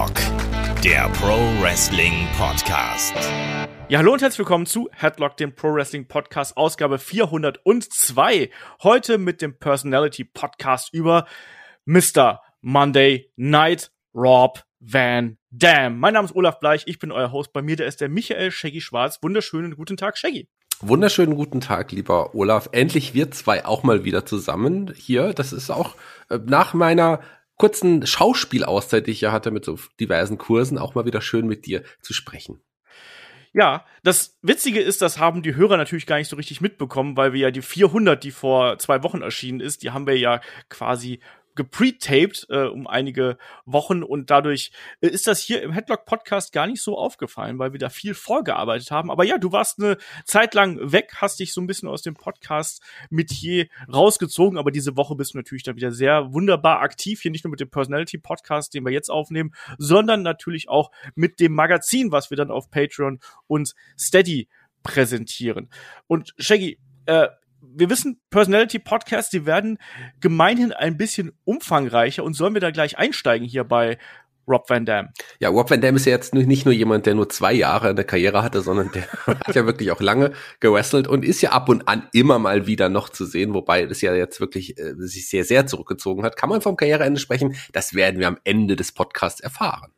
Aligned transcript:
Headlock, 0.00 0.82
der 0.82 1.10
Pro 1.10 1.36
Wrestling 1.60 2.26
Podcast. 2.38 3.14
Ja, 3.90 3.98
hallo 3.98 4.14
und 4.14 4.22
herzlich 4.22 4.38
willkommen 4.38 4.64
zu 4.64 4.88
Headlock, 4.92 5.36
dem 5.36 5.54
Pro 5.54 5.74
Wrestling 5.74 6.08
Podcast, 6.08 6.56
Ausgabe 6.56 6.98
402. 6.98 8.48
Heute 8.82 9.18
mit 9.18 9.42
dem 9.42 9.58
Personality 9.58 10.24
Podcast 10.24 10.94
über 10.94 11.26
Mr. 11.84 12.40
Monday 12.62 13.30
Night 13.36 13.92
Rob 14.14 14.64
Van 14.78 15.36
Dam. 15.50 15.98
Mein 15.98 16.14
Name 16.14 16.24
ist 16.28 16.34
Olaf 16.34 16.60
Bleich, 16.60 16.84
ich 16.86 16.98
bin 16.98 17.12
euer 17.12 17.30
Host. 17.30 17.52
Bei 17.52 17.60
mir, 17.60 17.76
der 17.76 17.86
ist 17.86 18.00
der 18.00 18.08
Michael 18.08 18.52
Shaggy 18.52 18.80
Schwarz. 18.80 19.18
Wunderschönen 19.20 19.76
guten 19.76 19.98
Tag, 19.98 20.16
Shaggy. 20.16 20.48
Wunderschönen 20.80 21.34
guten 21.34 21.60
Tag, 21.60 21.92
lieber 21.92 22.34
Olaf. 22.34 22.70
Endlich 22.72 23.12
wir 23.12 23.30
zwei 23.32 23.66
auch 23.66 23.82
mal 23.82 24.04
wieder 24.04 24.24
zusammen 24.24 24.94
hier. 24.96 25.34
Das 25.34 25.52
ist 25.52 25.68
auch 25.68 25.94
äh, 26.30 26.38
nach 26.38 26.72
meiner 26.72 27.20
kurzen 27.60 28.06
Schauspielauszeit, 28.06 29.06
die 29.06 29.10
ich 29.10 29.20
ja 29.20 29.32
hatte 29.32 29.50
mit 29.50 29.66
so 29.66 29.78
diversen 30.00 30.38
Kursen, 30.38 30.78
auch 30.78 30.94
mal 30.94 31.04
wieder 31.04 31.20
schön 31.20 31.46
mit 31.46 31.66
dir 31.66 31.82
zu 32.00 32.14
sprechen. 32.14 32.62
Ja, 33.52 33.84
das 34.02 34.38
Witzige 34.40 34.80
ist, 34.80 35.02
das 35.02 35.18
haben 35.18 35.42
die 35.42 35.56
Hörer 35.56 35.76
natürlich 35.76 36.06
gar 36.06 36.16
nicht 36.16 36.30
so 36.30 36.36
richtig 36.36 36.62
mitbekommen, 36.62 37.18
weil 37.18 37.34
wir 37.34 37.40
ja 37.40 37.50
die 37.50 37.60
400, 37.60 38.24
die 38.24 38.30
vor 38.30 38.78
zwei 38.78 39.02
Wochen 39.02 39.20
erschienen 39.20 39.60
ist, 39.60 39.82
die 39.82 39.90
haben 39.90 40.06
wir 40.06 40.16
ja 40.16 40.40
quasi 40.70 41.20
gepretaped 41.54 42.46
äh, 42.48 42.64
um 42.64 42.86
einige 42.86 43.36
Wochen 43.64 44.02
und 44.02 44.30
dadurch 44.30 44.72
äh, 45.00 45.08
ist 45.08 45.26
das 45.26 45.40
hier 45.40 45.62
im 45.62 45.72
Headlock 45.72 46.04
Podcast 46.04 46.52
gar 46.52 46.66
nicht 46.66 46.82
so 46.82 46.96
aufgefallen, 46.96 47.58
weil 47.58 47.72
wir 47.72 47.78
da 47.78 47.88
viel 47.88 48.14
vorgearbeitet 48.14 48.90
haben. 48.90 49.10
Aber 49.10 49.24
ja, 49.24 49.38
du 49.38 49.52
warst 49.52 49.78
eine 49.78 49.96
Zeit 50.24 50.54
lang 50.54 50.92
weg, 50.92 51.14
hast 51.16 51.40
dich 51.40 51.52
so 51.52 51.60
ein 51.60 51.66
bisschen 51.66 51.88
aus 51.88 52.02
dem 52.02 52.14
Podcast 52.14 52.82
mit 53.10 53.30
hier 53.30 53.66
rausgezogen, 53.92 54.58
aber 54.58 54.70
diese 54.70 54.96
Woche 54.96 55.14
bist 55.14 55.34
du 55.34 55.38
natürlich 55.38 55.62
dann 55.62 55.76
wieder 55.76 55.92
sehr 55.92 56.32
wunderbar 56.32 56.80
aktiv, 56.80 57.20
hier 57.20 57.30
nicht 57.30 57.44
nur 57.44 57.50
mit 57.50 57.60
dem 57.60 57.70
Personality 57.70 58.18
Podcast, 58.18 58.74
den 58.74 58.84
wir 58.84 58.92
jetzt 58.92 59.10
aufnehmen, 59.10 59.52
sondern 59.78 60.22
natürlich 60.22 60.68
auch 60.68 60.90
mit 61.14 61.40
dem 61.40 61.52
Magazin, 61.52 62.12
was 62.12 62.30
wir 62.30 62.36
dann 62.36 62.50
auf 62.50 62.70
Patreon 62.70 63.20
und 63.46 63.74
Steady 63.98 64.48
präsentieren. 64.82 65.68
Und 66.06 66.34
Shaggy, 66.38 66.78
äh, 67.06 67.28
wir 67.62 67.90
wissen, 67.90 68.20
Personality 68.30 68.78
Podcasts, 68.78 69.30
die 69.30 69.46
werden 69.46 69.78
gemeinhin 70.20 70.72
ein 70.72 70.96
bisschen 70.96 71.32
umfangreicher 71.44 72.24
und 72.24 72.34
sollen 72.34 72.54
wir 72.54 72.60
da 72.60 72.70
gleich 72.70 72.98
einsteigen 72.98 73.46
hier 73.46 73.64
bei 73.64 73.98
Rob 74.48 74.68
Van 74.68 74.84
Dam. 74.84 75.10
Ja, 75.38 75.48
Rob 75.48 75.70
Van 75.70 75.80
Dam 75.80 75.96
ist 75.96 76.06
ja 76.06 76.12
jetzt 76.12 76.34
nicht 76.34 76.64
nur 76.64 76.74
jemand, 76.74 77.06
der 77.06 77.14
nur 77.14 77.28
zwei 77.28 77.52
Jahre 77.52 77.90
in 77.90 77.96
der 77.96 78.04
Karriere 78.04 78.42
hatte, 78.42 78.62
sondern 78.62 78.90
der 78.92 79.06
hat 79.26 79.54
ja 79.54 79.64
wirklich 79.64 79.92
auch 79.92 80.00
lange 80.00 80.32
gewrestelt 80.58 81.06
und 81.06 81.24
ist 81.24 81.40
ja 81.40 81.50
ab 81.50 81.68
und 81.68 81.88
an 81.88 82.08
immer 82.12 82.38
mal 82.38 82.66
wieder 82.66 82.88
noch 82.88 83.08
zu 83.08 83.24
sehen, 83.24 83.54
wobei 83.54 83.86
das 83.86 84.00
ja 84.00 84.14
jetzt 84.14 84.40
wirklich 84.40 84.78
äh, 84.78 84.94
sich 84.96 85.28
sehr, 85.28 85.44
sehr 85.44 85.66
zurückgezogen 85.66 86.24
hat. 86.24 86.36
Kann 86.36 86.48
man 86.48 86.60
vom 86.60 86.76
Karriereende 86.76 87.20
sprechen? 87.20 87.54
Das 87.72 87.94
werden 87.94 88.18
wir 88.18 88.28
am 88.28 88.38
Ende 88.44 88.76
des 88.76 88.92
Podcasts 88.92 89.40
erfahren. 89.40 89.92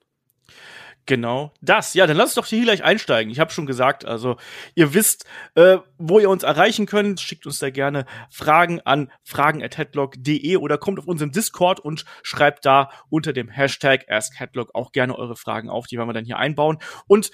Genau 1.06 1.52
das. 1.60 1.94
Ja, 1.94 2.06
dann 2.06 2.16
lass 2.16 2.30
uns 2.30 2.34
doch 2.34 2.46
hier 2.46 2.62
gleich 2.62 2.84
einsteigen. 2.84 3.32
Ich 3.32 3.40
habe 3.40 3.50
schon 3.50 3.66
gesagt, 3.66 4.04
also 4.04 4.36
ihr 4.76 4.94
wisst, 4.94 5.24
äh, 5.56 5.78
wo 5.98 6.20
ihr 6.20 6.30
uns 6.30 6.44
erreichen 6.44 6.86
könnt. 6.86 7.20
Schickt 7.20 7.44
uns 7.44 7.58
da 7.58 7.70
gerne 7.70 8.06
Fragen 8.30 8.80
an 8.80 9.10
fragen@headlock.de 9.24 10.56
oder 10.58 10.78
kommt 10.78 11.00
auf 11.00 11.06
unseren 11.06 11.32
Discord 11.32 11.80
und 11.80 12.04
schreibt 12.22 12.64
da 12.64 12.90
unter 13.08 13.32
dem 13.32 13.48
Hashtag 13.48 14.08
AskHeadlock 14.08 14.74
auch 14.74 14.92
gerne 14.92 15.18
eure 15.18 15.34
Fragen 15.34 15.70
auf. 15.70 15.88
Die 15.88 15.96
werden 15.96 16.08
wir 16.08 16.14
dann 16.14 16.24
hier 16.24 16.38
einbauen. 16.38 16.78
Und 17.08 17.32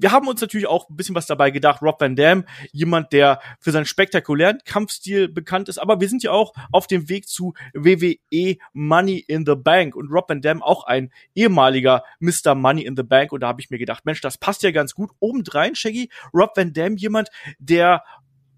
wir 0.00 0.12
haben 0.12 0.28
uns 0.28 0.40
natürlich 0.40 0.66
auch 0.66 0.88
ein 0.88 0.96
bisschen 0.96 1.14
was 1.14 1.26
dabei 1.26 1.50
gedacht. 1.50 1.82
Rob 1.82 2.00
Van 2.00 2.16
Dam, 2.16 2.44
jemand, 2.72 3.12
der 3.12 3.40
für 3.58 3.70
seinen 3.70 3.84
spektakulären 3.84 4.58
Kampfstil 4.64 5.28
bekannt 5.28 5.68
ist, 5.68 5.78
aber 5.78 6.00
wir 6.00 6.08
sind 6.08 6.22
ja 6.22 6.32
auch 6.32 6.52
auf 6.72 6.86
dem 6.86 7.08
Weg 7.08 7.28
zu 7.28 7.54
WWE 7.74 8.56
Money 8.72 9.18
in 9.18 9.44
the 9.44 9.54
Bank 9.54 9.94
und 9.94 10.10
Rob 10.10 10.28
Van 10.28 10.40
Dam 10.40 10.62
auch 10.62 10.84
ein 10.84 11.12
ehemaliger 11.34 12.02
Mr. 12.18 12.54
Money 12.54 12.82
in 12.82 12.96
the 12.96 13.02
Bank 13.02 13.32
und 13.32 13.40
da 13.40 13.48
habe 13.48 13.60
ich 13.60 13.70
mir 13.70 13.78
gedacht, 13.78 14.06
Mensch, 14.06 14.20
das 14.20 14.38
passt 14.38 14.62
ja 14.62 14.70
ganz 14.70 14.94
gut. 14.94 15.10
Obendrein, 15.20 15.74
Shaggy, 15.74 16.10
Rob 16.32 16.56
Van 16.56 16.72
Dam, 16.72 16.96
jemand, 16.96 17.28
der 17.58 18.02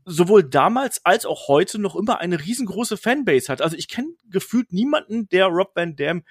sowohl 0.04 0.44
damals 0.44 1.04
als 1.04 1.26
auch 1.26 1.48
heute 1.48 1.80
noch 1.80 1.96
immer 1.96 2.20
eine 2.20 2.40
riesengroße 2.40 2.96
Fanbase 2.96 3.50
hat. 3.50 3.62
Also 3.62 3.76
ich 3.76 3.88
kenne 3.88 4.14
gefühlt 4.30 4.72
niemanden, 4.72 5.28
der 5.28 5.46
Rob 5.46 5.72
Van 5.74 5.96
Dam 5.96 6.22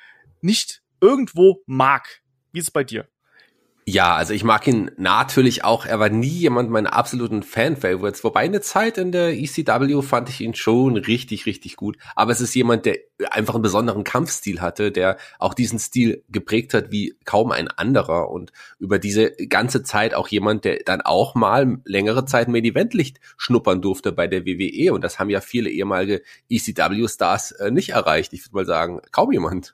nicht 0.41 0.81
irgendwo 1.00 1.62
mag. 1.66 2.22
Wie 2.52 2.59
ist 2.59 2.66
es 2.66 2.72
bei 2.72 2.84
dir? 2.84 3.08
Ja, 3.94 4.16
also 4.16 4.34
ich 4.34 4.46
mag 4.46 4.66
ihn 4.68 4.90
natürlich 4.96 5.66
auch. 5.66 5.85
Er 5.85 6.00
war 6.00 6.07
nie 6.07 6.29
jemand 6.29 6.69
meiner 6.69 6.94
absoluten 6.94 7.44
Fan-Favorites. 7.44 8.24
Wobei 8.24 8.40
eine 8.40 8.62
Zeit 8.62 8.97
in 8.97 9.12
der 9.12 9.34
ECW 9.38 10.02
fand 10.02 10.29
ich 10.29 10.40
ihn 10.40 10.56
schon 10.56 10.96
richtig, 10.96 11.46
richtig 11.46 11.75
gut. 11.75 11.97
Aber 12.16 12.31
es 12.31 12.40
ist 12.40 12.56
jemand, 12.56 12.85
der 12.85 13.00
einfach 13.31 13.53
einen 13.53 13.63
besonderen 13.63 14.06
Kampfstil 14.06 14.62
hatte, 14.62 14.94
der 14.94 15.18
auch 15.40 15.53
diesen 15.53 15.78
Stil 15.78 16.24
geprägt 16.29 16.74
hat 16.74 16.91
wie 16.91 17.18
kaum 17.25 17.52
ein 17.52 17.68
anderer. 17.68 18.31
Und 18.31 18.53
über 18.79 18.97
diese 18.97 19.31
ganze 19.50 19.84
Zeit 19.84 20.13
auch 20.13 20.29
jemand, 20.29 20.63
der 20.63 20.84
dann 20.85 21.02
auch 21.02 21.35
mal 21.35 21.79
längere 21.84 22.23
Zeit 22.23 22.47
Main 22.47 22.63
Event 22.63 22.94
Licht 22.94 23.19
schnuppern 23.35 23.81
durfte 23.81 24.13
bei 24.13 24.28
der 24.28 24.46
WWE. 24.46 24.94
Und 24.94 25.03
das 25.03 25.19
haben 25.19 25.29
ja 25.29 25.41
viele 25.41 25.69
ehemalige 25.69 26.22
ECW-Stars 26.50 27.52
äh, 27.52 27.72
nicht 27.72 27.90
erreicht. 27.90 28.31
Ich 28.31 28.46
würde 28.46 28.56
mal 28.56 28.66
sagen, 28.66 29.02
kaum 29.12 29.34
jemand. 29.34 29.73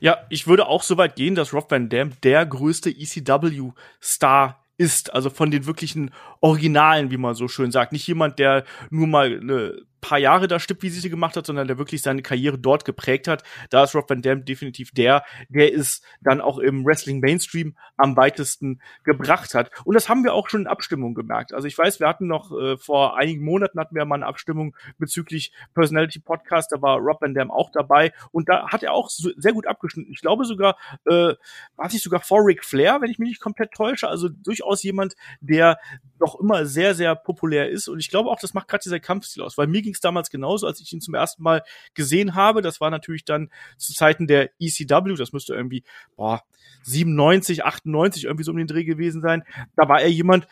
Ja, 0.00 0.18
ich 0.28 0.46
würde 0.46 0.66
auch 0.66 0.82
so 0.82 0.96
weit 0.96 1.16
gehen, 1.16 1.34
dass 1.34 1.52
Rob 1.52 1.70
Van 1.70 1.88
Dam 1.88 2.12
der 2.22 2.46
größte 2.46 2.90
ECW-Star 2.90 4.64
ist, 4.76 5.12
also 5.12 5.28
von 5.28 5.50
den 5.50 5.66
wirklichen 5.66 6.12
Originalen, 6.40 7.10
wie 7.10 7.16
man 7.16 7.34
so 7.34 7.48
schön 7.48 7.72
sagt. 7.72 7.92
Nicht 7.92 8.06
jemand, 8.06 8.38
der 8.38 8.64
nur 8.90 9.08
mal 9.08 9.38
eine 9.40 9.82
paar 10.00 10.18
Jahre 10.18 10.48
da 10.48 10.58
Stippvisite 10.58 11.10
gemacht 11.10 11.36
hat, 11.36 11.46
sondern 11.46 11.66
der 11.66 11.78
wirklich 11.78 12.02
seine 12.02 12.22
Karriere 12.22 12.58
dort 12.58 12.84
geprägt 12.84 13.28
hat. 13.28 13.42
Da 13.70 13.84
ist 13.84 13.94
Rob 13.94 14.08
Van 14.08 14.22
Dam 14.22 14.44
definitiv 14.44 14.92
der, 14.92 15.24
der 15.48 15.74
es 15.74 16.02
dann 16.20 16.40
auch 16.40 16.58
im 16.58 16.84
Wrestling 16.84 17.20
Mainstream 17.20 17.76
am 17.96 18.16
weitesten 18.16 18.80
gebracht 19.04 19.54
hat. 19.54 19.70
Und 19.84 19.94
das 19.94 20.08
haben 20.08 20.24
wir 20.24 20.34
auch 20.34 20.48
schon 20.48 20.62
in 20.62 20.66
Abstimmung 20.66 21.14
gemerkt. 21.14 21.52
Also 21.52 21.66
ich 21.66 21.76
weiß, 21.76 22.00
wir 22.00 22.08
hatten 22.08 22.26
noch 22.26 22.52
äh, 22.52 22.76
vor 22.76 23.16
einigen 23.16 23.44
Monaten 23.44 23.78
hatten 23.78 23.94
wir 23.94 24.04
mal 24.04 24.16
eine 24.16 24.26
Abstimmung 24.26 24.76
bezüglich 24.98 25.52
Personality 25.74 26.20
Podcast, 26.20 26.72
da 26.72 26.82
war 26.82 26.98
Rob 26.98 27.20
Van 27.20 27.34
Dam 27.34 27.50
auch 27.50 27.70
dabei 27.70 28.12
und 28.32 28.48
da 28.48 28.68
hat 28.68 28.82
er 28.82 28.92
auch 28.92 29.10
so, 29.10 29.30
sehr 29.36 29.52
gut 29.52 29.66
abgeschnitten. 29.66 30.12
Ich 30.12 30.20
glaube 30.20 30.44
sogar, 30.44 30.76
äh, 31.06 31.34
war 31.76 31.90
sich 31.90 32.02
sogar 32.02 32.20
vor 32.20 32.44
Ric 32.44 32.64
Flair, 32.64 33.00
wenn 33.00 33.10
ich 33.10 33.18
mich 33.18 33.28
nicht 33.30 33.40
komplett 33.40 33.72
täusche. 33.72 34.08
Also 34.08 34.28
durchaus 34.28 34.82
jemand, 34.82 35.14
der 35.40 35.78
doch 36.18 36.38
immer 36.40 36.66
sehr, 36.66 36.94
sehr 36.94 37.14
populär 37.14 37.70
ist. 37.70 37.88
Und 37.88 37.98
ich 37.98 38.10
glaube 38.10 38.30
auch, 38.30 38.40
das 38.40 38.54
macht 38.54 38.68
gerade 38.68 38.82
dieser 38.82 39.00
Kampfstil 39.00 39.42
aus, 39.42 39.56
weil 39.58 39.66
mir 39.66 39.82
ging 39.88 39.94
es 39.94 40.00
damals 40.00 40.28
genauso, 40.28 40.66
als 40.66 40.80
ich 40.80 40.92
ihn 40.92 41.00
zum 41.00 41.14
ersten 41.14 41.42
Mal 41.42 41.64
gesehen 41.94 42.34
habe. 42.34 42.60
Das 42.60 42.78
war 42.78 42.90
natürlich 42.90 43.24
dann 43.24 43.50
zu 43.78 43.94
Zeiten 43.94 44.26
der 44.26 44.50
ECW, 44.60 45.14
das 45.14 45.32
müsste 45.32 45.54
irgendwie, 45.54 45.82
boah, 46.14 46.42
97, 46.82 47.64
98 47.64 48.24
irgendwie 48.24 48.44
so 48.44 48.50
um 48.50 48.58
den 48.58 48.66
Dreh 48.66 48.84
gewesen 48.84 49.22
sein. 49.22 49.44
Da 49.76 49.88
war 49.88 50.02
er 50.02 50.10
jemand, 50.10 50.46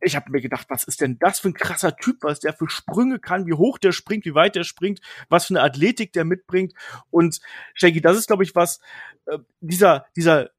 ich 0.00 0.16
habe 0.16 0.30
mir 0.30 0.40
gedacht, 0.40 0.66
was 0.70 0.84
ist 0.84 1.02
denn 1.02 1.18
das 1.18 1.40
für 1.40 1.50
ein 1.50 1.54
krasser 1.54 1.94
Typ, 1.96 2.22
was 2.22 2.40
der 2.40 2.54
für 2.54 2.68
Sprünge 2.70 3.18
kann, 3.18 3.46
wie 3.46 3.52
hoch 3.52 3.76
der 3.78 3.92
springt, 3.92 4.24
wie 4.24 4.34
weit 4.34 4.56
der 4.56 4.64
springt, 4.64 5.00
was 5.28 5.46
für 5.46 5.54
eine 5.54 5.62
Athletik 5.62 6.14
der 6.14 6.24
mitbringt. 6.24 6.72
Und 7.10 7.40
Shaggy, 7.74 8.00
das 8.00 8.16
ist, 8.16 8.26
glaube 8.26 8.42
ich, 8.42 8.54
was 8.54 8.80
äh, 9.26 9.38
dieser 9.60 10.06
dieser 10.16 10.50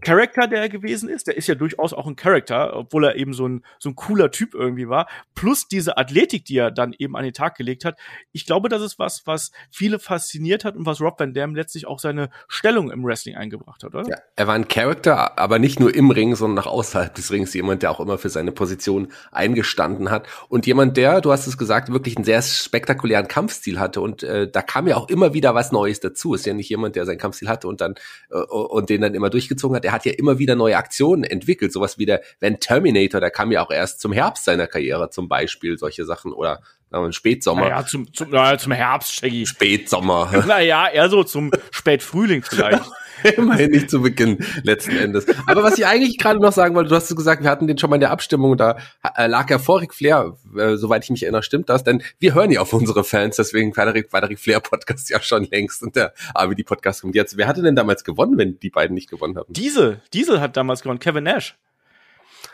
Charakter, 0.00 0.46
der 0.46 0.60
er 0.60 0.68
gewesen 0.68 1.08
ist, 1.08 1.26
der 1.26 1.36
ist 1.36 1.46
ja 1.46 1.54
durchaus 1.54 1.92
auch 1.92 2.06
ein 2.06 2.16
Charakter, 2.16 2.76
obwohl 2.76 3.04
er 3.04 3.16
eben 3.16 3.32
so 3.32 3.48
ein, 3.48 3.64
so 3.78 3.88
ein 3.88 3.96
cooler 3.96 4.30
Typ 4.30 4.54
irgendwie 4.54 4.88
war, 4.88 5.08
plus 5.34 5.68
diese 5.68 5.96
Athletik, 5.96 6.44
die 6.44 6.58
er 6.58 6.70
dann 6.70 6.94
eben 6.98 7.16
an 7.16 7.24
den 7.24 7.32
Tag 7.32 7.56
gelegt 7.56 7.84
hat. 7.84 7.98
Ich 8.32 8.46
glaube, 8.46 8.68
das 8.68 8.82
ist 8.82 8.98
was, 8.98 9.26
was 9.26 9.52
viele 9.70 9.98
fasziniert 9.98 10.64
hat 10.64 10.76
und 10.76 10.86
was 10.86 11.00
Rob 11.00 11.18
Van 11.18 11.34
Dam 11.34 11.54
letztlich 11.54 11.86
auch 11.86 11.98
seine 11.98 12.30
Stellung 12.48 12.90
im 12.90 13.04
Wrestling 13.04 13.36
eingebracht 13.36 13.84
hat, 13.84 13.94
oder? 13.94 14.08
Ja, 14.08 14.16
er 14.36 14.46
war 14.46 14.54
ein 14.54 14.68
Charakter, 14.68 15.38
aber 15.38 15.58
nicht 15.58 15.80
nur 15.80 15.94
im 15.94 16.10
Ring, 16.10 16.36
sondern 16.36 16.64
auch 16.64 16.70
außerhalb 16.70 17.14
des 17.14 17.30
Rings 17.30 17.54
jemand, 17.54 17.82
der 17.82 17.90
auch 17.90 18.00
immer 18.00 18.18
für 18.18 18.28
seine 18.28 18.52
Position 18.52 19.08
eingestanden 19.32 20.10
hat 20.10 20.26
und 20.48 20.66
jemand, 20.66 20.96
der, 20.96 21.20
du 21.20 21.32
hast 21.32 21.46
es 21.46 21.58
gesagt, 21.58 21.92
wirklich 21.92 22.16
einen 22.16 22.24
sehr 22.24 22.42
spektakulären 22.42 23.28
Kampfstil 23.28 23.78
hatte 23.78 24.00
und 24.00 24.22
äh, 24.22 24.50
da 24.50 24.62
kam 24.62 24.88
ja 24.88 24.96
auch 24.96 25.08
immer 25.08 25.32
wieder 25.32 25.54
was 25.54 25.72
Neues 25.72 26.00
dazu. 26.00 26.34
Ist 26.34 26.46
ja 26.46 26.54
nicht 26.54 26.68
jemand, 26.68 26.96
der 26.96 27.06
seinen 27.06 27.18
Kampfstil 27.18 27.48
hatte 27.48 27.68
und 27.68 27.80
dann 27.80 27.94
äh, 28.30 28.38
und 28.38 28.90
den 28.90 29.00
dann 29.00 29.14
immer 29.14 29.30
durchgezogen 29.30 29.75
hat, 29.76 29.84
der 29.84 29.92
hat 29.92 30.04
ja 30.04 30.12
immer 30.12 30.38
wieder 30.38 30.56
neue 30.56 30.76
Aktionen 30.76 31.24
entwickelt. 31.24 31.72
Sowas 31.72 31.98
wie 31.98 32.06
der 32.06 32.22
Van 32.40 32.58
Terminator, 32.58 33.20
der 33.20 33.30
kam 33.30 33.52
ja 33.52 33.64
auch 33.64 33.70
erst 33.70 34.00
zum 34.00 34.12
Herbst 34.12 34.44
seiner 34.44 34.66
Karriere 34.66 35.10
zum 35.10 35.28
Beispiel, 35.28 35.78
solche 35.78 36.04
Sachen. 36.04 36.32
Oder 36.32 36.60
wir, 36.90 37.12
Spätsommer. 37.12 37.62
Naja, 37.62 37.86
zum, 37.86 38.12
zum, 38.12 38.30
naja, 38.30 38.58
zum 38.58 38.72
Herbst, 38.72 39.14
Shaggy. 39.14 39.46
Spätsommer. 39.46 40.44
Naja, 40.46 40.88
eher 40.88 41.08
so 41.08 41.24
zum 41.24 41.50
Spätfrühling 41.70 42.42
vielleicht. 42.42 42.82
Immerhin 43.36 43.70
nicht 43.70 43.90
zu 43.90 44.02
Beginn, 44.02 44.38
letzten 44.62 44.96
Endes. 44.96 45.26
Aber 45.46 45.62
was 45.62 45.78
ich 45.78 45.86
eigentlich 45.86 46.18
gerade 46.18 46.40
noch 46.40 46.52
sagen 46.52 46.74
wollte, 46.74 46.90
du 46.90 46.96
hast 46.96 47.14
gesagt, 47.14 47.42
wir 47.42 47.50
hatten 47.50 47.66
den 47.66 47.78
schon 47.78 47.90
mal 47.90 47.96
in 47.96 48.00
der 48.00 48.10
Abstimmung, 48.10 48.56
da 48.56 48.78
äh, 49.16 49.26
lag 49.26 49.48
ja 49.50 49.58
vor 49.58 49.80
Ric 49.80 49.94
Flair, 49.94 50.36
äh, 50.56 50.76
soweit 50.76 51.04
ich 51.04 51.10
mich 51.10 51.22
erinnere, 51.22 51.42
stimmt 51.42 51.68
das? 51.68 51.84
Denn 51.84 52.02
wir 52.18 52.34
hören 52.34 52.50
ja 52.50 52.60
auf 52.60 52.72
unsere 52.72 53.04
Fans, 53.04 53.36
deswegen 53.36 53.76
war 53.76 53.92
der, 53.92 54.04
war 54.10 54.20
der 54.20 54.30
Ric 54.30 54.38
Flair 54.38 54.60
Podcast 54.60 55.10
ja 55.10 55.20
schon 55.20 55.44
längst 55.44 55.82
und 55.82 55.96
der 55.96 56.12
AWD 56.34 56.64
Podcast 56.64 57.02
kommt 57.02 57.14
jetzt. 57.14 57.36
Wer 57.36 57.48
hatte 57.48 57.62
denn 57.62 57.76
damals 57.76 58.04
gewonnen, 58.04 58.38
wenn 58.38 58.58
die 58.60 58.70
beiden 58.70 58.94
nicht 58.94 59.10
gewonnen 59.10 59.36
haben? 59.36 59.52
Diesel, 59.52 60.00
Diesel 60.12 60.40
hat 60.40 60.56
damals 60.56 60.82
gewonnen, 60.82 61.00
Kevin 61.00 61.24
Nash. 61.24 61.56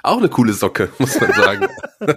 Auch 0.02 0.19
eine 0.19 0.28
coole 0.28 0.52
Socke, 0.52 0.90
muss 0.98 1.20
man 1.20 1.32
sagen. 1.32 1.66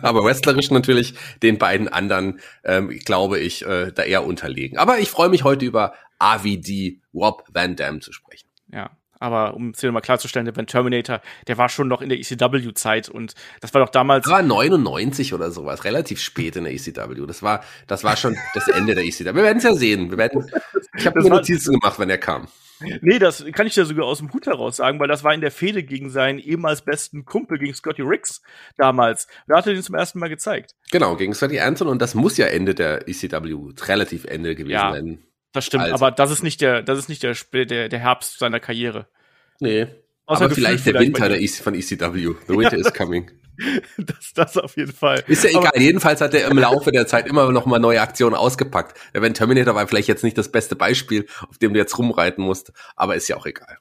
Aber 0.02 0.24
wrestlerisch 0.24 0.72
natürlich 0.72 1.14
den 1.44 1.58
beiden 1.58 1.88
anderen, 1.88 2.40
ähm, 2.64 2.90
glaube 2.90 3.40
ich, 3.40 3.66
äh, 3.66 3.92
da 3.92 4.04
eher 4.04 4.26
unterlegen. 4.26 4.78
Aber 4.78 5.00
ich 5.00 5.10
freue 5.10 5.30
mich 5.30 5.44
heute 5.44 5.66
über 5.66 5.94
AVD 6.20 7.00
Rob 7.14 7.44
Van 7.52 7.76
Dam 7.76 8.02
zu 8.02 8.12
sprechen. 8.12 8.45
Ja. 8.76 8.92
Aber 9.18 9.54
um 9.54 9.70
es 9.70 9.80
hier 9.80 9.92
mal 9.92 10.02
klarzustellen, 10.02 10.46
der 10.46 10.66
Terminator, 10.66 11.22
der 11.48 11.58
war 11.58 11.70
schon 11.70 11.88
noch 11.88 12.02
in 12.02 12.10
der 12.10 12.20
ECW-Zeit 12.20 13.08
und 13.08 13.34
das 13.62 13.74
war 13.74 13.82
doch 13.82 13.90
damals. 13.90 14.26
Das 14.26 14.34
war 14.34 14.42
99 14.42 15.34
oder 15.34 15.52
sowas, 15.52 15.86
relativ 15.86 16.20
spät 16.20 16.58
in 16.58 16.66
der 16.66 16.74
ECW. 16.74 17.26
Das 17.26 17.42
war, 17.42 17.64
das 17.88 18.04
war 18.04 18.18
schon 18.18 18.36
das 18.54 18.68
Ende 18.68 18.94
der 18.94 19.06
ECW. 19.06 19.34
Wir 19.34 19.44
werden 19.44 19.60
es 19.60 19.64
ja 19.64 19.74
sehen. 19.74 20.12
Wir 20.12 20.18
werden, 20.18 20.46
ich 20.98 21.08
habe 21.08 21.22
mir 21.22 21.30
Notizen 21.30 21.80
gemacht, 21.80 21.98
wenn 21.98 22.10
er 22.10 22.18
kam. 22.18 22.48
Nee, 23.02 23.20
das 23.20 23.46
kann 23.54 23.68
ich 23.68 23.76
ja 23.78 23.86
sogar 23.86 24.06
aus 24.06 24.18
dem 24.18 24.34
Hut 24.34 24.48
heraus 24.48 24.76
sagen, 24.78 25.00
weil 25.00 25.08
das 25.08 25.24
war 25.24 25.34
in 25.34 25.40
der 25.40 25.52
Fehde 25.52 25.84
gegen 25.84 26.10
seinen 26.10 26.40
ehemals 26.40 26.82
besten 26.82 27.24
Kumpel, 27.24 27.58
gegen 27.58 27.74
Scotty 27.74 28.02
Riggs 28.02 28.42
damals. 28.76 29.28
Da 29.48 29.58
hat 29.58 29.68
er 29.68 29.74
den 29.74 29.82
zum 29.82 29.96
ersten 29.96 30.20
Mal 30.20 30.28
gezeigt. 30.28 30.76
Genau, 30.92 31.16
gegen 31.16 31.34
Scotty 31.34 31.60
Anton 31.60 31.88
und 31.88 32.02
das 32.02 32.16
muss 32.16 32.36
ja 32.36 32.48
Ende 32.48 32.76
der 32.76 33.08
ECW, 33.08 33.74
relativ 33.88 34.26
Ende 34.26 34.56
gewesen 34.56 34.72
ja, 34.72 34.92
sein. 34.92 35.24
Das 35.56 35.66
stimmt, 35.66 35.84
also. 35.86 35.96
aber 35.96 36.12
das 36.12 36.32
ist 36.32 36.44
nicht 36.44 36.60
der, 36.60 36.84
das 36.84 37.00
ist 37.00 37.08
nicht 37.08 37.24
der, 37.24 37.34
der, 37.34 37.88
der 37.88 38.00
Herbst 38.00 38.40
seiner 38.40 38.60
Karriere. 38.60 39.08
Nee. 39.62 39.88
Außer 40.26 40.46
aber 40.46 40.54
vielleicht 40.54 40.86
der 40.86 40.96
Winter 40.96 41.30
der 41.30 41.42
EC, 41.42 41.50
von 41.64 41.74
ECW. 41.74 42.34
The 42.48 42.58
winter 42.58 42.78
is 42.78 42.94
coming. 42.94 43.32
das, 43.98 44.34
das 44.34 44.58
auf 44.58 44.76
jeden 44.76 44.92
Fall. 44.92 45.24
Ist 45.28 45.46
ja 45.46 45.52
egal. 45.52 45.68
Aber 45.68 45.80
Jedenfalls 45.80 46.20
hat 46.20 46.34
er 46.34 46.52
im 46.52 46.58
Laufe 46.58 46.92
der 46.92 47.08
Zeit 47.08 47.26
immer 47.28 47.50
noch 47.54 47.66
mal 47.66 47.80
neue 47.80 48.02
Aktionen 48.02 48.36
ausgepackt. 48.36 49.00
Van 49.14 49.34
Terminator 49.34 49.76
war 49.76 49.88
vielleicht 49.88 50.10
jetzt 50.10 50.26
nicht 50.26 50.38
das 50.38 50.52
beste 50.52 50.76
Beispiel, 50.76 51.26
auf 51.48 51.58
dem 51.58 51.74
du 51.74 51.80
jetzt 51.80 51.98
rumreiten 51.98 52.44
musst, 52.44 52.74
aber 52.98 53.16
ist 53.16 53.30
ja 53.30 53.38
auch 53.38 53.46
egal. 53.46 53.78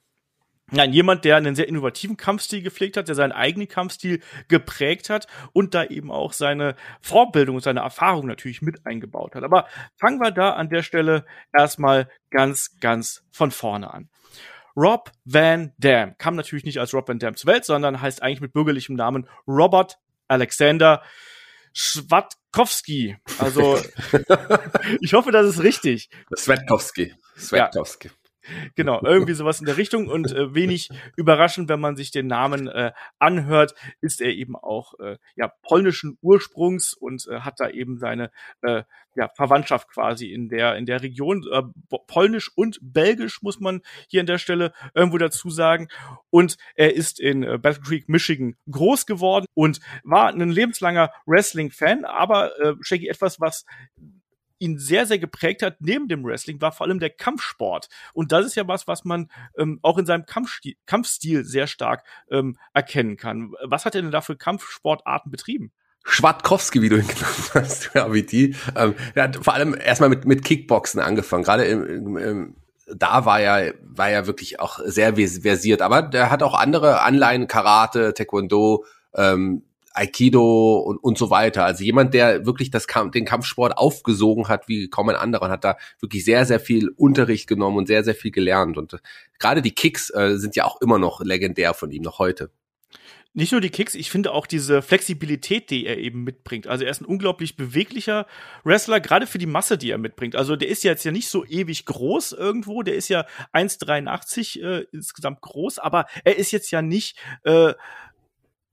Nein, 0.75 0.93
jemand, 0.93 1.25
der 1.25 1.37
einen 1.37 1.55
sehr 1.55 1.69
innovativen 1.69 2.17
Kampfstil 2.17 2.62
gepflegt 2.62 2.97
hat, 2.97 3.06
der 3.06 3.15
seinen 3.15 3.32
eigenen 3.32 3.69
Kampfstil 3.69 4.21
geprägt 4.49 5.09
hat 5.09 5.29
und 5.53 5.75
da 5.75 5.85
eben 5.85 6.11
auch 6.11 6.32
seine 6.32 6.75
Vorbildung 7.00 7.56
und 7.56 7.62
seine 7.62 7.81
Erfahrung 7.81 8.26
natürlich 8.26 8.61
mit 8.61 8.85
eingebaut 8.85 9.37
hat. 9.37 9.44
Aber 9.44 9.69
fangen 9.97 10.21
wir 10.21 10.32
da 10.32 10.50
an 10.50 10.69
der 10.69 10.82
Stelle 10.82 11.25
erstmal 11.56 12.09
ganz, 12.31 12.76
ganz 12.81 13.25
von 13.31 13.53
vorne 13.53 13.94
an. 13.94 14.09
Rob 14.76 15.12
Van 15.25 15.73
Dam 15.79 16.19
kam 16.19 16.35
natürlich 16.35 16.65
nicht 16.65 16.81
als 16.81 16.93
Rob 16.93 17.09
Van 17.09 17.21
Dam 17.21 17.37
zur 17.37 17.53
Welt, 17.53 17.65
sondern 17.65 18.00
heißt 18.00 18.23
eigentlich 18.23 18.41
mit 18.41 18.53
bürgerlichem 18.53 18.97
Namen 18.97 19.29
Robert 19.47 19.99
Alexander 20.26 21.03
Schwatkowski. 21.73 23.17
Also, 23.38 23.79
ich 25.00 25.15
hoffe, 25.15 25.31
das 25.31 25.47
ist 25.47 25.62
richtig. 25.62 26.11
Svetkowski. 26.37 27.15
Svetkowski. 27.37 28.09
Ja. 28.09 28.15
Genau, 28.75 29.00
irgendwie 29.05 29.35
sowas 29.35 29.61
in 29.61 29.67
der 29.67 29.76
Richtung 29.76 30.08
und 30.08 30.32
äh, 30.32 30.55
wenig 30.55 30.91
überraschend, 31.17 31.69
wenn 31.69 31.81
man 31.81 31.96
sich 31.96 32.11
den 32.11 32.26
Namen 32.26 32.69
äh, 32.69 32.93
anhört, 33.19 33.75
ist 34.00 34.20
er 34.20 34.31
eben 34.31 34.56
auch 34.56 34.99
äh, 35.00 35.17
ja 35.37 35.52
polnischen 35.62 36.19
Ursprungs 36.23 36.94
und 36.94 37.26
äh, 37.29 37.41
hat 37.41 37.61
da 37.61 37.69
eben 37.69 37.99
seine 37.99 38.31
äh, 38.62 38.82
ja, 39.17 39.29
Verwandtschaft 39.29 39.88
quasi 39.88 40.32
in 40.32 40.49
der 40.49 40.76
in 40.76 40.87
der 40.87 41.02
Region. 41.02 41.44
Äh, 41.50 41.62
polnisch 42.06 42.50
und 42.56 42.79
belgisch 42.82 43.43
muss 43.43 43.61
man 43.61 43.81
hier 44.08 44.20
an 44.20 44.26
der 44.26 44.38
Stelle 44.38 44.73
irgendwo 44.94 45.19
dazu 45.19 45.50
sagen. 45.50 45.88
Und 46.31 46.56
er 46.75 46.94
ist 46.94 47.20
in 47.20 47.43
äh, 47.43 47.58
Battle 47.58 47.82
Creek 47.82 48.08
Michigan 48.08 48.56
groß 48.70 49.06
geworden 49.06 49.47
und 49.55 49.81
war 50.02 50.29
ein 50.29 50.50
lebenslanger 50.50 51.12
Wrestling 51.26 51.70
Fan, 51.70 52.05
aber 52.05 52.58
äh, 52.61 52.75
Shaggy 52.81 53.08
etwas 53.08 53.40
was 53.40 53.64
ihn 54.59 54.79
sehr, 54.79 55.06
sehr 55.06 55.19
geprägt 55.19 55.62
hat, 55.62 55.77
neben 55.81 56.09
dem 56.09 56.25
Wrestling, 56.25 56.61
war 56.61 56.73
vor 56.73 56.87
allem 56.87 57.01
der 57.01 57.11
Kampfsport. 57.11 57.89
Und 58.12 58.33
das 58.33 58.47
ist 58.47 58.55
ja 58.55 58.67
was, 58.69 58.87
was 58.87 59.05
man 59.05 59.31
ähm, 59.59 59.79
auch 59.83 59.99
in 59.99 60.06
seinem 60.06 60.27
Kampfstil, 60.27 60.75
Kampfstil 60.87 61.45
sehr 61.45 61.67
stark 61.67 62.05
ähm, 62.31 62.56
erkennen 62.73 63.17
kann. 63.17 63.53
Was 63.62 63.85
hat 63.85 63.95
er 63.95 64.03
denn 64.03 64.11
da 64.11 64.21
für 64.21 64.37
Kampfsportarten 64.37 65.31
betrieben? 65.31 65.73
Schwatkowski, 66.05 66.83
wie 66.83 66.89
du 66.89 66.97
ihn 66.97 67.06
genannt 67.09 67.51
hast, 67.55 67.91
ja, 67.95 68.12
wie 68.12 68.23
die. 68.23 68.55
Ähm, 68.77 68.95
er 69.15 69.25
hat 69.25 69.45
vor 69.45 69.55
allem 69.55 69.75
erstmal 69.75 70.11
mit, 70.11 70.25
mit 70.27 70.45
Kickboxen 70.45 71.00
angefangen. 71.00 71.45
Gerade 71.45 71.65
im, 71.65 71.87
im, 71.87 72.17
im 72.17 72.57
da 72.87 73.25
war 73.25 73.41
er, 73.41 73.75
war 73.83 74.11
er 74.11 74.27
wirklich 74.27 74.61
auch 74.61 74.79
sehr 74.85 75.15
versiert. 75.17 75.81
Aber 75.83 76.03
der 76.03 76.31
hat 76.31 76.43
auch 76.43 76.55
andere 76.55 77.00
Anleihen, 77.03 77.49
Karate, 77.49 78.12
Taekwondo, 78.12 78.85
ähm, 79.15 79.62
Aikido 79.94 80.76
und, 80.79 80.99
und 80.99 81.17
so 81.17 81.31
weiter. 81.31 81.64
Also 81.64 81.85
jemand, 81.85 82.12
der 82.14 82.44
wirklich 82.44 82.70
das 82.70 82.87
Kampf, 82.87 83.12
den 83.12 83.25
Kampfsport 83.25 83.79
aufgesogen 83.79 84.49
hat 84.49 84.69
wie 84.69 84.88
kaum 84.88 85.08
ein 85.08 85.17
anderer 85.17 85.46
und 85.46 85.50
hat 85.50 85.64
da 85.64 85.76
wirklich 86.00 86.25
sehr, 86.25 86.44
sehr 86.44 86.61
viel 86.61 86.88
Unterricht 86.91 87.46
genommen 87.49 87.79
und 87.79 87.87
sehr, 87.87 88.05
sehr 88.05 88.14
viel 88.14 88.31
gelernt. 88.31 88.76
Und 88.76 88.94
äh, 88.94 88.99
gerade 89.38 89.62
die 89.62 89.75
Kicks 89.75 90.11
äh, 90.11 90.37
sind 90.37 90.56
ja 90.56 90.64
auch 90.64 90.81
immer 90.81 90.99
noch 90.99 91.20
legendär 91.20 91.75
von 91.75 91.91
ihm, 91.91 92.02
noch 92.02 92.19
heute. 92.19 92.50
Nicht 93.37 93.50
nur 93.50 93.61
die 93.61 93.70
Kicks, 93.70 93.96
ich 93.96 94.12
finde 94.12 94.31
auch 94.31 94.46
diese 94.46 94.81
Flexibilität, 94.81 95.69
die 95.69 95.87
er 95.87 95.99
eben 95.99 96.23
mitbringt. 96.23 96.69
Also 96.69 96.85
er 96.85 96.93
ist 96.93 97.00
ein 97.00 97.05
unglaublich 97.05 97.56
beweglicher 97.56 98.29
Wrestler, 98.62 99.00
gerade 99.00 99.26
für 99.26 99.38
die 99.38 99.47
Masse, 99.47 99.76
die 99.76 99.90
er 99.90 99.99
mitbringt. 99.99 100.37
Also 100.37 100.55
der 100.55 100.69
ist 100.69 100.85
jetzt 100.85 101.05
ja 101.05 101.11
nicht 101.11 101.29
so 101.29 101.44
ewig 101.44 101.85
groß 101.85 102.31
irgendwo, 102.31 102.85
der 102.85 102.94
ist 102.94 103.08
ja 103.08 103.26
1,83 103.52 104.62
äh, 104.62 104.87
insgesamt 104.93 105.40
groß, 105.40 105.81
aber 105.81 106.06
er 106.23 106.37
ist 106.37 106.52
jetzt 106.52 106.70
ja 106.70 106.81
nicht 106.81 107.19
äh, 107.43 107.75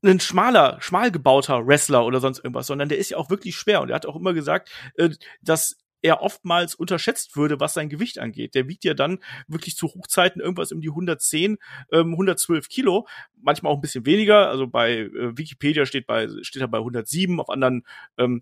ein 0.03 0.19
schmaler, 0.19 0.77
schmal 0.81 1.12
gebauter 1.12 1.65
Wrestler 1.68 2.06
oder 2.06 2.19
sonst 2.19 2.39
irgendwas, 2.39 2.68
sondern 2.68 2.89
der 2.89 2.98
ist 2.98 3.12
ja 3.12 3.18
auch 3.18 3.30
wirklich 3.30 3.56
schwer 3.56 3.81
und 3.81 3.89
er 3.89 3.95
hat 3.95 4.06
auch 4.06 4.15
immer 4.15 4.33
gesagt, 4.33 4.71
äh, 4.95 5.09
dass 5.42 5.77
er 6.01 6.21
oftmals 6.21 6.75
unterschätzt 6.75 7.36
würde, 7.36 7.59
was 7.59 7.74
sein 7.74 7.89
Gewicht 7.89 8.19
angeht. 8.19 8.56
Der 8.56 8.68
wiegt 8.68 8.83
ja 8.83 8.94
dann 8.94 9.19
wirklich 9.48 9.75
zu 9.75 9.88
Hochzeiten 9.88 10.42
irgendwas 10.42 10.71
um 10.71 10.81
die 10.81 10.89
110, 10.89 11.57
ähm, 11.92 12.12
112 12.13 12.69
Kilo, 12.69 13.07
manchmal 13.39 13.71
auch 13.71 13.77
ein 13.77 13.81
bisschen 13.81 14.06
weniger. 14.06 14.50
Also 14.50 14.68
bei 14.68 14.92
äh, 15.00 15.38
Wikipedia 15.38 15.86
steht 15.86 16.07
bei 16.07 16.27
steht 16.42 16.62
er 16.62 16.68
bei 16.68 16.80
107, 16.80 17.39
auf 17.39 17.50
anderen 17.50 17.86
ähm, 18.18 18.42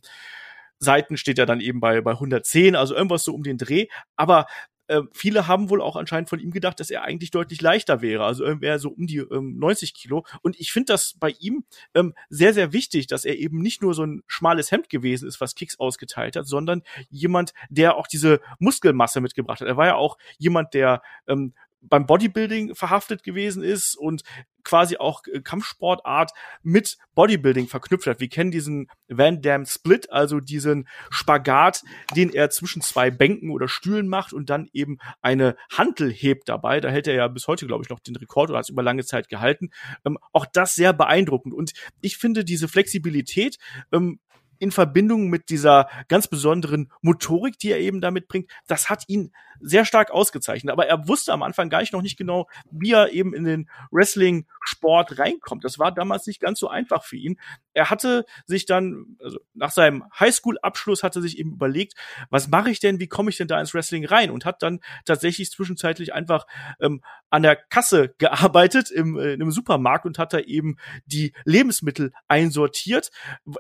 Seiten 0.80 1.18
steht 1.18 1.38
er 1.38 1.46
dann 1.46 1.60
eben 1.60 1.82
bei 1.82 2.02
bei 2.02 2.12
110, 2.12 2.76
also 2.76 2.96
irgendwas 2.96 3.24
so 3.24 3.34
um 3.34 3.44
den 3.44 3.58
Dreh. 3.58 3.88
Aber 4.16 4.48
äh, 4.90 5.04
viele 5.14 5.48
haben 5.48 5.70
wohl 5.70 5.82
auch 5.82 5.96
anscheinend 5.96 6.30
von 6.30 6.40
ihm 6.40 6.52
gedacht, 6.52 6.80
dass 6.80 6.90
er 6.90 7.04
eigentlich 7.04 7.30
deutlich 7.32 7.62
leichter 7.62 8.02
wäre, 8.02 8.26
also 8.26 8.44
irgendwer 8.44 8.80
so 8.80 8.90
um 8.90 9.06
die 9.06 9.18
ähm, 9.18 9.58
90 9.60 9.94
Kilo. 9.94 10.26
Und 10.42 10.60
ich 10.60 10.72
finde 10.72 10.94
das 10.94 11.16
bei 11.20 11.36
ihm 11.40 11.64
ähm, 11.94 12.14
sehr, 12.30 12.54
sehr 12.54 12.74
wichtig, 12.74 13.06
dass 13.08 13.24
er 13.24 13.38
eben 13.38 13.60
nicht 13.60 13.82
nur 13.82 13.94
so 13.94 14.04
ein 14.04 14.24
schmales 14.26 14.72
Hemd 14.72 14.90
gewesen 14.90 15.28
ist, 15.28 15.40
was 15.40 15.54
Kicks 15.54 15.80
ausgeteilt 15.80 16.36
hat, 16.36 16.48
sondern 16.48 16.82
jemand, 17.10 17.54
der 17.70 17.98
auch 17.98 18.08
diese 18.08 18.42
Muskelmasse 18.58 19.22
mitgebracht 19.22 19.62
hat. 19.62 19.68
Er 19.68 19.78
war 19.78 19.86
ja 19.86 19.96
auch 19.96 20.18
jemand, 20.40 20.74
der 20.74 21.04
ähm, 21.28 21.54
beim 21.82 22.06
Bodybuilding 22.06 22.76
verhaftet 22.76 23.24
gewesen 23.24 23.64
ist 23.64 23.98
und 23.98 24.24
quasi 24.64 24.98
auch 24.98 25.22
äh, 25.32 25.42
Kampfsportart 25.42 26.32
mit 26.62 26.98
Bodybuilding 27.16 27.68
verknüpft 27.68 28.08
hat. 28.08 28.20
Wir 28.20 28.30
kennen 28.30 28.52
diesen 28.52 28.88
Van 29.08 29.42
Damme 29.42 29.66
Split, 29.66 30.12
also 30.12 30.40
diesen 30.40 30.88
Spagat, 31.10 31.84
den 32.16 32.32
er 32.32 32.50
zwischen 32.50 32.82
zwei 32.82 33.10
Bänken 33.12 33.52
oder 33.52 33.68
Stühlen 33.68 34.08
macht 34.08 34.34
und 34.34 34.50
dann 34.50 34.68
eben 34.74 34.98
eine 35.22 35.56
Hantel 35.72 36.12
hebt 36.12 36.50
dabei. 36.50 36.80
Da 36.82 36.90
hält 36.90 37.08
er 37.08 37.16
ja 37.16 37.28
bis 37.28 37.48
heute, 37.48 37.68
glaube 37.68 37.84
ich, 37.84 37.90
noch 37.90 38.00
den 38.00 38.16
Rekord 38.16 38.50
oder 38.50 38.60
hat 38.60 38.66
es 38.66 38.70
über 38.70 38.84
lange 38.84 39.06
Zeit 39.06 39.30
gehalten. 39.30 39.70
Ähm, 40.06 40.18
auch 40.34 40.46
das 40.46 40.76
sehr 40.76 40.94
beeindruckend. 40.94 41.54
Und 41.54 41.72
ich 42.02 42.18
finde 42.18 42.44
diese 42.44 42.68
Flexibilität 42.68 43.58
ähm, 43.92 44.20
in 44.60 44.72
Verbindung 44.72 45.30
mit 45.30 45.50
dieser 45.50 45.90
ganz 46.08 46.28
besonderen 46.28 46.92
Motorik, 47.02 47.58
die 47.58 47.72
er 47.72 47.80
eben 47.80 48.02
damit 48.02 48.28
bringt, 48.28 48.50
das 48.68 48.90
hat 48.90 49.06
ihn 49.08 49.32
sehr 49.62 49.86
stark 49.86 50.12
ausgezeichnet. 50.12 50.72
Aber 50.72 50.88
er 50.88 51.08
wusste 51.08 51.34
am 51.34 51.44
Anfang 51.44 51.70
gar 51.70 51.80
nicht 51.80 51.94
noch 51.94 52.02
nicht 52.02 52.18
genau, 52.18 52.48
wie 52.72 52.94
er 52.94 53.12
eben 53.12 53.34
in 53.34 53.44
den 53.44 53.70
Wrestling-Sport 53.92 55.20
reinkommt. 55.20 55.64
Das 55.64 55.80
war 55.80 55.94
damals 55.94 56.28
nicht 56.28 56.40
ganz 56.40 56.60
so 56.60 56.70
einfach 56.70 57.04
für 57.04 57.18
ihn. 57.18 57.40
Er 57.74 57.90
hatte 57.90 58.26
sich 58.46 58.66
dann, 58.66 59.18
also 59.22 59.40
nach 59.54 59.72
seinem 59.72 60.06
Highschool-Abschluss 60.18 61.04
hatte 61.04 61.22
sich 61.22 61.38
eben 61.38 61.54
überlegt, 61.54 61.96
was 62.30 62.48
mache 62.48 62.70
ich 62.70 62.80
denn, 62.80 63.00
wie 63.00 63.08
komme 63.08 63.30
ich 63.30 63.38
denn 63.38 63.48
da 63.48 63.60
ins 63.60 63.74
Wrestling 63.74 64.06
rein? 64.06 64.32
Und 64.32 64.46
hat 64.46 64.62
dann 64.62 64.80
tatsächlich 65.06 65.52
zwischenzeitlich 65.52 66.14
einfach 66.14 66.46
ähm, 66.80 67.02
an 67.30 67.44
der 67.44 67.56
Kasse 67.56 68.14
gearbeitet 68.18 68.92
im, 68.92 69.18
äh, 69.18 69.34
im 69.34 69.52
Supermarkt 69.52 70.06
und 70.06 70.18
hat 70.18 70.34
da 70.34 70.40
eben 70.40 70.78
die 71.06 71.34
Lebensmittel 71.46 72.12
einsortiert. 72.28 73.12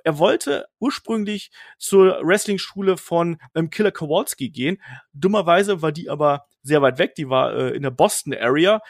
Er 0.04 0.18
wollte 0.18 0.68
ursprünglich 0.80 1.52
zur 1.78 2.20
Wrestling-Schule 2.24 2.98
von 2.98 3.38
ähm, 3.56 3.70
Killer 3.70 3.92
Kowalski 3.92 4.50
gehen. 4.50 4.82
Dummerweise 5.14 5.82
war 5.82 5.92
die 5.92 6.10
aber 6.10 6.46
sehr 6.62 6.82
weit 6.82 7.00
weg. 7.00 7.16
Die 7.16 7.30
war 7.30 7.54
äh, 7.54 7.70
in 7.76 7.84
der 7.84 7.92
Boston 7.92 8.34
Area. 8.34 8.82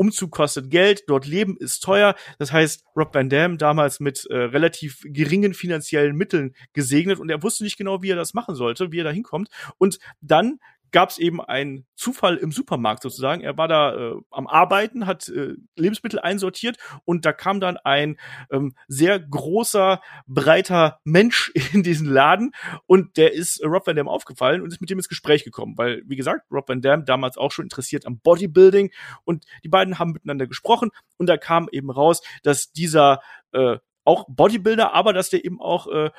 Umzug 0.00 0.30
kostet 0.30 0.70
Geld, 0.70 1.02
dort 1.08 1.26
leben 1.26 1.58
ist 1.58 1.80
teuer. 1.80 2.14
Das 2.38 2.52
heißt, 2.52 2.84
Rob 2.96 3.14
Van 3.14 3.28
Dam 3.28 3.58
damals 3.58 4.00
mit 4.00 4.24
äh, 4.30 4.34
relativ 4.34 5.02
geringen 5.04 5.52
finanziellen 5.52 6.16
Mitteln 6.16 6.54
gesegnet 6.72 7.18
und 7.18 7.28
er 7.28 7.42
wusste 7.42 7.64
nicht 7.64 7.76
genau, 7.76 8.00
wie 8.00 8.08
er 8.08 8.16
das 8.16 8.32
machen 8.32 8.54
sollte, 8.54 8.92
wie 8.92 9.00
er 9.00 9.04
da 9.04 9.10
hinkommt. 9.10 9.50
Und 9.76 9.98
dann 10.22 10.58
gab 10.92 11.10
es 11.10 11.18
eben 11.18 11.40
einen 11.40 11.86
Zufall 11.94 12.36
im 12.36 12.52
Supermarkt 12.52 13.02
sozusagen. 13.02 13.42
Er 13.42 13.56
war 13.56 13.68
da 13.68 13.94
äh, 13.94 14.14
am 14.30 14.46
Arbeiten, 14.46 15.06
hat 15.06 15.28
äh, 15.28 15.54
Lebensmittel 15.76 16.18
einsortiert 16.18 16.76
und 17.04 17.24
da 17.24 17.32
kam 17.32 17.60
dann 17.60 17.76
ein 17.78 18.18
ähm, 18.50 18.74
sehr 18.88 19.18
großer, 19.18 20.00
breiter 20.26 21.00
Mensch 21.04 21.52
in 21.72 21.82
diesen 21.82 22.08
Laden 22.08 22.52
und 22.86 23.16
der 23.16 23.32
ist 23.32 23.58
äh, 23.58 23.66
Rob 23.66 23.86
Van 23.86 23.96
Dam 23.96 24.08
aufgefallen 24.08 24.62
und 24.62 24.72
ist 24.72 24.80
mit 24.80 24.90
dem 24.90 24.98
ins 24.98 25.08
Gespräch 25.08 25.44
gekommen, 25.44 25.74
weil, 25.76 26.02
wie 26.06 26.16
gesagt, 26.16 26.46
Rob 26.50 26.68
Van 26.68 26.80
Dam 26.80 27.04
damals 27.04 27.36
auch 27.36 27.52
schon 27.52 27.64
interessiert 27.64 28.06
am 28.06 28.18
Bodybuilding 28.18 28.90
und 29.24 29.44
die 29.64 29.68
beiden 29.68 29.98
haben 29.98 30.12
miteinander 30.12 30.46
gesprochen 30.46 30.90
und 31.18 31.28
da 31.28 31.36
kam 31.36 31.68
eben 31.70 31.90
raus, 31.90 32.22
dass 32.42 32.72
dieser 32.72 33.20
äh, 33.52 33.78
auch 34.04 34.26
Bodybuilder, 34.28 34.92
aber 34.92 35.12
dass 35.12 35.30
der 35.30 35.44
eben 35.44 35.60
auch 35.60 35.86
äh, 35.86 36.10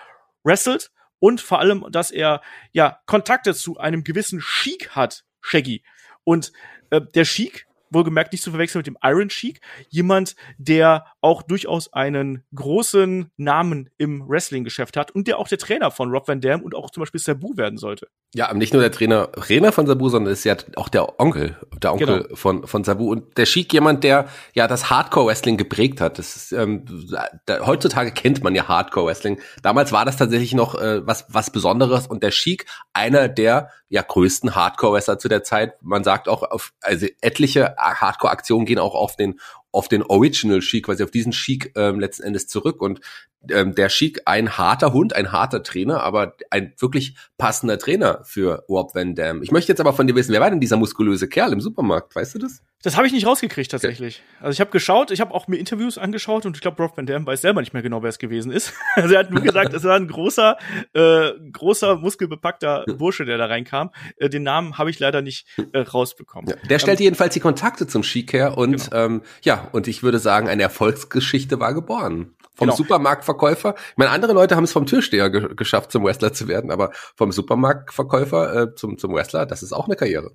wrestelt 0.44 0.92
und 1.22 1.40
vor 1.40 1.60
allem, 1.60 1.86
dass 1.92 2.10
er 2.10 2.42
ja 2.72 3.00
Kontakte 3.06 3.54
zu 3.54 3.78
einem 3.78 4.04
gewissen 4.04 4.42
Sheik 4.42 4.90
hat, 4.96 5.24
Shaggy. 5.40 5.84
Und 6.24 6.52
äh, 6.90 7.00
der 7.00 7.26
Sheik 7.26 7.68
wohlgemerkt 7.92 8.32
nicht 8.32 8.44
zu 8.44 8.52
verwechseln 8.52 8.80
mit 8.80 8.88
dem 8.88 8.98
Iron 9.04 9.30
Sheik, 9.30 9.62
jemand, 9.90 10.36
der 10.58 11.06
auch 11.22 11.44
durchaus 11.44 11.94
einen 11.94 12.44
großen 12.56 13.32
Namen 13.38 13.90
im 13.98 14.28
Wrestling-Geschäft 14.28 14.98
hat 14.98 15.12
und 15.12 15.28
der 15.28 15.38
auch 15.38 15.48
der 15.48 15.58
Trainer 15.58 15.92
von 15.92 16.10
Rob 16.10 16.28
Van 16.28 16.42
Dam 16.42 16.62
und 16.62 16.74
auch 16.74 16.90
zum 16.90 17.02
Beispiel 17.02 17.20
Sabu 17.20 17.58
werden 17.58 17.78
sollte. 17.78 18.08
Ja, 18.34 18.54
nicht 18.54 18.74
nur 18.74 18.82
der 18.82 18.92
Trainer, 18.92 19.32
Trainer 19.34 19.72
von 19.72 19.86
Sabu, 19.86 20.10
sondern 20.10 20.34
ist 20.34 20.46
ja 20.46 20.56
auch 20.78 20.90
der 20.90 21.20
Onkel, 21.20 21.58
der 21.82 21.92
Onkel 21.94 22.24
genau. 22.24 22.36
von, 22.36 22.66
von 22.66 22.84
Sabu 22.84 23.12
und 23.12 23.38
der 23.38 23.46
Sheik 23.46 23.74
jemand, 23.74 24.04
der 24.04 24.28
ja 24.54 24.68
das 24.68 24.90
Hardcore-Wrestling 24.90 25.58
geprägt 25.58 26.00
hat. 26.00 26.18
Das 26.18 26.36
ist, 26.36 26.52
ähm, 26.54 26.86
da, 27.46 27.66
heutzutage 27.66 28.12
kennt 28.12 28.44
man 28.44 28.56
ja 28.56 28.68
Hardcore-Wrestling. 28.68 29.40
Damals 29.62 29.92
war 29.92 30.06
das 30.06 30.18
tatsächlich 30.18 30.54
noch 30.54 30.76
äh, 30.76 31.06
was, 31.06 31.26
was 31.30 31.52
Besonderes 31.52 32.08
und 32.08 32.24
der 32.24 32.32
Sheik 32.32 32.66
einer 32.94 33.28
der 33.28 33.70
ja 33.92 34.02
größten 34.02 34.56
Hardcore-Wrestler 34.56 35.20
zu 35.20 35.28
der 35.28 35.44
Zeit. 35.44 35.74
Man 35.82 36.06
sagt 36.06 36.30
auch 36.30 36.44
auf, 36.44 36.74
also 36.80 37.08
etliche 37.20 37.76
Hardcore-Aktionen 37.78 38.66
gehen 38.66 38.80
auch 38.80 38.96
auf 38.96 39.18
den 39.18 39.40
auf 39.74 39.88
den 39.88 40.04
Original 40.04 40.62
Sheik, 40.62 40.86
quasi 40.86 41.04
auf 41.04 41.12
diesen 41.12 41.32
Sheik 41.32 41.74
ähm, 41.76 42.00
letzten 42.00 42.24
Endes 42.24 42.48
zurück. 42.48 42.82
Und 42.82 43.00
ähm, 43.50 43.76
der 43.76 43.90
Sheik 43.90 44.22
ein 44.26 44.58
harter 44.58 44.94
Hund, 44.94 45.14
ein 45.16 45.32
harter 45.32 45.64
Trainer, 45.64 46.04
aber 46.04 46.36
ein 46.50 46.74
wirklich 46.80 47.16
passender 47.38 47.78
Trainer 47.80 48.22
für 48.24 48.66
Rob 48.68 48.96
Van 48.96 49.16
Dam. 49.16 49.44
Ich 49.44 49.52
möchte 49.52 49.72
jetzt 49.72 49.80
aber 49.80 49.94
von 49.94 50.08
dir 50.08 50.16
wissen, 50.16 50.34
wer 50.34 50.42
war 50.42 50.50
denn 50.50 50.60
dieser 50.60 50.78
muskulöse 50.78 51.28
Kerl 51.28 51.54
im 51.54 51.62
Supermarkt? 51.62 52.16
Weißt 52.16 52.36
du 52.36 52.40
das? 52.40 52.62
Das 52.84 52.98
habe 52.98 53.06
ich 53.06 53.14
nicht 53.14 53.28
rausgekriegt 53.28 53.72
tatsächlich. 53.72 54.22
Okay. 54.24 54.46
Also 54.46 54.54
ich 54.54 54.62
habe 54.62 54.72
geschaut, 54.72 55.12
ich 55.12 55.22
habe 55.22 55.34
auch 55.34 55.48
mir 55.48 55.58
Interviews 55.58 55.98
angeschaut 55.98 56.46
und 56.46 56.56
ich 56.56 56.62
glaube, 56.62 56.82
Rob 56.82 56.98
Van 56.98 57.06
Dam 57.06 57.26
weiß 57.26 57.42
selber 57.42 57.62
nicht 57.62 57.74
mehr 57.74 57.84
genau, 57.84 58.02
wer 58.02 58.10
es 58.10 58.20
gewesen 58.20 58.52
ist. 58.52 58.74
Also 58.96 59.16
er 59.16 59.22
hat 59.22 59.32
nur 59.32 59.42
gesagt, 59.42 59.74
es 59.74 59.84
war 59.84 59.96
ein 59.96 60.08
großer, 60.08 60.58
äh, 60.94 61.32
großer 61.54 61.96
muskelbepackter 61.96 62.84
Bursche, 62.98 63.26
der 63.26 63.38
da 63.38 63.46
reinkam. 63.46 63.90
Äh, 64.18 64.30
den 64.30 64.44
Namen 64.44 64.78
habe 64.78 64.90
ich 64.90 65.00
leider 65.00 65.22
nicht 65.22 65.48
äh, 65.72 65.80
rausbekommen. 65.80 66.50
Ja, 66.50 66.56
der 66.68 66.80
stellt 66.80 67.00
ähm, 67.00 67.06
jedenfalls 67.06 67.34
die 67.34 67.40
Kontakte 67.40 67.88
zum 67.88 68.04
her 68.04 68.58
und 68.58 68.90
genau. 68.90 69.06
ähm, 69.06 69.22
ja, 69.44 69.70
und 69.72 69.88
ich 69.88 70.04
würde 70.04 70.20
sagen, 70.20 70.50
eine 70.50 70.62
Erfolgsgeschichte 70.64 71.60
war 71.60 71.74
geboren. 71.74 72.36
Vom 72.54 72.68
genau. 72.68 72.76
Supermarktverkäufer. 72.76 73.76
Ich 73.92 73.98
meine, 73.98 74.12
andere 74.12 74.34
Leute 74.34 74.56
haben 74.56 74.66
es 74.66 74.74
vom 74.74 74.86
Türsteher 74.86 75.30
ge 75.30 75.56
geschafft, 75.56 75.92
zum 75.92 76.04
Wrestler 76.04 76.34
zu 76.34 76.48
werden, 76.48 76.70
aber 76.70 76.92
vom 77.16 77.32
Supermarktverkäufer 77.32 78.56
äh, 78.56 78.76
zum, 78.76 78.98
zum 78.98 79.14
Wrestler, 79.14 79.46
das 79.46 79.64
ist 79.64 79.74
auch 79.74 79.88
eine 79.88 79.96
Karriere. 79.96 80.32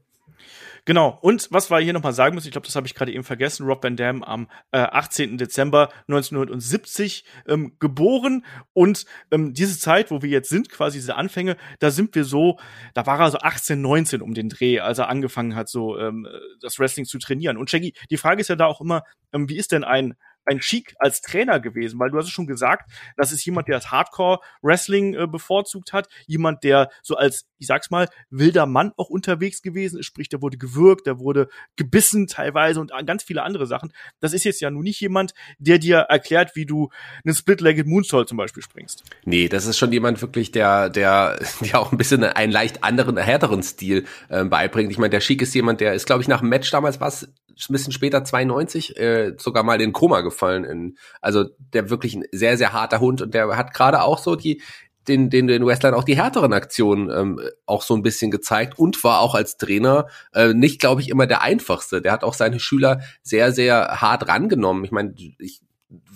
Genau. 0.86 1.18
Und 1.20 1.48
was 1.50 1.68
wir 1.68 1.80
hier 1.80 1.92
nochmal 1.92 2.12
sagen 2.12 2.36
müssen, 2.36 2.46
ich 2.46 2.52
glaube, 2.52 2.66
das 2.66 2.76
habe 2.76 2.86
ich 2.86 2.94
gerade 2.94 3.12
eben 3.12 3.24
vergessen, 3.24 3.66
Rob 3.66 3.82
Van 3.82 3.96
Dam 3.96 4.22
am 4.22 4.48
äh, 4.70 4.78
18. 4.78 5.36
Dezember 5.36 5.88
1970 6.06 7.24
ähm, 7.48 7.76
geboren. 7.80 8.46
Und 8.72 9.04
ähm, 9.32 9.52
diese 9.52 9.80
Zeit, 9.80 10.12
wo 10.12 10.22
wir 10.22 10.30
jetzt 10.30 10.48
sind, 10.48 10.70
quasi 10.70 10.98
diese 10.98 11.16
Anfänge, 11.16 11.56
da 11.80 11.90
sind 11.90 12.14
wir 12.14 12.24
so, 12.24 12.60
da 12.94 13.04
war 13.04 13.18
er 13.18 13.32
so 13.32 13.38
18, 13.38 13.80
19 13.80 14.22
um 14.22 14.32
den 14.32 14.48
Dreh, 14.48 14.78
als 14.78 14.98
er 14.98 15.08
angefangen 15.08 15.56
hat, 15.56 15.68
so 15.68 15.98
ähm, 15.98 16.28
das 16.60 16.78
Wrestling 16.78 17.04
zu 17.04 17.18
trainieren. 17.18 17.56
Und 17.56 17.68
Shaggy, 17.68 17.92
die 18.08 18.16
Frage 18.16 18.40
ist 18.40 18.48
ja 18.48 18.54
da 18.54 18.66
auch 18.66 18.80
immer, 18.80 19.02
ähm, 19.32 19.48
wie 19.48 19.56
ist 19.56 19.72
denn 19.72 19.82
ein 19.82 20.14
ein 20.46 20.60
Cheek 20.60 20.94
als 20.98 21.20
Trainer 21.20 21.60
gewesen, 21.60 21.98
weil 21.98 22.10
du 22.10 22.18
hast 22.18 22.26
es 22.26 22.30
schon 22.30 22.46
gesagt, 22.46 22.90
das 23.16 23.32
ist 23.32 23.44
jemand, 23.44 23.68
der 23.68 23.76
das 23.76 23.90
Hardcore-Wrestling 23.90 25.14
äh, 25.14 25.26
bevorzugt 25.26 25.92
hat, 25.92 26.08
jemand, 26.26 26.64
der 26.64 26.90
so 27.02 27.16
als, 27.16 27.46
ich 27.58 27.66
sag's 27.66 27.90
mal, 27.90 28.08
wilder 28.30 28.66
Mann 28.66 28.92
auch 28.96 29.10
unterwegs 29.10 29.62
gewesen 29.62 29.98
ist, 29.98 30.06
sprich, 30.06 30.28
der 30.28 30.42
wurde 30.42 30.56
gewürgt, 30.56 31.06
der 31.06 31.18
wurde 31.18 31.48
gebissen 31.76 32.26
teilweise 32.26 32.80
und 32.80 32.92
ganz 33.06 33.22
viele 33.22 33.42
andere 33.42 33.66
Sachen. 33.66 33.92
Das 34.20 34.32
ist 34.32 34.44
jetzt 34.44 34.60
ja 34.60 34.70
nun 34.70 34.84
nicht 34.84 35.00
jemand, 35.00 35.32
der 35.58 35.78
dir 35.78 35.98
erklärt, 35.98 36.54
wie 36.54 36.66
du 36.66 36.90
einen 37.24 37.34
Split-Legged 37.34 37.86
Moonsault 37.86 38.28
zum 38.28 38.38
Beispiel 38.38 38.62
springst. 38.62 39.04
Nee, 39.24 39.48
das 39.48 39.66
ist 39.66 39.78
schon 39.78 39.92
jemand 39.92 40.22
wirklich, 40.22 40.52
der, 40.52 40.88
der, 40.88 41.38
der 41.60 41.80
auch 41.80 41.92
ein 41.92 41.98
bisschen 41.98 42.22
einen 42.24 42.52
leicht 42.52 42.84
anderen, 42.84 43.16
härteren 43.16 43.62
Stil 43.62 44.04
äh, 44.28 44.44
beibringt. 44.44 44.90
Ich 44.90 44.98
meine, 44.98 45.10
der 45.10 45.20
Schick 45.20 45.42
ist 45.42 45.54
jemand, 45.54 45.80
der 45.80 45.94
ist, 45.94 46.06
glaube 46.06 46.22
ich, 46.22 46.28
nach 46.28 46.40
dem 46.40 46.48
Match 46.48 46.70
damals 46.70 47.00
was 47.00 47.28
ein 47.56 47.72
bisschen 47.72 47.92
später 47.92 48.24
92 48.24 48.96
äh, 48.98 49.34
sogar 49.38 49.62
mal 49.62 49.80
in 49.80 49.92
Koma 49.92 50.20
gefallen. 50.20 50.64
In, 50.64 50.98
also 51.20 51.44
der 51.72 51.90
wirklich 51.90 52.14
ein 52.14 52.24
sehr, 52.32 52.56
sehr 52.56 52.72
harter 52.72 53.00
Hund 53.00 53.22
und 53.22 53.34
der 53.34 53.56
hat 53.56 53.72
gerade 53.72 54.02
auch 54.02 54.18
so 54.18 54.36
die, 54.36 54.62
den, 55.08 55.30
den, 55.30 55.46
den 55.46 55.64
Wrestlern 55.64 55.94
auch 55.94 56.04
die 56.04 56.16
härteren 56.16 56.52
Aktionen 56.52 57.10
ähm, 57.10 57.40
auch 57.64 57.82
so 57.82 57.94
ein 57.94 58.02
bisschen 58.02 58.30
gezeigt 58.30 58.78
und 58.78 59.02
war 59.04 59.20
auch 59.20 59.34
als 59.34 59.56
Trainer 59.56 60.06
äh, 60.34 60.52
nicht, 60.52 60.80
glaube 60.80 61.00
ich, 61.00 61.08
immer 61.08 61.26
der 61.26 61.42
einfachste. 61.42 62.02
Der 62.02 62.12
hat 62.12 62.24
auch 62.24 62.34
seine 62.34 62.60
Schüler 62.60 63.00
sehr, 63.22 63.52
sehr 63.52 64.00
hart 64.00 64.28
rangenommen. 64.28 64.84
Ich 64.84 64.90
meine, 64.90 65.14
ich 65.38 65.60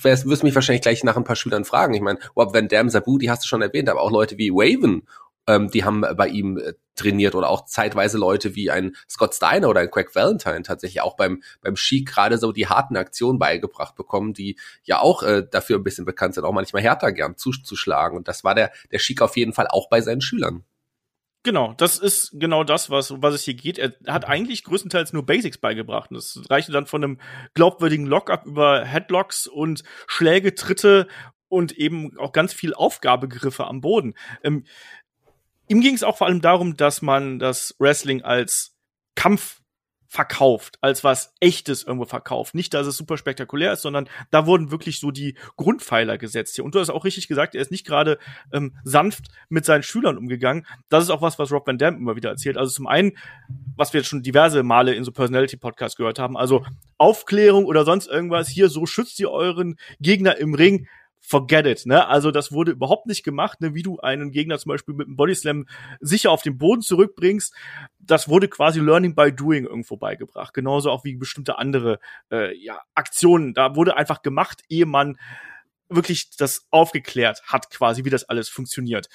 wirst 0.03 0.43
mich 0.43 0.55
wahrscheinlich 0.55 0.83
gleich 0.83 1.05
nach 1.05 1.17
ein 1.17 1.25
paar 1.25 1.37
Schülern 1.37 1.65
fragen. 1.65 1.95
Ich 1.95 2.01
meine, 2.01 2.19
Rob 2.37 2.53
Van 2.55 2.69
Dam, 2.69 2.89
Sabu, 2.89 3.19
die 3.19 3.31
hast 3.31 3.45
du 3.45 3.49
schon 3.49 3.63
erwähnt, 3.63 3.89
aber 3.89 4.01
auch 4.01 4.11
Leute 4.11 4.37
wie 4.37 4.51
Waven 4.51 5.07
ähm, 5.47 5.71
die 5.71 5.85
haben 5.85 6.05
bei 6.17 6.29
ihm 6.29 6.59
äh, 6.59 6.75
trainiert 6.95 7.35
oder 7.35 7.49
auch 7.49 7.65
zeitweise 7.65 8.19
Leute 8.19 8.55
wie 8.55 8.71
ein 8.71 8.95
Scott 9.09 9.35
Steiner 9.35 9.69
oder 9.69 9.81
ein 9.81 9.91
Craig 9.91 10.15
Valentine 10.15 10.63
tatsächlich 10.63 11.01
auch 11.01 11.17
beim 11.17 11.43
beim 11.63 11.77
Ski 11.77 12.05
gerade 12.05 12.39
so 12.39 12.53
die 12.53 12.69
harten 12.69 12.97
Aktionen 12.97 13.39
beigebracht 13.39 13.95
bekommen, 13.95 14.35
die 14.35 14.59
ja 14.85 15.01
auch 15.01 15.23
äh, 15.23 15.47
dafür 15.51 15.79
ein 15.79 15.85
bisschen 15.85 16.05
bekannt 16.05 16.35
sind, 16.35 16.45
auch 16.45 16.53
manchmal 16.53 16.83
härter 16.83 17.13
gern 17.13 17.37
zuzuschlagen 17.37 18.17
und 18.17 18.29
das 18.29 18.45
war 18.45 18.55
der 18.55 18.71
der 18.93 18.99
Schick 18.99 19.23
auf 19.23 19.37
jeden 19.37 19.53
Fall 19.53 19.67
auch 19.69 19.89
bei 19.89 20.01
seinen 20.01 20.21
Schülern. 20.21 20.65
Genau, 21.43 21.73
das 21.79 21.99
ist 21.99 22.33
genau 22.35 22.65
das, 22.65 22.91
was, 22.91 23.15
was 23.23 23.33
es 23.35 23.45
hier 23.45 23.55
geht. 23.55 23.79
Er 23.79 23.95
hat 24.09 24.27
eigentlich 24.29 24.63
größtenteils 24.63 25.15
nur 25.15 25.25
Basics 25.25 25.57
beigebracht. 25.57 26.11
Das 26.13 26.39
reichte 26.51 26.71
dann 26.71 26.85
von 26.85 27.03
einem 27.03 27.21
glaubwürdigen 27.55 28.05
Lockup 28.05 28.45
über 28.45 28.85
Headlocks 28.85 29.47
und 29.47 29.83
Schläge, 30.07 30.55
Tritte 30.55 31.09
und 31.49 31.73
eben 31.73 32.17
auch 32.19 32.33
ganz 32.33 32.53
viel 32.53 32.75
Aufgabegriffe 32.75 33.67
am 33.67 33.81
Boden. 33.81 34.15
Ähm, 34.43 34.65
ihm 35.71 35.81
ging 35.81 35.95
es 35.95 36.03
auch 36.03 36.19
vor 36.19 36.27
allem 36.27 36.41
darum, 36.41 36.77
dass 36.77 37.01
man 37.01 37.39
das 37.39 37.77
Wrestling 37.79 38.23
als 38.23 38.77
Kampf 39.15 39.61
verkauft, 40.09 40.77
als 40.81 41.05
was 41.05 41.33
echtes 41.39 41.85
irgendwo 41.85 42.05
verkauft. 42.05 42.57
Nicht, 42.57 42.75
dass 42.75 42.89
es 42.89 42.97
super 42.97 43.17
spektakulär 43.17 43.73
ist, 43.73 43.83
sondern 43.83 44.09
da 44.33 44.45
wurden 44.45 44.73
wirklich 44.73 44.99
so 44.99 45.13
die 45.13 45.37
Grundpfeiler 45.57 46.19
gesetzt 46.19 46.57
hier. 46.57 46.65
Und 46.65 46.75
du 46.75 46.81
hast 46.81 46.91
auch 46.91 47.05
richtig 47.05 47.29
gesagt, 47.29 47.55
er 47.55 47.63
ist 47.63 47.71
nicht 47.71 47.87
gerade 47.87 48.19
ähm, 48.53 48.75
sanft 48.83 49.27
mit 49.49 49.65
seinen 49.65 49.85
Schülern 49.85 50.19
umgegangen. 50.19 50.67
Das 50.89 51.05
ist 51.05 51.11
auch 51.11 51.23
was, 51.23 51.39
was 51.39 51.53
Rob 51.53 51.65
Van 51.65 51.79
Dam 51.79 51.97
immer 51.97 52.17
wieder 52.17 52.31
erzählt. 52.31 52.57
Also 52.57 52.73
zum 52.73 52.89
einen, 52.89 53.13
was 53.77 53.93
wir 53.93 54.01
jetzt 54.01 54.09
schon 54.09 54.23
diverse 54.23 54.65
Male 54.65 54.95
in 54.95 55.05
so 55.05 55.13
Personality-Podcasts 55.13 55.97
gehört 55.97 56.19
haben, 56.19 56.37
also 56.37 56.67
Aufklärung 56.99 57.67
oder 57.67 57.85
sonst 57.85 58.09
irgendwas, 58.09 58.49
hier 58.49 58.69
so 58.69 58.87
schützt 58.87 59.21
ihr 59.21 59.31
euren 59.31 59.77
Gegner 60.01 60.39
im 60.39 60.55
Ring 60.55 60.89
forget 61.21 61.67
it, 61.67 61.87
ne? 61.87 62.07
Also 62.09 62.31
das 62.31 62.53
wurde 62.53 62.73
überhaupt 62.73 63.07
nicht 63.07 63.23
gemacht, 63.23 63.61
ne? 63.61 63.75
Wie 63.75 63.83
du 63.83 64.01
einen 64.01 64.31
Gegner 64.31 64.59
zum 64.59 64.71
Beispiel 64.71 64.95
mit 64.95 65.07
einem 65.07 65.17
Bodyslam 65.17 65.67
sicher 66.01 66.31
auf 66.31 66.43
den 66.43 66.59
Boden 66.59 66.83
zurückbringst. 66.83 67.55
Das 67.99 68.29
wurde 68.29 68.49
quasi 68.49 68.81
Learning 68.81 69.15
by 69.15 69.33
Doing 69.33 69.65
irgendwo 69.65 69.97
beigebracht. 69.97 70.55
Genauso 70.55 70.91
auch 70.91 71.05
wie 71.05 71.17
bestimmte 71.17 71.59
andere 71.59 72.01
äh, 72.33 72.57
ja, 72.57 72.81
Aktionen. 72.95 73.55
Da 73.55 73.77
wurde 73.77 73.97
einfach 73.97 74.23
gemacht, 74.23 74.63
ehe 74.69 74.87
man 74.87 75.19
wirklich 75.89 76.31
das 76.37 76.67
aufgeklärt 76.71 77.43
hat, 77.47 77.71
quasi, 77.71 78.05
wie 78.05 78.11
das 78.11 78.25
alles 78.25 78.49
funktioniert. 78.49 79.09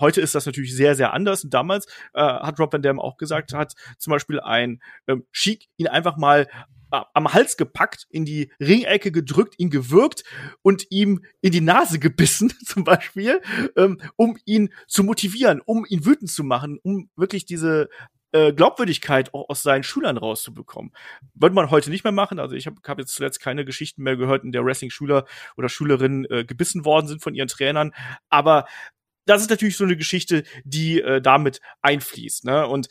Heute 0.00 0.20
ist 0.20 0.34
das 0.34 0.46
natürlich 0.46 0.74
sehr, 0.74 0.94
sehr 0.94 1.12
anders. 1.12 1.44
Und 1.44 1.54
damals 1.54 1.86
äh, 2.14 2.22
hat 2.22 2.58
Rob 2.58 2.72
Van 2.72 2.82
Dam 2.82 2.98
auch 2.98 3.18
gesagt, 3.18 3.52
hat 3.52 3.74
zum 3.98 4.10
Beispiel 4.10 4.40
ein 4.40 4.82
ähm, 5.06 5.26
Sheik 5.30 5.68
ihn 5.76 5.86
einfach 5.86 6.16
mal 6.16 6.48
am 6.92 7.32
Hals 7.32 7.56
gepackt, 7.56 8.06
in 8.10 8.24
die 8.24 8.52
Ringecke 8.60 9.12
gedrückt, 9.12 9.54
ihn 9.58 9.70
gewürgt 9.70 10.24
und 10.62 10.86
ihm 10.90 11.24
in 11.40 11.52
die 11.52 11.60
Nase 11.60 11.98
gebissen, 11.98 12.52
zum 12.64 12.84
Beispiel, 12.84 13.40
ähm, 13.76 14.00
um 14.16 14.38
ihn 14.44 14.72
zu 14.86 15.04
motivieren, 15.04 15.60
um 15.64 15.86
ihn 15.88 16.04
wütend 16.04 16.30
zu 16.30 16.44
machen, 16.44 16.78
um 16.82 17.10
wirklich 17.16 17.44
diese 17.46 17.88
äh, 18.32 18.52
Glaubwürdigkeit 18.52 19.34
auch 19.34 19.48
aus 19.48 19.62
seinen 19.62 19.82
Schülern 19.82 20.16
rauszubekommen. 20.16 20.92
Würde 21.34 21.54
man 21.54 21.70
heute 21.70 21.90
nicht 21.90 22.04
mehr 22.04 22.12
machen. 22.12 22.38
Also 22.38 22.56
ich 22.56 22.66
habe 22.66 22.76
hab 22.86 22.98
jetzt 22.98 23.14
zuletzt 23.14 23.40
keine 23.40 23.64
Geschichten 23.64 24.02
mehr 24.02 24.16
gehört, 24.16 24.44
in 24.44 24.52
der 24.52 24.64
Wrestling-Schüler 24.64 25.26
oder 25.56 25.68
Schülerinnen 25.68 26.24
äh, 26.30 26.44
gebissen 26.44 26.84
worden 26.84 27.08
sind 27.08 27.22
von 27.22 27.34
ihren 27.34 27.48
Trainern. 27.48 27.92
Aber 28.28 28.66
das 29.26 29.42
ist 29.42 29.50
natürlich 29.50 29.76
so 29.76 29.84
eine 29.84 29.96
Geschichte, 29.96 30.44
die 30.64 31.00
äh, 31.00 31.20
damit 31.20 31.60
einfließt. 31.82 32.44
Ne? 32.44 32.66
Und 32.66 32.88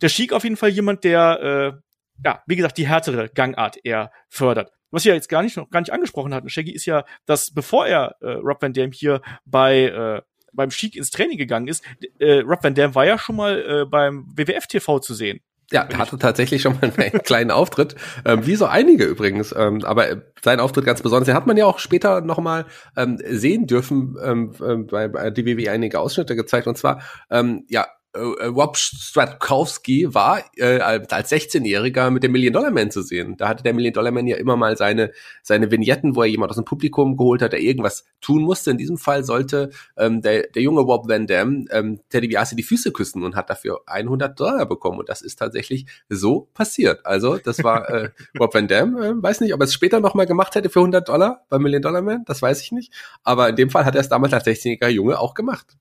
der 0.00 0.08
Sheik 0.08 0.32
auf 0.32 0.44
jeden 0.44 0.56
Fall 0.56 0.70
jemand, 0.70 1.04
der 1.04 1.74
äh, 1.74 1.80
ja, 2.24 2.42
wie 2.46 2.56
gesagt, 2.56 2.78
die 2.78 2.88
härtere 2.88 3.28
Gangart 3.28 3.78
eher 3.84 4.10
fördert. 4.28 4.72
Was 4.90 5.04
wir 5.04 5.14
jetzt 5.14 5.28
gar 5.28 5.42
nicht 5.42 5.56
noch 5.56 5.70
gar 5.70 5.80
nicht 5.80 5.92
angesprochen 5.92 6.34
hatten, 6.34 6.50
Shaggy 6.50 6.72
ist 6.72 6.86
ja, 6.86 7.04
dass 7.24 7.52
bevor 7.52 7.86
er 7.86 8.16
äh, 8.20 8.32
Rob 8.32 8.60
Van 8.60 8.72
Dam 8.72 8.92
hier 8.92 9.22
bei 9.44 9.84
äh, 9.84 10.22
beim 10.52 10.70
Sheik 10.70 10.96
ins 10.96 11.10
Training 11.10 11.38
gegangen 11.38 11.66
ist, 11.66 11.82
äh, 12.18 12.40
Rob 12.40 12.62
Van 12.62 12.74
Dam 12.74 12.94
war 12.94 13.06
ja 13.06 13.18
schon 13.18 13.36
mal 13.36 13.58
äh, 13.62 13.84
beim 13.86 14.26
WWF 14.36 14.66
TV 14.66 14.98
zu 14.98 15.14
sehen. 15.14 15.40
Ja, 15.70 15.86
er 15.88 15.96
hatte 15.96 16.18
tatsächlich 16.18 16.60
schon 16.60 16.74
mal 16.74 16.92
einen 16.94 17.22
kleinen 17.24 17.50
Auftritt, 17.50 17.96
ähm, 18.26 18.46
wie 18.46 18.56
so 18.56 18.66
einige 18.66 19.04
übrigens. 19.04 19.54
Ähm, 19.56 19.82
aber 19.84 20.10
äh, 20.10 20.20
sein 20.42 20.60
Auftritt 20.60 20.84
ganz 20.84 21.00
besonders. 21.00 21.26
Den 21.26 21.34
hat 21.34 21.46
man 21.46 21.56
ja 21.56 21.64
auch 21.64 21.78
später 21.78 22.20
noch 22.20 22.38
mal 22.38 22.66
ähm, 22.94 23.18
sehen 23.26 23.66
dürfen, 23.66 24.16
ähm, 24.22 24.52
äh, 24.60 24.76
bei, 24.76 25.08
bei 25.08 25.30
DWW 25.30 25.70
einige 25.70 25.98
Ausschnitte 25.98 26.36
gezeigt. 26.36 26.66
Und 26.66 26.76
zwar, 26.76 27.02
ähm, 27.30 27.64
ja, 27.68 27.86
äh, 28.14 28.18
äh, 28.18 28.46
Rob 28.46 28.76
Stratkowski 28.76 30.14
war 30.14 30.42
äh, 30.56 30.80
als 30.80 31.32
16-Jähriger 31.32 32.10
mit 32.10 32.22
dem 32.22 32.32
Million 32.32 32.52
Dollar 32.52 32.70
Man 32.70 32.90
zu 32.90 33.02
sehen. 33.02 33.36
Da 33.38 33.48
hatte 33.48 33.62
der 33.62 33.72
Million 33.72 33.94
Dollar 33.94 34.10
Man 34.10 34.26
ja 34.26 34.36
immer 34.36 34.56
mal 34.56 34.76
seine 34.76 35.12
seine 35.42 35.70
Vignetten, 35.70 36.14
wo 36.14 36.22
er 36.22 36.28
jemand 36.28 36.50
aus 36.50 36.56
dem 36.56 36.66
Publikum 36.66 37.16
geholt 37.16 37.40
hat, 37.40 37.52
der 37.52 37.60
irgendwas 37.60 38.04
tun 38.20 38.42
musste. 38.42 38.70
In 38.70 38.76
diesem 38.76 38.98
Fall 38.98 39.24
sollte 39.24 39.70
ähm, 39.96 40.20
der, 40.20 40.48
der 40.48 40.60
junge 40.60 40.82
Rob 40.82 41.08
Van 41.08 41.26
Dam 41.26 41.66
ähm, 41.70 42.00
Teddy 42.10 42.28
DiBiase 42.28 42.54
die 42.54 42.62
Füße 42.62 42.92
küssen 42.92 43.22
und 43.22 43.34
hat 43.34 43.48
dafür 43.48 43.80
100 43.86 44.38
Dollar 44.38 44.66
bekommen. 44.66 44.98
Und 44.98 45.08
das 45.08 45.22
ist 45.22 45.36
tatsächlich 45.38 45.86
so 46.10 46.48
passiert. 46.52 47.06
Also 47.06 47.38
das 47.38 47.64
war 47.64 47.88
äh, 47.88 48.10
Rob 48.38 48.52
Van 48.54 48.68
Dam. 48.68 48.96
Äh, 48.98 49.22
weiß 49.22 49.40
nicht, 49.40 49.54
ob 49.54 49.60
er 49.60 49.64
es 49.64 49.72
später 49.72 50.00
noch 50.00 50.14
mal 50.14 50.26
gemacht 50.26 50.54
hätte 50.54 50.68
für 50.68 50.80
100 50.80 51.08
Dollar 51.08 51.46
beim 51.48 51.62
Million 51.62 51.80
Dollar 51.80 52.02
Man. 52.02 52.24
Das 52.26 52.42
weiß 52.42 52.60
ich 52.60 52.72
nicht. 52.72 52.92
Aber 53.24 53.48
in 53.48 53.56
dem 53.56 53.70
Fall 53.70 53.86
hat 53.86 53.94
er 53.94 54.02
es 54.02 54.10
damals 54.10 54.34
als 54.34 54.44
16-jähriger 54.44 54.88
Junge 54.88 55.18
auch 55.18 55.32
gemacht. 55.32 55.78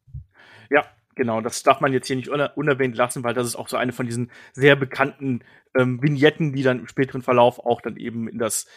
Ja, 0.69 0.85
Genau, 1.15 1.41
das 1.41 1.63
darf 1.63 1.81
man 1.81 1.93
jetzt 1.93 2.07
hier 2.07 2.15
nicht 2.15 2.29
unerwähnt 2.29 2.95
lassen, 2.95 3.23
weil 3.23 3.33
das 3.33 3.47
ist 3.47 3.55
auch 3.55 3.67
so 3.67 3.77
eine 3.77 3.91
von 3.91 4.05
diesen 4.05 4.31
sehr 4.53 4.75
bekannten 4.75 5.43
ähm, 5.75 6.01
Vignetten, 6.01 6.53
die 6.53 6.63
dann 6.63 6.79
im 6.79 6.87
späteren 6.87 7.21
Verlauf 7.21 7.59
auch 7.59 7.81
dann 7.81 7.97
eben 7.97 8.27
in 8.27 8.37
das 8.37 8.67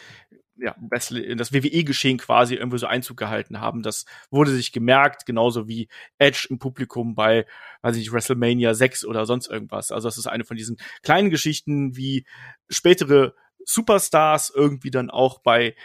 ja, 0.57 0.73
in 1.11 1.37
das 1.37 1.53
WWE-Geschehen 1.53 2.17
quasi 2.17 2.55
irgendwie 2.55 2.77
so 2.77 2.87
Einzug 2.87 3.17
gehalten 3.17 3.59
haben. 3.59 3.83
Das 3.83 4.05
wurde 4.29 4.51
sich 4.51 4.71
gemerkt, 4.71 5.25
genauso 5.25 5.67
wie 5.67 5.89
Edge 6.17 6.47
im 6.49 6.59
Publikum 6.59 7.13
bei, 7.13 7.45
weiß 7.81 7.97
ich 7.97 8.03
nicht, 8.03 8.13
WrestleMania 8.13 8.73
6 8.73 9.05
oder 9.05 9.25
sonst 9.25 9.47
irgendwas. 9.47 9.91
Also 9.91 10.07
das 10.07 10.17
ist 10.17 10.27
eine 10.27 10.45
von 10.45 10.55
diesen 10.55 10.77
kleinen 11.03 11.29
Geschichten, 11.29 11.97
wie 11.97 12.25
spätere 12.69 13.33
Superstars 13.65 14.51
irgendwie 14.55 14.91
dann 14.91 15.09
auch 15.09 15.39
bei 15.39 15.75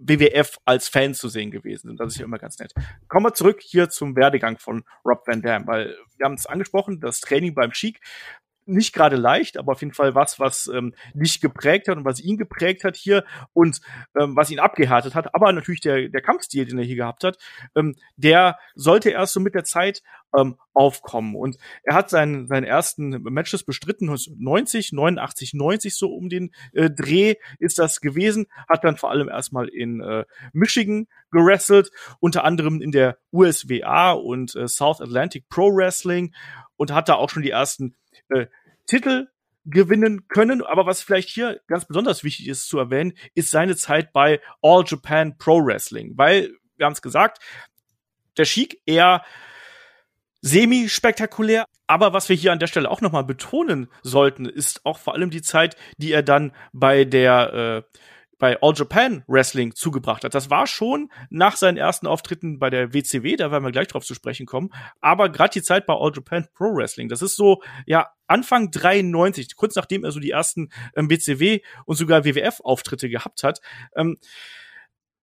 WWF 0.00 0.58
als 0.64 0.88
Fan 0.88 1.14
zu 1.14 1.28
sehen 1.28 1.50
gewesen 1.50 1.88
sind. 1.88 2.00
Das 2.00 2.12
ist 2.12 2.18
ja 2.18 2.24
immer 2.24 2.38
ganz 2.38 2.58
nett. 2.58 2.72
Kommen 3.08 3.26
wir 3.26 3.34
zurück 3.34 3.60
hier 3.60 3.90
zum 3.90 4.16
Werdegang 4.16 4.58
von 4.58 4.84
Rob 5.04 5.26
Van 5.26 5.42
Dam, 5.42 5.66
weil 5.66 5.96
wir 6.16 6.24
haben 6.24 6.34
es 6.34 6.46
angesprochen, 6.46 7.00
das 7.00 7.20
Training 7.20 7.54
beim 7.54 7.72
Sheik 7.72 8.00
nicht 8.68 8.92
gerade 8.92 9.16
leicht, 9.16 9.56
aber 9.56 9.72
auf 9.72 9.80
jeden 9.80 9.94
Fall 9.94 10.14
was, 10.14 10.38
was 10.38 10.68
ähm, 10.68 10.94
nicht 11.14 11.40
geprägt 11.40 11.88
hat 11.88 11.96
und 11.96 12.04
was 12.04 12.20
ihn 12.20 12.36
geprägt 12.36 12.84
hat 12.84 12.96
hier 12.96 13.24
und 13.52 13.80
ähm, 14.18 14.36
was 14.36 14.50
ihn 14.50 14.60
abgehärtet 14.60 15.14
hat. 15.14 15.34
Aber 15.34 15.52
natürlich 15.52 15.80
der, 15.80 16.08
der 16.08 16.20
Kampfstil, 16.20 16.66
den 16.66 16.78
er 16.78 16.84
hier 16.84 16.96
gehabt 16.96 17.24
hat, 17.24 17.38
ähm, 17.74 17.96
der 18.16 18.58
sollte 18.74 19.10
erst 19.10 19.32
so 19.32 19.40
mit 19.40 19.54
der 19.54 19.64
Zeit 19.64 20.02
ähm, 20.36 20.56
aufkommen. 20.74 21.34
Und 21.34 21.56
er 21.82 21.94
hat 21.94 22.10
seinen, 22.10 22.46
seinen 22.46 22.64
ersten 22.64 23.10
Matches 23.22 23.64
bestritten, 23.64 24.06
90, 24.06 24.92
89, 24.92 25.54
90 25.54 25.96
so 25.96 26.14
um 26.14 26.28
den 26.28 26.50
äh, 26.72 26.90
Dreh 26.90 27.34
ist 27.58 27.78
das 27.78 28.00
gewesen. 28.00 28.46
Hat 28.68 28.84
dann 28.84 28.96
vor 28.96 29.10
allem 29.10 29.28
erstmal 29.28 29.68
in 29.68 30.00
äh, 30.00 30.24
Michigan 30.52 31.08
gewrestelt, 31.30 31.90
unter 32.20 32.44
anderem 32.44 32.80
in 32.80 32.92
der 32.92 33.18
USWA 33.32 34.12
und 34.12 34.54
äh, 34.54 34.68
South 34.68 35.00
Atlantic 35.00 35.48
Pro 35.48 35.74
Wrestling 35.74 36.34
und 36.76 36.92
hat 36.92 37.08
da 37.08 37.14
auch 37.14 37.30
schon 37.30 37.42
die 37.42 37.50
ersten 37.50 37.96
äh, 38.30 38.46
Titel 38.88 39.28
gewinnen 39.64 40.26
können. 40.26 40.64
Aber 40.64 40.86
was 40.86 41.02
vielleicht 41.02 41.28
hier 41.28 41.60
ganz 41.68 41.86
besonders 41.86 42.24
wichtig 42.24 42.48
ist 42.48 42.68
zu 42.68 42.78
erwähnen, 42.78 43.12
ist 43.34 43.50
seine 43.50 43.76
Zeit 43.76 44.12
bei 44.12 44.40
All 44.62 44.82
Japan 44.84 45.38
Pro 45.38 45.64
Wrestling. 45.64 46.14
Weil, 46.16 46.56
wir 46.76 46.86
haben 46.86 46.94
es 46.94 47.02
gesagt, 47.02 47.38
der 48.36 48.44
Sheik 48.44 48.80
eher 48.86 49.24
semi-spektakulär. 50.40 51.64
Aber 51.86 52.12
was 52.12 52.28
wir 52.28 52.36
hier 52.36 52.52
an 52.52 52.58
der 52.58 52.66
Stelle 52.66 52.90
auch 52.90 53.00
nochmal 53.00 53.24
betonen 53.24 53.88
sollten, 54.02 54.46
ist 54.46 54.84
auch 54.84 54.98
vor 54.98 55.14
allem 55.14 55.30
die 55.30 55.42
Zeit, 55.42 55.76
die 55.96 56.12
er 56.12 56.22
dann 56.22 56.52
bei 56.72 57.04
der 57.04 57.84
äh, 57.94 57.98
bei 58.38 58.60
All 58.62 58.72
Japan 58.74 59.24
Wrestling 59.26 59.74
zugebracht 59.74 60.24
hat. 60.24 60.34
Das 60.34 60.50
war 60.50 60.66
schon 60.66 61.10
nach 61.30 61.56
seinen 61.56 61.76
ersten 61.76 62.06
Auftritten 62.06 62.58
bei 62.58 62.70
der 62.70 62.94
WCW, 62.94 63.36
da 63.36 63.50
werden 63.50 63.64
wir 63.64 63.72
gleich 63.72 63.88
drauf 63.88 64.04
zu 64.04 64.14
sprechen 64.14 64.46
kommen, 64.46 64.70
aber 65.00 65.28
gerade 65.28 65.52
die 65.52 65.62
Zeit 65.62 65.86
bei 65.86 65.94
All 65.94 66.12
Japan 66.14 66.46
Pro 66.54 66.74
Wrestling, 66.74 67.08
das 67.08 67.22
ist 67.22 67.36
so, 67.36 67.62
ja, 67.86 68.08
Anfang 68.26 68.70
93, 68.70 69.56
kurz 69.56 69.74
nachdem 69.74 70.04
er 70.04 70.12
so 70.12 70.20
die 70.20 70.30
ersten 70.30 70.70
ähm, 70.94 71.10
WCW 71.10 71.60
und 71.86 71.96
sogar 71.96 72.24
WWF 72.24 72.60
Auftritte 72.60 73.08
gehabt 73.08 73.42
hat, 73.42 73.60
ähm, 73.96 74.18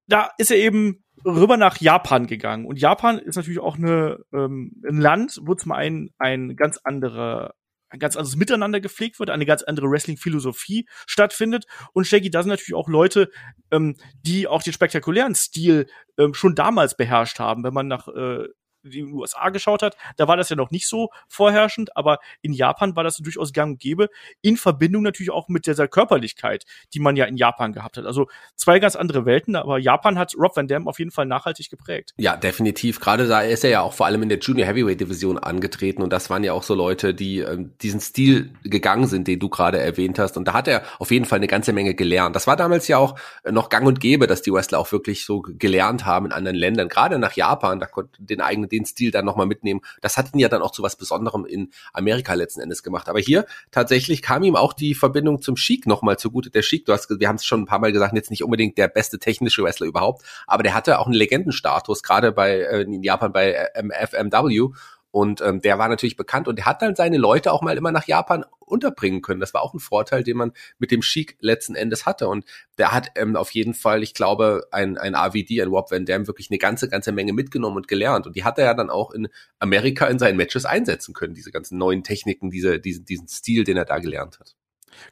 da 0.06 0.30
ist 0.38 0.50
er 0.50 0.56
eben 0.56 1.04
rüber 1.25 1.56
nach 1.56 1.80
Japan 1.80 2.26
gegangen. 2.26 2.66
Und 2.66 2.78
Japan 2.78 3.18
ist 3.18 3.37
natürlich 3.37 3.61
auch 3.61 3.76
eine, 3.76 4.18
ähm, 4.33 4.73
ein 4.87 5.00
Land, 5.00 5.40
wo 5.42 5.54
zum 5.54 5.73
einen 5.73 6.11
ein 6.18 6.56
ganz 6.56 6.78
anderer 6.83 7.54
ein 7.94 7.98
ganz 8.00 8.16
anderes 8.16 8.37
Miteinander 8.37 8.80
gepflegt 8.80 9.18
wird, 9.18 9.30
eine 9.30 9.46
ganz 9.46 9.62
andere 9.62 9.90
Wrestling-Philosophie 9.90 10.87
stattfindet. 11.07 11.66
Und 11.92 12.07
Shaggy, 12.07 12.30
da 12.30 12.42
sind 12.42 12.50
natürlich 12.50 12.74
auch 12.74 12.88
Leute, 12.88 13.30
ähm, 13.70 13.96
die 14.22 14.46
auch 14.46 14.62
den 14.62 14.72
spektakulären 14.72 15.35
Stil 15.35 15.87
ähm, 16.18 16.35
schon 16.35 16.54
damals 16.54 16.96
beherrscht 16.96 17.38
haben. 17.38 17.64
Wenn 17.64 17.74
man 17.74 17.88
nach 17.88 18.09
äh, 18.09 18.48
die 18.85 19.05
USA 19.05 19.51
geschaut 19.51 19.83
hat, 19.83 19.97
da 20.16 20.29
war 20.29 20.37
das 20.37 20.49
ja 20.49 20.57
noch 20.57 20.70
nicht 20.70 20.88
so 20.88 21.11
vorherrschend, 21.29 21.97
aber 21.97 22.18
in 22.42 22.53
Japan 22.53 22.97
war 22.97 23.05
das 23.05 23.16
durchaus 23.18 23.53
gang 23.53 23.73
und 23.73 23.81
gäbe, 23.81 24.09
in 24.42 24.57
Verbindung 24.57 25.03
natürlich 25.03 25.31
auch 25.31 25.49
mit 25.49 25.66
dieser 25.66 25.88
Körperlichkeit, 25.88 26.64
die 26.92 27.01
man 27.01 27.16
ja 27.16 27.25
in 27.25 27.37
Japan 27.37 27.73
gehabt 27.73 27.97
hat. 27.97 28.07
Also 28.07 28.29
zwei 28.57 28.79
ganz 28.79 28.97
andere 28.97 29.27
Welten, 29.27 29.57
aber 29.57 29.79
Japan 29.79 30.18
hat 30.18 30.35
Rob 30.38 30.57
Van 30.57 30.68
Dam 30.68 30.88
auf 30.88 30.99
jeden 30.99 31.11
Fall 31.11 31.27
nachhaltig 31.27 31.70
geprägt. 31.70 32.12
Ja, 32.16 32.37
definitiv. 32.37 33.01
Gerade 33.01 33.27
da 33.27 33.40
ist 33.40 33.64
er 33.64 33.70
ja 33.70 33.81
auch 33.81 33.92
vor 33.92 34.07
allem 34.07 34.23
in 34.23 34.29
der 34.29 34.38
Junior 34.38 34.66
Heavyweight 34.66 35.01
Division 35.01 35.38
angetreten 35.38 36.03
und 36.03 36.12
das 36.12 36.31
waren 36.31 36.44
ja 36.44 36.53
auch 36.53 36.62
so 36.62 36.75
Leute, 36.75 37.14
die 37.14 37.40
ähm, 37.40 37.73
diesen 37.81 38.01
Stil 38.01 38.53
gegangen 38.62 39.07
sind, 39.07 39.29
den 39.29 39.38
du 39.38 39.49
gerade 39.49 39.79
erwähnt 39.79 40.18
hast. 40.18 40.37
Und 40.37 40.47
da 40.47 40.53
hat 40.53 40.68
er 40.68 40.83
auf 40.99 41.11
jeden 41.11 41.25
Fall 41.25 41.38
eine 41.38 41.47
ganze 41.47 41.73
Menge 41.73 41.94
gelernt. 41.94 42.37
Das 42.37 42.47
war 42.47 42.57
damals 42.57 42.88
ja 42.88 42.99
auch 42.99 43.18
noch 43.51 43.68
gang 43.68 43.87
und 43.87 44.01
gäbe, 44.01 44.27
dass 44.27 44.42
die 44.42 44.53
Wrestler 44.53 44.79
auch 44.79 44.92
wirklich 44.92 45.25
so 45.25 45.40
gelernt 45.40 46.05
haben 46.05 46.27
in 46.27 46.33
anderen 46.33 46.57
Ländern. 46.57 46.88
Gerade 46.88 47.18
nach 47.18 47.33
Japan, 47.33 47.81
da 47.81 47.87
konnte 47.87 48.23
den 48.23 48.40
eigenen 48.40 48.68
den 48.75 48.85
Stil 48.85 49.11
dann 49.11 49.25
nochmal 49.25 49.47
mitnehmen. 49.47 49.81
Das 50.01 50.17
hat 50.17 50.35
ihn 50.35 50.39
ja 50.39 50.49
dann 50.49 50.63
auch 50.63 50.71
zu 50.71 50.83
was 50.83 50.97
Besonderem 50.97 51.45
in 51.45 51.71
Amerika 51.93 52.35
letzten 52.35 52.61
Endes 52.61 52.83
gemacht. 52.83 53.09
Aber 53.09 53.21
hier 53.21 53.47
tatsächlich 53.71 54.23
kam 54.23 54.43
ihm 54.43 54.57
auch 54.57 54.73
die 54.73 54.95
Verbindung 54.95 55.43
zum 55.43 55.57
Sheik 55.57 55.87
nochmal 55.87 56.19
zugute. 56.19 56.51
Der 56.51 56.63
Sheik, 56.63 56.87
du 56.87 56.93
hast, 56.93 57.09
wir 57.09 57.29
haben 57.29 57.37
es 57.37 57.45
schon 57.45 57.63
ein 57.63 57.67
paar 57.67 57.79
Mal 57.79 57.93
gesagt, 57.93 58.15
jetzt 58.15 58.31
nicht 58.31 58.45
unbedingt 58.45 58.79
der 58.79 58.89
beste 58.89 59.19
technische 59.19 59.63
Wrestler 59.63 59.87
überhaupt, 59.87 60.25
aber 60.47 60.63
der 60.63 60.75
hatte 60.75 60.99
auch 60.99 61.07
einen 61.07 61.15
Legendenstatus, 61.15 62.03
gerade 62.03 62.33
bei 62.33 62.61
äh, 62.61 62.83
in 62.83 63.03
Japan 63.03 63.33
bei 63.33 63.71
FMW 63.75 64.71
und 65.14 65.40
ähm, 65.42 65.61
der 65.61 65.79
war 65.79 65.88
natürlich 65.88 66.16
bekannt 66.16 66.48
und 66.48 66.57
der 66.57 66.66
hat 66.66 66.83
dann 66.83 66.96
seine 66.96 67.18
Leute 67.18 67.53
auch 67.53 67.62
mal 67.62 67.77
immer 67.77 67.92
nach 67.92 68.09
Japan 68.09 68.44
unterbringen 68.59 69.22
können. 69.22 69.38
Das 69.38 69.55
war 69.55 69.62
auch 69.62 69.72
ein 69.72 69.79
Vorteil, 69.79 70.24
den 70.24 70.37
man 70.37 70.50
mit 70.81 70.90
dem 70.90 71.03
Sheik 71.03 71.37
letzten 71.38 71.77
Endes 71.77 72.05
hatte. 72.05 72.27
Und 72.27 72.44
der 72.79 72.90
hat 72.90 73.12
ähm, 73.14 73.37
auf 73.37 73.53
jeden 73.53 73.74
Fall, 73.74 74.03
ich 74.03 74.12
glaube, 74.12 74.66
ein, 74.72 74.98
ein 74.98 75.14
AVD, 75.14 75.62
ein 75.62 75.68
Rob 75.68 75.92
Van 75.92 76.05
Dam, 76.05 76.27
wirklich 76.27 76.50
eine 76.50 76.59
ganze, 76.59 76.88
ganze 76.88 77.12
Menge 77.12 77.33
mitgenommen 77.33 77.77
und 77.77 77.87
gelernt. 77.87 78.27
Und 78.27 78.35
die 78.35 78.42
hat 78.42 78.59
er 78.59 78.64
ja 78.64 78.74
dann 78.74 78.90
auch 78.90 79.12
in 79.12 79.29
Amerika 79.61 80.07
in 80.07 80.18
seinen 80.18 80.37
Matches 80.37 80.64
einsetzen 80.64 81.14
können, 81.14 81.35
diese 81.35 81.53
ganzen 81.53 81.79
neuen 81.79 82.03
Techniken, 82.03 82.50
diese, 82.50 82.81
diesen, 82.81 83.05
diesen 83.05 83.29
Stil, 83.29 83.62
den 83.62 83.77
er 83.77 83.85
da 83.85 84.00
gelernt 84.00 84.40
hat. 84.40 84.57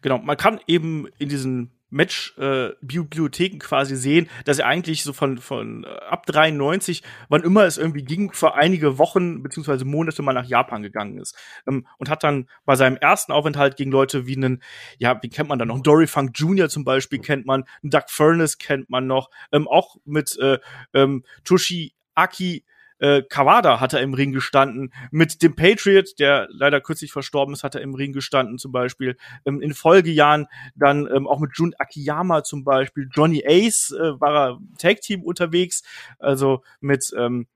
Genau, 0.00 0.18
man 0.18 0.36
kann 0.36 0.58
eben 0.66 1.06
in 1.18 1.28
diesen 1.28 1.70
Match-Bibliotheken 1.92 3.57
äh, 3.57 3.61
quasi 3.61 3.96
sehen, 3.96 4.28
dass 4.44 4.59
er 4.59 4.66
eigentlich 4.66 5.05
so 5.05 5.12
von, 5.12 5.38
von 5.38 5.85
äh, 5.85 5.88
ab 6.09 6.26
93, 6.26 7.02
wann 7.28 7.42
immer 7.42 7.64
es 7.64 7.78
irgendwie 7.78 8.02
ging, 8.02 8.33
für 8.33 8.55
einige 8.55 8.98
Wochen 8.98 9.42
beziehungsweise 9.42 9.85
Monate 9.85 10.22
mal 10.22 10.33
nach 10.33 10.46
Japan 10.46 10.83
gegangen 10.83 11.18
ist. 11.18 11.37
Ähm, 11.68 11.87
und 11.98 12.09
hat 12.09 12.24
dann 12.24 12.48
bei 12.64 12.74
seinem 12.74 12.96
ersten 12.96 13.33
Aufenthalt 13.33 13.76
gegen 13.76 13.92
Leute 13.92 14.26
wie 14.26 14.37
einen, 14.37 14.62
ja, 14.98 15.22
wie 15.22 15.28
kennt 15.28 15.48
man 15.48 15.59
da 15.59 15.64
noch? 15.64 15.81
Dory 15.81 16.07
Funk 16.07 16.33
Jr. 16.35 16.68
zum 16.68 16.85
Beispiel 16.85 17.20
kennt 17.20 17.46
man, 17.46 17.64
Doug 17.83 18.05
Furnace 18.09 18.59
kennt 18.59 18.90
man 18.90 19.07
noch, 19.07 19.31
ähm, 19.52 19.68
auch 19.68 19.96
mit 20.05 20.38
äh, 20.38 20.59
ähm, 20.94 21.24
Toshi 21.44 21.94
Aki 22.14 22.64
äh, 23.02 23.22
Kawada 23.28 23.80
hat 23.80 23.92
er 23.94 24.00
im 24.00 24.14
Ring 24.14 24.30
gestanden. 24.30 24.92
Mit 25.10 25.42
dem 25.42 25.56
Patriot, 25.56 26.20
der 26.20 26.46
leider 26.50 26.80
kürzlich 26.80 27.12
verstorben 27.12 27.52
ist, 27.52 27.64
hat 27.64 27.74
er 27.74 27.80
im 27.80 27.94
Ring 27.94 28.12
gestanden 28.12 28.58
zum 28.58 28.70
Beispiel. 28.70 29.16
Ähm, 29.44 29.60
in 29.60 29.74
Folgejahren 29.74 30.46
dann 30.76 31.08
ähm, 31.12 31.26
auch 31.26 31.40
mit 31.40 31.50
Jun 31.54 31.74
Akiyama 31.78 32.44
zum 32.44 32.62
Beispiel. 32.62 33.08
Johnny 33.12 33.42
Ace 33.44 33.90
äh, 33.90 34.20
war 34.20 34.34
er 34.34 34.58
Tag 34.78 35.00
Team 35.00 35.24
unterwegs, 35.24 35.82
also 36.20 36.62
mit 36.80 37.12
ähm, 37.18 37.48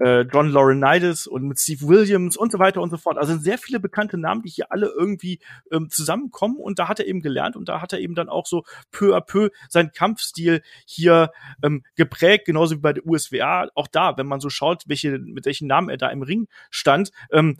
äh, 0.00 0.22
John 0.22 0.50
Laurinaitis 0.50 1.26
und 1.26 1.44
mit 1.44 1.58
Steve 1.58 1.86
Williams 1.86 2.36
und 2.36 2.50
so 2.50 2.58
weiter 2.58 2.82
und 2.82 2.90
so 2.90 2.96
fort. 2.96 3.18
Also 3.18 3.36
sehr 3.36 3.58
viele 3.58 3.80
bekannte 3.80 4.18
Namen, 4.18 4.42
die 4.42 4.48
hier 4.48 4.72
alle 4.72 4.86
irgendwie 4.86 5.38
ähm, 5.70 5.90
zusammenkommen 5.90 6.56
und 6.56 6.78
da 6.78 6.88
hat 6.88 6.98
er 6.98 7.06
eben 7.06 7.20
gelernt 7.20 7.56
und 7.56 7.68
da 7.68 7.80
hat 7.80 7.92
er 7.92 8.00
eben 8.00 8.14
dann 8.14 8.28
auch 8.28 8.46
so 8.46 8.64
peu 8.90 9.16
à 9.16 9.20
peu 9.20 9.50
seinen 9.68 9.92
Kampfstil 9.92 10.62
hier 10.86 11.30
ähm, 11.62 11.84
geprägt, 11.96 12.46
genauso 12.46 12.76
wie 12.76 12.80
bei 12.80 12.92
der 12.92 13.06
USWA. 13.06 13.68
Auch 13.74 13.86
da, 13.86 14.16
wenn 14.16 14.26
man 14.26 14.40
so 14.40 14.50
schaut, 14.50 14.84
welche, 14.86 15.18
mit 15.18 15.44
welchen 15.44 15.68
Namen 15.68 15.90
er 15.90 15.98
da 15.98 16.08
im 16.08 16.22
Ring 16.22 16.48
stand, 16.70 17.12
ähm, 17.30 17.56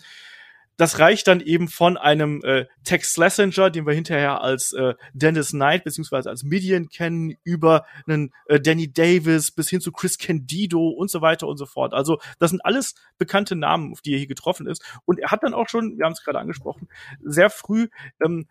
das 0.80 0.98
reicht 0.98 1.26
dann 1.26 1.40
eben 1.40 1.68
von 1.68 1.98
einem 1.98 2.42
äh, 2.42 2.64
Tex 2.84 3.12
Schlesinger, 3.12 3.68
den 3.68 3.86
wir 3.86 3.92
hinterher 3.92 4.40
als 4.40 4.72
äh, 4.72 4.94
Dennis 5.12 5.50
Knight 5.50 5.84
beziehungsweise 5.84 6.30
als 6.30 6.42
Midian 6.42 6.88
kennen, 6.88 7.36
über 7.44 7.84
einen 8.06 8.32
äh, 8.46 8.58
Danny 8.58 8.90
Davis 8.90 9.50
bis 9.50 9.68
hin 9.68 9.82
zu 9.82 9.92
Chris 9.92 10.16
Candido 10.16 10.88
und 10.88 11.10
so 11.10 11.20
weiter 11.20 11.48
und 11.48 11.58
so 11.58 11.66
fort. 11.66 11.92
Also 11.92 12.18
das 12.38 12.48
sind 12.48 12.64
alles 12.64 12.94
bekannte 13.18 13.56
Namen, 13.56 13.92
auf 13.92 14.00
die 14.00 14.14
er 14.14 14.18
hier 14.18 14.26
getroffen 14.26 14.66
ist. 14.66 14.82
Und 15.04 15.18
er 15.18 15.30
hat 15.30 15.42
dann 15.42 15.52
auch 15.52 15.68
schon, 15.68 15.98
wir 15.98 16.06
haben 16.06 16.12
es 16.12 16.24
gerade 16.24 16.38
angesprochen, 16.38 16.88
sehr 17.22 17.50
früh 17.50 17.88
ähm, 18.24 18.48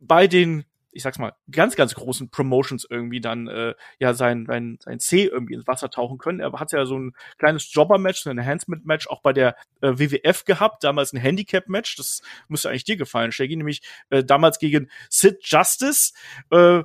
bei 0.00 0.28
den 0.28 0.64
ich 0.96 1.02
sag's 1.02 1.18
mal, 1.18 1.34
ganz, 1.50 1.76
ganz 1.76 1.94
großen 1.94 2.30
Promotions 2.30 2.86
irgendwie 2.88 3.20
dann 3.20 3.46
äh, 3.48 3.74
ja 3.98 4.14
sein, 4.14 4.46
sein, 4.46 4.78
sein 4.80 4.98
C 4.98 5.24
irgendwie 5.24 5.54
ins 5.54 5.66
Wasser 5.66 5.90
tauchen 5.90 6.18
können. 6.18 6.40
Er 6.40 6.52
hat 6.54 6.72
ja 6.72 6.86
so 6.86 6.98
ein 6.98 7.12
kleines 7.38 7.72
Jobber-Match, 7.72 8.26
ein 8.26 8.38
Enhancement-Match 8.38 9.08
auch 9.08 9.20
bei 9.20 9.32
der 9.32 9.56
äh, 9.82 9.92
WWF 9.92 10.44
gehabt, 10.44 10.82
damals 10.82 11.12
ein 11.12 11.18
Handicap-Match, 11.18 11.96
das 11.96 12.22
müsste 12.48 12.70
eigentlich 12.70 12.84
dir 12.84 12.96
gefallen, 12.96 13.30
Shaggy, 13.30 13.56
nämlich 13.56 13.82
äh, 14.10 14.24
damals 14.24 14.58
gegen 14.58 14.90
Sid 15.10 15.38
Justice 15.42 16.14
äh, 16.50 16.82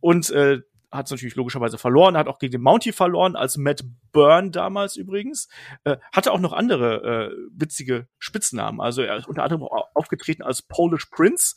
und 0.00 0.30
äh, 0.30 0.60
hat 0.94 1.06
es 1.06 1.10
natürlich 1.10 1.34
logischerweise 1.34 1.76
verloren, 1.76 2.16
hat 2.16 2.28
auch 2.28 2.38
gegen 2.38 2.52
den 2.52 2.62
Mountie 2.62 2.92
verloren, 2.92 3.34
als 3.34 3.56
Matt 3.56 3.82
Byrne 4.12 4.50
damals 4.50 4.96
übrigens. 4.96 5.48
Äh, 5.82 5.96
hatte 6.12 6.30
auch 6.32 6.38
noch 6.38 6.52
andere 6.52 7.32
äh, 7.32 7.36
witzige 7.50 8.06
Spitznamen. 8.18 8.80
Also 8.80 9.02
er 9.02 9.16
ist 9.16 9.26
unter 9.26 9.42
anderem 9.42 9.64
aufgetreten 9.64 10.42
als 10.42 10.62
Polish 10.62 11.06
Prince 11.06 11.56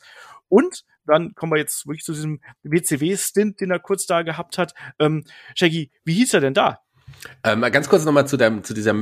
und 0.50 0.86
dann 1.08 1.34
kommen 1.34 1.52
wir 1.52 1.58
jetzt 1.58 1.88
wirklich 1.88 2.04
zu 2.04 2.14
diesem 2.14 2.42
WCW-Stint, 2.64 3.62
den 3.62 3.72
er 3.72 3.80
kurz 3.80 4.06
da 4.06 4.22
gehabt 4.22 4.58
hat. 4.58 4.74
Ähm, 5.00 5.24
Shaggy, 5.56 5.92
wie 6.04 6.14
hieß 6.14 6.34
er 6.34 6.42
denn 6.42 6.54
da? 6.54 6.82
Ähm, 7.44 7.62
ganz 7.72 7.90
kurz 7.90 8.06
nochmal 8.06 8.28
zu, 8.28 8.38
der, 8.38 8.64
zu 8.64 8.74
dieser 8.74 8.94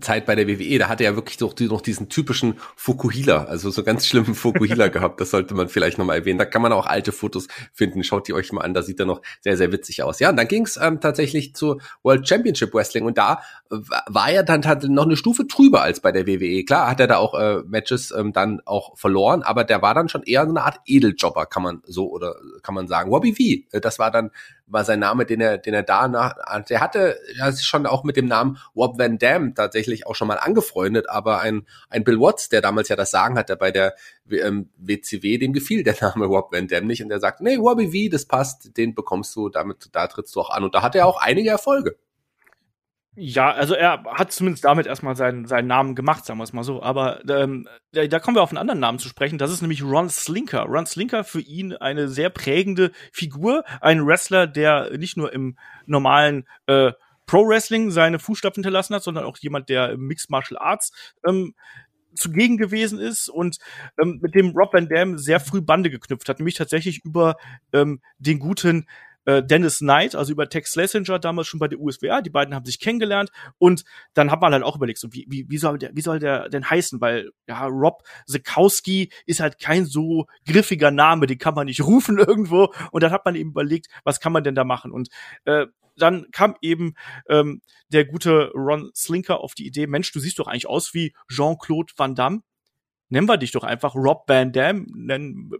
Zeit 0.00 0.26
bei 0.26 0.34
der 0.34 0.46
WWE. 0.46 0.78
Da 0.78 0.88
hatte 0.88 1.04
er 1.04 1.16
wirklich 1.16 1.36
doch 1.38 1.54
noch 1.58 1.80
diesen 1.80 2.08
typischen 2.08 2.54
Fukuhila, 2.76 3.44
also 3.44 3.70
so 3.70 3.82
ganz 3.82 4.06
schlimmen 4.06 4.34
Fukuhila 4.34 4.88
gehabt. 4.88 5.20
Das 5.20 5.30
sollte 5.30 5.54
man 5.54 5.68
vielleicht 5.68 5.98
nochmal 5.98 6.18
erwähnen. 6.18 6.38
Da 6.38 6.44
kann 6.44 6.62
man 6.62 6.72
auch 6.72 6.86
alte 6.86 7.12
Fotos 7.12 7.48
finden. 7.72 8.04
Schaut 8.04 8.28
die 8.28 8.34
euch 8.34 8.52
mal 8.52 8.62
an. 8.62 8.74
Da 8.74 8.82
sieht 8.82 9.00
er 9.00 9.06
noch 9.06 9.22
sehr, 9.40 9.56
sehr 9.56 9.72
witzig 9.72 10.02
aus. 10.02 10.20
Ja, 10.20 10.30
und 10.30 10.36
dann 10.36 10.48
ging 10.48 10.64
es 10.64 10.76
ähm, 10.76 11.00
tatsächlich 11.00 11.54
zu 11.54 11.80
World 12.02 12.28
Championship 12.28 12.74
Wrestling. 12.74 13.04
Und 13.04 13.18
da 13.18 13.40
war 14.06 14.30
er 14.30 14.42
dann 14.42 14.60
noch 14.92 15.04
eine 15.04 15.16
Stufe 15.16 15.44
drüber 15.44 15.82
als 15.82 16.00
bei 16.00 16.12
der 16.12 16.26
WWE. 16.26 16.64
Klar 16.64 16.90
hat 16.90 17.00
er 17.00 17.06
da 17.06 17.16
auch 17.16 17.34
äh, 17.34 17.62
Matches 17.66 18.12
ähm, 18.16 18.32
dann 18.32 18.60
auch 18.64 18.96
verloren, 18.96 19.42
aber 19.42 19.64
der 19.64 19.82
war 19.82 19.94
dann 19.94 20.08
schon 20.08 20.22
eher 20.22 20.44
so 20.44 20.50
eine 20.50 20.62
Art 20.62 20.80
Edeljobber, 20.86 21.46
kann 21.46 21.62
man 21.62 21.82
so 21.86 22.10
oder 22.10 22.36
kann 22.62 22.74
man 22.74 22.88
sagen. 22.88 23.10
Robbie 23.10 23.32
V, 23.32 23.76
äh, 23.76 23.80
das 23.80 23.98
war 23.98 24.10
dann 24.10 24.30
war 24.66 24.84
sein 24.84 25.00
Name, 25.00 25.26
den 25.26 25.40
er, 25.40 25.58
den 25.58 25.74
er 25.74 25.82
da 25.82 26.08
nach, 26.08 26.34
der 26.68 26.80
hatte 26.80 27.18
ja 27.36 27.52
schon 27.52 27.86
auch 27.86 28.04
mit 28.04 28.16
dem 28.16 28.26
Namen 28.26 28.58
Rob 28.74 28.98
Van 28.98 29.18
Dam 29.18 29.54
tatsächlich 29.54 30.06
auch 30.06 30.14
schon 30.14 30.28
mal 30.28 30.38
angefreundet, 30.38 31.08
aber 31.08 31.40
ein, 31.40 31.66
ein 31.90 32.04
Bill 32.04 32.20
Watts, 32.20 32.48
der 32.48 32.62
damals 32.62 32.88
ja 32.88 32.96
das 32.96 33.10
Sagen 33.10 33.36
hatte 33.36 33.56
bei 33.56 33.70
der 33.70 33.94
ähm, 34.30 34.70
WCW, 34.78 35.38
dem 35.38 35.52
gefiel 35.52 35.82
der 35.82 35.96
Name 36.00 36.26
Rob 36.26 36.52
Van 36.52 36.68
Dam 36.68 36.86
nicht 36.86 37.02
und 37.02 37.10
der 37.10 37.20
sagt, 37.20 37.40
nee, 37.40 37.56
Robbie 37.56 38.08
V, 38.08 38.10
das 38.10 38.26
passt, 38.26 38.76
den 38.76 38.94
bekommst 38.94 39.36
du, 39.36 39.48
damit, 39.48 39.88
da 39.92 40.06
trittst 40.06 40.34
du 40.34 40.40
auch 40.40 40.50
an 40.50 40.64
und 40.64 40.74
da 40.74 40.82
hat 40.82 40.94
er 40.94 41.06
auch 41.06 41.20
einige 41.20 41.50
Erfolge. 41.50 41.96
Ja, 43.16 43.52
also 43.52 43.74
er 43.74 44.02
hat 44.06 44.32
zumindest 44.32 44.64
damit 44.64 44.86
erstmal 44.86 45.14
seinen, 45.14 45.46
seinen 45.46 45.68
Namen 45.68 45.94
gemacht, 45.94 46.24
sagen 46.24 46.40
wir 46.40 46.44
es 46.44 46.52
mal 46.52 46.64
so. 46.64 46.82
Aber 46.82 47.20
ähm, 47.28 47.68
da, 47.92 48.04
da 48.06 48.18
kommen 48.18 48.36
wir 48.36 48.42
auf 48.42 48.50
einen 48.50 48.58
anderen 48.58 48.80
Namen 48.80 48.98
zu 48.98 49.08
sprechen. 49.08 49.38
Das 49.38 49.52
ist 49.52 49.60
nämlich 49.62 49.84
Ron 49.84 50.10
Slinker. 50.10 50.62
Ron 50.62 50.86
Slinker 50.86 51.22
für 51.22 51.40
ihn 51.40 51.74
eine 51.74 52.08
sehr 52.08 52.28
prägende 52.30 52.90
Figur, 53.12 53.64
ein 53.80 54.04
Wrestler, 54.04 54.48
der 54.48 54.96
nicht 54.98 55.16
nur 55.16 55.32
im 55.32 55.56
normalen 55.86 56.48
äh, 56.66 56.92
Pro 57.26 57.46
Wrestling 57.46 57.92
seine 57.92 58.18
Fußstapfen 58.18 58.62
hinterlassen 58.62 58.96
hat, 58.96 59.04
sondern 59.04 59.24
auch 59.24 59.38
jemand, 59.38 59.68
der 59.68 59.90
im 59.92 60.08
Mixed 60.08 60.30
Martial 60.30 60.58
Arts 60.58 60.92
ähm, 61.26 61.54
zugegen 62.14 62.56
gewesen 62.56 62.98
ist 62.98 63.28
und 63.28 63.58
ähm, 64.00 64.18
mit 64.22 64.34
dem 64.34 64.50
Rob 64.50 64.72
Van 64.72 64.88
Dam 64.88 65.18
sehr 65.18 65.40
früh 65.40 65.60
Bande 65.60 65.90
geknüpft 65.90 66.28
hat, 66.28 66.38
nämlich 66.38 66.56
tatsächlich 66.56 67.04
über 67.04 67.36
ähm, 67.72 68.00
den 68.18 68.40
guten 68.40 68.86
äh, 69.24 69.42
Dennis 69.42 69.78
Knight, 69.78 70.14
also 70.14 70.32
über 70.32 70.48
Tex 70.48 70.72
Schlesinger, 70.72 71.18
damals 71.18 71.46
schon 71.46 71.60
bei 71.60 71.68
der 71.68 71.80
USWA. 71.80 72.20
Die 72.20 72.30
beiden 72.30 72.54
haben 72.54 72.64
sich 72.64 72.80
kennengelernt 72.80 73.30
und 73.58 73.84
dann 74.14 74.30
hat 74.30 74.40
man 74.40 74.52
halt 74.52 74.62
auch 74.62 74.76
überlegt, 74.76 74.98
so 74.98 75.12
wie, 75.12 75.26
wie, 75.28 75.46
wie, 75.48 75.58
soll, 75.58 75.78
der, 75.78 75.90
wie 75.94 76.00
soll 76.00 76.18
der 76.18 76.48
denn 76.48 76.68
heißen? 76.68 77.00
Weil 77.00 77.30
ja, 77.46 77.66
Rob 77.66 78.02
Sekowski 78.26 79.10
ist 79.26 79.40
halt 79.40 79.58
kein 79.58 79.86
so 79.86 80.26
griffiger 80.46 80.90
Name, 80.90 81.26
den 81.26 81.38
kann 81.38 81.54
man 81.54 81.66
nicht 81.66 81.82
rufen 81.82 82.18
irgendwo. 82.18 82.72
Und 82.90 83.02
dann 83.02 83.12
hat 83.12 83.24
man 83.24 83.34
eben 83.34 83.50
überlegt, 83.50 83.86
was 84.04 84.20
kann 84.20 84.32
man 84.32 84.44
denn 84.44 84.54
da 84.54 84.64
machen? 84.64 84.92
Und 84.92 85.08
äh, 85.44 85.66
dann 85.96 86.26
kam 86.32 86.56
eben 86.60 86.94
ähm, 87.28 87.60
der 87.88 88.04
gute 88.04 88.50
Ron 88.54 88.90
Slinker 88.94 89.40
auf 89.40 89.54
die 89.54 89.66
Idee, 89.66 89.86
Mensch, 89.86 90.12
du 90.12 90.20
siehst 90.20 90.38
doch 90.38 90.48
eigentlich 90.48 90.66
aus 90.66 90.94
wie 90.94 91.14
Jean-Claude 91.28 91.92
Van 91.96 92.14
Damme. 92.14 92.40
Nennen 93.10 93.28
wir 93.28 93.36
dich 93.36 93.52
doch 93.52 93.64
einfach 93.64 93.94
Rob 93.94 94.24
Van 94.28 94.52
Damme, 94.52 94.86
nennen, 94.92 95.50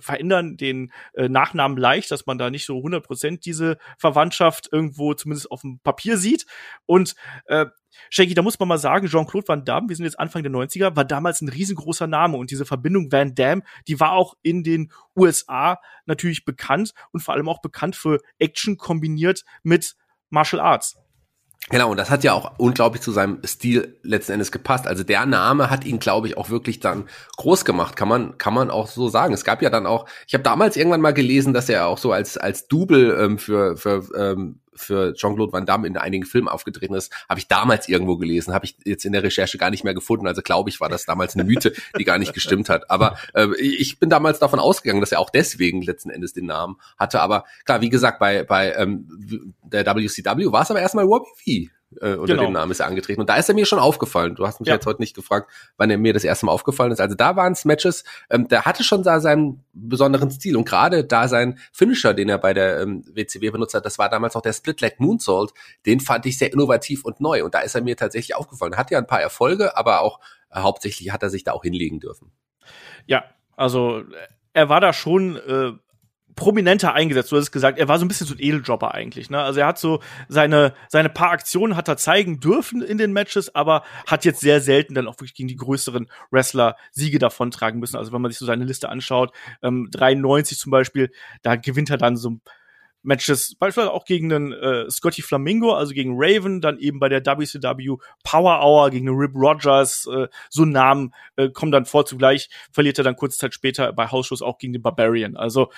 verändern 0.00 0.56
den 0.56 0.92
äh, 1.14 1.28
Nachnamen 1.28 1.76
leicht, 1.76 2.10
dass 2.10 2.26
man 2.26 2.38
da 2.38 2.50
nicht 2.50 2.66
so 2.66 2.78
100% 2.78 3.40
diese 3.40 3.78
Verwandtschaft 3.98 4.68
irgendwo 4.72 5.14
zumindest 5.14 5.50
auf 5.50 5.62
dem 5.62 5.80
Papier 5.80 6.16
sieht. 6.16 6.46
Und 6.86 7.14
äh, 7.46 7.66
Shaggy, 8.10 8.34
da 8.34 8.42
muss 8.42 8.58
man 8.58 8.68
mal 8.68 8.78
sagen, 8.78 9.06
Jean-Claude 9.06 9.48
Van 9.48 9.64
Damme, 9.64 9.88
wir 9.88 9.96
sind 9.96 10.04
jetzt 10.04 10.18
Anfang 10.18 10.42
der 10.42 10.52
90er, 10.52 10.96
war 10.96 11.04
damals 11.04 11.40
ein 11.42 11.48
riesengroßer 11.48 12.06
Name 12.06 12.36
und 12.36 12.50
diese 12.50 12.64
Verbindung 12.64 13.12
Van 13.12 13.34
Damme, 13.34 13.62
die 13.86 14.00
war 14.00 14.12
auch 14.12 14.34
in 14.42 14.62
den 14.62 14.90
USA 15.16 15.78
natürlich 16.06 16.44
bekannt 16.44 16.92
und 17.12 17.20
vor 17.20 17.34
allem 17.34 17.48
auch 17.48 17.60
bekannt 17.60 17.96
für 17.96 18.20
Action 18.38 18.76
kombiniert 18.76 19.44
mit 19.62 19.94
Martial 20.30 20.60
Arts. 20.60 20.96
Genau, 21.72 21.90
und 21.90 21.96
das 21.96 22.10
hat 22.10 22.22
ja 22.22 22.34
auch 22.34 22.52
unglaublich 22.58 23.00
zu 23.00 23.12
seinem 23.12 23.38
Stil 23.46 23.96
letzten 24.02 24.32
Endes 24.32 24.52
gepasst. 24.52 24.86
Also 24.86 25.04
der 25.04 25.24
Name 25.24 25.70
hat 25.70 25.86
ihn, 25.86 25.98
glaube 25.98 26.26
ich, 26.26 26.36
auch 26.36 26.50
wirklich 26.50 26.80
dann 26.80 27.08
groß 27.38 27.64
gemacht, 27.64 27.96
kann 27.96 28.08
man, 28.08 28.36
kann 28.36 28.52
man 28.52 28.70
auch 28.70 28.88
so 28.88 29.08
sagen. 29.08 29.32
Es 29.32 29.42
gab 29.42 29.62
ja 29.62 29.70
dann 29.70 29.86
auch, 29.86 30.04
ich 30.26 30.34
habe 30.34 30.44
damals 30.44 30.76
irgendwann 30.76 31.00
mal 31.00 31.14
gelesen, 31.14 31.54
dass 31.54 31.70
er 31.70 31.86
auch 31.86 31.96
so 31.96 32.12
als, 32.12 32.36
als 32.36 32.68
Double 32.68 33.16
ähm, 33.18 33.38
für, 33.38 33.78
für 33.78 34.04
ähm, 34.14 34.60
für 34.74 35.14
Jean-Claude 35.14 35.52
Van 35.52 35.66
Damme 35.66 35.86
in 35.86 35.96
einigen 35.96 36.24
Filmen 36.24 36.48
aufgetreten 36.48 36.94
ist, 36.94 37.12
habe 37.28 37.40
ich 37.40 37.48
damals 37.48 37.88
irgendwo 37.88 38.16
gelesen, 38.16 38.54
habe 38.54 38.64
ich 38.64 38.76
jetzt 38.84 39.04
in 39.04 39.12
der 39.12 39.22
Recherche 39.22 39.58
gar 39.58 39.70
nicht 39.70 39.84
mehr 39.84 39.94
gefunden. 39.94 40.26
Also 40.26 40.42
glaube 40.42 40.70
ich, 40.70 40.80
war 40.80 40.88
das 40.88 41.04
damals 41.04 41.34
eine 41.34 41.44
Mythe, 41.44 41.72
die 41.98 42.04
gar 42.04 42.18
nicht 42.18 42.34
gestimmt 42.34 42.68
hat. 42.68 42.90
Aber 42.90 43.16
äh, 43.34 43.48
ich 43.58 43.98
bin 43.98 44.10
damals 44.10 44.38
davon 44.38 44.58
ausgegangen, 44.58 45.00
dass 45.00 45.12
er 45.12 45.20
auch 45.20 45.30
deswegen 45.30 45.82
letzten 45.82 46.10
Endes 46.10 46.32
den 46.32 46.46
Namen 46.46 46.76
hatte. 46.98 47.20
Aber 47.20 47.44
klar, 47.64 47.80
wie 47.80 47.90
gesagt, 47.90 48.18
bei, 48.18 48.44
bei 48.44 48.72
ähm, 48.74 49.54
der 49.62 49.86
WCW 49.86 50.52
war 50.52 50.62
es 50.62 50.70
aber 50.70 50.80
erstmal 50.80 51.04
Robbie 51.04 51.68
V 51.68 51.72
äh, 52.00 52.14
unter 52.14 52.34
genau. 52.34 52.44
dem 52.44 52.52
Namen 52.52 52.70
ist 52.70 52.80
er 52.80 52.86
angetreten. 52.86 53.20
Und 53.20 53.28
da 53.28 53.36
ist 53.36 53.48
er 53.48 53.54
mir 53.54 53.66
schon 53.66 53.78
aufgefallen. 53.78 54.34
Du 54.34 54.46
hast 54.46 54.60
mich 54.60 54.68
ja. 54.68 54.74
jetzt 54.74 54.86
heute 54.86 55.00
nicht 55.00 55.14
gefragt, 55.14 55.50
wann 55.76 55.90
er 55.90 55.98
mir 55.98 56.12
das 56.12 56.24
erste 56.24 56.46
Mal 56.46 56.52
aufgefallen 56.52 56.92
ist. 56.92 57.00
Also 57.00 57.14
da 57.14 57.36
waren 57.36 57.52
es 57.52 57.64
Matches, 57.64 58.04
ähm, 58.30 58.48
der 58.48 58.64
hatte 58.64 58.84
schon 58.84 59.02
da 59.02 59.20
seinen 59.20 59.64
besonderen 59.72 60.30
Stil. 60.30 60.56
Und 60.56 60.68
gerade 60.68 61.04
da 61.04 61.28
sein 61.28 61.58
Finisher, 61.72 62.14
den 62.14 62.28
er 62.28 62.38
bei 62.38 62.54
der 62.54 62.80
ähm, 62.80 63.04
WCW 63.14 63.50
benutzt 63.50 63.74
hat, 63.74 63.84
das 63.84 63.98
war 63.98 64.08
damals 64.08 64.36
auch 64.36 64.42
der 64.42 64.52
Split 64.52 64.80
Leg 64.80 65.00
Moonsault, 65.00 65.52
den 65.86 66.00
fand 66.00 66.26
ich 66.26 66.38
sehr 66.38 66.52
innovativ 66.52 67.04
und 67.04 67.20
neu. 67.20 67.44
Und 67.44 67.54
da 67.54 67.60
ist 67.60 67.74
er 67.74 67.82
mir 67.82 67.96
tatsächlich 67.96 68.34
aufgefallen. 68.34 68.76
Hat 68.76 68.90
ja 68.90 68.98
ein 68.98 69.06
paar 69.06 69.20
Erfolge, 69.20 69.76
aber 69.76 70.00
auch 70.00 70.20
äh, 70.50 70.60
hauptsächlich 70.60 71.12
hat 71.12 71.22
er 71.22 71.30
sich 71.30 71.44
da 71.44 71.52
auch 71.52 71.62
hinlegen 71.62 72.00
dürfen. 72.00 72.32
Ja, 73.06 73.24
also 73.56 74.02
er 74.52 74.68
war 74.68 74.80
da 74.80 74.92
schon 74.92 75.36
äh, 75.36 75.72
prominenter 76.34 76.94
eingesetzt. 76.94 77.32
Du 77.32 77.36
hast 77.36 77.52
gesagt, 77.52 77.78
er 77.78 77.88
war 77.88 77.98
so 77.98 78.04
ein 78.04 78.08
bisschen 78.08 78.26
so 78.26 78.34
ein 78.34 78.40
Edeljobber 78.40 78.94
eigentlich. 78.94 79.30
Ne? 79.30 79.40
Also 79.40 79.60
er 79.60 79.66
hat 79.66 79.78
so 79.78 80.00
seine 80.28 80.74
seine 80.88 81.08
paar 81.08 81.30
Aktionen 81.30 81.76
hat 81.76 81.88
er 81.88 81.96
zeigen 81.96 82.40
dürfen 82.40 82.82
in 82.82 82.98
den 82.98 83.12
Matches, 83.12 83.54
aber 83.54 83.82
hat 84.06 84.24
jetzt 84.24 84.40
sehr 84.40 84.60
selten 84.60 84.94
dann 84.94 85.06
auch 85.06 85.14
wirklich 85.14 85.34
gegen 85.34 85.48
die 85.48 85.56
größeren 85.56 86.08
Wrestler 86.30 86.76
Siege 86.92 87.18
davontragen 87.18 87.80
müssen. 87.80 87.96
Also 87.96 88.12
wenn 88.12 88.22
man 88.22 88.30
sich 88.30 88.38
so 88.38 88.46
seine 88.46 88.64
Liste 88.64 88.88
anschaut, 88.88 89.32
ähm, 89.62 89.88
93 89.92 90.58
zum 90.58 90.70
Beispiel, 90.70 91.10
da 91.42 91.56
gewinnt 91.56 91.90
er 91.90 91.98
dann 91.98 92.16
so 92.16 92.38
Matches, 93.04 93.56
beispielsweise 93.58 93.92
auch 93.92 94.04
gegen 94.04 94.32
einen 94.32 94.52
äh, 94.52 94.88
Scotty 94.90 95.22
Flamingo, 95.22 95.74
also 95.74 95.92
gegen 95.92 96.14
Raven, 96.14 96.60
dann 96.60 96.78
eben 96.78 97.00
bei 97.00 97.08
der 97.08 97.24
WCW 97.24 97.96
Power 98.22 98.64
Hour 98.64 98.90
gegen 98.90 99.08
einen 99.08 99.18
Rip 99.18 99.34
Rogers, 99.34 100.06
äh, 100.06 100.28
so 100.48 100.64
Namen 100.64 101.12
äh, 101.36 101.48
kommen 101.50 101.72
dann 101.72 101.84
vor 101.84 102.06
zugleich, 102.06 102.48
verliert 102.70 102.98
er 102.98 103.04
dann 103.04 103.16
kurze 103.16 103.38
Zeit 103.38 103.54
später 103.54 103.92
bei 103.92 104.06
Hausschuss 104.06 104.40
auch 104.40 104.58
gegen 104.58 104.72
den 104.72 104.82
Barbarian. 104.82 105.36
Also 105.36 105.70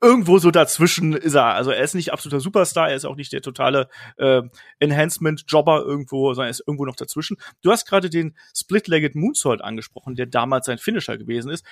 irgendwo 0.00 0.38
so 0.38 0.50
dazwischen 0.50 1.12
ist 1.12 1.34
er. 1.34 1.54
Also 1.54 1.70
er 1.70 1.82
ist 1.82 1.94
nicht 1.94 2.12
absoluter 2.12 2.40
Superstar, 2.40 2.90
er 2.90 2.96
ist 2.96 3.04
auch 3.04 3.16
nicht 3.16 3.32
der 3.32 3.42
totale 3.42 3.88
äh, 4.16 4.42
Enhancement-Jobber 4.78 5.82
irgendwo, 5.84 6.32
sondern 6.34 6.48
er 6.48 6.50
ist 6.50 6.62
irgendwo 6.66 6.84
noch 6.84 6.96
dazwischen. 6.96 7.36
Du 7.62 7.70
hast 7.70 7.86
gerade 7.86 8.10
den 8.10 8.36
Split-Legged 8.56 9.14
Moonsault 9.14 9.62
angesprochen, 9.62 10.14
der 10.14 10.26
damals 10.26 10.66
sein 10.66 10.78
Finisher 10.78 11.18
gewesen 11.18 11.50
ist. 11.50 11.64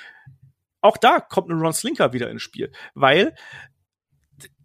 Auch 0.81 0.97
da 0.97 1.21
kommt 1.21 1.51
ein 1.51 1.59
Ron 1.59 1.73
Slinker 1.73 2.13
wieder 2.13 2.31
ins 2.31 2.43
Spiel, 2.43 2.73
weil 2.95 3.35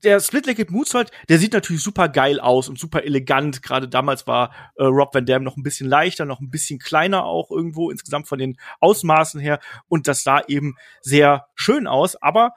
der 0.03 0.19
Split-Legged 0.19 0.71
Moonsault, 0.71 1.11
der 1.29 1.37
sieht 1.37 1.53
natürlich 1.53 1.83
super 1.83 2.09
geil 2.09 2.39
aus 2.39 2.67
und 2.67 2.79
super 2.79 3.03
elegant. 3.03 3.61
Gerade 3.61 3.87
damals 3.87 4.27
war 4.27 4.51
äh, 4.75 4.83
Rob 4.83 5.13
Van 5.13 5.25
Dam 5.25 5.43
noch 5.43 5.57
ein 5.57 5.63
bisschen 5.63 5.87
leichter, 5.87 6.25
noch 6.25 6.41
ein 6.41 6.49
bisschen 6.49 6.79
kleiner 6.79 7.25
auch 7.25 7.51
irgendwo 7.51 7.91
insgesamt 7.91 8.27
von 8.27 8.39
den 8.39 8.57
Ausmaßen 8.79 9.39
her 9.39 9.59
und 9.87 10.07
das 10.07 10.23
sah 10.23 10.41
eben 10.47 10.75
sehr 11.01 11.47
schön 11.55 11.87
aus, 11.87 12.15
aber 12.21 12.53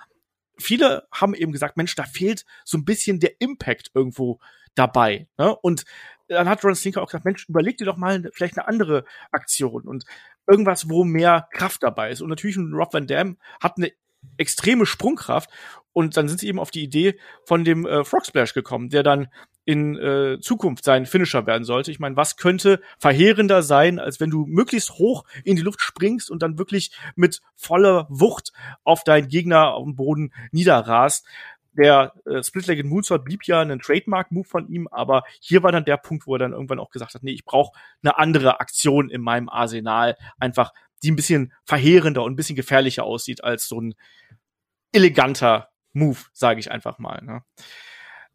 viele 0.59 1.07
haben 1.13 1.35
eben 1.35 1.53
gesagt, 1.53 1.77
Mensch, 1.77 1.95
da 1.95 2.05
fehlt 2.05 2.45
so 2.65 2.79
ein 2.79 2.85
bisschen 2.85 3.21
der 3.21 3.41
Impact 3.41 3.91
irgendwo 3.95 4.41
dabei. 4.75 5.29
Ne? 5.39 5.55
Und 5.57 5.85
dann 6.29 6.49
hat 6.49 6.65
Ron 6.65 6.75
Slinker 6.75 7.03
auch 7.03 7.07
gesagt, 7.07 7.25
Mensch, 7.25 7.49
überleg 7.49 7.77
dir 7.77 7.85
doch 7.85 7.97
mal 7.97 8.31
vielleicht 8.33 8.59
eine 8.59 8.67
andere 8.67 9.05
Aktion 9.31 9.83
und 9.83 10.05
irgendwas, 10.47 10.89
wo 10.89 11.05
mehr 11.05 11.49
Kraft 11.53 11.83
dabei 11.83 12.11
ist. 12.11 12.21
Und 12.21 12.29
natürlich 12.29 12.59
Rob 12.59 12.93
Van 12.93 13.07
Dam 13.07 13.39
hat 13.61 13.77
eine 13.77 13.93
extreme 14.39 14.87
Sprungkraft 14.87 15.51
und 15.93 16.17
dann 16.17 16.29
sind 16.29 16.41
sie 16.41 16.49
eben 16.49 16.59
auf 16.59 16.71
die 16.71 16.83
Idee 16.83 17.19
von 17.45 17.65
dem 17.65 17.87
äh, 17.87 18.05
Frog 18.05 18.27
Splash 18.27 18.55
gekommen, 18.55 18.89
der 18.89 19.03
dann 19.03 19.29
in 19.65 19.97
äh, 19.97 20.39
Zukunft 20.41 20.85
sein 20.85 21.07
Finisher 21.07 21.47
werden 21.47 21.65
sollte. 21.65 21.91
Ich 21.91 21.99
meine, 21.99 22.17
was 22.17 22.37
könnte 22.37 22.81
verheerender 22.99 23.63
sein, 23.63 23.99
als 23.99 24.21
wenn 24.21 24.31
du 24.31 24.45
möglichst 24.47 24.93
hoch 24.99 25.25
in 25.43 25.57
die 25.57 25.63
Luft 25.63 25.81
springst 25.81 26.31
und 26.31 26.43
dann 26.43 26.59
wirklich 26.59 26.93
mit 27.17 27.41
voller 27.57 28.07
Wucht 28.11 28.53
auf 28.85 29.05
deinen 29.05 29.29
Gegner 29.29 29.75
auf 29.75 29.85
dem 29.85 29.97
Boden 29.97 30.33
niederrast. 30.53 31.27
Der 31.73 32.13
äh, 32.27 32.43
Split-Legged 32.43 32.87
Moonsault 32.87 33.25
blieb 33.25 33.45
ja 33.45 33.61
ein 33.61 33.81
Trademark-Move 33.81 34.47
von 34.47 34.69
ihm, 34.69 34.87
aber 34.89 35.25
hier 35.41 35.63
war 35.63 35.73
dann 35.73 35.85
der 35.85 35.97
Punkt, 35.97 36.27
wo 36.27 36.37
er 36.37 36.39
dann 36.39 36.53
irgendwann 36.53 36.79
auch 36.79 36.91
gesagt 36.91 37.15
hat, 37.15 37.23
nee, 37.25 37.33
ich 37.33 37.45
brauche 37.45 37.77
eine 38.03 38.17
andere 38.19 38.61
Aktion 38.61 39.11
in 39.11 39.23
meinem 39.23 39.49
Arsenal, 39.49 40.17
einfach 40.39 40.73
die 41.03 41.11
ein 41.11 41.17
bisschen 41.17 41.53
verheerender 41.65 42.23
und 42.23 42.33
ein 42.33 42.37
bisschen 42.37 42.57
gefährlicher 42.57 43.05
aussieht 43.05 43.43
als 43.43 43.67
so 43.67 43.81
ein 43.81 43.95
eleganter 44.93 45.71
Move, 45.93 46.19
sage 46.33 46.61
ich 46.61 46.71
einfach 46.71 46.99
mal. 46.99 47.23
Ne? 47.23 47.43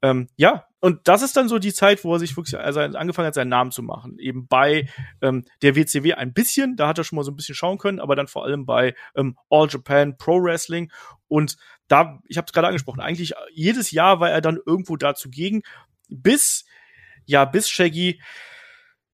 Ähm, 0.02 0.28
ja, 0.38 0.66
und 0.82 1.08
das 1.08 1.22
ist 1.22 1.36
dann 1.36 1.50
so 1.50 1.60
die 1.60 1.74
Zeit, 1.74 2.04
wo 2.04 2.14
er 2.14 2.20
sich 2.20 2.36
wirklich 2.38 2.58
also 2.58 2.80
angefangen 2.80 3.28
hat, 3.28 3.34
seinen 3.34 3.50
Namen 3.50 3.72
zu 3.72 3.84
machen. 3.84 4.18
Eben 4.18 4.48
bei 4.48 4.88
ähm, 5.22 5.44
der 5.62 5.76
WCW 5.76 6.14
ein 6.14 6.34
bisschen, 6.34 6.78
da 6.78 6.88
hat 6.88 6.98
er 6.98 7.04
schon 7.04 7.18
mal 7.18 7.24
so 7.24 7.32
ein 7.32 7.36
bisschen 7.36 7.56
schauen 7.56 7.78
können, 7.78 8.00
aber 8.00 8.16
dann 8.16 8.28
vor 8.28 8.46
allem 8.46 8.66
bei 8.66 8.96
ähm, 9.16 9.38
All 9.50 9.68
Japan 9.70 10.18
Pro 10.18 10.42
Wrestling. 10.42 10.92
Und 11.28 11.58
da, 11.90 12.20
ich 12.28 12.38
habe 12.38 12.46
es 12.46 12.54
gerade 12.54 12.68
angesprochen, 12.68 13.02
eigentlich 13.02 13.34
jedes 13.52 13.92
Jahr 13.92 14.22
war 14.22 14.30
er 14.30 14.42
dann 14.42 14.60
irgendwo 14.66 14.96
da 14.96 15.16
zugegen, 15.16 15.64
bis, 16.08 16.66
ja, 17.26 17.44
bis 17.44 17.70
Shaggy 17.70 18.22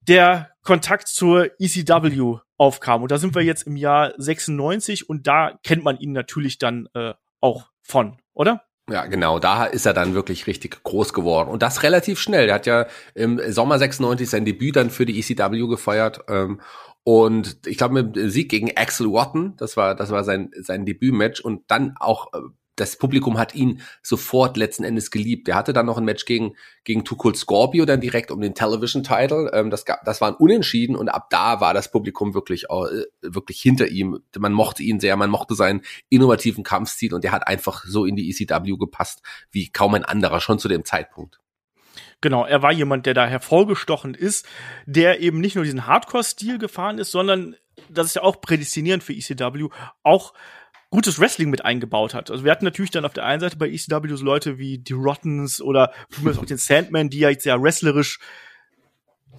der 0.02 0.52
Kontakt 0.62 1.08
zur 1.08 1.50
ECW 1.60 2.38
aufkam. 2.58 3.02
Und 3.02 3.12
da 3.12 3.18
sind 3.18 3.34
wir 3.34 3.42
jetzt 3.42 3.64
im 3.64 3.76
Jahr 3.76 4.14
96 4.18 5.10
und 5.10 5.26
da 5.26 5.58
kennt 5.64 5.84
man 5.84 5.98
ihn 5.98 6.12
natürlich 6.12 6.60
dann 6.60 6.88
äh, 6.94 7.14
auch 7.42 7.70
von, 7.82 8.22
oder? 8.34 8.65
Ja, 8.90 9.08
genau, 9.08 9.40
da 9.40 9.66
ist 9.66 9.88
er 9.88 9.94
dann 9.94 10.14
wirklich 10.14 10.46
richtig 10.46 10.84
groß 10.84 11.14
geworden. 11.14 11.50
Und 11.50 11.64
das 11.64 11.82
relativ 11.82 12.20
schnell. 12.20 12.50
Er 12.50 12.56
hat 12.56 12.68
ja 12.68 12.86
im 13.16 13.42
Sommer 13.52 13.80
96 13.80 14.30
sein 14.30 14.46
Debüt 14.46 14.76
dann 14.76 14.92
für 14.92 15.08
die 15.08 15.20
ECW 15.20 15.68
gefeiert. 15.68 16.22
Ähm, 16.28 16.62
und 17.04 17.58
ich 17.66 17.78
glaube, 17.78 17.96
mit 17.96 18.16
dem 18.16 18.30
Sieg 18.30 18.50
gegen 18.50 18.76
Axel 18.78 19.12
Watton, 19.12 19.56
das 19.58 19.76
war, 19.76 19.96
das 19.96 20.12
war 20.12 20.24
sein, 20.24 20.52
sein 20.60 20.86
Debütmatch 20.86 21.40
und 21.40 21.64
dann 21.68 21.96
auch 22.00 22.32
äh, 22.34 22.40
das 22.76 22.98
Publikum 22.98 23.38
hat 23.38 23.56
ihn 23.56 23.82
sofort 24.02 24.58
letzten 24.58 24.84
Endes 24.84 25.12
geliebt. 25.12 25.48
Er 25.48 25.56
hatte 25.56 25.74
dann 25.74 25.86
noch 25.86 25.98
ein 25.98 26.06
Match 26.06 26.26
gegen, 26.26 26.56
gegen 26.84 27.04
Cold 27.04 27.38
Scorpio, 27.38 27.86
dann 27.86 28.02
direkt 28.02 28.32
um 28.32 28.42
den 28.42 28.54
Television 28.54 29.04
Title. 29.04 29.52
Ähm, 29.54 29.70
das, 29.70 29.86
gab, 29.86 30.04
das 30.06 30.22
war 30.22 30.30
ein 30.30 30.36
Unentschieden 30.36 30.96
und 30.96 31.10
ab 31.10 31.30
da 31.30 31.62
war 31.62 31.74
das 31.74 31.92
Publikum 31.92 32.34
wirklich, 32.34 32.66
äh, 32.66 33.06
wirklich 33.22 33.62
hinter 33.62 33.88
ihm. 33.88 34.20
Man 34.38 34.54
mochte 34.54 34.84
ihn 34.84 35.00
sehr, 35.00 35.16
man 35.16 35.30
mochte 35.30 35.56
seinen 35.56 35.82
innovativen 36.10 36.64
Kampfstil 36.64 37.14
und 37.14 37.24
der 37.24 37.32
hat 37.32 37.48
einfach 37.48 37.86
so 37.86 38.06
in 38.06 38.16
die 38.16 38.30
ECW 38.30 38.78
gepasst 38.78 39.22
wie 39.52 39.70
kaum 39.70 39.96
ein 39.96 40.06
anderer, 40.06 40.42
schon 40.42 40.60
zu 40.60 40.68
dem 40.68 40.86
Zeitpunkt. 40.86 41.40
Genau, 42.22 42.46
er 42.46 42.62
war 42.62 42.72
jemand, 42.72 43.06
der 43.06 43.14
da 43.14 43.28
hervorgestochen 43.28 44.14
ist, 44.14 44.48
der 44.86 45.20
eben 45.20 45.40
nicht 45.40 45.56
nur 45.56 45.64
diesen 45.64 45.86
Hardcore-Stil 45.86 46.58
gefahren 46.58 46.98
ist, 46.98 47.12
sondern 47.12 47.56
das 47.90 48.08
ist 48.08 48.16
ja 48.16 48.24
auch 48.24 48.42
prädestinierend 48.42 49.04
für 49.04 49.14
ECW, 49.14 49.70
auch 50.04 50.34
gutes 50.96 51.20
Wrestling 51.20 51.50
mit 51.50 51.66
eingebaut 51.66 52.14
hat. 52.14 52.32
Also 52.32 52.46
wir 52.46 52.52
hatten 52.52 52.64
natürlich 52.64 52.90
dann 52.90 53.04
auf 53.04 53.12
der 53.12 53.26
einen 53.26 53.42
Seite 53.42 53.58
bei 53.58 53.68
ECW 53.68 54.16
so 54.16 54.24
Leute 54.24 54.58
wie 54.58 54.78
die 54.78 54.94
Rottens 54.94 55.62
oder 55.62 55.92
auch 56.38 56.46
den 56.46 56.58
Sandman, 56.58 57.10
die 57.10 57.20
ja 57.20 57.30
jetzt 57.30 57.44
sehr 57.44 57.62
wrestlerisch 57.62 58.20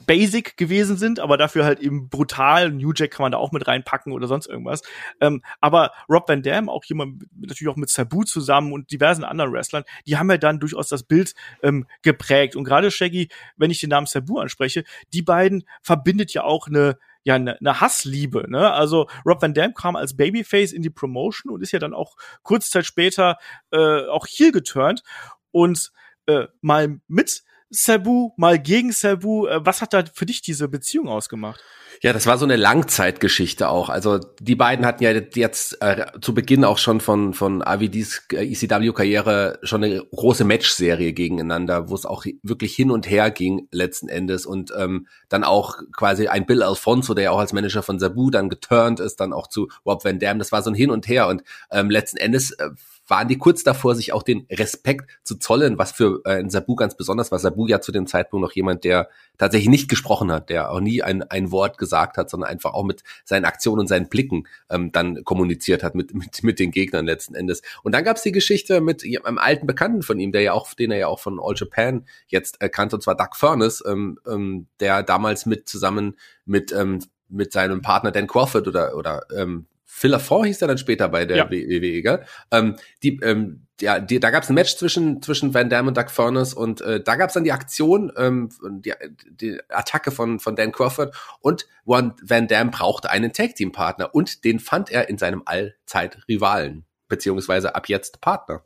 basic 0.07 0.59
gewesen 0.59 0.99
sind, 0.99 1.19
aber 1.19 1.39
dafür 1.39 1.65
halt 1.65 1.81
eben 1.81 2.11
brutal. 2.11 2.71
New 2.71 2.93
Jack 2.95 3.13
kann 3.13 3.25
man 3.25 3.33
da 3.33 3.39
auch 3.39 3.53
mit 3.53 3.67
reinpacken 3.67 4.13
oder 4.13 4.27
sonst 4.27 4.47
irgendwas. 4.47 4.83
Ähm, 5.19 5.43
aber 5.63 5.93
Rob 6.11 6.29
Van 6.29 6.43
Dam, 6.43 6.69
auch 6.69 6.85
jemand, 6.85 7.25
natürlich 7.35 7.73
auch 7.73 7.77
mit 7.77 7.89
Sabu 7.89 8.25
zusammen 8.25 8.75
und 8.75 8.93
diversen 8.93 9.25
anderen 9.25 9.53
Wrestlern, 9.53 9.85
die 10.07 10.19
haben 10.19 10.31
ja 10.31 10.37
dann 10.37 10.61
durchaus 10.61 10.89
das 10.89 11.05
Bild 11.05 11.35
ähm, 11.63 11.87
geprägt. 12.03 12.55
Und 12.55 12.65
gerade 12.65 12.91
Shaggy, 12.91 13.29
wenn 13.57 13.71
ich 13.71 13.81
den 13.81 13.91
Namen 13.91 14.07
Sabu 14.07 14.39
anspreche, 14.39 14.85
die 15.15 15.23
beiden 15.23 15.65
verbindet 15.81 16.35
ja 16.35 16.45
auch 16.45 16.69
eine 16.69 16.99
ja 17.27 17.35
eine 17.35 17.59
ne 17.61 17.81
Hassliebe. 17.81 18.47
Ne? 18.49 18.73
Also 18.73 19.09
Rob 19.27 19.43
Van 19.43 19.53
Dam 19.53 19.75
kam 19.75 19.97
als 19.97 20.17
Babyface 20.17 20.73
in 20.73 20.81
die 20.81 20.91
Promotion 20.91 21.53
und 21.53 21.61
ist 21.61 21.73
ja 21.73 21.81
dann 21.81 21.93
auch 21.93 22.17
kurz 22.43 22.71
Zeit 22.71 22.87
später 22.87 23.37
äh, 23.73 24.07
auch 24.07 24.27
hier 24.27 24.53
geturnt 24.53 25.03
und 25.51 25.91
äh, 26.27 26.47
mal 26.61 27.01
mit 27.09 27.43
Sabu, 27.71 28.31
mal 28.37 28.59
gegen 28.59 28.93
Sabu. 28.93 29.47
Äh, 29.47 29.65
was 29.65 29.83
hat 29.83 29.93
da 29.93 30.05
für 30.13 30.27
dich 30.27 30.43
diese 30.43 30.69
Beziehung 30.69 31.09
ausgemacht? 31.09 31.61
Ja, 32.03 32.13
das 32.13 32.27
war 32.27 32.37
so 32.37 32.45
eine 32.45 32.57
Langzeitgeschichte 32.57 33.69
auch. 33.69 33.89
Also 33.89 34.19
die 34.41 34.55
beiden 34.55 34.85
hatten 34.85 35.03
ja 35.03 35.13
jetzt 35.13 35.81
äh, 35.81 36.07
zu 36.21 36.35
Beginn 36.35 36.65
auch 36.65 36.79
schon 36.79 37.01
von 37.01 37.33
von 37.33 37.63
AVDs 37.63 38.27
äh, 38.33 38.53
ECW-Karriere 38.53 39.59
schon 39.63 39.83
eine 39.83 40.05
große 40.05 40.45
Matchserie 40.45 41.13
gegeneinander, 41.15 41.89
wo 41.89 41.95
es 41.95 42.05
auch 42.05 42.27
wirklich 42.43 42.75
hin 42.75 42.91
und 42.91 43.09
her 43.09 43.31
ging 43.31 43.69
letzten 43.71 44.09
Endes 44.09 44.45
und 44.45 44.73
ähm, 44.77 45.07
dann 45.29 45.43
auch 45.43 45.79
quasi 45.93 46.29
ein 46.29 46.45
Bill 46.45 46.63
Alfonso, 46.63 47.15
der 47.15 47.25
ja 47.25 47.31
auch 47.31 47.39
als 47.39 47.53
Manager 47.55 47.83
von 47.83 47.99
Sabu 47.99 48.31
dann 48.31 48.51
geturnt 48.51 49.01
ist, 49.01 49.21
dann 49.21 49.33
auch 49.33 49.47
zu 49.47 49.69
Rob 49.87 50.05
Van 50.05 50.19
Dam. 50.19 50.39
Das 50.39 50.53
war 50.53 50.63
so 50.63 50.71
ein 50.71 50.75
Hin 50.75 50.91
und 50.91 51.09
Her 51.09 51.29
und 51.29 51.45
ähm, 51.71 51.89
letzten 51.91 52.19
Endes 52.19 52.51
äh, 52.53 52.71
waren 53.09 53.29
die 53.29 53.39
kurz 53.39 53.63
davor, 53.63 53.95
sich 53.95 54.13
auch 54.13 54.23
den 54.23 54.47
Respekt 54.51 55.11
zu 55.23 55.37
zollen, 55.37 55.79
was 55.79 55.93
für 55.93 56.23
äh, 56.25 56.39
ein 56.39 56.51
Sabu 56.51 56.75
ganz 56.77 56.97
besonders 56.97 57.31
war. 57.31 57.39
Sabu 57.39 57.67
ja 57.67 57.81
zu 57.81 57.93
dem 57.93 58.07
Zeitpunkt 58.07 58.43
noch 58.43 58.53
jemand, 58.53 58.85
der 58.85 59.09
tatsächlich 59.39 59.69
nicht 59.69 59.89
gesprochen 59.89 60.33
hat, 60.33 60.51
der 60.51 60.71
auch 60.71 60.81
nie 60.81 61.03
ein, 61.03 61.23
ein 61.23 61.51
Wort 61.51 61.79
gesagt 61.79 62.17
hat, 62.17 62.31
sondern 62.31 62.51
einfach 62.51 62.75
auch 62.75 62.85
mit 62.85 63.03
seinen 63.25 63.45
Aktionen 63.45 63.81
und 63.81 63.87
seinen 63.87 64.09
Blicken 64.09 64.47
ähm, 64.71 64.93
dann 64.93 65.25
kommuniziert 65.25 65.83
hat 65.83 65.95
mit, 65.95 66.15
mit, 66.15 66.43
mit 66.43 66.59
den 66.59 66.71
Gegnern 66.71 67.07
letzten 67.07 67.35
Endes. 67.35 67.63
Und 67.83 67.95
dann 67.95 68.05
gab's 68.05 68.23
die 68.23 68.33
Geschichte 68.33 68.81
mit 68.81 69.05
einem 69.25 69.39
alten 69.39 69.67
Bekannten 69.67 70.03
von 70.03 70.19
ihm, 70.19 70.33
der 70.33 70.43
ja 70.43 70.53
auch, 70.53 70.75
den 70.75 70.91
er 70.91 70.99
ja 70.99 71.07
auch 71.07 71.21
von 71.21 71.39
All 71.41 71.55
Japan 71.57 72.07
jetzt 72.29 72.61
erkannt, 72.61 72.95
und 72.95 73.03
zwar 73.03 73.17
Doug 73.17 73.35
Furnace, 73.35 73.83
ähm, 73.87 74.19
ähm, 74.27 74.67
der 74.81 75.03
damals 75.03 75.47
mit 75.47 75.69
zusammen 75.69 76.17
mit 76.45 76.73
ähm, 76.73 77.01
mit 77.29 77.53
seinem 77.53 77.83
Partner 77.83 78.13
Dan 78.13 78.27
Crawford 78.27 78.69
oder 78.69 78.97
oder 78.97 79.23
ähm, 79.37 79.67
Phil 79.99 80.11
LaFont 80.11 80.45
hieß 80.45 80.61
er 80.61 80.69
dann 80.69 80.77
später 80.77 81.09
bei 81.09 81.25
der 81.25 81.37
ja. 81.39 81.51
WWE, 81.51 82.03
gell? 82.03 82.27
Ähm, 82.51 82.77
die, 83.03 83.19
ähm, 83.23 83.67
ja, 83.81 83.99
die, 83.99 84.21
da 84.21 84.29
gab 84.29 84.43
es 84.43 84.51
ein 84.51 84.55
Match 84.55 84.77
zwischen, 84.77 85.23
zwischen 85.23 85.55
Van 85.55 85.71
Damme 85.71 85.89
und 85.89 85.97
Doug 85.97 86.11
Furnace 86.11 86.53
und 86.53 86.83
äh, 86.83 87.03
da 87.03 87.17
gab 87.17 87.29
es 87.29 87.35
dann 87.35 87.45
die 87.45 87.53
Aktion, 87.53 88.13
ähm, 88.19 88.51
die, 88.63 88.93
die 89.31 89.59
Attacke 89.71 90.11
von, 90.11 90.39
von 90.39 90.55
Dan 90.55 90.71
Crawford 90.71 91.17
und 91.41 91.67
Van 91.87 92.47
Damme 92.47 92.71
brauchte 92.73 93.09
einen 93.09 93.33
Tag-Team-Partner 93.33 94.15
und 94.15 94.45
den 94.45 94.61
fand 94.61 94.91
er 94.91 95.09
in 95.09 95.17
seinem 95.17 95.41
Allzeit-Rivalen, 95.47 96.85
beziehungsweise 97.09 97.75
ab 97.75 97.89
jetzt 97.89 98.21
Partner. 98.21 98.65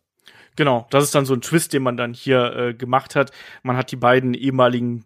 Genau, 0.57 0.89
das 0.91 1.05
ist 1.05 1.15
dann 1.15 1.27
so 1.27 1.35
ein 1.35 1.43
Twist, 1.43 1.73
den 1.73 1.85
man 1.85 1.97
dann 1.97 2.13
hier 2.13 2.57
äh, 2.57 2.75
gemacht 2.75 3.15
hat. 3.15 3.31
Man 3.63 3.77
hat 3.77 3.93
die 3.93 3.97
beiden 3.97 4.35
ehemaligen 4.35 5.05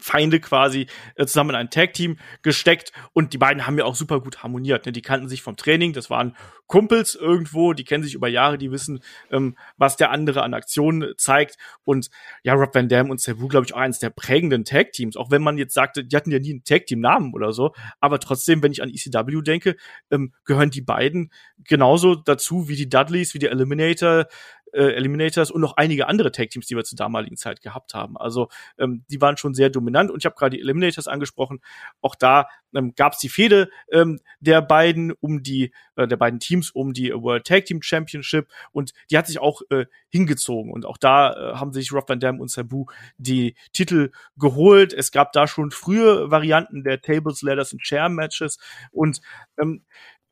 Feinde 0.00 0.40
quasi 0.40 0.86
äh, 1.14 1.26
zusammen 1.26 1.50
in 1.50 1.56
ein 1.56 1.70
Tag-Team 1.70 2.18
gesteckt 2.42 2.92
und 3.12 3.32
die 3.32 3.38
beiden 3.38 3.66
haben 3.66 3.78
ja 3.78 3.84
auch 3.84 3.94
super 3.94 4.20
gut 4.20 4.42
harmoniert. 4.42 4.86
Ne? 4.86 4.92
Die 4.92 5.02
kannten 5.02 5.28
sich 5.28 5.42
vom 5.42 5.56
Training, 5.56 5.92
das 5.92 6.10
waren 6.10 6.36
Kumpels 6.66 7.14
irgendwo, 7.14 7.72
die 7.72 7.84
kennen 7.84 8.04
sich 8.04 8.14
über 8.14 8.28
Jahre, 8.28 8.56
die 8.56 8.70
wissen, 8.70 9.00
ähm, 9.30 9.56
was 9.76 9.96
der 9.96 10.10
andere 10.10 10.42
an 10.42 10.54
Aktionen 10.54 11.12
zeigt. 11.16 11.56
Und 11.84 12.10
ja, 12.42 12.54
Rob 12.54 12.74
Van 12.74 12.88
Dam 12.88 13.10
und 13.10 13.20
Sabu, 13.20 13.48
glaube 13.48 13.66
ich, 13.66 13.74
auch 13.74 13.80
eines 13.80 13.98
der 13.98 14.10
prägenden 14.10 14.64
Tag-Teams, 14.64 15.16
auch 15.16 15.30
wenn 15.30 15.42
man 15.42 15.58
jetzt 15.58 15.74
sagte, 15.74 16.04
die 16.04 16.16
hatten 16.16 16.30
ja 16.30 16.38
nie 16.38 16.52
einen 16.52 16.64
Tag-Team-Namen 16.64 17.34
oder 17.34 17.52
so, 17.52 17.74
aber 18.00 18.20
trotzdem, 18.20 18.62
wenn 18.62 18.72
ich 18.72 18.82
an 18.82 18.90
ECW 18.90 19.42
denke, 19.42 19.76
ähm, 20.10 20.32
gehören 20.44 20.70
die 20.70 20.82
beiden 20.82 21.30
genauso 21.64 22.14
dazu 22.14 22.68
wie 22.68 22.76
die 22.76 22.88
Dudleys, 22.88 23.34
wie 23.34 23.38
die 23.38 23.46
Eliminator, 23.46 24.26
äh, 24.72 24.92
Eliminators 24.94 25.50
und 25.50 25.60
noch 25.60 25.76
einige 25.76 26.08
andere 26.08 26.32
Tag-Teams, 26.32 26.66
die 26.66 26.76
wir 26.76 26.84
zur 26.84 26.96
damaligen 26.96 27.36
Zeit 27.36 27.60
gehabt 27.60 27.94
haben. 27.94 28.16
Also 28.16 28.48
ähm, 28.78 29.04
die 29.10 29.20
waren 29.20 29.36
schon 29.36 29.54
sehr 29.54 29.70
dominant 29.70 30.10
und 30.10 30.18
ich 30.18 30.26
habe 30.26 30.36
gerade 30.36 30.56
die 30.56 30.62
Eliminators 30.62 31.08
angesprochen. 31.08 31.60
Auch 32.00 32.14
da 32.14 32.48
ähm, 32.74 32.94
gab 32.94 33.14
es 33.14 33.18
die 33.18 33.28
Fehde 33.28 33.70
ähm, 33.92 34.20
der 34.40 34.62
beiden 34.62 35.12
um 35.12 35.42
die 35.42 35.72
äh, 35.96 36.06
der 36.06 36.16
beiden 36.16 36.40
Teams 36.40 36.70
um 36.70 36.92
die 36.92 37.12
World 37.12 37.46
Tag 37.46 37.64
Team 37.64 37.82
Championship 37.82 38.48
und 38.72 38.92
die 39.10 39.18
hat 39.18 39.26
sich 39.26 39.40
auch 39.40 39.62
äh, 39.70 39.86
hingezogen 40.08 40.72
und 40.72 40.86
auch 40.86 40.96
da 40.96 41.32
äh, 41.32 41.54
haben 41.56 41.72
sich 41.72 41.92
Rob 41.92 42.08
Van 42.08 42.20
Dam 42.20 42.40
und 42.40 42.50
Sabu 42.50 42.86
die 43.18 43.54
Titel 43.72 44.10
geholt. 44.36 44.92
Es 44.92 45.12
gab 45.12 45.32
da 45.32 45.46
schon 45.46 45.70
frühe 45.70 46.30
Varianten 46.30 46.84
der 46.84 47.00
Tables, 47.00 47.42
Ladders 47.42 47.72
und 47.72 47.82
Chair 47.82 48.08
Matches 48.08 48.58
und 48.92 49.20
ähm, 49.60 49.84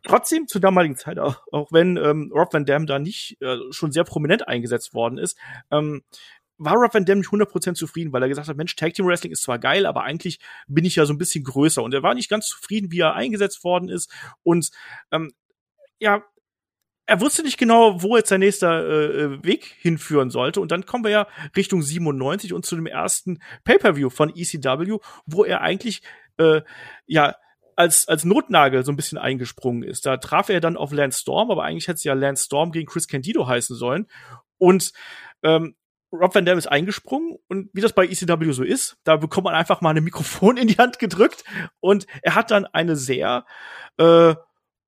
trotzdem 0.08 0.48
zur 0.48 0.60
damaligen 0.60 0.96
Zeit, 0.96 1.18
auch, 1.18 1.42
auch 1.52 1.70
wenn 1.70 1.96
ähm, 1.96 2.32
Rob 2.34 2.52
Van 2.52 2.64
Dam 2.64 2.86
da 2.86 2.98
nicht 2.98 3.40
äh, 3.40 3.56
schon 3.70 3.92
sehr 3.92 4.04
prominent 4.04 4.48
eingesetzt 4.48 4.94
worden 4.94 5.18
ist, 5.18 5.38
ähm, 5.70 6.02
war 6.56 6.74
Rob 6.74 6.92
Van 6.92 7.04
Dam 7.04 7.18
nicht 7.18 7.30
100% 7.30 7.74
zufrieden, 7.74 8.12
weil 8.12 8.22
er 8.22 8.28
gesagt 8.28 8.48
hat, 8.48 8.56
Mensch, 8.56 8.74
Tag 8.74 8.94
Team 8.94 9.06
Wrestling 9.06 9.32
ist 9.32 9.42
zwar 9.42 9.58
geil, 9.58 9.86
aber 9.86 10.02
eigentlich 10.02 10.40
bin 10.66 10.84
ich 10.84 10.96
ja 10.96 11.06
so 11.06 11.12
ein 11.12 11.18
bisschen 11.18 11.44
größer. 11.44 11.82
Und 11.82 11.94
er 11.94 12.02
war 12.02 12.14
nicht 12.14 12.28
ganz 12.28 12.46
zufrieden, 12.46 12.90
wie 12.90 13.00
er 13.00 13.14
eingesetzt 13.14 13.62
worden 13.62 13.88
ist. 13.88 14.12
Und 14.42 14.70
ähm, 15.12 15.32
ja, 16.00 16.24
er 17.06 17.20
wusste 17.20 17.42
nicht 17.42 17.58
genau, 17.58 18.02
wo 18.02 18.16
jetzt 18.16 18.28
sein 18.28 18.40
nächster 18.40 18.86
äh, 18.86 19.22
äh 19.22 19.44
Weg 19.44 19.76
hinführen 19.78 20.30
sollte. 20.30 20.60
Und 20.60 20.72
dann 20.72 20.84
kommen 20.84 21.04
wir 21.04 21.10
ja 21.10 21.26
Richtung 21.56 21.80
97 21.80 22.52
und 22.52 22.66
zu 22.66 22.74
dem 22.74 22.86
ersten 22.86 23.40
Pay-Per-View 23.64 24.10
von 24.10 24.30
ECW, 24.34 24.98
wo 25.26 25.44
er 25.44 25.60
eigentlich 25.60 26.02
äh, 26.38 26.60
ja 27.06 27.34
als, 27.78 28.08
als 28.08 28.24
Notnagel 28.24 28.84
so 28.84 28.90
ein 28.90 28.96
bisschen 28.96 29.18
eingesprungen 29.18 29.84
ist. 29.84 30.04
Da 30.04 30.16
traf 30.16 30.48
er 30.48 30.60
dann 30.60 30.76
auf 30.76 30.92
Lance 30.92 31.20
Storm, 31.20 31.52
aber 31.52 31.62
eigentlich 31.62 31.86
hätte 31.86 31.98
es 31.98 32.04
ja 32.04 32.12
Lance 32.12 32.44
Storm 32.46 32.72
gegen 32.72 32.88
Chris 32.88 33.06
Candido 33.06 33.46
heißen 33.46 33.76
sollen. 33.76 34.08
Und 34.58 34.92
ähm, 35.44 35.76
Rob 36.12 36.34
Van 36.34 36.44
Dam 36.44 36.58
ist 36.58 36.66
eingesprungen 36.66 37.38
und 37.46 37.70
wie 37.72 37.80
das 37.80 37.92
bei 37.92 38.06
ECW 38.06 38.50
so 38.50 38.64
ist, 38.64 38.96
da 39.04 39.16
bekommt 39.16 39.44
man 39.44 39.54
einfach 39.54 39.80
mal 39.80 39.96
ein 39.96 40.02
Mikrofon 40.02 40.56
in 40.56 40.66
die 40.66 40.78
Hand 40.78 40.98
gedrückt 40.98 41.44
und 41.78 42.08
er 42.22 42.34
hat 42.34 42.50
dann 42.50 42.66
eine 42.66 42.96
sehr 42.96 43.46
äh, 43.98 44.34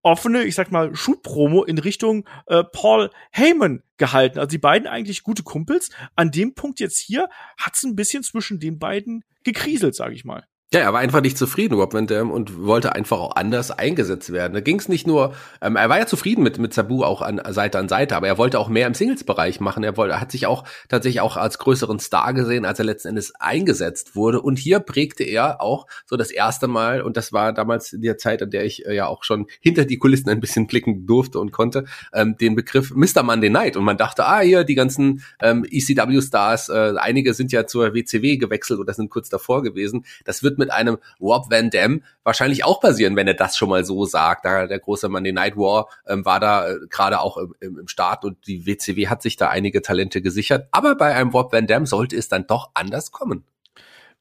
offene, 0.02 0.42
ich 0.42 0.56
sag 0.56 0.72
mal, 0.72 0.96
Shoot-Promo 0.96 1.62
in 1.62 1.78
Richtung 1.78 2.26
äh, 2.46 2.64
Paul 2.64 3.10
Heyman 3.30 3.84
gehalten. 3.98 4.40
Also 4.40 4.48
die 4.48 4.58
beiden 4.58 4.88
eigentlich 4.88 5.22
gute 5.22 5.44
Kumpels. 5.44 5.90
An 6.16 6.32
dem 6.32 6.54
Punkt 6.54 6.80
jetzt 6.80 6.98
hier 6.98 7.28
hat's 7.56 7.84
ein 7.84 7.94
bisschen 7.94 8.24
zwischen 8.24 8.58
den 8.58 8.80
beiden 8.80 9.22
gekriselt, 9.44 9.94
sag 9.94 10.12
ich 10.12 10.24
mal. 10.24 10.46
Ja, 10.72 10.78
er 10.78 10.92
war 10.92 11.00
einfach 11.00 11.20
nicht 11.20 11.36
zufrieden, 11.36 11.74
Rob 11.74 11.94
Van 11.94 12.06
Dam, 12.06 12.30
und 12.30 12.62
wollte 12.62 12.94
einfach 12.94 13.18
auch 13.18 13.34
anders 13.34 13.72
eingesetzt 13.72 14.32
werden. 14.32 14.54
Da 14.54 14.60
ging 14.60 14.78
es 14.78 14.88
nicht 14.88 15.04
nur, 15.04 15.34
ähm, 15.60 15.74
er 15.74 15.88
war 15.88 15.98
ja 15.98 16.06
zufrieden 16.06 16.44
mit, 16.44 16.58
mit 16.60 16.72
Sabu 16.72 17.02
auch 17.02 17.22
an 17.22 17.42
Seite 17.52 17.80
an 17.80 17.88
Seite, 17.88 18.14
aber 18.14 18.28
er 18.28 18.38
wollte 18.38 18.56
auch 18.60 18.68
mehr 18.68 18.86
im 18.86 18.94
Singles-Bereich 18.94 19.58
machen. 19.58 19.82
Er 19.82 19.96
wollte, 19.96 20.14
er 20.14 20.20
hat 20.20 20.30
sich 20.30 20.46
auch 20.46 20.62
tatsächlich 20.88 21.22
auch 21.22 21.36
als 21.36 21.58
größeren 21.58 21.98
Star 21.98 22.34
gesehen, 22.34 22.64
als 22.64 22.78
er 22.78 22.84
letzten 22.84 23.08
Endes 23.08 23.32
eingesetzt 23.40 24.14
wurde. 24.14 24.40
Und 24.40 24.60
hier 24.60 24.78
prägte 24.78 25.24
er 25.24 25.60
auch 25.60 25.88
so 26.06 26.16
das 26.16 26.30
erste 26.30 26.68
Mal, 26.68 27.02
und 27.02 27.16
das 27.16 27.32
war 27.32 27.52
damals 27.52 27.92
in 27.92 28.02
der 28.02 28.16
Zeit, 28.16 28.40
an 28.40 28.50
der 28.50 28.64
ich 28.64 28.86
äh, 28.86 28.94
ja 28.94 29.08
auch 29.08 29.24
schon 29.24 29.48
hinter 29.58 29.86
die 29.86 29.98
Kulissen 29.98 30.30
ein 30.30 30.38
bisschen 30.38 30.68
blicken 30.68 31.04
durfte 31.04 31.40
und 31.40 31.50
konnte, 31.50 31.86
ähm, 32.12 32.36
den 32.36 32.54
Begriff 32.54 32.94
Mr. 32.94 33.24
Monday 33.24 33.50
Night. 33.50 33.76
Und 33.76 33.82
man 33.82 33.96
dachte, 33.96 34.24
ah, 34.24 34.38
hier, 34.38 34.62
die 34.62 34.76
ganzen 34.76 35.24
ähm, 35.42 35.66
ECW-Stars, 35.68 36.68
äh, 36.68 36.92
einige 36.96 37.34
sind 37.34 37.50
ja 37.50 37.66
zur 37.66 37.92
WCW 37.92 38.36
gewechselt 38.36 38.78
oder 38.78 38.94
sind 38.94 39.10
kurz 39.10 39.28
davor 39.28 39.64
gewesen. 39.64 40.04
Das 40.24 40.44
wird 40.44 40.59
mit 40.60 40.70
einem 40.70 40.98
Rob 41.20 41.50
Van 41.50 41.70
Dam 41.70 42.04
wahrscheinlich 42.22 42.64
auch 42.64 42.80
passieren, 42.80 43.16
wenn 43.16 43.26
er 43.26 43.34
das 43.34 43.56
schon 43.56 43.68
mal 43.68 43.84
so 43.84 44.04
sagt. 44.04 44.44
Da 44.44 44.68
der 44.68 44.78
große 44.78 45.08
Monday 45.08 45.32
Night 45.32 45.56
War 45.56 45.88
ähm, 46.06 46.24
war 46.24 46.38
da 46.38 46.68
äh, 46.68 46.76
gerade 46.88 47.20
auch 47.20 47.36
im, 47.36 47.54
im 47.60 47.88
Start 47.88 48.24
und 48.24 48.46
die 48.46 48.66
WCW 48.66 49.08
hat 49.08 49.22
sich 49.22 49.36
da 49.36 49.48
einige 49.48 49.82
Talente 49.82 50.22
gesichert. 50.22 50.68
Aber 50.70 50.94
bei 50.94 51.14
einem 51.14 51.30
Rob 51.30 51.52
Van 51.52 51.66
Dam 51.66 51.86
sollte 51.86 52.16
es 52.16 52.28
dann 52.28 52.46
doch 52.46 52.70
anders 52.74 53.10
kommen. 53.10 53.44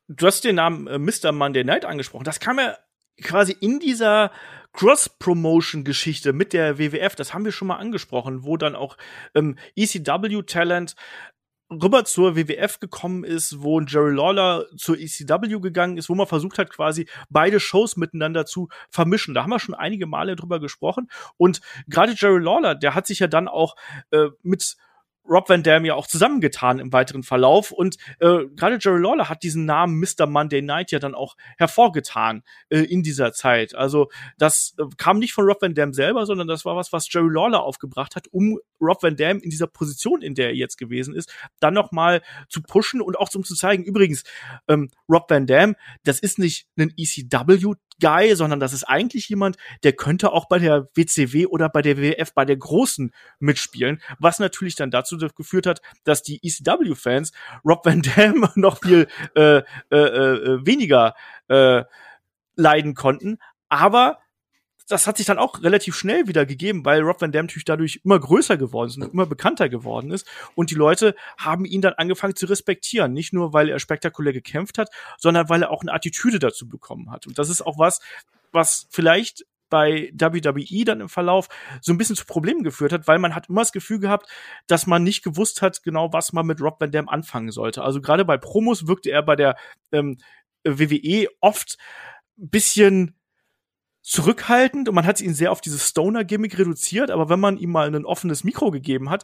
Du 0.07 0.25
hast 0.25 0.43
den 0.43 0.55
Namen 0.55 0.87
äh, 0.87 0.97
Mr. 0.97 1.31
Monday 1.31 1.63
Night 1.63 1.85
angesprochen. 1.85 2.23
Das 2.23 2.39
kam 2.39 2.57
ja 2.57 2.75
quasi 3.21 3.55
in 3.59 3.79
dieser 3.79 4.31
Cross-Promotion-Geschichte 4.73 6.31
mit 6.31 6.53
der 6.53 6.77
WWF, 6.77 7.15
das 7.15 7.33
haben 7.33 7.43
wir 7.43 7.51
schon 7.51 7.67
mal 7.67 7.77
angesprochen, 7.77 8.43
wo 8.43 8.55
dann 8.55 8.75
auch 8.75 8.97
ähm, 9.33 9.57
ECW-Talent 9.75 10.95
rüber 11.71 12.05
zur 12.05 12.35
WWF 12.35 12.79
gekommen 12.79 13.23
ist, 13.23 13.61
wo 13.61 13.79
Jerry 13.81 14.13
Lawler 14.13 14.65
zur 14.75 14.97
ECW 14.97 15.59
gegangen 15.59 15.97
ist, 15.97 16.09
wo 16.09 16.15
man 16.15 16.27
versucht 16.27 16.57
hat, 16.57 16.69
quasi 16.71 17.07
beide 17.29 17.59
Shows 17.59 17.97
miteinander 17.97 18.45
zu 18.45 18.69
vermischen. 18.89 19.33
Da 19.33 19.43
haben 19.43 19.51
wir 19.51 19.59
schon 19.59 19.75
einige 19.75 20.07
Male 20.07 20.35
drüber 20.35 20.59
gesprochen. 20.59 21.09
Und 21.37 21.61
gerade 21.87 22.13
Jerry 22.15 22.41
Lawler, 22.41 22.75
der 22.75 22.95
hat 22.95 23.07
sich 23.07 23.19
ja 23.19 23.27
dann 23.27 23.47
auch 23.47 23.75
äh, 24.11 24.29
mit 24.41 24.77
Rob 25.29 25.47
Van 25.47 25.63
Dam 25.63 25.85
ja 25.85 25.95
auch 25.95 26.07
zusammengetan 26.07 26.79
im 26.79 26.91
weiteren 26.91 27.23
Verlauf. 27.23 27.71
Und 27.71 27.97
äh, 28.19 28.45
gerade 28.55 28.79
Jerry 28.81 29.01
Lawler 29.01 29.29
hat 29.29 29.43
diesen 29.43 29.65
Namen 29.65 29.99
Mr. 29.99 30.25
Monday 30.25 30.61
Night 30.61 30.91
ja 30.91 30.99
dann 30.99 31.15
auch 31.15 31.35
hervorgetan 31.57 32.43
äh, 32.69 32.79
in 32.79 33.03
dieser 33.03 33.31
Zeit. 33.31 33.75
Also 33.75 34.09
das 34.37 34.75
äh, 34.79 34.83
kam 34.97 35.19
nicht 35.19 35.33
von 35.33 35.45
Rob 35.45 35.61
Van 35.61 35.75
Dam 35.75 35.93
selber, 35.93 36.25
sondern 36.25 36.47
das 36.47 36.65
war 36.65 36.75
was, 36.75 36.91
was 36.91 37.11
Jerry 37.11 37.31
Lawler 37.31 37.63
aufgebracht 37.63 38.15
hat, 38.15 38.27
um 38.31 38.59
Rob 38.81 39.03
Van 39.03 39.15
Dam 39.15 39.39
in 39.39 39.49
dieser 39.49 39.67
Position, 39.67 40.21
in 40.21 40.35
der 40.35 40.49
er 40.49 40.55
jetzt 40.55 40.77
gewesen 40.77 41.13
ist, 41.13 41.33
dann 41.59 41.73
noch 41.73 41.91
mal 41.91 42.21
zu 42.47 42.61
pushen 42.61 43.01
und 43.01 43.17
auch 43.17 43.29
um 43.35 43.43
zu 43.43 43.55
zeigen, 43.55 43.83
übrigens, 43.83 44.23
ähm, 44.67 44.89
Rob 45.07 45.29
Van 45.29 45.45
Dam, 45.45 45.75
das 46.03 46.19
ist 46.19 46.39
nicht 46.39 46.67
ein 46.77 46.91
ECW 46.97 47.75
Guy, 47.99 48.35
sondern 48.35 48.59
das 48.59 48.73
ist 48.73 48.83
eigentlich 48.83 49.29
jemand, 49.29 49.57
der 49.83 49.93
könnte 49.93 50.31
auch 50.31 50.47
bei 50.47 50.59
der 50.59 50.89
WCW 50.95 51.45
oder 51.47 51.69
bei 51.69 51.81
der 51.81 51.97
WWF, 51.97 52.33
bei 52.33 52.45
der 52.45 52.57
Großen 52.57 53.13
mitspielen, 53.39 54.01
was 54.19 54.39
natürlich 54.39 54.75
dann 54.75 54.91
dazu 54.91 55.17
geführt 55.17 55.65
hat, 55.65 55.81
dass 56.03 56.23
die 56.23 56.39
ECW-Fans 56.43 57.31
Rob 57.65 57.85
Van 57.85 58.01
Dam 58.01 58.49
noch 58.55 58.79
viel 58.79 59.07
äh, 59.35 59.57
äh, 59.57 59.63
äh, 59.91 60.65
weniger 60.65 61.15
äh, 61.47 61.83
leiden 62.55 62.93
konnten. 62.93 63.37
Aber 63.69 64.19
das 64.89 65.07
hat 65.07 65.17
sich 65.17 65.25
dann 65.27 65.37
auch 65.37 65.61
relativ 65.61 65.95
schnell 65.95 66.27
wieder 66.27 66.45
gegeben, 66.45 66.83
weil 66.83 67.01
Rob 67.01 67.21
Van 67.21 67.31
Dam 67.31 67.45
natürlich 67.45 67.65
dadurch 67.65 68.01
immer 68.03 68.19
größer 68.19 68.57
geworden 68.57 68.89
ist 68.89 68.97
und 68.97 69.13
immer 69.13 69.27
bekannter 69.27 69.69
geworden 69.69 70.11
ist. 70.11 70.27
Und 70.55 70.71
die 70.71 70.75
Leute 70.75 71.15
haben 71.37 71.65
ihn 71.65 71.81
dann 71.81 71.93
angefangen 71.93 72.35
zu 72.35 72.47
respektieren. 72.47 73.13
Nicht 73.13 73.31
nur, 73.31 73.53
weil 73.53 73.69
er 73.69 73.79
spektakulär 73.79 74.33
gekämpft 74.33 74.77
hat, 74.79 74.89
sondern 75.17 75.47
weil 75.47 75.63
er 75.63 75.71
auch 75.71 75.81
eine 75.81 75.93
Attitüde 75.93 76.39
dazu 76.39 76.67
bekommen 76.67 77.11
hat. 77.11 77.27
Und 77.27 77.37
das 77.37 77.49
ist 77.49 77.61
auch 77.61 77.77
was, 77.77 78.01
was 78.51 78.87
vielleicht 78.89 79.45
bei 79.69 80.11
WWE 80.13 80.83
dann 80.83 81.01
im 81.01 81.09
Verlauf 81.09 81.47
so 81.81 81.93
ein 81.93 81.99
bisschen 81.99 82.15
zu 82.15 82.25
Problemen 82.25 82.63
geführt 82.63 82.91
hat, 82.91 83.07
weil 83.07 83.19
man 83.19 83.35
hat 83.35 83.49
immer 83.49 83.61
das 83.61 83.71
Gefühl 83.71 83.99
gehabt, 83.99 84.27
dass 84.65 84.87
man 84.87 85.03
nicht 85.03 85.23
gewusst 85.23 85.61
hat, 85.61 85.83
genau 85.83 86.11
was 86.11 86.33
man 86.33 86.47
mit 86.47 86.59
Rob 86.59 86.81
Van 86.81 86.91
Dam 86.91 87.07
anfangen 87.07 87.51
sollte. 87.51 87.83
Also 87.83 88.01
gerade 88.01 88.25
bei 88.25 88.37
Promos 88.37 88.87
wirkte 88.87 89.11
er 89.11 89.21
bei 89.21 89.35
der 89.35 89.55
ähm, 89.91 90.17
WWE 90.63 91.27
oft 91.39 91.77
bisschen 92.35 93.18
zurückhaltend 94.01 94.89
und 94.89 94.95
man 94.95 95.05
hat 95.05 95.21
ihn 95.21 95.33
sehr 95.33 95.51
auf 95.51 95.61
dieses 95.61 95.87
Stoner-Gimmick 95.87 96.57
reduziert, 96.57 97.11
aber 97.11 97.29
wenn 97.29 97.39
man 97.39 97.57
ihm 97.57 97.71
mal 97.71 97.93
ein 97.93 98.05
offenes 98.05 98.43
Mikro 98.43 98.71
gegeben 98.71 99.09
hat, 99.09 99.23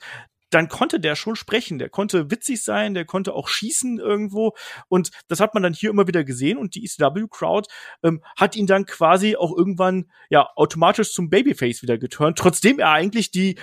dann 0.56 0.70
konnte 0.70 1.00
der 1.00 1.16
schon 1.16 1.36
sprechen. 1.36 1.80
Der 1.80 1.90
konnte 1.90 2.32
witzig 2.32 2.64
sein, 2.64 2.94
der 2.94 3.06
konnte 3.06 3.34
auch 3.34 3.48
schießen 3.48 4.00
irgendwo. 4.00 4.54
Und 4.88 5.12
das 5.28 5.40
hat 5.40 5.54
man 5.54 5.64
dann 5.64 5.74
hier 5.74 5.90
immer 5.90 6.08
wieder 6.08 6.24
gesehen. 6.24 6.58
Und 6.58 6.76
die 6.76 6.86
ECW-Crowd 6.86 7.68
ähm, 8.04 8.24
hat 8.38 8.56
ihn 8.56 8.68
dann 8.68 8.86
quasi 8.86 9.36
auch 9.36 9.56
irgendwann 9.56 10.10
ja 10.30 10.48
automatisch 10.56 11.12
zum 11.12 11.30
Babyface 11.30 11.82
wieder 11.82 11.98
geturnt, 11.98 12.38
trotzdem 12.38 12.80
er 12.80 12.92
eigentlich 12.92 13.32
die 13.32 13.60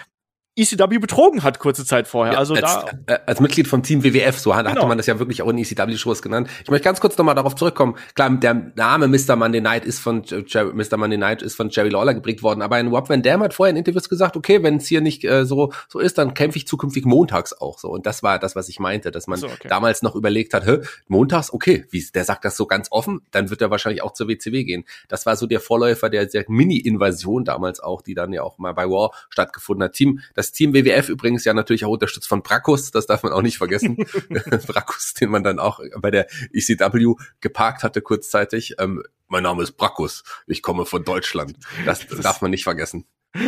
ECW 0.54 0.98
betrogen 0.98 1.42
hat 1.42 1.58
kurze 1.58 1.86
Zeit 1.86 2.06
vorher. 2.06 2.34
Ja, 2.34 2.38
also 2.38 2.52
als, 2.54 2.62
da 3.06 3.14
äh, 3.14 3.18
als 3.24 3.40
Mitglied 3.40 3.66
vom 3.66 3.82
Team 3.82 4.04
WWF, 4.04 4.38
so 4.38 4.50
genau. 4.50 4.68
hatte 4.68 4.86
man 4.86 4.98
das 4.98 5.06
ja 5.06 5.18
wirklich 5.18 5.40
auch 5.40 5.48
in 5.48 5.56
ECW-Shows 5.56 6.20
genannt. 6.20 6.50
Ich 6.62 6.70
möchte 6.70 6.84
ganz 6.84 7.00
kurz 7.00 7.16
nochmal 7.16 7.34
darauf 7.34 7.54
zurückkommen. 7.54 7.96
Klar, 8.14 8.28
der 8.36 8.72
Name 8.74 9.08
Mr. 9.08 9.34
Monday 9.36 9.62
Night 9.62 9.86
ist 9.86 9.98
von 9.98 10.22
Jerry, 10.24 10.74
Mr. 10.74 10.98
Monday 10.98 11.16
Night 11.16 11.40
ist 11.40 11.54
von 11.54 11.70
Jerry 11.70 11.88
Lawler 11.88 12.12
geprägt 12.12 12.42
worden, 12.42 12.60
aber 12.60 12.76
ein 12.76 12.88
Rob 12.88 13.08
Van 13.08 13.22
Dam 13.22 13.42
hat 13.42 13.54
vorher 13.54 13.70
in 13.70 13.78
Interviews 13.78 14.10
gesagt, 14.10 14.36
okay, 14.36 14.62
wenn 14.62 14.76
es 14.76 14.86
hier 14.86 15.00
nicht 15.00 15.24
äh, 15.24 15.46
so 15.46 15.72
so 15.88 15.98
ist, 15.98 16.18
dann 16.18 16.34
kämpfe 16.34 16.58
ich 16.58 16.66
zukünftig 16.66 17.06
montags 17.06 17.54
auch 17.54 17.78
so. 17.78 17.88
Und 17.88 18.04
das 18.04 18.22
war 18.22 18.38
das, 18.38 18.54
was 18.54 18.68
ich 18.68 18.78
meinte, 18.78 19.10
dass 19.10 19.26
man 19.26 19.38
so, 19.38 19.46
okay. 19.46 19.68
damals 19.68 20.02
noch 20.02 20.14
überlegt 20.14 20.52
hat, 20.52 20.66
hä, 20.66 20.80
montags, 21.08 21.50
okay, 21.50 21.86
wie 21.88 22.04
der 22.14 22.24
sagt 22.24 22.44
das 22.44 22.58
so 22.58 22.66
ganz 22.66 22.88
offen, 22.90 23.22
dann 23.30 23.48
wird 23.48 23.62
er 23.62 23.70
wahrscheinlich 23.70 24.02
auch 24.02 24.12
zur 24.12 24.28
WCW 24.28 24.64
gehen. 24.64 24.84
Das 25.08 25.24
war 25.24 25.36
so 25.36 25.46
der 25.46 25.60
Vorläufer 25.60 26.10
der, 26.10 26.26
der 26.26 26.44
Mini-Invasion 26.46 27.46
damals 27.46 27.80
auch, 27.80 28.02
die 28.02 28.12
dann 28.12 28.34
ja 28.34 28.42
auch 28.42 28.58
mal 28.58 28.72
bei 28.72 28.84
War 28.90 29.12
stattgefunden 29.30 29.84
hat. 29.84 29.94
Team, 29.94 30.20
das 30.42 30.50
Team 30.50 30.74
WWF 30.74 31.08
übrigens 31.08 31.44
ja 31.44 31.54
natürlich 31.54 31.84
auch 31.84 31.92
unterstützt 31.92 32.26
von 32.26 32.42
Brakus, 32.42 32.90
das 32.90 33.06
darf 33.06 33.22
man 33.22 33.32
auch 33.32 33.42
nicht 33.42 33.58
vergessen. 33.58 33.96
Brakus, 34.66 35.14
den 35.14 35.30
man 35.30 35.44
dann 35.44 35.60
auch 35.60 35.80
bei 36.00 36.10
der 36.10 36.26
ECW 36.52 37.14
geparkt 37.40 37.84
hatte 37.84 38.02
kurzzeitig. 38.02 38.74
Ähm, 38.78 39.02
mein 39.28 39.44
Name 39.44 39.62
ist 39.62 39.72
Brakus, 39.72 40.24
ich 40.48 40.60
komme 40.60 40.84
von 40.84 41.04
Deutschland. 41.04 41.56
Das, 41.86 42.06
das 42.06 42.20
darf 42.20 42.42
man 42.42 42.50
nicht 42.50 42.64
vergessen. 42.64 43.06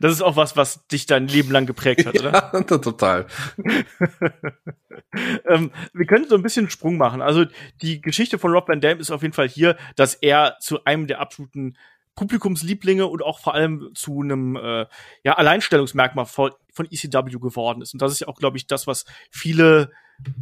Das 0.00 0.12
ist 0.12 0.22
auch 0.22 0.36
was, 0.36 0.56
was 0.56 0.86
dich 0.86 1.04
dein 1.04 1.28
Leben 1.28 1.50
lang 1.50 1.66
geprägt 1.66 2.06
hat, 2.06 2.18
oder? 2.18 2.32
Ja, 2.32 2.62
total. 2.62 3.26
ähm, 5.46 5.72
wir 5.92 6.06
können 6.06 6.26
so 6.26 6.36
ein 6.36 6.42
bisschen 6.42 6.64
einen 6.64 6.70
Sprung 6.70 6.96
machen. 6.96 7.20
Also 7.20 7.44
die 7.82 8.00
Geschichte 8.00 8.38
von 8.38 8.50
Rob 8.50 8.68
Van 8.68 8.80
Dam 8.80 8.98
ist 8.98 9.10
auf 9.10 9.20
jeden 9.20 9.34
Fall 9.34 9.48
hier, 9.48 9.76
dass 9.94 10.14
er 10.14 10.56
zu 10.60 10.84
einem 10.84 11.06
der 11.06 11.20
absoluten 11.20 11.76
Publikumslieblinge 12.14 13.06
und 13.06 13.22
auch 13.22 13.40
vor 13.40 13.54
allem 13.54 13.90
zu 13.94 14.20
einem 14.20 14.56
äh, 14.56 14.86
ja, 15.24 15.34
Alleinstellungsmerkmal 15.34 16.26
von, 16.26 16.50
von 16.72 16.86
ECW 16.86 17.38
geworden 17.38 17.82
ist. 17.82 17.92
Und 17.92 18.02
das 18.02 18.12
ist 18.12 18.20
ja 18.20 18.28
auch, 18.28 18.38
glaube 18.38 18.56
ich, 18.56 18.66
das, 18.66 18.86
was 18.86 19.04
viele 19.30 19.90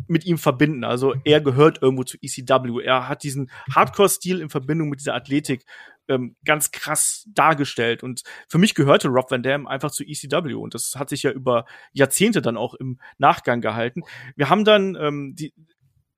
mit 0.06 0.24
ihm 0.24 0.38
verbinden. 0.38 0.84
Also 0.84 1.14
er 1.24 1.40
gehört 1.40 1.82
irgendwo 1.82 2.04
zu 2.04 2.16
ECW. 2.20 2.82
Er 2.82 3.08
hat 3.08 3.22
diesen 3.22 3.50
Hardcore-Stil 3.74 4.40
in 4.40 4.50
Verbindung 4.50 4.88
mit 4.88 5.00
dieser 5.00 5.14
Athletik 5.14 5.64
ähm, 6.08 6.36
ganz 6.44 6.70
krass 6.70 7.26
dargestellt. 7.28 8.02
Und 8.02 8.22
für 8.48 8.58
mich 8.58 8.74
gehörte 8.74 9.08
Rob 9.08 9.30
Van 9.30 9.42
Dam 9.42 9.66
einfach 9.66 9.90
zu 9.90 10.04
ECW. 10.04 10.54
Und 10.54 10.74
das 10.74 10.94
hat 10.96 11.10
sich 11.10 11.22
ja 11.22 11.30
über 11.30 11.66
Jahrzehnte 11.92 12.42
dann 12.42 12.56
auch 12.56 12.74
im 12.74 12.98
Nachgang 13.18 13.60
gehalten. 13.60 14.02
Wir 14.36 14.48
haben 14.48 14.64
dann 14.64 14.96
ähm, 14.96 15.34
die, 15.36 15.52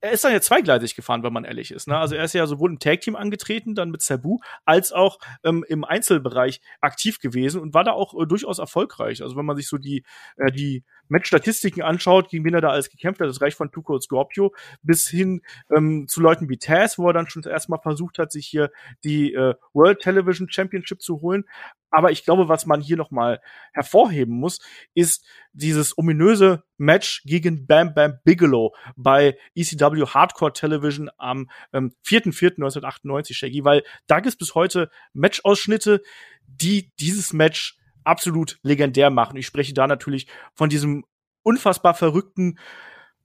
er 0.01 0.13
ist 0.13 0.25
dann 0.25 0.33
ja 0.33 0.41
zweigleisig 0.41 0.95
gefahren, 0.95 1.23
wenn 1.23 1.33
man 1.33 1.45
ehrlich 1.45 1.71
ist. 1.71 1.87
Ne? 1.87 1.97
Also 1.97 2.15
er 2.15 2.25
ist 2.25 2.33
ja 2.33 2.47
sowohl 2.47 2.71
im 2.71 2.79
Tag-Team 2.79 3.17
angetreten, 3.17 3.75
dann 3.75 3.91
mit 3.91 4.03
Sabu, 4.03 4.39
als 4.65 4.93
auch 4.93 5.19
ähm, 5.45 5.65
im 5.69 5.85
Einzelbereich 5.85 6.61
aktiv 6.81 7.19
gewesen 7.21 7.61
und 7.61 7.75
war 7.75 7.85
da 7.85 7.93
auch 7.93 8.15
äh, 8.15 8.27
durchaus 8.27 8.59
erfolgreich. 8.59 9.23
Also 9.23 9.37
wenn 9.37 9.45
man 9.45 9.57
sich 9.57 9.69
so 9.69 9.79
die, 9.79 10.05
äh, 10.37 10.51
die 10.51 10.85
Match-Statistiken 11.09 11.83
anschaut, 11.83 12.31
gegen 12.31 12.45
wen 12.45 12.55
er 12.55 12.61
da 12.61 12.71
alles 12.71 12.89
gekämpft 12.89 13.21
hat, 13.21 13.29
das 13.29 13.43
reicht 13.43 13.57
von 13.57 13.71
Tuco 13.71 13.99
Scorpio 14.01 14.55
bis 14.83 15.09
hin 15.09 15.43
ähm, 15.75 16.07
zu 16.09 16.21
Leuten 16.21 16.49
wie 16.49 16.59
Taz, 16.59 16.99
wo 16.99 17.09
er 17.09 17.13
dann 17.13 17.29
schon 17.29 17.43
erstmal 17.43 17.81
versucht 17.81 18.19
hat, 18.19 18.33
sich 18.33 18.47
hier 18.47 18.71
die 19.05 19.35
äh, 19.35 19.55
World 19.75 20.01
Television 20.01 20.49
Championship 20.49 21.03
zu 21.03 21.21
holen. 21.21 21.45
Aber 21.91 22.13
ich 22.13 22.25
glaube, 22.25 22.49
was 22.49 22.67
man 22.67 22.81
hier 22.81 22.97
noch 22.97 23.11
mal 23.11 23.41
hervorheben 23.73 24.35
muss, 24.37 24.61
ist 24.95 25.25
dieses 25.53 25.99
ominöse 25.99 26.63
Match 26.79 27.23
gegen 27.25 27.67
Bam 27.67 27.95
Bam 27.95 28.19
Bigelow 28.25 28.75
bei 28.97 29.37
ECW 29.55 30.07
Hardcore 30.07 30.53
Television 30.53 31.11
am 31.19 31.51
ähm, 31.73 31.93
4.4.1998, 32.07 33.35
Shaggy, 33.35 33.65
weil 33.65 33.83
da 34.07 34.17
gibt 34.17 34.29
es 34.29 34.37
bis 34.37 34.55
heute 34.55 34.91
Matchausschnitte, 35.13 36.03
die 36.47 36.93
dieses 37.01 37.33
Match 37.33 37.77
absolut 38.05 38.59
legendär 38.63 39.11
machen. 39.11 39.37
Ich 39.37 39.47
spreche 39.47 39.75
da 39.75 39.87
natürlich 39.87 40.27
von 40.55 40.71
diesem 40.71 41.05
unfassbar 41.43 41.95
verrückten 41.95 42.59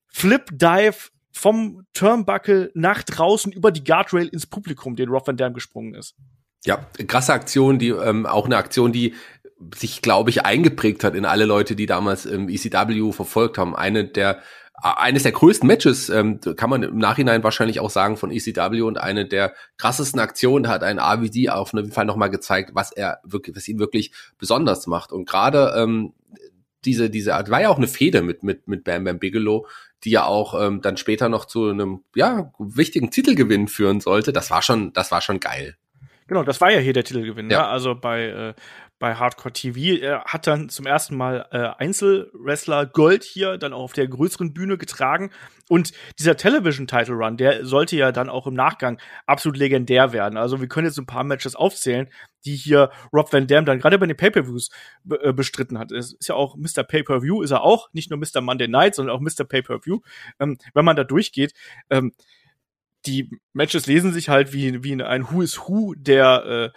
Flip 0.07 0.45
Dive 0.51 1.09
vom 1.31 1.85
Turnbuckle 1.93 2.71
nach 2.73 3.03
draußen 3.03 3.51
über 3.51 3.71
die 3.71 3.83
Guardrail 3.83 4.27
ins 4.27 4.47
Publikum, 4.47 4.95
den 4.95 5.09
Rob 5.09 5.27
Van 5.27 5.35
Dam 5.35 5.53
gesprungen 5.53 5.93
ist. 5.93 6.15
Ja, 6.65 6.85
krasse 7.07 7.33
Aktion, 7.33 7.79
die 7.79 7.89
ähm, 7.89 8.25
auch 8.25 8.45
eine 8.45 8.57
Aktion, 8.57 8.91
die 8.91 9.13
sich, 9.75 10.01
glaube 10.01 10.29
ich, 10.29 10.45
eingeprägt 10.45 11.03
hat 11.03 11.15
in 11.15 11.25
alle 11.25 11.45
Leute, 11.45 11.75
die 11.75 11.85
damals 11.85 12.25
im 12.25 12.49
ECW 12.49 13.11
verfolgt 13.11 13.57
haben. 13.57 13.75
Eine 13.75 14.05
der 14.05 14.41
eines 14.81 15.23
der 15.23 15.31
größten 15.31 15.65
Matches, 15.65 16.09
ähm, 16.09 16.39
kann 16.57 16.69
man 16.69 16.83
im 16.83 16.97
Nachhinein 16.97 17.43
wahrscheinlich 17.43 17.79
auch 17.79 17.89
sagen, 17.89 18.17
von 18.17 18.29
ECW 18.29 18.81
und 18.81 18.97
eine 18.97 19.25
der 19.25 19.53
krassesten 19.77 20.19
Aktionen 20.19 20.67
hat 20.67 20.83
ein 20.83 20.99
RVD 20.99 21.49
auf 21.49 21.73
jeden 21.73 21.91
Fall 21.91 22.05
nochmal 22.05 22.29
gezeigt, 22.29 22.71
was 22.73 22.91
er 22.91 23.19
wirklich, 23.23 23.55
was 23.55 23.67
ihn 23.67 23.79
wirklich 23.79 24.11
besonders 24.37 24.85
macht. 24.85 25.11
Und 25.11 25.27
gerade 25.29 25.73
ähm, 25.77 26.13
diese, 26.83 27.09
diese 27.09 27.31
war 27.31 27.61
ja 27.61 27.69
auch 27.69 27.77
eine 27.77 27.87
Fehde 27.87 28.21
mit, 28.21 28.43
mit, 28.43 28.67
mit 28.67 28.83
Bam 28.83 29.05
Bam 29.05 29.17
Bigelow, 29.17 29.65
die 30.03 30.11
ja 30.11 30.25
auch 30.25 30.59
ähm, 30.61 30.81
dann 30.81 30.97
später 30.97 31.29
noch 31.29 31.45
zu 31.45 31.69
einem, 31.69 32.03
ja, 32.13 32.51
wichtigen 32.59 33.11
Titelgewinn 33.11 33.67
führen 33.67 34.01
sollte. 34.01 34.33
Das 34.33 34.51
war 34.51 34.61
schon, 34.61 34.93
das 34.93 35.09
war 35.09 35.21
schon 35.21 35.39
geil. 35.39 35.77
Genau, 36.27 36.43
das 36.43 36.59
war 36.59 36.71
ja 36.71 36.79
hier 36.79 36.93
der 36.93 37.03
Titelgewinn, 37.03 37.49
ja. 37.51 37.59
Ne? 37.59 37.67
Also 37.67 37.93
bei, 37.93 38.25
äh, 38.25 38.53
bei 38.97 39.15
Hardcore 39.15 39.53
TV. 39.53 40.01
Er 40.01 40.23
hat 40.23 40.47
dann 40.47 40.69
zum 40.69 40.85
ersten 40.85 41.15
Mal 41.15 41.47
äh, 41.51 41.57
Einzelwrestler 41.83 42.85
Gold 42.85 43.23
hier 43.23 43.57
dann 43.57 43.73
auch 43.73 43.83
auf 43.83 43.93
der 43.93 44.07
größeren 44.07 44.53
Bühne 44.53 44.77
getragen. 44.77 45.31
Und 45.67 45.91
dieser 46.17 46.37
Television 46.37 46.87
Title 46.87 47.15
Run, 47.15 47.37
der 47.37 47.65
sollte 47.65 47.97
ja 47.97 48.11
dann 48.11 48.29
auch 48.29 48.47
im 48.47 48.53
Nachgang 48.53 48.99
absolut 49.25 49.57
legendär 49.57 50.13
werden. 50.13 50.37
Also 50.37 50.61
wir 50.61 50.67
können 50.67 50.87
jetzt 50.87 50.97
ein 50.97 51.05
paar 51.05 51.23
Matches 51.23 51.55
aufzählen, 51.55 52.09
die 52.45 52.55
hier 52.55 52.89
Rob 53.13 53.31
Van 53.33 53.47
Dam 53.47 53.65
dann 53.65 53.79
gerade 53.79 53.99
bei 53.99 54.07
den 54.07 54.17
Pay-Per-Views 54.17 54.69
äh, 55.21 55.33
bestritten 55.33 55.77
hat. 55.77 55.91
Es 55.91 56.13
ist 56.13 56.27
ja 56.27 56.35
auch 56.35 56.55
Mr. 56.55 56.83
Pay-Per-View, 56.83 57.41
ist 57.41 57.51
er 57.51 57.61
auch, 57.61 57.89
nicht 57.93 58.09
nur 58.09 58.19
Mr. 58.19 58.41
Monday 58.41 58.67
Night, 58.67 58.95
sondern 58.95 59.15
auch 59.15 59.21
Mr. 59.21 59.43
Pay-Per-View. 59.43 59.99
Ähm, 60.39 60.57
wenn 60.73 60.85
man 60.85 60.95
da 60.95 61.03
durchgeht, 61.03 61.53
ähm, 61.89 62.13
die 63.05 63.29
Matches 63.53 63.85
lesen 63.85 64.13
sich 64.13 64.29
halt 64.29 64.53
wie, 64.53 64.83
wie 64.83 65.01
ein 65.01 65.31
Who 65.31 65.41
is 65.41 65.59
Who 65.59 65.93
der 65.95 66.73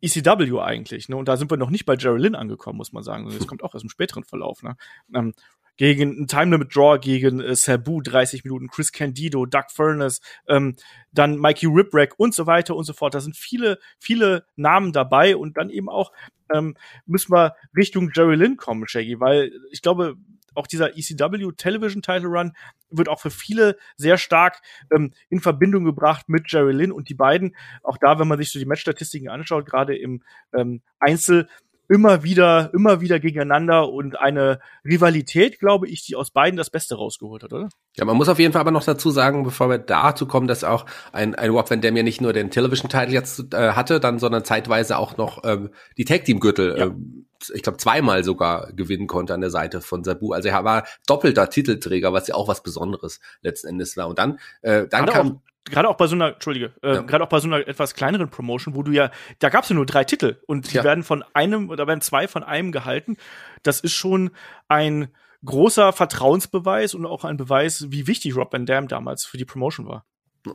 äh, 0.00 0.06
ECW 0.06 0.60
eigentlich, 0.60 1.08
ne? 1.08 1.16
Und 1.16 1.28
da 1.28 1.36
sind 1.36 1.50
wir 1.50 1.56
noch 1.56 1.70
nicht 1.70 1.84
bei 1.84 1.96
Jerry 1.96 2.20
Lynn 2.20 2.34
angekommen, 2.34 2.76
muss 2.76 2.92
man 2.92 3.02
sagen. 3.02 3.28
Das 3.28 3.46
kommt 3.46 3.62
auch 3.64 3.74
aus 3.74 3.80
dem 3.80 3.90
späteren 3.90 4.24
Verlauf, 4.24 4.62
ne? 4.62 4.76
Ähm, 5.14 5.34
gegen 5.76 6.22
ein 6.22 6.26
Time 6.26 6.50
Limit 6.50 6.74
Draw 6.74 6.98
gegen 6.98 7.40
äh, 7.40 7.54
Sabu 7.54 8.00
30 8.02 8.44
Minuten, 8.44 8.68
Chris 8.68 8.92
Candido, 8.92 9.46
Doug 9.46 9.66
Furness, 9.72 10.20
ähm, 10.48 10.76
dann 11.12 11.38
Mikey 11.38 11.66
Ripwreck 11.66 12.14
und 12.18 12.34
so 12.34 12.46
weiter 12.46 12.76
und 12.76 12.84
so 12.84 12.92
fort. 12.92 13.14
Da 13.14 13.20
sind 13.20 13.36
viele, 13.36 13.78
viele 13.98 14.44
Namen 14.56 14.92
dabei 14.92 15.36
und 15.36 15.56
dann 15.56 15.70
eben 15.70 15.88
auch 15.88 16.12
ähm, 16.52 16.76
müssen 17.06 17.32
wir 17.32 17.54
Richtung 17.76 18.10
Jerry 18.14 18.36
Lynn 18.36 18.56
kommen, 18.56 18.88
Shaggy, 18.88 19.20
weil 19.20 19.52
ich 19.70 19.82
glaube, 19.82 20.16
auch 20.58 20.66
dieser 20.66 20.96
ECW 20.96 21.52
Television 21.56 22.02
Title 22.02 22.28
Run 22.28 22.52
wird 22.90 23.08
auch 23.08 23.20
für 23.20 23.30
viele 23.30 23.76
sehr 23.96 24.18
stark 24.18 24.60
ähm, 24.90 25.12
in 25.28 25.40
Verbindung 25.40 25.84
gebracht 25.84 26.28
mit 26.28 26.50
Jerry 26.50 26.72
Lynn 26.72 26.92
und 26.92 27.08
die 27.08 27.14
beiden. 27.14 27.56
Auch 27.82 27.96
da, 27.96 28.18
wenn 28.18 28.28
man 28.28 28.38
sich 28.38 28.50
so 28.50 28.58
die 28.58 28.66
Matchstatistiken 28.66 29.28
anschaut, 29.28 29.66
gerade 29.66 29.96
im 29.96 30.22
ähm, 30.52 30.82
Einzel, 30.98 31.48
immer 31.88 32.22
wieder, 32.22 32.70
immer 32.74 33.00
wieder 33.00 33.18
gegeneinander 33.18 33.90
und 33.90 34.18
eine 34.18 34.60
Rivalität, 34.84 35.58
glaube 35.58 35.88
ich, 35.88 36.04
die 36.04 36.16
aus 36.16 36.30
beiden 36.30 36.56
das 36.56 36.70
Beste 36.70 36.96
rausgeholt 36.96 37.42
hat, 37.42 37.52
oder? 37.52 37.68
Ja, 37.96 38.04
man 38.04 38.16
muss 38.16 38.28
auf 38.28 38.38
jeden 38.38 38.52
Fall 38.52 38.60
aber 38.60 38.70
noch 38.70 38.84
dazu 38.84 39.10
sagen, 39.10 39.42
bevor 39.42 39.70
wir 39.70 39.78
dazu 39.78 40.26
kommen, 40.26 40.46
dass 40.46 40.64
auch 40.64 40.86
ein, 41.12 41.34
ein 41.34 41.50
Rob 41.50 41.70
Van 41.70 41.80
Dam 41.80 41.96
ja 41.96 42.02
nicht 42.02 42.20
nur 42.20 42.32
den 42.32 42.50
Television-Title 42.50 43.12
jetzt 43.12 43.54
äh, 43.54 43.72
hatte, 43.72 44.00
dann, 44.00 44.18
sondern 44.18 44.44
zeitweise 44.44 44.98
auch 44.98 45.16
noch 45.16 45.44
ähm, 45.44 45.70
die 45.96 46.04
Tag-Team-Gürtel, 46.04 46.78
ja. 46.78 46.86
ähm, 46.86 47.26
ich 47.54 47.62
glaube 47.62 47.78
zweimal 47.78 48.24
sogar 48.24 48.72
gewinnen 48.72 49.06
konnte 49.06 49.32
an 49.32 49.40
der 49.40 49.50
Seite 49.50 49.80
von 49.80 50.04
Sabu. 50.04 50.32
Also 50.32 50.48
er 50.48 50.64
war 50.64 50.84
doppelter 51.06 51.48
Titelträger, 51.48 52.12
was 52.12 52.26
ja 52.28 52.34
auch 52.34 52.48
was 52.48 52.62
Besonderes 52.62 53.20
letzten 53.42 53.68
Endes 53.68 53.96
war. 53.96 54.08
Und 54.08 54.18
dann, 54.18 54.38
äh, 54.62 54.86
dann 54.88 55.06
kam 55.06 55.40
gerade 55.70 55.88
auch 55.88 55.96
bei 55.96 56.06
so 56.06 56.14
einer, 56.14 56.34
Entschuldige, 56.34 56.72
äh, 56.82 56.94
ja. 56.94 57.00
gerade 57.02 57.24
auch 57.24 57.28
bei 57.28 57.40
so 57.40 57.48
einer 57.48 57.66
etwas 57.66 57.94
kleineren 57.94 58.28
Promotion, 58.28 58.74
wo 58.74 58.82
du 58.82 58.92
ja, 58.92 59.10
da 59.38 59.48
gab 59.48 59.64
es 59.64 59.70
ja 59.70 59.76
nur 59.76 59.86
drei 59.86 60.04
Titel 60.04 60.36
und 60.46 60.70
die 60.72 60.76
ja. 60.76 60.84
werden 60.84 61.04
von 61.04 61.24
einem 61.34 61.70
oder 61.70 61.86
werden 61.86 62.00
zwei 62.00 62.28
von 62.28 62.42
einem 62.42 62.72
gehalten. 62.72 63.16
Das 63.62 63.80
ist 63.80 63.94
schon 63.94 64.30
ein 64.68 65.08
großer 65.44 65.92
Vertrauensbeweis 65.92 66.94
und 66.94 67.06
auch 67.06 67.24
ein 67.24 67.36
Beweis, 67.36 67.86
wie 67.90 68.06
wichtig 68.06 68.36
Rob 68.36 68.52
Van 68.52 68.66
Dam 68.66 68.88
damals 68.88 69.24
für 69.24 69.38
die 69.38 69.44
Promotion 69.44 69.86
war. 69.86 70.04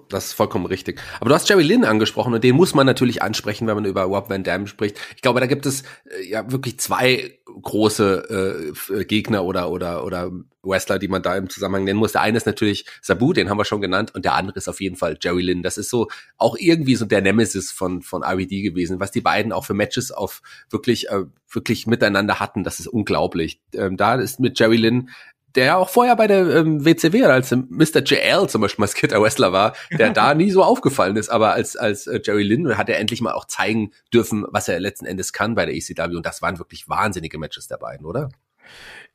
Das 0.10 0.28
ist 0.28 0.34
vollkommen 0.34 0.66
richtig. 0.66 1.00
Aber 1.20 1.30
du 1.30 1.36
hast 1.36 1.50
Jerry 1.50 1.64
Lynn 1.64 1.84
angesprochen 1.84 2.34
und 2.34 2.44
den 2.44 2.56
muss 2.56 2.74
man 2.74 2.86
natürlich 2.86 3.22
ansprechen, 3.22 3.68
wenn 3.68 3.76
man 3.76 3.86
über 3.86 4.04
Rob 4.04 4.30
Van 4.30 4.44
Dam 4.44 4.66
spricht. 4.68 4.98
Ich 5.16 5.22
glaube, 5.22 5.40
da 5.40 5.46
gibt 5.46 5.66
es 5.66 5.84
äh, 6.06 6.30
ja 6.30 6.52
wirklich 6.52 6.80
zwei 6.80 7.38
große 7.46 8.74
äh, 8.90 9.06
Gegner 9.06 9.44
oder 9.44 9.70
oder 9.70 10.06
oder 10.06 10.32
Wrestler, 10.64 10.98
die 10.98 11.10
man 11.10 11.22
da 11.22 11.36
im 11.36 11.50
Zusammenhang 11.50 11.84
nennen 11.84 12.00
muss. 12.00 12.14
Der 12.14 12.22
eine 12.22 12.38
ist 12.38 12.46
natürlich 12.46 12.86
Sabu, 13.02 13.34
den 13.34 13.50
haben 13.50 13.58
wir 13.58 13.66
schon 13.66 13.82
genannt, 13.82 14.16
und 14.16 14.24
der 14.24 14.34
andere 14.36 14.58
ist 14.58 14.70
auf 14.70 14.80
jeden 14.80 14.96
Fall 14.96 15.18
Jerry 15.22 15.42
Lynn. 15.42 15.62
Das 15.62 15.78
ist 15.78 15.90
so 15.90 16.08
auch 16.38 16.56
irgendwie 16.58 16.96
so 16.96 17.06
der 17.06 17.22
Nemesis 17.22 17.72
von 17.72 18.02
von 18.02 18.24
RVD 18.24 18.62
gewesen, 18.62 19.00
was 19.00 19.12
die 19.12 19.22
beiden 19.22 19.52
auch 19.52 19.66
für 19.66 19.74
Matches 19.74 20.12
auf 20.12 20.42
wirklich 20.70 21.10
äh, 21.10 21.26
wirklich 21.50 21.86
miteinander 21.88 22.40
hatten. 22.40 22.64
Das 22.64 22.80
ist 22.80 22.88
unglaublich. 22.88 23.62
Ähm, 23.74 23.98
da 23.98 24.16
ist 24.16 24.40
mit 24.40 24.58
Jerry 24.58 24.78
Lynn 24.78 25.10
der 25.56 25.66
ja 25.66 25.76
auch 25.78 25.90
vorher 25.90 26.16
bei 26.16 26.28
der 26.28 26.48
ähm, 26.56 26.84
WCW 26.86 27.24
als 27.26 27.52
Mr. 27.52 28.02
JL 28.04 28.48
zum 28.48 28.62
Beispiel 28.62 28.84
maskierter 28.84 29.22
Wrestler 29.22 29.52
war, 29.52 29.76
der 29.92 30.12
da 30.12 30.34
nie 30.34 30.52
so 30.52 30.64
aufgefallen 30.64 31.16
ist, 31.16 31.30
aber 31.30 31.54
als 31.54 31.76
als 31.76 32.08
äh, 32.08 32.20
Jerry 32.24 32.44
Lynn 32.44 32.78
hat 32.78 32.90
er 32.90 33.00
endlich 33.00 33.22
mal 33.22 33.34
auch 33.34 33.46
zeigen 33.46 33.92
dürfen, 34.14 34.46
was 34.50 34.68
er 34.68 34.80
letzten 34.80 35.06
Endes 35.06 35.34
kann 35.34 35.56
bei 35.56 35.66
der 35.66 35.76
ECW 35.76 36.16
und 36.16 36.26
das 36.26 36.42
waren 36.42 36.60
wirklich 36.60 36.90
wahnsinnige 36.90 37.38
Matches 37.38 37.68
der 37.68 37.78
beiden, 37.78 38.06
oder? 38.06 38.30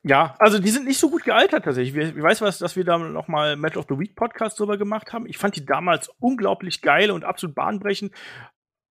Ja, 0.04 0.36
also 0.38 0.58
die 0.58 0.70
sind 0.70 0.86
nicht 0.86 1.00
so 1.00 1.10
gut 1.10 1.24
gealtert 1.24 1.64
tatsächlich. 1.64 2.16
Ich 2.16 2.22
weiß 2.22 2.40
was, 2.40 2.58
dass 2.58 2.76
wir 2.76 2.84
da 2.84 2.98
noch 2.98 3.26
mal 3.26 3.56
Match 3.56 3.76
of 3.76 3.86
the 3.88 3.98
Week 3.98 4.14
Podcast 4.14 4.60
drüber 4.60 4.78
gemacht 4.78 5.12
haben. 5.12 5.26
Ich 5.26 5.38
fand 5.38 5.56
die 5.56 5.66
damals 5.66 6.08
unglaublich 6.20 6.82
geil 6.82 7.10
und 7.10 7.24
absolut 7.24 7.56
bahnbrechend 7.56 8.12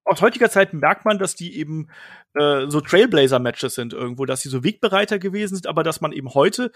aus 0.08 0.22
heutiger 0.22 0.50
Zeit 0.50 0.74
merkt 0.74 1.06
man, 1.06 1.20
dass 1.20 1.36
die 1.36 1.58
eben 1.58 1.89
äh, 2.34 2.68
so 2.68 2.82
Trailblazer-Matches 2.82 3.76
sind 3.76 3.93
irgendwo, 3.93 4.26
dass 4.26 4.41
sie 4.41 4.50
so 4.50 4.64
Wegbereiter 4.64 5.20
gewesen 5.20 5.56
sind, 5.56 5.68
aber 5.68 5.84
dass 5.84 6.02
man 6.02 6.12
eben 6.12 6.34
heute 6.34 6.72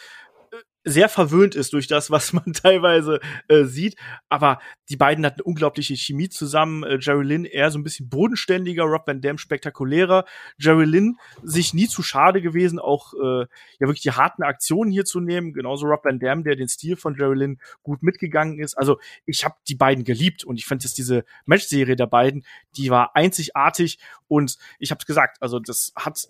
sehr 0.83 1.09
verwöhnt 1.09 1.55
ist 1.55 1.73
durch 1.73 1.87
das, 1.87 2.11
was 2.11 2.33
man 2.33 2.53
teilweise 2.53 3.19
äh, 3.47 3.63
sieht. 3.63 3.95
Aber 4.29 4.59
die 4.89 4.97
beiden 4.97 5.25
hatten 5.25 5.41
unglaubliche 5.41 5.95
Chemie 5.95 6.29
zusammen. 6.29 6.83
Äh, 6.83 6.97
Jerry 6.99 7.23
Lynn 7.23 7.45
eher 7.45 7.71
so 7.71 7.79
ein 7.79 7.83
bisschen 7.83 8.09
bodenständiger, 8.09 8.83
Rob 8.83 9.07
Van 9.07 9.21
Dam 9.21 9.37
spektakulärer. 9.37 10.25
Jerry 10.57 10.85
Lynn 10.85 11.17
sich 11.43 11.73
nie 11.73 11.87
zu 11.87 12.03
schade 12.03 12.41
gewesen, 12.41 12.79
auch 12.79 13.13
äh, 13.13 13.41
ja 13.41 13.87
wirklich 13.87 14.01
die 14.01 14.11
harten 14.11 14.43
Aktionen 14.43 14.91
hier 14.91 15.05
zu 15.05 15.19
nehmen. 15.19 15.53
Genauso 15.53 15.85
Rob 15.85 16.03
Van 16.03 16.19
Dam, 16.19 16.43
der 16.43 16.55
den 16.55 16.67
Stil 16.67 16.95
von 16.95 17.15
Jerry 17.15 17.37
Lynn 17.37 17.59
gut 17.83 18.03
mitgegangen 18.03 18.59
ist. 18.59 18.77
Also 18.77 18.99
ich 19.25 19.45
habe 19.45 19.55
die 19.67 19.75
beiden 19.75 20.03
geliebt 20.03 20.43
und 20.43 20.57
ich 20.57 20.65
fand 20.65 20.81
dass 20.83 20.93
diese 20.93 21.25
Matchserie 21.45 21.95
der 21.95 22.07
beiden, 22.07 22.43
die 22.75 22.89
war 22.89 23.15
einzigartig 23.15 23.99
und 24.27 24.57
ich 24.79 24.91
habe 24.91 24.99
es 24.99 25.05
gesagt, 25.05 25.37
also 25.41 25.59
das 25.59 25.93
hat 25.95 26.27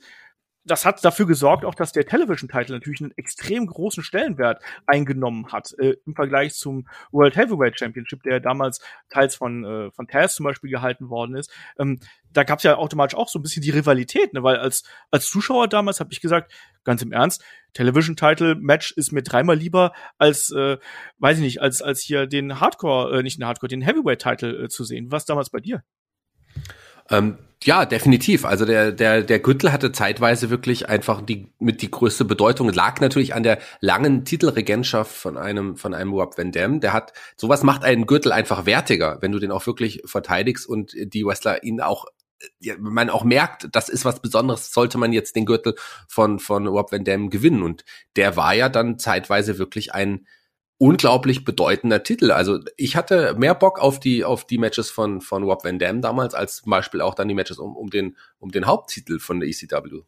das 0.64 0.86
hat 0.86 1.04
dafür 1.04 1.26
gesorgt, 1.26 1.66
auch 1.66 1.76
dass 1.76 1.92
der 1.92 2.06
Television-Title 2.06 2.76
natürlich 2.76 3.02
einen 3.02 3.14
extrem 3.18 3.66
großen 3.66 4.04
Stellenwert 4.04 4.62
eingenommen 4.86 5.52
hat 5.52 5.74
äh, 5.80 5.96
im 6.06 6.14
Vergleich 6.14 6.54
zum 6.54 6.88
World 7.12 7.36
Heavyweight 7.36 7.80
Championship, 7.80 8.24
der 8.24 8.40
damals 8.40 8.80
teils 9.10 9.36
von 9.36 9.64
äh, 9.66 9.92
von 9.92 10.08
Taz 10.08 10.36
zum 10.36 10.44
Beispiel 10.44 10.70
gehalten 10.70 11.10
worden 11.10 11.36
ist. 11.36 11.52
Ähm, 11.80 12.00
da 12.32 12.44
gab 12.44 12.60
es 12.60 12.64
ja 12.64 12.76
automatisch 12.76 13.18
auch 13.18 13.28
so 13.28 13.40
ein 13.40 13.42
bisschen 13.42 13.64
die 13.64 13.72
Rivalität, 13.72 14.34
ne? 14.34 14.44
weil 14.44 14.58
als 14.58 14.84
als 15.10 15.30
Zuschauer 15.30 15.68
damals 15.68 16.00
habe 16.00 16.14
ich 16.14 16.22
gesagt, 16.22 16.54
ganz 16.84 17.02
im 17.02 17.12
Ernst, 17.12 17.44
Television-Title-Match 17.74 18.92
ist 18.92 19.12
mir 19.12 19.24
dreimal 19.24 19.58
lieber 19.58 19.94
als, 20.18 20.52
äh, 20.52 20.78
weiß 21.20 21.38
ich 21.38 21.44
nicht, 21.44 21.62
als 21.62 21.82
als 21.82 22.02
hier 22.02 22.28
den 22.28 22.60
Hardcore, 22.60 23.20
äh, 23.20 23.24
nicht 23.24 23.40
den 23.40 23.46
Hardcore, 23.46 23.70
den 23.70 23.82
Heavyweight-Title 23.82 24.66
äh, 24.66 24.70
zu 24.70 24.84
sehen. 24.84 25.12
Was 25.12 25.26
damals 25.26 25.50
bei 25.50 25.60
dir? 25.60 25.84
Ähm, 27.12 27.38
ja, 27.64 27.86
definitiv. 27.86 28.44
Also 28.44 28.66
der, 28.66 28.92
der, 28.92 29.22
der 29.22 29.40
Gürtel 29.40 29.72
hatte 29.72 29.92
zeitweise 29.92 30.50
wirklich 30.50 30.90
einfach 30.90 31.22
die, 31.22 31.54
mit 31.60 31.84
die 31.84 31.92
größte 31.92 32.26
Bedeutung. 32.26 32.70
Lag 32.70 33.00
natürlich 33.02 33.36
an 33.36 33.44
der 33.44 33.60
langen 33.82 34.26
Titelregentschaft 34.26 35.12
von 35.12 35.38
einem, 35.38 35.78
von 35.78 35.94
einem 35.94 36.12
Rob 36.12 36.38
Van 36.38 36.52
Dam. 36.52 36.80
Der 36.80 36.92
hat, 36.92 37.14
sowas 37.38 37.62
macht 37.62 37.84
einen 37.84 38.08
Gürtel 38.08 38.32
einfach 38.32 38.66
wertiger, 38.66 39.20
wenn 39.22 39.32
du 39.32 39.38
den 39.38 39.52
auch 39.52 39.68
wirklich 39.68 40.02
verteidigst 40.06 40.68
und 40.68 40.94
die 40.96 41.24
Wrestler 41.24 41.64
ihn 41.64 41.82
auch 41.82 42.06
ja, 42.60 42.74
man 42.80 43.12
auch 43.12 43.24
merkt, 43.24 43.68
das 43.72 43.88
ist 43.88 44.04
was 44.04 44.20
Besonderes, 44.20 44.74
sollte 44.74 44.98
man 44.98 45.14
jetzt 45.14 45.36
den 45.36 45.46
Gürtel 45.46 45.76
von, 46.08 46.40
von 46.40 46.66
Rob 46.66 46.92
Van 46.92 47.04
Dam 47.04 47.30
gewinnen. 47.30 47.62
Und 47.62 47.86
der 48.16 48.36
war 48.36 48.56
ja 48.56 48.68
dann 48.68 48.98
zeitweise 48.98 49.60
wirklich 49.60 49.94
ein, 49.94 50.26
unglaublich 50.82 51.46
bedeutender 51.46 52.02
Titel. 52.02 52.32
Also 52.32 52.60
ich 52.76 52.96
hatte 52.96 53.36
mehr 53.38 53.54
Bock 53.54 53.80
auf 53.80 54.00
die 54.00 54.24
auf 54.24 54.46
die 54.46 54.58
Matches 54.58 54.90
von 54.90 55.22
von 55.22 55.44
Rob 55.44 55.64
Van 55.64 55.78
Dam 55.78 56.02
damals 56.02 56.34
als 56.34 56.64
zum 56.64 56.72
Beispiel 56.72 57.02
auch 57.02 57.14
dann 57.14 57.28
die 57.28 57.36
Matches 57.36 57.60
um, 57.60 57.76
um 57.78 57.92
den 57.92 58.18
um 58.40 58.52
den 58.52 58.66
Haupttitel 58.66 59.20
von 59.20 59.40
der 59.40 59.48
ECW. 59.48 60.02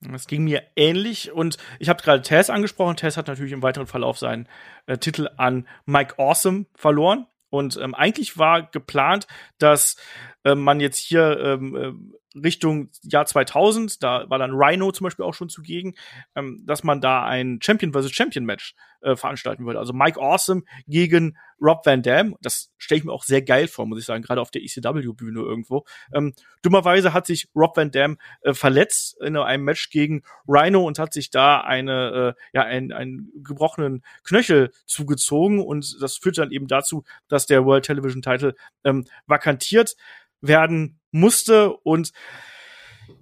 Das 0.00 0.26
ging 0.26 0.42
mir 0.42 0.64
ähnlich 0.74 1.30
und 1.30 1.56
ich 1.78 1.88
habe 1.88 2.02
gerade 2.02 2.22
Tess 2.22 2.50
angesprochen. 2.50 2.96
Tess 2.96 3.16
hat 3.16 3.28
natürlich 3.28 3.52
im 3.52 3.62
weiteren 3.62 3.86
Verlauf 3.86 4.18
seinen 4.18 4.48
äh, 4.86 4.98
Titel 4.98 5.28
an 5.36 5.68
Mike 5.86 6.14
Awesome 6.18 6.66
verloren 6.74 7.28
und 7.48 7.76
ähm, 7.76 7.94
eigentlich 7.94 8.36
war 8.36 8.68
geplant, 8.68 9.28
dass 9.58 9.96
äh, 10.42 10.56
man 10.56 10.80
jetzt 10.80 10.98
hier 10.98 11.38
ähm, 11.38 11.76
äh, 11.76 11.92
Richtung 12.40 12.90
Jahr 13.02 13.26
2000, 13.26 14.02
da 14.02 14.28
war 14.28 14.38
dann 14.38 14.52
Rhino 14.54 14.92
zum 14.92 15.04
Beispiel 15.04 15.24
auch 15.24 15.34
schon 15.34 15.48
zugegen, 15.48 15.94
ähm, 16.34 16.64
dass 16.66 16.84
man 16.84 17.00
da 17.00 17.24
ein 17.24 17.58
Champion 17.62 17.92
vs. 17.92 18.12
Champion 18.12 18.44
Match 18.44 18.74
äh, 19.00 19.16
veranstalten 19.16 19.64
würde. 19.64 19.78
Also 19.78 19.92
Mike 19.92 20.20
Awesome 20.20 20.62
gegen 20.86 21.36
Rob 21.60 21.84
Van 21.84 22.02
Dam. 22.02 22.36
Das 22.40 22.72
stelle 22.78 22.98
ich 22.98 23.04
mir 23.04 23.12
auch 23.12 23.24
sehr 23.24 23.42
geil 23.42 23.68
vor, 23.68 23.86
muss 23.86 23.98
ich 23.98 24.04
sagen, 24.04 24.22
gerade 24.22 24.40
auf 24.40 24.50
der 24.50 24.62
ECW-Bühne 24.62 25.40
irgendwo. 25.40 25.84
Ähm, 26.12 26.32
dummerweise 26.62 27.12
hat 27.12 27.26
sich 27.26 27.48
Rob 27.54 27.76
Van 27.76 27.90
Dam 27.90 28.18
äh, 28.42 28.54
verletzt 28.54 29.16
in 29.20 29.36
einem 29.36 29.64
Match 29.64 29.90
gegen 29.90 30.22
Rhino 30.46 30.84
und 30.84 30.98
hat 30.98 31.12
sich 31.12 31.30
da 31.30 31.60
eine, 31.60 32.34
äh, 32.36 32.42
ja, 32.52 32.62
einen, 32.62 32.92
einen 32.92 33.32
gebrochenen 33.44 34.02
Knöchel 34.24 34.70
zugezogen 34.86 35.60
und 35.60 36.00
das 36.00 36.16
führt 36.16 36.38
dann 36.38 36.50
eben 36.50 36.66
dazu, 36.66 37.04
dass 37.28 37.46
der 37.46 37.64
World 37.64 37.84
Television 37.84 38.22
Title 38.22 38.54
ähm, 38.84 39.04
vakantiert 39.26 39.96
werden 40.40 41.00
musste 41.10 41.72
und 41.72 42.12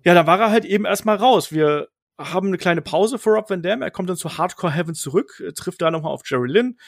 ja, 0.04 0.14
da 0.14 0.26
war 0.26 0.40
er 0.40 0.50
halt 0.50 0.64
eben 0.64 0.84
erstmal 0.84 1.16
raus. 1.16 1.52
Wir 1.52 1.88
haben 2.18 2.48
eine 2.48 2.58
kleine 2.58 2.82
Pause 2.82 3.18
für 3.18 3.30
Rob 3.30 3.50
Van 3.50 3.62
Dam. 3.62 3.82
Er 3.82 3.90
kommt 3.90 4.08
dann 4.08 4.16
zu 4.16 4.38
Hardcore 4.38 4.72
Heaven 4.72 4.94
zurück, 4.94 5.42
trifft 5.54 5.82
da 5.82 5.90
nochmal 5.90 6.12
auf 6.12 6.22
Jerry 6.24 6.48
Lynn, 6.48 6.78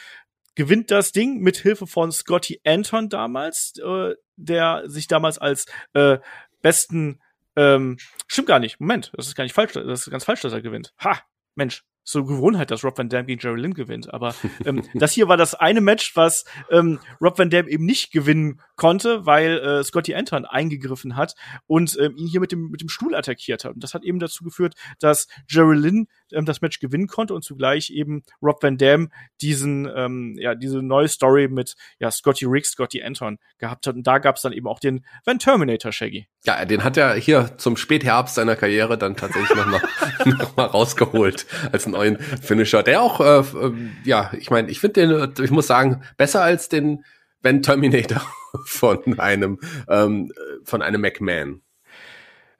gewinnt 0.55 0.91
das 0.91 1.11
Ding 1.11 1.39
mit 1.39 1.57
Hilfe 1.57 1.87
von 1.87 2.11
Scotty 2.11 2.61
Anton 2.65 3.09
damals, 3.09 3.73
äh, 3.83 4.15
der 4.35 4.83
sich 4.87 5.07
damals 5.07 5.37
als 5.37 5.65
äh, 5.93 6.17
besten 6.61 7.21
ähm, 7.55 7.97
stimmt 8.27 8.47
gar 8.47 8.59
nicht. 8.59 8.79
Moment, 8.79 9.11
das 9.15 9.27
ist 9.27 9.35
gar 9.35 9.43
nicht 9.43 9.53
falsch, 9.53 9.73
das 9.73 10.07
ist 10.07 10.11
ganz 10.11 10.23
falsch, 10.23 10.41
dass 10.41 10.53
er 10.53 10.61
gewinnt. 10.61 10.93
Ha, 11.03 11.19
Mensch, 11.55 11.83
so 12.03 12.25
Gewohnheit, 12.25 12.71
dass 12.71 12.83
Rob 12.83 12.97
Van 12.97 13.09
Dam 13.09 13.25
gegen 13.25 13.39
Jerry 13.39 13.59
Lynn 13.59 13.73
gewinnt. 13.73 14.13
Aber 14.13 14.33
ähm, 14.65 14.83
das 14.95 15.13
hier 15.13 15.27
war 15.27 15.37
das 15.37 15.55
eine 15.55 15.81
Match, 15.81 16.15
was 16.15 16.45
ähm, 16.71 16.99
Rob 17.21 17.37
Van 17.37 17.49
Dam 17.49 17.67
eben 17.67 17.85
nicht 17.85 18.11
gewinnen 18.11 18.61
konnte, 18.75 19.25
weil 19.25 19.59
äh, 19.59 19.83
Scotty 19.83 20.15
Anton 20.15 20.45
eingegriffen 20.45 21.15
hat 21.15 21.35
und 21.67 21.97
ähm, 21.99 22.15
ihn 22.15 22.27
hier 22.27 22.39
mit 22.39 22.51
dem, 22.51 22.69
mit 22.69 22.81
dem 22.81 22.89
Stuhl 22.89 23.13
attackiert 23.13 23.65
hat. 23.65 23.75
Und 23.75 23.83
das 23.83 23.93
hat 23.93 24.03
eben 24.03 24.19
dazu 24.19 24.43
geführt, 24.43 24.73
dass 24.99 25.27
Jerry 25.47 25.75
Lynn 25.75 26.07
ähm, 26.31 26.45
das 26.45 26.61
Match 26.61 26.79
gewinnen 26.79 27.07
konnte 27.07 27.33
und 27.33 27.43
zugleich 27.43 27.89
eben 27.89 28.23
Rob 28.41 28.63
Van 28.63 28.77
Dam 28.77 29.11
diesen, 29.41 29.89
ähm, 29.93 30.35
ja, 30.39 30.55
diese 30.55 30.81
neue 30.81 31.07
Story 31.07 31.47
mit 31.47 31.75
ja, 31.99 32.09
Scotty 32.09 32.45
Riggs, 32.45 32.71
Scotty 32.71 33.03
Anton 33.03 33.37
gehabt 33.57 33.85
hat. 33.85 33.95
Und 33.95 34.07
da 34.07 34.17
gab 34.17 34.37
es 34.37 34.41
dann 34.41 34.53
eben 34.53 34.67
auch 34.67 34.79
den 34.79 35.05
Van 35.25 35.39
Terminator 35.39 35.91
Shaggy. 35.91 36.27
Ja, 36.45 36.63
den 36.65 36.83
hat 36.83 36.95
er 36.95 37.15
hier 37.15 37.57
zum 37.57 37.75
Spätherbst 37.75 38.35
seiner 38.35 38.55
Karriere 38.55 38.97
dann 38.97 39.17
tatsächlich 39.17 39.55
noch, 39.57 39.65
mal, 39.65 39.81
noch 40.25 40.55
mal 40.55 40.65
rausgeholt 40.65 41.45
als 41.71 41.85
neuen 41.91 42.17
Finisher. 42.19 42.83
Der 42.83 43.01
auch, 43.01 43.19
äh, 43.19 43.39
äh 43.39 43.73
ja, 44.03 44.31
ich 44.37 44.49
meine, 44.49 44.69
ich 44.69 44.79
finde 44.79 45.33
den, 45.33 45.43
ich 45.43 45.51
muss 45.51 45.67
sagen, 45.67 46.03
besser 46.17 46.41
als 46.41 46.69
den 46.69 47.03
Van 47.41 47.61
Terminator 47.61 48.21
von 48.65 49.19
einem, 49.19 49.59
ähm, 49.87 50.31
von 50.63 50.81
einem 50.81 51.01
McMahon. 51.01 51.61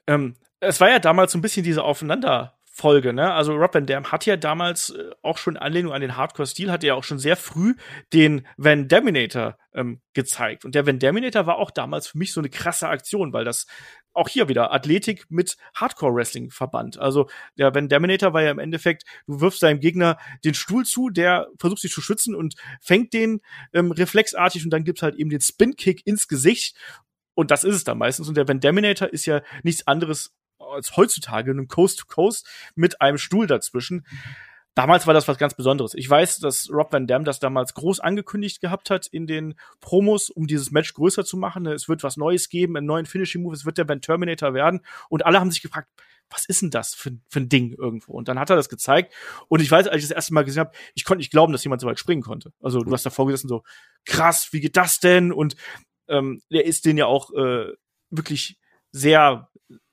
Ähm, 0.08 0.36
es 0.60 0.82
war 0.82 0.90
ja 0.90 1.00
damals 1.00 1.32
so 1.32 1.38
ein 1.38 1.42
bisschen 1.42 1.64
diese 1.64 1.84
Aufeinander 1.84 2.60
Folge, 2.80 3.12
ne? 3.12 3.34
Also 3.34 3.56
Rob 3.56 3.74
Van 3.74 3.86
Dam 3.86 4.10
hat 4.12 4.26
ja 4.26 4.38
damals 4.38 4.92
äh, 4.92 5.12
auch 5.22 5.38
schon 5.38 5.58
Anlehnung 5.58 5.92
an 5.92 6.02
den 6.02 6.16
Hardcore-Stil, 6.16 6.72
hat 6.72 6.84
ja 6.84 6.94
auch 6.94 7.04
schon 7.04 7.20
sehr 7.20 7.36
früh 7.36 7.76
den 8.14 8.48
Van 8.56 8.88
Daminator 8.88 9.58
ähm, 9.74 10.02
gezeigt. 10.14 10.64
Und 10.64 10.76
der 10.76 10.88
Van 10.88 10.98
Daminator 10.98 11.46
war 11.46 11.58
auch 11.58 11.72
damals 11.72 12.08
für 12.08 12.18
mich 12.18 12.32
so 12.32 12.40
eine 12.40 12.50
krasse 12.50 12.88
Aktion, 12.88 13.34
weil 13.34 13.44
das 13.44 13.68
auch 14.14 14.28
hier 14.28 14.50
wieder 14.50 14.72
Athletik 14.74 15.26
mit 15.30 15.58
Hardcore-Wrestling 15.76 16.52
verband. 16.52 16.98
Also 16.98 17.30
der 17.58 17.74
Van 17.74 17.90
Daminator 17.90 18.34
war 18.34 18.42
ja 18.42 18.52
im 18.52 18.60
Endeffekt, 18.60 19.04
du 19.28 19.40
wirfst 19.40 19.64
deinem 19.64 19.80
Gegner 19.80 20.18
den 20.44 20.54
Stuhl 20.54 20.86
zu, 20.86 21.10
der 21.10 21.48
versucht 21.58 21.82
sich 21.82 21.92
zu 21.92 22.02
schützen 22.02 22.36
und 22.36 22.56
fängt 22.82 23.14
den 23.14 23.42
ähm, 23.74 23.92
reflexartig 23.92 24.64
und 24.64 24.72
dann 24.72 24.84
gibt's 24.84 25.02
halt 25.02 25.16
eben 25.16 25.30
den 25.30 25.42
Spin-Kick 25.42 26.06
ins 26.06 26.28
Gesicht 26.28 26.76
und 27.34 27.52
das 27.52 27.64
ist 27.64 27.76
es 27.76 27.84
dann 27.86 27.98
meistens. 27.98 28.28
Und 28.28 28.36
der 28.36 28.48
Van 28.48 28.60
Daminator 28.60 29.08
ist 29.08 29.26
ja 29.26 29.42
nichts 29.64 29.88
anderes 29.88 30.34
als 30.60 30.98
heutzutage 30.98 31.52
einem 31.52 31.68
Coast 31.68 32.00
to 32.00 32.06
Coast 32.06 32.48
mit 32.76 33.02
einem 33.02 33.18
Stuhl 33.18 33.48
dazwischen. 33.48 34.06
Damals 34.76 35.08
war 35.08 35.14
das 35.14 35.28
was 35.28 35.38
ganz 35.38 35.56
Besonderes. 35.56 35.94
Ich 35.94 36.10
weiß, 36.10 36.40
dass 36.40 36.70
Rob 36.72 36.94
Van 36.94 37.08
Dam 37.08 37.26
das 37.26 37.40
damals 37.40 37.74
groß 37.74 38.00
angekündigt 38.00 38.62
gehabt 38.62 38.90
hat 38.90 39.08
in 39.08 39.28
den 39.28 39.56
Promos, 39.82 40.30
um 40.30 40.48
dieses 40.48 40.72
Match 40.72 40.94
größer 40.94 41.26
zu 41.26 41.38
machen. 41.38 41.66
Es 41.66 41.90
wird 41.90 42.04
was 42.04 42.18
Neues 42.18 42.50
geben, 42.50 42.78
einen 42.78 42.86
neuen 42.88 43.06
Finishing 43.06 43.42
Move, 43.42 43.56
es 43.56 43.66
wird 43.66 43.78
der 43.78 43.90
Van 43.90 44.02
Terminator 44.02 44.54
werden. 44.54 44.82
Und 45.10 45.26
alle 45.26 45.40
haben 45.40 45.52
sich 45.52 45.62
gefragt, 45.62 45.90
was 46.30 46.46
ist 46.46 46.62
denn 46.62 46.70
das 46.70 46.94
für, 46.94 47.12
für 47.28 47.40
ein 47.40 47.50
Ding 47.50 47.74
irgendwo? 47.74 48.14
Und 48.14 48.28
dann 48.28 48.40
hat 48.40 48.50
er 48.50 48.56
das 48.56 48.70
gezeigt. 48.70 49.14
Und 49.48 49.62
ich 49.62 49.72
weiß, 49.72 49.88
als 49.88 50.04
ich 50.04 50.10
das 50.10 50.16
erste 50.16 50.34
Mal 50.34 50.46
gesehen 50.46 50.62
habe, 50.62 50.72
ich 50.94 51.04
konnte 51.04 51.20
nicht 51.20 51.32
glauben, 51.32 51.52
dass 51.52 51.64
jemand 51.64 51.82
so 51.82 51.88
weit 51.88 52.00
springen 52.00 52.22
konnte. 52.22 52.54
Also 52.62 52.82
du 52.82 52.92
hast 52.92 53.06
davor 53.06 53.26
gesessen, 53.26 53.48
so 53.48 53.64
krass, 54.06 54.50
wie 54.52 54.62
geht 54.62 54.78
das 54.78 55.00
denn? 55.00 55.32
Und 55.32 55.56
ähm, 56.08 56.42
der 56.52 56.66
ist 56.66 56.86
den 56.86 56.98
ja 56.98 57.08
auch 57.08 57.34
äh, 57.34 57.74
wirklich 58.12 58.58
sehr 58.92 59.50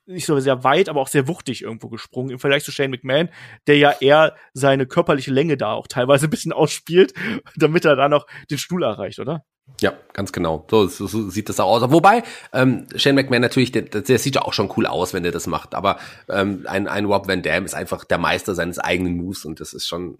nicht 0.06 0.26
so 0.26 0.38
sehr 0.38 0.64
weit, 0.64 0.88
aber 0.88 1.00
auch 1.00 1.08
sehr 1.08 1.28
wuchtig 1.28 1.62
irgendwo 1.62 1.88
gesprungen 1.88 2.30
im 2.30 2.38
Vergleich 2.38 2.64
zu 2.64 2.72
Shane 2.72 2.90
McMahon, 2.90 3.28
der 3.66 3.76
ja 3.76 3.90
eher 4.00 4.36
seine 4.54 4.86
körperliche 4.86 5.32
Länge 5.32 5.56
da 5.56 5.72
auch 5.72 5.88
teilweise 5.88 6.26
ein 6.26 6.30
bisschen 6.30 6.52
ausspielt, 6.52 7.12
damit 7.56 7.84
er 7.84 7.96
da 7.96 8.08
noch 8.08 8.26
den 8.50 8.58
Stuhl 8.58 8.82
erreicht, 8.82 9.18
oder? 9.18 9.44
Ja, 9.80 9.94
ganz 10.12 10.32
genau. 10.32 10.64
So, 10.70 10.86
so, 10.86 11.08
so 11.08 11.28
sieht 11.28 11.48
das 11.48 11.58
auch 11.58 11.82
aus. 11.82 11.90
Wobei, 11.90 12.22
ähm, 12.52 12.86
Shane 12.94 13.16
McMahon 13.16 13.42
natürlich, 13.42 13.72
der, 13.72 13.82
der 13.82 14.18
sieht 14.18 14.36
ja 14.36 14.42
auch 14.42 14.52
schon 14.52 14.72
cool 14.76 14.86
aus, 14.86 15.12
wenn 15.12 15.24
der 15.24 15.32
das 15.32 15.48
macht. 15.48 15.74
Aber 15.74 15.98
ähm, 16.28 16.64
ein, 16.66 16.86
ein 16.86 17.04
Rob 17.04 17.26
Van 17.26 17.42
Dam 17.42 17.64
ist 17.64 17.74
einfach 17.74 18.04
der 18.04 18.18
Meister 18.18 18.54
seines 18.54 18.78
eigenen 18.78 19.16
Moves 19.16 19.44
und 19.44 19.60
das 19.60 19.72
ist 19.72 19.88
schon. 19.88 20.18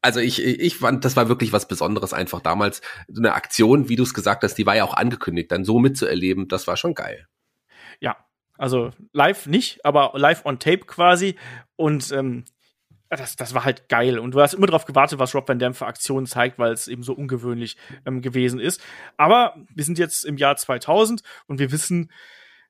Also 0.00 0.20
ich, 0.20 0.44
ich 0.44 0.76
fand, 0.76 1.04
das 1.04 1.16
war 1.16 1.28
wirklich 1.28 1.52
was 1.52 1.66
Besonderes 1.66 2.12
einfach 2.12 2.40
damals. 2.40 2.82
So 3.08 3.20
eine 3.20 3.34
Aktion, 3.34 3.88
wie 3.88 3.96
du 3.96 4.04
es 4.04 4.14
gesagt 4.14 4.44
hast, 4.44 4.54
die 4.54 4.64
war 4.64 4.76
ja 4.76 4.84
auch 4.84 4.94
angekündigt, 4.94 5.50
dann 5.50 5.64
so 5.64 5.80
mitzuerleben, 5.80 6.46
das 6.46 6.68
war 6.68 6.76
schon 6.76 6.94
geil. 6.94 7.26
Ja, 7.98 8.16
also 8.58 8.90
live 9.12 9.46
nicht, 9.46 9.84
aber 9.84 10.12
live 10.14 10.44
on 10.44 10.58
tape 10.58 10.80
quasi. 10.80 11.36
Und 11.76 12.12
ähm, 12.12 12.44
das, 13.08 13.36
das 13.36 13.54
war 13.54 13.64
halt 13.64 13.88
geil. 13.88 14.18
Und 14.18 14.32
du 14.32 14.40
hast 14.40 14.54
immer 14.54 14.66
darauf 14.66 14.84
gewartet, 14.84 15.18
was 15.18 15.34
Rob 15.34 15.48
Van 15.48 15.58
Dam 15.58 15.74
für 15.74 15.86
Aktionen 15.86 16.26
zeigt, 16.26 16.58
weil 16.58 16.72
es 16.72 16.88
eben 16.88 17.02
so 17.02 17.14
ungewöhnlich 17.14 17.76
ähm, 18.04 18.20
gewesen 18.20 18.60
ist. 18.60 18.82
Aber 19.16 19.54
wir 19.74 19.84
sind 19.84 19.98
jetzt 19.98 20.24
im 20.24 20.36
Jahr 20.36 20.56
2000 20.56 21.22
und 21.46 21.58
wir 21.58 21.72
wissen, 21.72 22.10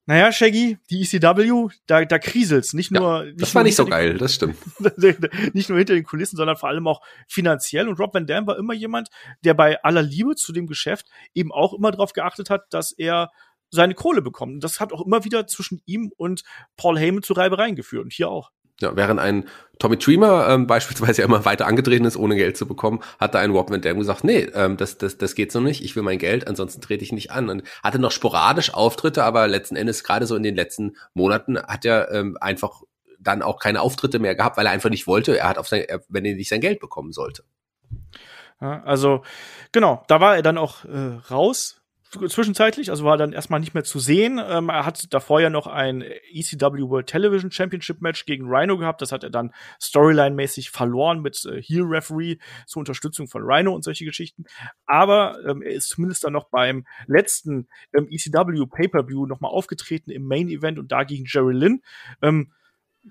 naja, 0.06 0.32
Shaggy, 0.32 0.78
die 0.88 1.02
ECW, 1.02 1.68
da, 1.86 2.02
da 2.04 2.18
kriselt's. 2.18 2.72
Nicht 2.72 2.90
nur. 2.90 3.26
Ja, 3.26 3.32
das 3.36 3.54
war 3.54 3.62
nicht 3.62 3.76
so 3.76 3.84
geil, 3.84 4.16
das 4.16 4.34
stimmt. 4.34 4.56
nicht 5.54 5.68
nur 5.68 5.76
hinter 5.76 5.92
den 5.92 6.04
Kulissen, 6.04 6.36
sondern 6.36 6.56
vor 6.56 6.70
allem 6.70 6.86
auch 6.86 7.02
finanziell. 7.26 7.88
Und 7.88 7.98
Rob 7.98 8.14
Van 8.14 8.26
Dam 8.26 8.46
war 8.46 8.56
immer 8.56 8.72
jemand, 8.72 9.10
der 9.44 9.52
bei 9.52 9.82
aller 9.82 10.00
Liebe 10.00 10.34
zu 10.34 10.54
dem 10.54 10.66
Geschäft 10.66 11.06
eben 11.34 11.52
auch 11.52 11.74
immer 11.74 11.90
darauf 11.90 12.14
geachtet 12.14 12.48
hat, 12.48 12.62
dass 12.70 12.92
er 12.92 13.30
seine 13.70 13.94
Kohle 13.94 14.22
bekommt. 14.22 14.54
Und 14.54 14.64
das 14.64 14.80
hat 14.80 14.92
auch 14.92 15.04
immer 15.04 15.24
wieder 15.24 15.46
zwischen 15.46 15.82
ihm 15.86 16.12
und 16.16 16.42
Paul 16.76 16.98
Heyman 16.98 17.22
zu 17.22 17.32
Reibereien 17.32 17.76
geführt. 17.76 18.04
Und 18.04 18.12
hier 18.12 18.30
auch. 18.30 18.50
Ja, 18.80 18.94
während 18.94 19.18
ein 19.18 19.48
Tommy 19.80 19.96
Dreamer 19.96 20.48
ähm, 20.48 20.66
beispielsweise 20.68 21.22
ja 21.22 21.26
immer 21.28 21.44
weiter 21.44 21.66
angetreten 21.66 22.04
ist, 22.04 22.16
ohne 22.16 22.36
Geld 22.36 22.56
zu 22.56 22.66
bekommen, 22.66 23.00
hat 23.18 23.34
da 23.34 23.40
ein 23.40 23.50
Rob 23.50 23.70
Van 23.70 23.80
Dam 23.80 23.98
gesagt, 23.98 24.22
nee, 24.22 24.48
ähm, 24.54 24.76
das, 24.76 24.98
das, 24.98 25.18
das 25.18 25.34
geht 25.34 25.50
so 25.50 25.60
nicht, 25.60 25.82
ich 25.82 25.96
will 25.96 26.04
mein 26.04 26.18
Geld, 26.18 26.46
ansonsten 26.46 26.80
trete 26.80 27.02
ich 27.02 27.12
nicht 27.12 27.32
an. 27.32 27.48
Und 27.48 27.64
hatte 27.82 27.98
noch 27.98 28.12
sporadisch 28.12 28.72
Auftritte, 28.72 29.24
aber 29.24 29.48
letzten 29.48 29.76
Endes, 29.76 30.04
gerade 30.04 30.26
so 30.26 30.36
in 30.36 30.44
den 30.44 30.54
letzten 30.54 30.96
Monaten, 31.14 31.60
hat 31.60 31.84
er 31.84 32.12
ähm, 32.12 32.36
einfach 32.40 32.82
dann 33.18 33.42
auch 33.42 33.58
keine 33.58 33.82
Auftritte 33.82 34.20
mehr 34.20 34.36
gehabt, 34.36 34.56
weil 34.56 34.66
er 34.66 34.72
einfach 34.72 34.90
nicht 34.90 35.08
wollte, 35.08 35.36
er 35.36 35.48
hat 35.48 35.58
auf 35.58 35.66
sein, 35.66 35.82
er, 35.82 36.02
wenn 36.08 36.24
er 36.24 36.36
nicht 36.36 36.48
sein 36.48 36.60
Geld 36.60 36.78
bekommen 36.78 37.12
sollte. 37.12 37.42
Ja, 38.60 38.82
also 38.84 39.22
genau, 39.72 40.04
da 40.08 40.20
war 40.20 40.36
er 40.36 40.42
dann 40.42 40.58
auch 40.58 40.84
äh, 40.84 41.18
raus 41.30 41.77
zwischenzeitlich, 42.10 42.90
also 42.90 43.04
war 43.04 43.16
dann 43.16 43.32
erstmal 43.32 43.60
nicht 43.60 43.74
mehr 43.74 43.84
zu 43.84 43.98
sehen. 43.98 44.40
Ähm, 44.42 44.68
er 44.68 44.86
hat 44.86 45.12
davor 45.12 45.40
ja 45.40 45.50
noch 45.50 45.66
ein 45.66 46.02
ECW 46.02 46.88
World 46.88 47.06
Television 47.06 47.50
Championship 47.50 48.00
Match 48.00 48.24
gegen 48.24 48.46
Rhino 48.48 48.78
gehabt. 48.78 49.02
Das 49.02 49.12
hat 49.12 49.24
er 49.24 49.30
dann 49.30 49.52
Storyline-mäßig 49.80 50.70
verloren 50.70 51.20
mit 51.20 51.44
äh, 51.44 51.60
Heel 51.62 51.82
Referee 51.82 52.36
zur 52.66 52.80
Unterstützung 52.80 53.28
von 53.28 53.42
Rhino 53.44 53.74
und 53.74 53.84
solche 53.84 54.04
Geschichten. 54.04 54.44
Aber 54.86 55.38
ähm, 55.46 55.62
er 55.62 55.72
ist 55.72 55.90
zumindest 55.90 56.24
dann 56.24 56.32
noch 56.32 56.48
beim 56.48 56.86
letzten 57.06 57.68
ähm, 57.94 58.08
ECW 58.10 58.66
Pay-Per-View 58.66 59.26
nochmal 59.26 59.50
aufgetreten 59.50 60.10
im 60.10 60.24
Main 60.24 60.48
Event 60.48 60.78
und 60.78 60.90
da 60.90 61.04
gegen 61.04 61.24
Jerry 61.26 61.54
Lynn. 61.54 61.82
Ähm, 62.22 62.52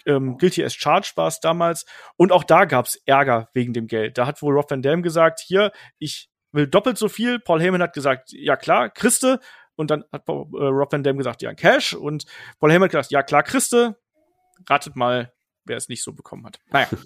ähm, 0.06 0.38
Guilty 0.38 0.64
as 0.64 0.76
Charged 0.76 1.18
war 1.18 1.28
es 1.28 1.40
damals. 1.40 1.86
Und 2.16 2.32
auch 2.32 2.44
da 2.44 2.66
gab's 2.66 2.96
Ärger 3.06 3.50
wegen 3.54 3.74
dem 3.74 3.88
Geld. 3.88 4.18
Da 4.18 4.28
hat 4.28 4.42
wohl 4.42 4.54
Rob 4.54 4.70
Van 4.70 4.82
Dam 4.82 5.02
gesagt, 5.02 5.40
hier, 5.40 5.72
ich 5.98 6.30
will 6.52 6.68
doppelt 6.68 6.98
so 6.98 7.10
viel. 7.10 7.40
Paul 7.40 7.62
Heyman 7.62 7.82
hat 7.82 7.94
gesagt, 7.94 8.32
ja 8.32 8.56
klar, 8.56 8.90
Christe. 8.90 9.40
Und 9.76 9.92
dann 9.92 10.04
hat 10.12 10.28
äh, 10.28 10.32
Rob 10.32 10.92
Van 10.92 11.04
Dam 11.04 11.18
gesagt, 11.18 11.42
ja, 11.42 11.54
Cash. 11.54 11.94
Und 11.94 12.26
Paul 12.60 12.72
Heyman 12.72 12.86
hat 12.86 12.92
gesagt, 12.92 13.12
ja 13.12 13.24
klar, 13.24 13.44
Christe. 13.44 13.98
Ratet 14.68 14.96
mal, 14.96 15.32
wer 15.66 15.78
es 15.78 15.88
nicht 15.88 16.04
so 16.04 16.14
bekommen 16.14 16.46
hat. 16.46 16.60
Naja. 16.72 16.88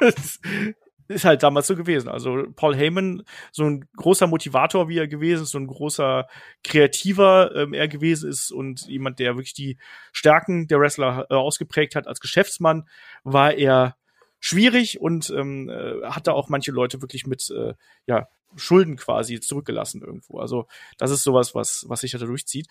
ist 1.08 1.24
halt 1.24 1.42
damals 1.42 1.66
so 1.66 1.76
gewesen. 1.76 2.08
Also 2.08 2.44
Paul 2.56 2.74
Heyman, 2.74 3.24
so 3.52 3.64
ein 3.64 3.86
großer 3.96 4.26
Motivator, 4.26 4.88
wie 4.88 4.98
er 4.98 5.08
gewesen 5.08 5.42
ist, 5.42 5.50
so 5.50 5.58
ein 5.58 5.66
großer 5.66 6.26
Kreativer 6.62 7.54
ähm, 7.54 7.74
er 7.74 7.88
gewesen 7.88 8.30
ist 8.30 8.50
und 8.50 8.86
jemand, 8.86 9.18
der 9.18 9.36
wirklich 9.36 9.54
die 9.54 9.78
Stärken 10.12 10.66
der 10.66 10.80
Wrestler 10.80 11.26
äh, 11.30 11.34
ausgeprägt 11.34 11.94
hat 11.94 12.06
als 12.06 12.20
Geschäftsmann, 12.20 12.88
war 13.22 13.54
er 13.54 13.96
schwierig 14.44 15.00
und 15.00 15.30
ähm, 15.30 15.70
äh, 15.70 16.02
hat 16.02 16.26
da 16.26 16.32
auch 16.32 16.50
manche 16.50 16.70
Leute 16.70 17.00
wirklich 17.00 17.26
mit 17.26 17.50
äh, 17.50 17.72
ja 18.06 18.28
Schulden 18.56 18.96
quasi 18.96 19.40
zurückgelassen 19.40 20.02
irgendwo. 20.02 20.38
Also 20.38 20.66
das 20.98 21.10
ist 21.10 21.22
sowas, 21.22 21.54
was, 21.54 21.86
was 21.88 22.00
sich 22.00 22.12
da 22.12 22.18
durchzieht. 22.18 22.66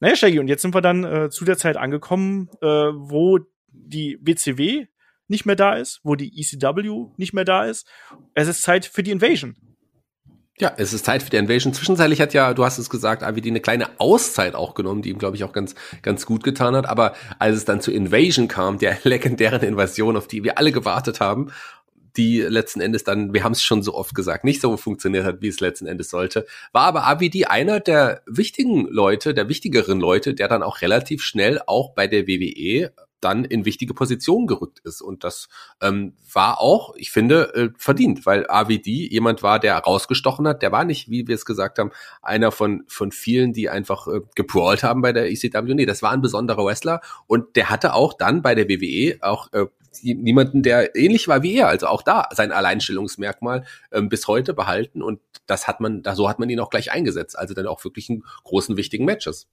naja, 0.00 0.16
Shaggy, 0.16 0.38
und 0.38 0.48
jetzt 0.48 0.60
sind 0.60 0.74
wir 0.74 0.82
dann 0.82 1.04
äh, 1.04 1.30
zu 1.30 1.46
der 1.46 1.56
Zeit 1.56 1.78
angekommen, 1.78 2.50
äh, 2.60 2.66
wo 2.66 3.38
die 3.68 4.18
WCW 4.20 4.86
nicht 5.28 5.46
mehr 5.46 5.56
da 5.56 5.76
ist, 5.76 6.00
wo 6.04 6.14
die 6.14 6.38
ECW 6.38 7.06
nicht 7.16 7.32
mehr 7.32 7.44
da 7.46 7.64
ist. 7.64 7.88
Es 8.34 8.46
ist 8.46 8.60
Zeit 8.60 8.84
für 8.84 9.02
die 9.02 9.10
Invasion. 9.10 9.56
Ja, 10.60 10.72
es 10.76 10.92
ist 10.92 11.04
Zeit 11.04 11.22
für 11.22 11.30
die 11.30 11.36
Invasion. 11.36 11.72
Zwischenzeitlich 11.72 12.20
hat 12.20 12.34
ja, 12.34 12.52
du 12.52 12.64
hast 12.64 12.78
es 12.78 12.90
gesagt, 12.90 13.22
Avi 13.22 13.48
eine 13.48 13.60
kleine 13.60 14.00
Auszeit 14.00 14.56
auch 14.56 14.74
genommen, 14.74 15.02
die 15.02 15.10
ihm, 15.10 15.18
glaube 15.18 15.36
ich, 15.36 15.44
auch 15.44 15.52
ganz, 15.52 15.76
ganz 16.02 16.26
gut 16.26 16.42
getan 16.42 16.74
hat. 16.74 16.86
Aber 16.86 17.14
als 17.38 17.56
es 17.56 17.64
dann 17.64 17.80
zu 17.80 17.92
Invasion 17.92 18.48
kam, 18.48 18.78
der 18.78 18.98
legendären 19.04 19.62
Invasion, 19.62 20.16
auf 20.16 20.26
die 20.26 20.42
wir 20.42 20.58
alle 20.58 20.72
gewartet 20.72 21.20
haben, 21.20 21.52
die 22.16 22.40
letzten 22.40 22.80
Endes 22.80 23.04
dann, 23.04 23.32
wir 23.32 23.44
haben 23.44 23.52
es 23.52 23.62
schon 23.62 23.84
so 23.84 23.94
oft 23.94 24.14
gesagt, 24.14 24.42
nicht 24.42 24.60
so 24.60 24.76
funktioniert 24.76 25.24
hat, 25.24 25.40
wie 25.40 25.48
es 25.48 25.60
letzten 25.60 25.86
Endes 25.86 26.10
sollte, 26.10 26.44
war 26.72 26.82
aber 26.82 27.06
Avidi 27.06 27.44
einer 27.44 27.78
der 27.78 28.22
wichtigen 28.26 28.88
Leute, 28.88 29.34
der 29.34 29.48
wichtigeren 29.48 30.00
Leute, 30.00 30.34
der 30.34 30.48
dann 30.48 30.64
auch 30.64 30.82
relativ 30.82 31.22
schnell 31.22 31.60
auch 31.66 31.94
bei 31.94 32.08
der 32.08 32.26
WWE 32.26 32.90
dann 33.20 33.44
in 33.44 33.64
wichtige 33.64 33.94
Positionen 33.94 34.46
gerückt 34.46 34.80
ist. 34.84 35.00
Und 35.00 35.24
das 35.24 35.48
ähm, 35.80 36.14
war 36.32 36.60
auch, 36.60 36.94
ich 36.96 37.10
finde, 37.10 37.54
äh, 37.54 37.68
verdient, 37.76 38.26
weil 38.26 38.46
AVD 38.48 39.08
jemand 39.10 39.42
war, 39.42 39.58
der 39.58 39.78
rausgestochen 39.78 40.46
hat. 40.46 40.62
Der 40.62 40.72
war 40.72 40.84
nicht, 40.84 41.10
wie 41.10 41.26
wir 41.26 41.34
es 41.34 41.44
gesagt 41.44 41.78
haben, 41.78 41.90
einer 42.22 42.52
von, 42.52 42.84
von 42.86 43.12
vielen, 43.12 43.52
die 43.52 43.68
einfach 43.68 44.06
äh, 44.08 44.20
geprawlt 44.34 44.82
haben 44.82 45.02
bei 45.02 45.12
der 45.12 45.30
ECW. 45.30 45.74
Nee, 45.74 45.86
das 45.86 46.02
war 46.02 46.12
ein 46.12 46.22
besonderer 46.22 46.64
Wrestler 46.64 47.00
und 47.26 47.56
der 47.56 47.70
hatte 47.70 47.94
auch 47.94 48.12
dann 48.14 48.42
bei 48.42 48.54
der 48.54 48.68
WWE 48.68 49.18
auch 49.20 49.52
äh, 49.52 49.66
niemanden, 50.02 50.62
der 50.62 50.94
ähnlich 50.94 51.28
war 51.28 51.42
wie 51.42 51.56
er. 51.56 51.68
Also 51.68 51.86
auch 51.86 52.02
da 52.02 52.28
sein 52.32 52.52
Alleinstellungsmerkmal 52.52 53.64
ähm, 53.92 54.08
bis 54.08 54.28
heute 54.28 54.54
behalten 54.54 55.02
und 55.02 55.20
das 55.46 55.66
hat 55.66 55.80
man, 55.80 56.02
da 56.02 56.14
so 56.14 56.28
hat 56.28 56.38
man 56.38 56.50
ihn 56.50 56.60
auch 56.60 56.70
gleich 56.70 56.92
eingesetzt. 56.92 57.38
Also 57.38 57.54
dann 57.54 57.66
auch 57.66 57.82
wirklich 57.84 58.08
in 58.10 58.22
großen, 58.44 58.76
wichtigen 58.76 59.04
Matches. 59.04 59.48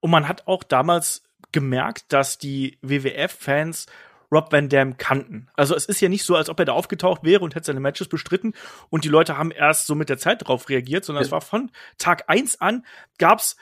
Und 0.00 0.10
man 0.10 0.28
hat 0.28 0.46
auch 0.48 0.64
damals 0.64 1.22
gemerkt, 1.52 2.12
dass 2.12 2.38
die 2.38 2.78
WWF-Fans 2.82 3.86
Rob 4.32 4.50
Van 4.50 4.70
Dam 4.70 4.96
kannten. 4.96 5.48
Also 5.54 5.76
es 5.76 5.84
ist 5.84 6.00
ja 6.00 6.08
nicht 6.08 6.24
so, 6.24 6.34
als 6.34 6.48
ob 6.48 6.58
er 6.58 6.64
da 6.64 6.72
aufgetaucht 6.72 7.22
wäre 7.22 7.44
und 7.44 7.54
hätte 7.54 7.66
seine 7.66 7.80
Matches 7.80 8.08
bestritten 8.08 8.54
und 8.88 9.04
die 9.04 9.10
Leute 9.10 9.36
haben 9.36 9.50
erst 9.50 9.86
so 9.86 9.94
mit 9.94 10.08
der 10.08 10.16
Zeit 10.16 10.40
darauf 10.40 10.70
reagiert, 10.70 11.04
sondern 11.04 11.22
ja. 11.22 11.26
es 11.26 11.32
war 11.32 11.42
von 11.42 11.70
Tag 11.98 12.24
eins 12.28 12.58
an 12.60 12.86
gab's 13.18 13.56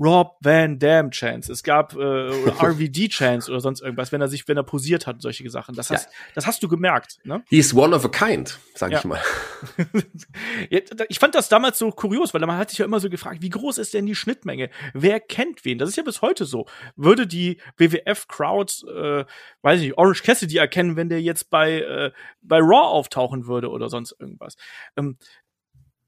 Rob 0.00 0.36
Van 0.40 0.78
Dam 0.78 1.10
Chance. 1.10 1.52
Es 1.52 1.62
gab 1.62 1.94
äh, 1.94 1.98
RVD 2.02 3.08
Chance 3.10 3.50
oder 3.50 3.60
sonst 3.60 3.80
irgendwas, 3.80 4.10
wenn 4.10 4.20
er 4.20 4.28
sich, 4.28 4.46
wenn 4.48 4.56
er 4.56 4.64
posiert 4.64 5.06
hat, 5.06 5.22
solche 5.22 5.48
Sachen. 5.50 5.74
Das 5.74 5.90
hast, 5.90 6.06
ja. 6.06 6.10
das 6.34 6.46
hast 6.46 6.62
du 6.62 6.68
gemerkt. 6.68 7.18
Ne? 7.24 7.44
He's 7.48 7.72
one 7.74 7.94
of 7.94 8.04
a 8.04 8.08
kind, 8.08 8.58
sag 8.74 8.90
ja. 8.90 8.98
ich 8.98 9.04
mal. 9.04 9.20
ich 11.08 11.18
fand 11.18 11.34
das 11.34 11.48
damals 11.48 11.78
so 11.78 11.90
kurios, 11.90 12.34
weil 12.34 12.40
man 12.40 12.58
hat 12.58 12.70
sich 12.70 12.78
ja 12.78 12.84
immer 12.84 13.00
so 13.00 13.08
gefragt, 13.08 13.40
wie 13.40 13.50
groß 13.50 13.78
ist 13.78 13.94
denn 13.94 14.06
die 14.06 14.16
Schnittmenge? 14.16 14.70
Wer 14.92 15.20
kennt 15.20 15.64
wen? 15.64 15.78
Das 15.78 15.88
ist 15.88 15.96
ja 15.96 16.02
bis 16.02 16.22
heute 16.22 16.44
so. 16.44 16.66
Würde 16.96 17.26
die 17.26 17.60
WWF 17.76 18.26
Crowd, 18.26 18.72
äh, 18.88 19.24
weiß 19.62 19.80
ich, 19.80 19.96
Orange 19.96 20.22
Cassidy 20.22 20.56
erkennen, 20.56 20.96
wenn 20.96 21.08
der 21.08 21.22
jetzt 21.22 21.50
bei 21.50 21.80
äh, 21.80 22.10
bei 22.42 22.58
Raw 22.58 22.88
auftauchen 22.88 23.46
würde 23.46 23.70
oder 23.70 23.88
sonst 23.88 24.16
irgendwas? 24.18 24.56
Ähm, 24.96 25.18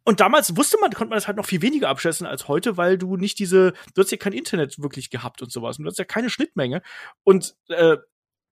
und 0.07 0.21
damals 0.21 0.57
wusste 0.57 0.79
man, 0.81 0.93
konnte 0.93 1.11
man 1.11 1.17
das 1.17 1.27
halt 1.27 1.37
noch 1.37 1.47
viel 1.47 1.63
weniger 1.63 1.89
abschätzen 1.89 2.29
als 2.29 2.47
heute, 2.47 2.77
weil 2.77 2.97
du 2.97 3.17
nicht 3.17 3.41
diese, 3.41 3.73
du 3.95 4.03
hast 4.03 4.13
ja 4.13 4.17
kein 4.17 4.33
Internet 4.33 4.81
wirklich 4.81 5.11
gehabt 5.11 5.43
und 5.43 5.51
sowas. 5.51 5.79
Und 5.79 5.85
du 5.85 5.91
hast 5.91 5.99
ja 5.99 6.05
keine 6.05 6.31
Schnittmenge. 6.31 6.81
Und 7.25 7.57
äh, 7.69 7.97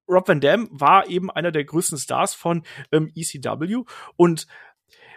Rob 0.08 0.26
Van 0.26 0.40
Dam 0.40 0.68
war 0.72 1.08
eben 1.08 1.30
einer 1.30 1.52
der 1.52 1.64
größten 1.64 1.96
Stars 1.96 2.34
von 2.34 2.64
ähm, 2.90 3.12
ECW. 3.14 3.84
Und 4.16 4.48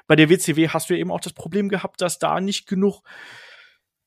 bei 0.05 0.15
der 0.15 0.29
WCW 0.29 0.69
hast 0.69 0.91
du 0.91 0.93
ja 0.93 0.99
eben 0.99 1.11
auch 1.11 1.21
das 1.21 1.33
Problem 1.33 1.69
gehabt, 1.69 2.01
dass 2.01 2.19
da 2.19 2.39
nicht 2.39 2.67
genug 2.67 3.01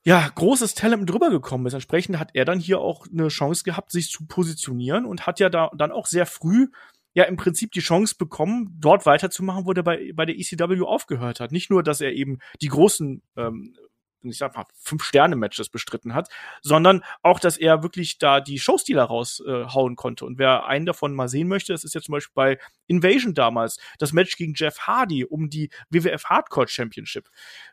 ja, 0.04 0.30
großes 0.32 0.74
Talent 0.74 1.10
drüber 1.10 1.30
gekommen 1.30 1.66
ist. 1.66 1.74
Entsprechend 1.74 2.20
hat 2.20 2.30
er 2.34 2.44
dann 2.44 2.60
hier 2.60 2.78
auch 2.78 3.08
eine 3.08 3.26
Chance 3.26 3.64
gehabt, 3.64 3.90
sich 3.90 4.08
zu 4.08 4.26
positionieren 4.28 5.04
und 5.04 5.26
hat 5.26 5.40
ja 5.40 5.48
da 5.50 5.72
dann 5.76 5.90
auch 5.90 6.06
sehr 6.06 6.26
früh 6.26 6.68
ja 7.14 7.24
im 7.24 7.36
Prinzip 7.36 7.72
die 7.72 7.80
Chance 7.80 8.14
bekommen, 8.18 8.76
dort 8.78 9.06
weiterzumachen, 9.06 9.66
wo 9.66 9.72
der 9.72 9.82
bei, 9.82 10.12
bei 10.14 10.26
der 10.26 10.38
ECW 10.38 10.82
aufgehört 10.82 11.40
hat. 11.40 11.52
Nicht 11.52 11.70
nur, 11.70 11.82
dass 11.82 12.00
er 12.00 12.12
eben 12.12 12.38
die 12.60 12.68
großen, 12.68 13.22
ähm, 13.36 13.76
ich 14.22 14.38
sag 14.38 14.54
mal, 14.54 14.66
Fünf-Sterne-Matches 14.76 15.70
bestritten 15.70 16.14
hat, 16.14 16.28
sondern 16.62 17.02
auch, 17.22 17.40
dass 17.40 17.56
er 17.56 17.82
wirklich 17.82 18.18
da 18.18 18.40
die 18.40 18.58
Showstealer 18.58 19.04
raushauen 19.04 19.92
äh, 19.92 19.96
konnte. 19.96 20.24
Und 20.24 20.38
wer 20.38 20.66
einen 20.66 20.86
davon 20.86 21.14
mal 21.14 21.28
sehen 21.28 21.48
möchte, 21.48 21.72
das 21.72 21.84
ist 21.84 21.94
ja 21.94 22.00
zum 22.00 22.12
Beispiel 22.12 22.34
bei 22.34 22.58
Invasion 22.86 23.34
damals, 23.34 23.78
das 23.98 24.12
Match 24.12 24.36
gegen 24.36 24.54
Jeff 24.54 24.78
Hardy 24.80 25.24
um 25.24 25.50
die 25.50 25.70
WWF 25.88 26.24
Hardcore 26.24 26.68
Championship 26.68 27.28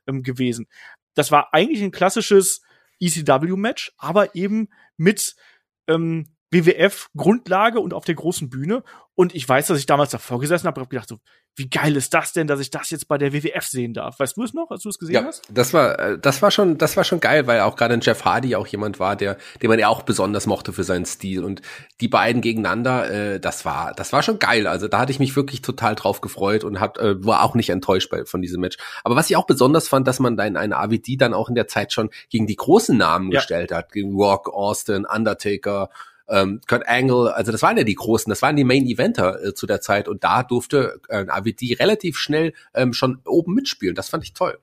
ähm, 0.08 0.24
gewesen. 0.24 0.68
Das 1.14 1.32
war 1.32 1.54
eigentlich 1.54 1.82
ein 1.84 1.92
klassisches 1.92 2.62
ECW-Match, 3.00 3.94
aber 3.98 4.36
eben 4.36 4.70
mit 4.98 5.36
ähm, 5.88 6.37
WWF-Grundlage 6.52 7.80
und 7.80 7.94
auf 7.94 8.06
der 8.06 8.16
großen 8.16 8.50
Bühne. 8.50 8.84
Und 9.16 9.34
ich 9.34 9.48
weiß, 9.48 9.68
dass 9.68 9.80
ich 9.80 9.86
damals 9.86 10.12
davor 10.12 10.40
gesessen 10.40 10.68
habe 10.68 10.80
und 10.80 10.86
habe 10.86 10.90
gedacht, 10.90 11.10
so, 11.10 11.20
wie 11.56 11.70
geil 11.70 11.96
ist 11.96 12.14
das 12.14 12.34
denn, 12.34 12.46
dass 12.46 12.60
ich 12.60 12.70
das 12.70 12.92
jetzt 12.92 13.08
bei 13.08 13.18
der 13.18 13.34
WWF 13.34 13.66
sehen 13.66 13.96
darf? 13.96 14.20
Weißt 14.20 14.38
du 14.38 14.44
es 14.44 14.54
noch, 14.54 14.70
als 14.70 14.84
du 14.84 14.90
es 14.90 15.00
gesehen 15.00 15.16
ja, 15.16 15.24
hast? 15.24 15.42
Das 15.50 15.74
war, 15.74 15.98
äh, 15.98 16.20
das 16.20 16.44
war 16.44 16.52
schon, 16.52 16.78
das 16.78 16.96
war 16.96 17.04
schon 17.04 17.20
geil, 17.20 17.48
weil 17.48 17.62
auch 17.62 17.76
gerade 17.76 17.96
ein 17.96 18.02
Jeff 18.02 18.26
Hardy 18.26 18.56
auch 18.56 18.68
jemand 18.68 19.00
war, 19.00 19.16
der, 19.16 19.38
den 19.62 19.70
man 19.70 19.80
ja 19.80 19.88
auch 19.88 20.04
besonders 20.04 20.46
mochte 20.46 20.72
für 20.72 20.84
seinen 20.84 21.06
Stil. 21.06 21.44
Und 21.44 21.64
die 22.00 22.08
beiden 22.08 22.44
gegeneinander, 22.44 23.10
äh, 23.10 23.40
das 23.40 23.66
war, 23.66 23.94
das 23.96 24.14
war 24.14 24.22
schon 24.22 24.38
geil. 24.38 24.68
Also 24.68 24.88
da 24.88 25.00
hatte 25.00 25.12
ich 25.12 25.20
mich 25.20 25.36
wirklich 25.36 25.64
total 25.64 25.96
drauf 25.96 26.22
gefreut 26.22 26.64
und 26.64 26.80
hat, 26.80 27.00
äh, 27.00 27.26
war 27.26 27.42
auch 27.42 27.56
nicht 27.56 27.72
enttäuscht 27.72 28.12
bei, 28.12 28.24
von 28.26 28.44
diesem 28.44 28.62
Match. 28.62 28.78
Aber 29.04 29.16
was 29.16 29.32
ich 29.32 29.36
auch 29.36 29.48
besonders 29.48 29.88
fand, 29.88 30.08
dass 30.08 30.20
man 30.20 30.38
da 30.38 30.46
in 30.46 30.58
eine 30.58 30.78
AVD 30.78 31.18
dann 31.18 31.34
auch 31.34 31.50
in 31.50 31.56
der 31.56 31.68
Zeit 31.68 31.92
schon 31.92 32.12
gegen 32.30 32.46
die 32.46 32.56
großen 32.56 32.96
Namen 32.96 33.32
ja. 33.32 33.40
gestellt 33.40 33.72
hat, 33.72 33.92
gegen 33.92 34.14
Rock, 34.14 34.54
Austin, 34.54 35.06
Undertaker, 35.06 35.90
ähm, 36.30 36.62
Kurt 36.68 36.88
Angle, 36.88 37.34
also 37.34 37.52
das 37.52 37.62
waren 37.62 37.78
ja 37.78 37.84
die 37.84 37.96
großen, 37.96 38.30
das 38.30 38.42
waren 38.42 38.56
die 38.56 38.64
Main 38.64 38.86
Eventer 38.86 39.44
äh, 39.44 39.54
zu 39.54 39.66
der 39.68 39.82
Zeit 39.82 40.08
und 40.08 40.24
da 40.24 40.44
durfte 40.44 41.00
äh, 41.10 41.26
AVD 41.28 41.76
relativ 41.80 42.18
schnell 42.18 42.54
ähm, 42.74 42.94
schon 42.94 43.22
oben 43.26 43.54
mitspielen. 43.54 43.96
Das 43.96 44.10
fand 44.10 44.24
ich 44.24 44.34
toll. 44.34 44.60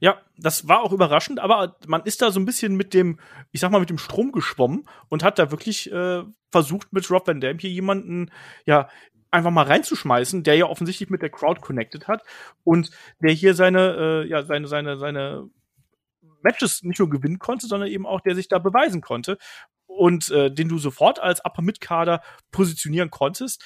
Ja, 0.00 0.20
das 0.36 0.68
war 0.68 0.82
auch 0.82 0.92
überraschend, 0.92 1.40
aber 1.40 1.76
man 1.86 2.02
ist 2.04 2.22
da 2.22 2.30
so 2.30 2.38
ein 2.38 2.46
bisschen 2.46 2.76
mit 2.76 2.94
dem, 2.94 3.18
ich 3.50 3.60
sag 3.60 3.70
mal, 3.70 3.80
mit 3.80 3.90
dem 3.90 3.98
Strom 3.98 4.30
geschwommen 4.30 4.88
und 5.08 5.24
hat 5.24 5.38
da 5.38 5.50
wirklich 5.50 5.90
äh, 5.90 6.22
versucht, 6.52 6.92
mit 6.92 7.10
Rob 7.10 7.26
Van 7.26 7.40
Dam 7.40 7.58
hier 7.58 7.70
jemanden, 7.70 8.30
ja, 8.64 8.88
einfach 9.30 9.50
mal 9.50 9.66
reinzuschmeißen, 9.66 10.42
der 10.42 10.54
ja 10.54 10.66
offensichtlich 10.66 11.10
mit 11.10 11.20
der 11.20 11.30
Crowd 11.30 11.60
connected 11.60 12.08
hat 12.08 12.22
und 12.64 12.90
der 13.20 13.32
hier 13.32 13.54
seine, 13.54 14.24
äh, 14.24 14.28
ja, 14.28 14.42
seine, 14.44 14.68
seine, 14.68 14.98
seine 14.98 15.50
Matches 16.42 16.82
nicht 16.82 16.98
nur 16.98 17.10
gewinnen 17.10 17.38
konnte, 17.38 17.66
sondern 17.66 17.90
eben 17.90 18.06
auch 18.06 18.20
der 18.20 18.34
sich 18.34 18.48
da 18.48 18.58
beweisen 18.58 19.00
konnte 19.00 19.36
und 19.88 20.30
äh, 20.30 20.52
den 20.52 20.68
du 20.68 20.78
sofort 20.78 21.18
als 21.18 21.44
Upper 21.44 21.62
Mid 21.62 21.80
Kader 21.80 22.22
positionieren 22.52 23.10
konntest. 23.10 23.64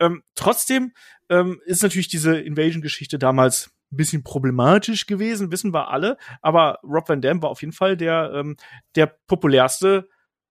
Ähm, 0.00 0.22
trotzdem 0.34 0.92
ähm, 1.28 1.60
ist 1.66 1.82
natürlich 1.82 2.08
diese 2.08 2.38
Invasion-Geschichte 2.38 3.18
damals 3.18 3.70
ein 3.92 3.96
bisschen 3.96 4.24
problematisch 4.24 5.06
gewesen, 5.06 5.52
wissen 5.52 5.72
wir 5.74 5.90
alle. 5.90 6.16
Aber 6.42 6.78
Rob 6.82 7.08
Van 7.08 7.20
Dam 7.20 7.42
war 7.42 7.50
auf 7.50 7.60
jeden 7.60 7.72
Fall 7.72 7.96
der 7.96 8.32
ähm, 8.34 8.56
der 8.94 9.06
populärste 9.26 10.08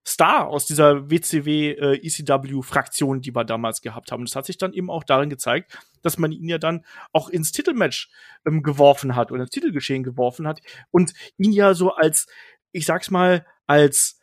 Star 0.08 0.48
aus 0.48 0.68
dieser 0.68 1.10
WCW 1.10 1.72
äh, 1.72 1.96
ECW 2.06 2.62
Fraktion, 2.62 3.22
die 3.22 3.36
wir 3.36 3.44
damals 3.44 3.82
gehabt 3.82 4.12
haben. 4.12 4.26
Das 4.26 4.36
hat 4.36 4.46
sich 4.46 4.58
dann 4.58 4.74
eben 4.74 4.92
auch 4.92 5.04
darin 5.04 5.30
gezeigt, 5.30 5.80
dass 6.04 6.20
man 6.20 6.32
ihn 6.32 6.48
ja 6.48 6.60
dann 6.60 6.86
auch 7.12 7.30
ins 7.30 7.52
Titelmatch 7.52 8.10
ähm, 8.46 8.62
geworfen 8.62 9.16
hat 9.16 9.32
oder 9.32 9.42
ins 9.42 9.50
Titelgeschehen 9.50 10.04
geworfen 10.04 10.48
hat 10.48 10.62
und 10.92 11.14
ihn 11.38 11.52
ja 11.52 11.74
so 11.74 11.92
als, 11.92 12.28
ich 12.72 12.86
sag's 12.86 13.10
mal, 13.10 13.46
als 13.66 14.20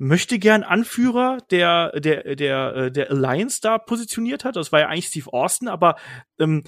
möchte 0.00 0.38
gern 0.38 0.62
Anführer 0.62 1.38
der 1.50 1.92
der 2.00 2.34
der 2.34 2.74
äh, 2.74 2.90
der 2.90 3.10
Alliance 3.10 3.60
da 3.60 3.78
positioniert 3.78 4.44
hat. 4.44 4.56
Das 4.56 4.72
war 4.72 4.80
ja 4.80 4.88
eigentlich 4.88 5.08
Steve 5.08 5.32
Austin, 5.32 5.68
aber 5.68 5.96
ähm, 6.38 6.64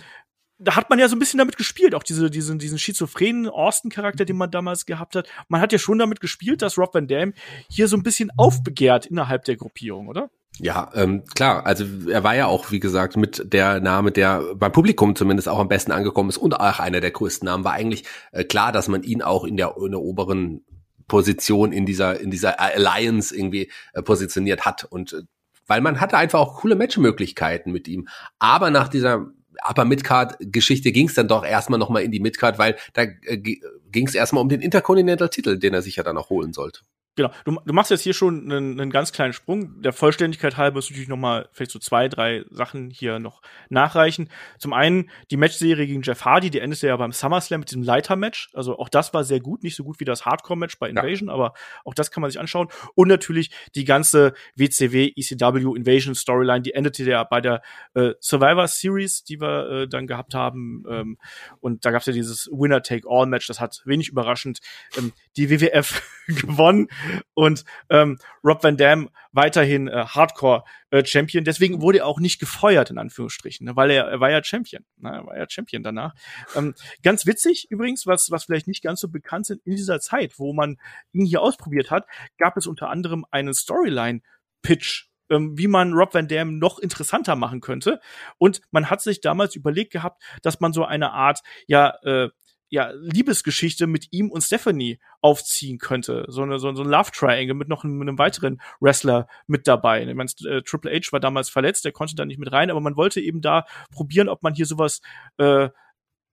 da 0.59 0.77
hat 0.77 0.91
man 0.91 0.99
ja 0.99 1.09
so 1.09 1.17
ein 1.17 1.19
bisschen 1.19 1.39
damit 1.39 1.57
gespielt, 1.57 1.95
auch 1.95 2.05
diese, 2.05 2.31
diesen, 2.31 2.61
diesen 2.61 2.79
schizophrenen 2.79 3.49
Austin-Charakter, 3.49 4.25
den 4.25 4.37
man 4.37 4.51
damals 4.51 4.87
gehabt 4.87 5.17
hat. 5.17 5.29
Man 5.49 5.61
hat 5.61 5.73
ja 5.73 5.79
schon 5.79 5.99
damit 5.99 6.21
gespielt, 6.21 6.63
dass 6.63 6.79
Rob 6.79 6.95
Van 6.95 7.09
Dam 7.09 7.33
hier 7.69 7.89
so 7.89 7.97
ein 7.97 8.05
bisschen 8.05 8.31
aufbegehrt 8.37 9.07
innerhalb 9.07 9.45
der 9.45 9.57
Gruppierung, 9.57 10.07
oder? 10.07 10.31
Ja, 10.59 10.91
ähm, 10.95 11.25
klar. 11.35 11.67
Also 11.67 11.85
er 12.09 12.23
war 12.23 12.37
ja 12.37 12.47
auch, 12.47 12.71
wie 12.71 12.79
gesagt, 12.79 13.17
mit 13.17 13.53
der 13.53 13.81
Name, 13.81 14.13
der 14.13 14.55
beim 14.55 14.71
Publikum 14.71 15.17
zumindest 15.17 15.49
auch 15.49 15.59
am 15.59 15.69
besten 15.69 15.91
angekommen 15.91 16.29
ist 16.29 16.39
und 16.39 16.55
auch 16.55 16.79
einer 16.79 17.01
der 17.01 17.11
größten 17.11 17.47
Namen, 17.47 17.65
war 17.65 17.73
eigentlich 17.73 18.05
äh, 18.31 18.45
klar, 18.45 18.71
dass 18.71 18.87
man 18.87 19.03
ihn 19.03 19.23
auch 19.23 19.45
in 19.45 19.57
der, 19.57 19.75
in 19.85 19.91
der 19.91 20.01
oberen 20.01 20.65
Position 21.13 21.73
in 21.73 21.85
dieser, 21.85 22.19
in 22.21 22.31
dieser 22.31 22.59
Alliance 22.59 23.37
irgendwie 23.37 23.71
äh, 23.93 24.01
positioniert 24.01 24.65
hat. 24.65 24.85
Und 24.85 25.13
äh, 25.13 25.21
weil 25.67 25.83
man 25.83 26.01
hatte 26.01 26.17
einfach 26.17 26.41
auch 26.41 26.61
coole 26.61 26.75
Matchmöglichkeiten 26.75 27.71
mit 27.71 27.87
ihm. 27.87 28.09
Aber 28.39 28.71
nach 28.71 28.89
dieser 28.89 29.27
Upper 29.63 29.85
Midcard-Geschichte 29.85 30.91
ging 30.91 31.09
es 31.09 31.15
dann 31.15 31.29
doch 31.29 31.45
erstmal 31.45 31.79
nochmal 31.79 32.03
in 32.03 32.13
die 32.13 32.21
Midcard, 32.21 32.59
weil 32.59 32.79
da 32.95 33.03
äh, 33.03 33.37
ging 33.37 34.09
es 34.09 34.15
erstmal 34.15 34.41
um 34.41 34.49
den 34.49 34.63
Intercontinental-Titel, 34.63 35.59
den 35.59 35.75
er 35.75 35.83
sich 35.83 35.97
ja 35.97 36.03
dann 36.03 36.17
auch 36.17 36.31
holen 36.31 36.55
sollte. 36.55 36.81
Genau, 37.15 37.31
du, 37.45 37.59
du 37.65 37.75
machst 37.75 37.91
jetzt 37.91 38.03
hier 38.03 38.15
schon 38.15 38.51
einen, 38.51 38.81
einen 38.81 38.91
ganz 38.91 39.13
kleinen 39.13 39.35
Sprung. 39.35 39.83
Der 39.83 39.93
Vollständigkeit 39.93 40.57
halber 40.57 40.77
muss 40.77 40.89
natürlich 40.89 41.09
noch 41.09 41.19
mal 41.19 41.47
vielleicht 41.53 41.71
so 41.71 41.79
zwei, 41.79 42.09
drei 42.09 42.45
Sachen 42.51 42.89
hier 42.89 43.19
noch 43.19 43.43
nachreichen. 43.69 44.31
Zum 44.59 44.73
einen 44.73 45.11
die 45.31 45.37
Matchserie 45.37 45.87
gegen 45.87 46.01
Jeff 46.01 46.25
Hardy, 46.25 46.49
die 46.49 46.61
endete 46.61 46.87
ja 46.87 46.97
beim 46.97 47.13
SummerSlam 47.13 47.61
mit 47.61 47.71
diesem 47.71 47.83
Leiter-Match. 47.83 48.49
Also 48.55 48.79
auch 48.79 48.89
das 48.89 49.13
war 49.13 49.25
sehr 49.25 49.41
gut, 49.41 49.63
nicht 49.63 49.77
so 49.77 49.85
gut 49.85 50.01
wie 50.01 50.07
das 50.07 50.25
Hardcore-Match 50.25 50.79
bei 50.79 50.89
Invasion, 50.89 51.29
ja. 51.29 51.35
aber 51.35 51.53
auch 51.85 51.93
das 51.93 52.11
kann 52.11 52.23
man 52.23 52.31
sich 52.31 52.41
anschauen. 52.41 52.69
Und 52.95 53.09
natürlich 53.09 53.51
die 53.75 53.85
ganze 53.85 54.33
WCW 54.57 55.13
ECW 55.15 55.77
Invasion 55.77 56.15
Storyline, 56.15 56.63
die 56.63 56.73
endete 56.73 57.05
ja 57.05 57.25
bei 57.25 57.43
der 57.43 57.61
äh, 57.93 58.13
Survivor 58.21 58.69
Series, 58.69 59.23
die 59.23 59.39
wir 59.39 59.71
äh, 59.71 59.89
dann 59.89 60.07
gehabt 60.07 60.35
haben. 60.35 60.85
Ähm, 60.89 61.19
und 61.61 61.85
da 61.85 61.91
gab 61.91 62.01
es 62.01 62.07
ja 62.07 62.15
dieses 62.15 62.49
Winner-Take-All-Match, 62.51 63.47
das 63.49 63.61
hat 63.61 63.83
wenig 63.85 64.09
überraschend 64.09 64.61
ähm, 64.97 65.13
die 65.37 65.51
WWF 65.51 66.03
gewonnen 66.27 66.89
und 67.35 67.65
ähm, 67.91 68.19
Rob 68.45 68.63
Van 68.63 68.77
Dam 68.77 69.11
weiterhin 69.33 69.89
äh, 69.89 70.05
Hardcore 70.07 70.65
äh, 70.91 71.05
Champion. 71.05 71.45
Deswegen 71.45 71.81
wurde 71.81 71.99
er 71.99 72.07
auch 72.07 72.21
nicht 72.21 72.39
gefeuert 72.39 72.91
in 72.91 72.99
Anführungsstrichen, 72.99 73.67
ne, 73.67 73.77
weil 73.77 73.91
er, 73.91 74.05
er 74.05 74.21
war 74.21 74.31
ja 74.31 74.43
Champion, 74.43 74.85
ne, 74.99 75.11
er 75.11 75.27
war 75.27 75.37
ja 75.37 75.47
Champion 75.49 75.83
danach. 75.83 76.15
Ähm, 76.55 76.75
ganz 77.03 77.27
witzig 77.27 77.67
übrigens, 77.71 78.07
was 78.07 78.31
was 78.31 78.45
vielleicht 78.45 78.69
nicht 78.69 78.83
ganz 78.83 79.01
so 79.01 79.09
bekannt 79.09 79.47
sind 79.47 79.63
in 79.65 79.77
dieser 79.77 80.01
Zeit, 80.01 80.39
wo 80.39 80.53
man 80.53 80.79
ihn 81.13 81.27
hier 81.27 81.43
ausprobiert 81.43 81.91
hat, 81.91 82.07
gab 82.39 82.57
es 82.57 82.67
unter 82.67 82.91
anderem 82.91 83.25
einen 83.31 83.55
Storyline 83.55 84.21
Pitch 84.63 85.07
ähm, 85.33 85.57
wie 85.57 85.67
man 85.67 85.93
Rob 85.95 86.15
Van 86.15 86.29
Dam 86.29 86.59
noch 86.59 86.79
interessanter 86.79 87.37
machen 87.37 87.61
könnte. 87.61 88.01
Und 88.39 88.61
man 88.71 88.91
hat 88.91 89.01
sich 89.01 89.21
damals 89.21 89.57
überlegt 89.57 89.93
gehabt, 89.93 90.23
dass 90.43 90.61
man 90.61 90.73
so 90.73 90.85
eine 90.85 91.13
Art, 91.13 91.41
ja, 91.67 91.95
äh, 92.03 92.29
ja, 92.73 92.91
Liebesgeschichte 92.95 93.87
mit 93.87 94.09
ihm 94.13 94.31
und 94.31 94.41
Stephanie 94.41 94.99
aufziehen 95.21 95.77
könnte. 95.77 96.25
So 96.29 96.41
eine, 96.41 96.59
so, 96.59 96.75
so 96.75 96.83
ein 96.83 96.89
Love 96.89 97.11
Triangle 97.13 97.55
mit 97.55 97.69
noch 97.69 97.85
einem, 97.85 98.01
einem 98.01 98.17
weiteren 98.17 98.63
Wrestler 98.81 99.29
mit 99.47 99.69
dabei. 99.69 100.03
Ich 100.03 100.15
meine, 100.15 100.31
äh, 100.47 100.63
Triple 100.63 100.91
H 100.91 101.13
war 101.13 101.21
damals 101.21 101.51
verletzt, 101.51 101.85
der 101.85 101.93
konnte 101.93 102.15
da 102.15 102.25
nicht 102.25 102.39
mit 102.39 102.51
rein, 102.51 102.71
aber 102.71 102.81
man 102.81 102.97
wollte 102.97 103.21
eben 103.21 103.43
da 103.43 103.67
probieren, 103.91 104.31
ob 104.31 104.43
man 104.43 104.55
hier 104.55 104.65
sowas 104.65 105.03
äh, 105.37 105.69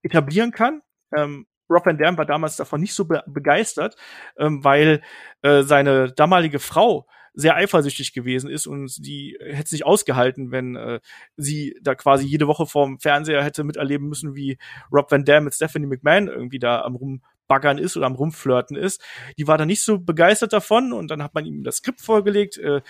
etablieren 0.00 0.50
kann. 0.50 0.80
Ähm, 1.14 1.46
Rob 1.68 1.84
Van 1.84 1.98
Dam 1.98 2.16
war 2.16 2.24
damals 2.24 2.56
davon 2.56 2.80
nicht 2.80 2.94
so 2.94 3.04
be 3.04 3.22
begeistert, 3.26 3.96
ähm, 4.38 4.64
weil 4.64 5.02
äh, 5.42 5.60
seine 5.60 6.10
damalige 6.10 6.58
Frau 6.58 7.06
sehr 7.34 7.56
eifersüchtig 7.56 8.12
gewesen 8.12 8.50
ist 8.50 8.66
und 8.66 9.04
die 9.04 9.36
hätte 9.40 9.70
sich 9.70 9.84
ausgehalten, 9.84 10.50
wenn 10.50 10.76
äh, 10.76 11.00
sie 11.36 11.76
da 11.82 11.94
quasi 11.94 12.26
jede 12.26 12.46
Woche 12.46 12.66
vorm 12.66 12.98
Fernseher 12.98 13.44
hätte 13.44 13.64
miterleben 13.64 14.08
müssen, 14.08 14.34
wie 14.34 14.58
Rob 14.92 15.10
Van 15.10 15.24
Dam 15.24 15.44
mit 15.44 15.54
Stephanie 15.54 15.86
McMahon 15.86 16.28
irgendwie 16.28 16.58
da 16.58 16.82
am 16.82 16.96
rumbaggern 16.96 17.78
ist 17.78 17.96
oder 17.96 18.06
am 18.06 18.14
rumflirten 18.14 18.76
ist. 18.76 19.02
Die 19.38 19.46
war 19.46 19.58
da 19.58 19.66
nicht 19.66 19.82
so 19.82 19.98
begeistert 19.98 20.52
davon 20.52 20.92
und 20.92 21.10
dann 21.10 21.22
hat 21.22 21.34
man 21.34 21.46
ihm 21.46 21.62
das 21.62 21.76
Skript 21.76 22.00
vorgelegt. 22.00 22.58
Äh, 22.58 22.80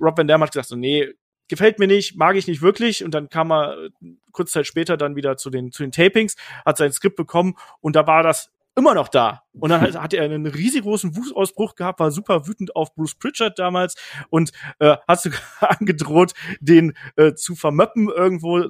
Rob 0.00 0.18
Van 0.18 0.28
Dam 0.28 0.42
hat 0.42 0.52
gesagt 0.52 0.68
so, 0.68 0.76
nee, 0.76 1.14
gefällt 1.48 1.78
mir 1.78 1.86
nicht, 1.86 2.16
mag 2.16 2.36
ich 2.36 2.46
nicht 2.46 2.62
wirklich. 2.62 3.04
Und 3.04 3.12
dann 3.12 3.28
kam 3.28 3.52
er 3.52 3.76
äh, 3.84 3.90
kurz 4.32 4.52
Zeit 4.52 4.66
später 4.66 4.96
dann 4.96 5.16
wieder 5.16 5.36
zu 5.36 5.50
den, 5.50 5.72
zu 5.72 5.82
den 5.82 5.92
Tapings, 5.92 6.36
hat 6.64 6.76
sein 6.76 6.92
Skript 6.92 7.16
bekommen 7.16 7.54
und 7.80 7.96
da 7.96 8.06
war 8.06 8.22
das 8.22 8.53
immer 8.76 8.94
noch 8.94 9.08
da. 9.08 9.42
Und 9.52 9.70
dann 9.70 9.80
hat, 9.80 9.94
hat 9.94 10.14
er 10.14 10.24
einen 10.24 10.46
riesengroßen 10.46 11.16
Wußausbruch 11.16 11.74
gehabt, 11.74 12.00
war 12.00 12.10
super 12.10 12.46
wütend 12.46 12.74
auf 12.76 12.94
Bruce 12.94 13.14
Pritchard 13.14 13.58
damals 13.58 13.94
und 14.30 14.52
äh, 14.78 14.96
hat 15.06 15.20
sogar 15.20 15.40
angedroht, 15.60 16.32
den 16.60 16.94
äh, 17.16 17.34
zu 17.34 17.54
vermöppen 17.54 18.08
irgendwo 18.08 18.64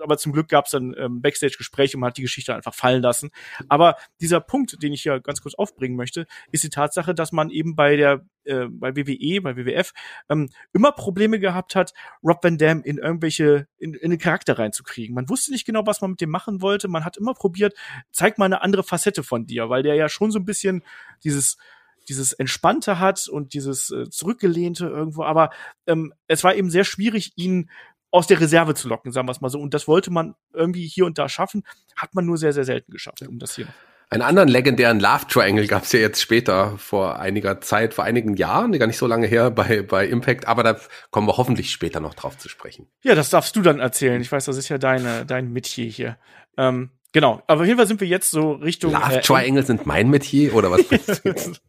aber 0.00 0.18
zum 0.18 0.32
Glück 0.32 0.48
gab 0.48 0.66
es 0.66 0.72
dann 0.72 0.94
ähm, 0.98 1.20
Backstage-Gespräche 1.20 1.96
und 1.96 2.00
man 2.00 2.08
hat 2.08 2.16
die 2.16 2.22
Geschichte 2.22 2.54
einfach 2.54 2.74
fallen 2.74 3.02
lassen. 3.02 3.30
Aber 3.68 3.96
dieser 4.20 4.40
Punkt, 4.40 4.82
den 4.82 4.92
ich 4.92 5.02
hier 5.02 5.20
ganz 5.20 5.40
kurz 5.40 5.54
aufbringen 5.54 5.96
möchte, 5.96 6.26
ist 6.52 6.64
die 6.64 6.70
Tatsache, 6.70 7.14
dass 7.14 7.32
man 7.32 7.50
eben 7.50 7.76
bei 7.76 7.96
der 7.96 8.24
äh, 8.44 8.66
bei 8.70 8.96
WWE, 8.96 9.40
bei 9.42 9.56
WWF 9.56 9.92
ähm, 10.28 10.48
immer 10.72 10.92
Probleme 10.92 11.38
gehabt 11.38 11.74
hat, 11.74 11.92
Rob 12.22 12.42
Van 12.42 12.58
Dam 12.58 12.82
in 12.82 12.98
irgendwelche 12.98 13.66
in, 13.78 13.94
in 13.94 14.10
den 14.10 14.18
Charakter 14.18 14.58
reinzukriegen. 14.58 15.14
Man 15.14 15.28
wusste 15.28 15.52
nicht 15.52 15.66
genau, 15.66 15.86
was 15.86 16.00
man 16.00 16.12
mit 16.12 16.20
dem 16.20 16.30
machen 16.30 16.62
wollte. 16.62 16.88
Man 16.88 17.04
hat 17.04 17.16
immer 17.16 17.34
probiert, 17.34 17.74
zeig 18.12 18.38
mal 18.38 18.46
eine 18.46 18.62
andere 18.62 18.82
Facette 18.82 19.22
von 19.22 19.46
dir, 19.46 19.68
weil 19.68 19.82
der 19.82 19.94
ja 19.94 20.08
schon 20.08 20.30
so 20.30 20.38
ein 20.38 20.44
bisschen 20.44 20.82
dieses 21.24 21.56
dieses 22.08 22.32
Entspannte 22.32 22.98
hat 23.00 23.28
und 23.28 23.52
dieses 23.52 23.90
äh, 23.90 24.08
Zurückgelehnte 24.08 24.86
irgendwo, 24.86 25.24
aber 25.24 25.50
ähm, 25.86 26.12
es 26.28 26.44
war 26.44 26.54
eben 26.54 26.70
sehr 26.70 26.84
schwierig, 26.84 27.32
ihn 27.36 27.68
aus 28.16 28.26
der 28.26 28.40
Reserve 28.40 28.74
zu 28.74 28.88
locken, 28.88 29.12
sagen 29.12 29.28
wir 29.28 29.32
es 29.32 29.40
mal 29.40 29.50
so. 29.50 29.60
Und 29.60 29.74
das 29.74 29.86
wollte 29.86 30.10
man 30.10 30.34
irgendwie 30.52 30.86
hier 30.86 31.06
und 31.06 31.18
da 31.18 31.28
schaffen, 31.28 31.62
hat 31.94 32.14
man 32.14 32.24
nur 32.24 32.38
sehr, 32.38 32.52
sehr 32.52 32.64
selten 32.64 32.90
geschafft, 32.90 33.22
um 33.28 33.38
das 33.38 33.54
hier. 33.54 33.66
Einen 34.08 34.22
anderen 34.22 34.48
legendären 34.48 35.00
Love 35.00 35.26
Triangle 35.28 35.66
gab 35.66 35.82
es 35.82 35.90
ja 35.90 35.98
jetzt 35.98 36.22
später, 36.22 36.78
vor 36.78 37.18
einiger 37.18 37.60
Zeit, 37.60 37.92
vor 37.92 38.04
einigen 38.04 38.36
Jahren, 38.36 38.70
gar 38.78 38.86
nicht 38.86 38.98
so 38.98 39.06
lange 39.08 39.26
her 39.26 39.50
bei, 39.50 39.82
bei 39.82 40.06
Impact, 40.06 40.46
aber 40.46 40.62
da 40.62 40.78
kommen 41.10 41.26
wir 41.26 41.36
hoffentlich 41.36 41.72
später 41.72 41.98
noch 41.98 42.14
drauf 42.14 42.38
zu 42.38 42.48
sprechen. 42.48 42.86
Ja, 43.02 43.16
das 43.16 43.30
darfst 43.30 43.56
du 43.56 43.62
dann 43.62 43.80
erzählen. 43.80 44.20
Ich 44.20 44.30
weiß, 44.30 44.44
das 44.44 44.56
ist 44.56 44.68
ja 44.68 44.78
deine, 44.78 45.26
dein 45.26 45.52
Metier 45.52 45.90
hier. 45.90 46.18
Ähm, 46.56 46.90
genau, 47.12 47.42
aber 47.48 47.62
auf 47.62 47.66
jeden 47.66 47.78
Fall 47.78 47.88
sind 47.88 48.00
wir 48.00 48.06
jetzt 48.06 48.30
so 48.30 48.52
Richtung. 48.52 48.92
Love 48.92 49.16
äh, 49.16 49.20
Triangle 49.22 49.66
sind 49.66 49.86
mein 49.86 50.08
Metier 50.08 50.54
oder 50.54 50.70
was 50.70 50.84
bringst 50.88 51.24
du 51.24 51.28
jetzt? 51.28 51.60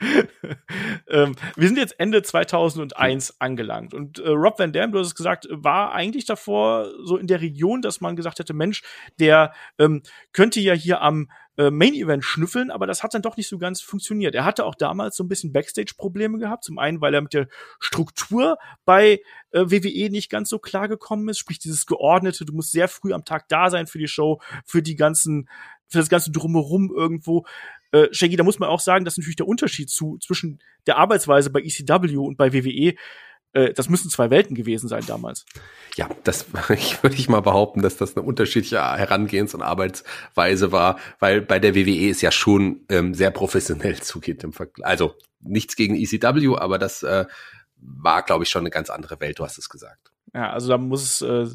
ähm, 1.08 1.36
wir 1.56 1.68
sind 1.68 1.76
jetzt 1.76 1.98
Ende 1.98 2.22
2001 2.22 3.40
angelangt 3.40 3.92
und 3.92 4.18
äh, 4.18 4.28
Rob 4.28 4.58
Van 4.58 4.72
Dam, 4.72 4.92
du 4.92 4.98
hast 4.98 5.08
es 5.08 5.14
gesagt, 5.14 5.46
war 5.50 5.92
eigentlich 5.92 6.24
davor 6.24 6.90
so 7.04 7.16
in 7.16 7.26
der 7.26 7.40
Region, 7.40 7.82
dass 7.82 8.00
man 8.00 8.16
gesagt 8.16 8.38
hätte, 8.38 8.54
Mensch, 8.54 8.82
der 9.18 9.52
ähm, 9.78 10.02
könnte 10.32 10.60
ja 10.60 10.72
hier 10.72 11.02
am 11.02 11.28
äh, 11.60 11.70
Main 11.70 11.92
Event 11.92 12.24
schnüffeln, 12.24 12.70
aber 12.70 12.86
das 12.86 13.02
hat 13.02 13.12
dann 13.12 13.20
doch 13.20 13.36
nicht 13.36 13.48
so 13.48 13.58
ganz 13.58 13.82
funktioniert. 13.82 14.34
Er 14.34 14.46
hatte 14.46 14.64
auch 14.64 14.74
damals 14.74 15.16
so 15.16 15.24
ein 15.24 15.28
bisschen 15.28 15.52
Backstage-Probleme 15.52 16.38
gehabt. 16.38 16.64
Zum 16.64 16.78
einen, 16.78 17.02
weil 17.02 17.12
er 17.12 17.20
mit 17.20 17.34
der 17.34 17.48
Struktur 17.78 18.56
bei 18.86 19.20
äh, 19.50 19.66
WWE 19.66 20.10
nicht 20.10 20.30
ganz 20.30 20.48
so 20.48 20.58
klar 20.58 20.88
gekommen 20.88 21.28
ist, 21.28 21.38
sprich 21.38 21.58
dieses 21.58 21.84
geordnete, 21.84 22.46
du 22.46 22.54
musst 22.54 22.72
sehr 22.72 22.88
früh 22.88 23.12
am 23.12 23.26
Tag 23.26 23.48
da 23.48 23.68
sein 23.68 23.86
für 23.86 23.98
die 23.98 24.08
Show, 24.08 24.40
für 24.64 24.82
die 24.82 24.96
ganzen 24.96 25.48
für 25.90 25.98
das 25.98 26.08
ganze 26.08 26.30
drumherum 26.30 26.92
irgendwo. 26.94 27.44
Äh, 27.92 28.08
Shaggy, 28.12 28.36
da 28.36 28.44
muss 28.44 28.58
man 28.58 28.68
auch 28.68 28.80
sagen, 28.80 29.04
dass 29.04 29.16
natürlich 29.16 29.36
der 29.36 29.48
Unterschied 29.48 29.90
zu, 29.90 30.18
zwischen 30.18 30.60
der 30.86 30.96
Arbeitsweise 30.96 31.50
bei 31.50 31.60
ECW 31.60 32.16
und 32.16 32.36
bei 32.36 32.52
WWE 32.52 32.94
äh, 33.52 33.72
das 33.72 33.88
müssen 33.88 34.10
zwei 34.10 34.30
Welten 34.30 34.54
gewesen 34.54 34.88
sein 34.88 35.04
damals. 35.06 35.44
Ja, 35.96 36.08
das 36.24 36.46
ich 36.70 37.02
würde 37.02 37.16
ich 37.16 37.28
mal 37.28 37.40
behaupten, 37.40 37.82
dass 37.82 37.96
das 37.96 38.16
eine 38.16 38.24
unterschiedliche 38.24 38.78
Herangehens- 38.78 39.54
und 39.54 39.62
Arbeitsweise 39.62 40.72
war, 40.72 40.98
weil 41.18 41.40
bei 41.40 41.58
der 41.58 41.74
WWE 41.74 42.10
es 42.10 42.22
ja 42.22 42.30
schon 42.30 42.84
ähm, 42.88 43.14
sehr 43.14 43.30
professionell 43.30 43.96
zugeht 44.00 44.44
im 44.44 44.52
Vergleich. 44.52 44.86
Also 44.86 45.14
nichts 45.40 45.76
gegen 45.76 45.96
ECW, 45.96 46.56
aber 46.56 46.78
das 46.78 47.02
äh, 47.02 47.26
war, 47.76 48.22
glaube 48.22 48.44
ich, 48.44 48.50
schon 48.50 48.62
eine 48.62 48.70
ganz 48.70 48.90
andere 48.90 49.20
Welt. 49.20 49.38
Du 49.38 49.44
hast 49.44 49.58
es 49.58 49.68
gesagt. 49.68 50.12
Ja, 50.34 50.50
also 50.52 50.68
da 50.68 50.78
muss 50.78 51.02
es 51.02 51.22
äh, 51.22 51.52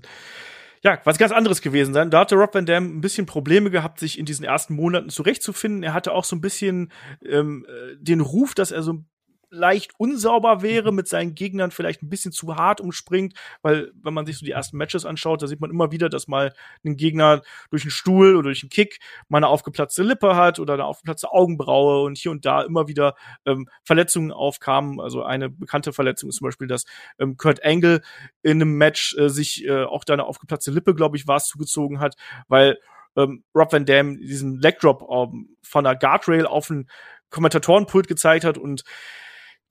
ja, 0.85 0.99
was 1.03 1.17
ganz 1.17 1.31
anderes 1.31 1.61
gewesen 1.63 1.95
sein. 1.95 2.11
Da 2.11 2.19
hatte 2.19 2.35
Rob 2.35 2.53
Van 2.53 2.67
Dam 2.67 2.97
ein 2.97 3.01
bisschen 3.01 3.25
Probleme 3.25 3.71
gehabt, 3.71 3.99
sich 3.99 4.19
in 4.19 4.25
diesen 4.25 4.45
ersten 4.45 4.75
Monaten 4.75 5.09
zurechtzufinden. 5.09 5.81
Er 5.81 5.95
hatte 5.95 6.11
auch 6.11 6.23
so 6.23 6.35
ein 6.35 6.41
bisschen 6.41 6.91
ähm, 7.25 7.65
äh, 7.67 7.95
den 7.97 8.21
Ruf, 8.21 8.53
dass 8.53 8.69
er 8.69 8.83
so 8.83 9.03
leicht 9.49 9.93
unsauber 9.97 10.61
wäre, 10.61 10.91
mit 10.91 11.07
seinen 11.07 11.35
Gegnern 11.35 11.71
vielleicht 11.71 12.03
ein 12.03 12.09
bisschen 12.09 12.31
zu 12.31 12.55
hart 12.55 12.81
umspringt, 12.81 13.33
weil 13.61 13.91
wenn 13.95 14.13
man 14.13 14.25
sich 14.25 14.37
so 14.37 14.45
die 14.45 14.51
ersten 14.51 14.77
Matches 14.77 15.05
anschaut, 15.05 15.41
da 15.41 15.47
sieht 15.47 15.61
man 15.61 15.69
immer 15.69 15.91
wieder, 15.91 16.09
dass 16.09 16.27
mal 16.27 16.53
ein 16.83 16.97
Gegner 16.97 17.41
durch 17.69 17.83
einen 17.83 17.91
Stuhl 17.91 18.35
oder 18.35 18.49
durch 18.49 18.63
einen 18.63 18.69
Kick 18.69 18.99
mal 19.29 19.37
eine 19.37 19.47
aufgeplatzte 19.47 20.03
Lippe 20.03 20.35
hat 20.35 20.59
oder 20.59 20.73
eine 20.73 20.85
aufgeplatzte 20.85 21.31
Augenbraue 21.31 22.03
und 22.03 22.17
hier 22.17 22.31
und 22.31 22.45
da 22.45 22.61
immer 22.61 22.87
wieder 22.87 23.15
ähm, 23.45 23.67
Verletzungen 23.83 24.31
aufkamen. 24.31 24.99
Also 24.99 25.23
eine 25.23 25.49
bekannte 25.49 25.93
Verletzung 25.93 26.29
ist 26.29 26.37
zum 26.37 26.45
Beispiel, 26.45 26.67
dass 26.67 26.85
ähm, 27.19 27.37
Kurt 27.37 27.63
Angle 27.63 28.01
in 28.41 28.61
einem 28.61 28.77
Match 28.77 29.15
äh, 29.17 29.29
sich 29.29 29.65
äh, 29.65 29.83
auch 29.83 30.03
da 30.03 30.13
eine 30.13 30.25
aufgeplatzte 30.25 30.71
Lippe, 30.71 30.95
glaube 30.95 31.17
ich, 31.17 31.27
war 31.27 31.37
es, 31.37 31.45
zugezogen 31.45 31.99
hat, 31.99 32.15
weil 32.47 32.79
ähm, 33.15 33.43
Rob 33.53 33.71
Van 33.71 33.85
Dam 33.85 34.17
diesen 34.17 34.59
Legdrop 34.59 35.07
ähm, 35.09 35.55
von 35.61 35.83
der 35.83 35.95
Guardrail 35.95 36.45
auf 36.45 36.67
den 36.67 36.89
Kommentatorenpult 37.29 38.07
gezeigt 38.07 38.45
hat 38.45 38.57
und 38.57 38.83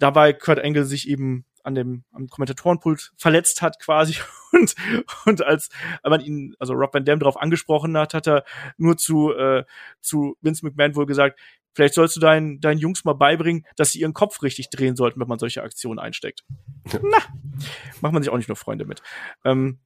dabei 0.04 0.34
Kurt 0.34 0.58
Angle 0.58 0.84
sich 0.84 1.08
eben 1.08 1.46
an 1.62 1.74
dem 1.74 2.04
am 2.12 2.28
Kommentatorenpult 2.28 3.12
verletzt 3.16 3.62
hat 3.62 3.80
quasi 3.80 4.16
und 4.52 4.74
und 5.24 5.42
als 5.42 5.70
man 6.04 6.20
ihn 6.20 6.54
also 6.58 6.74
Rob 6.74 6.92
Van 6.92 7.06
Dam 7.06 7.18
darauf 7.18 7.40
angesprochen 7.40 7.96
hat, 7.96 8.12
hat 8.12 8.28
er 8.28 8.44
nur 8.76 8.98
zu 8.98 9.32
äh, 9.32 9.64
zu 10.02 10.36
Vince 10.42 10.64
McMahon 10.66 10.94
wohl 10.94 11.06
gesagt, 11.06 11.40
vielleicht 11.72 11.94
sollst 11.94 12.16
du 12.16 12.20
deinen 12.20 12.60
deinen 12.60 12.78
Jungs 12.78 13.06
mal 13.06 13.14
beibringen, 13.14 13.64
dass 13.76 13.92
sie 13.92 14.00
ihren 14.00 14.12
Kopf 14.12 14.42
richtig 14.42 14.68
drehen 14.68 14.94
sollten, 14.94 15.18
wenn 15.20 15.28
man 15.28 15.38
solche 15.38 15.62
Aktionen 15.62 15.98
einsteckt. 15.98 16.44
Na, 17.02 17.18
macht 18.02 18.12
man 18.12 18.22
sich 18.22 18.30
auch 18.30 18.36
nicht 18.36 18.48
nur 18.48 18.56
Freunde 18.56 18.84
mit. 18.84 19.00
Ähm, 19.46 19.80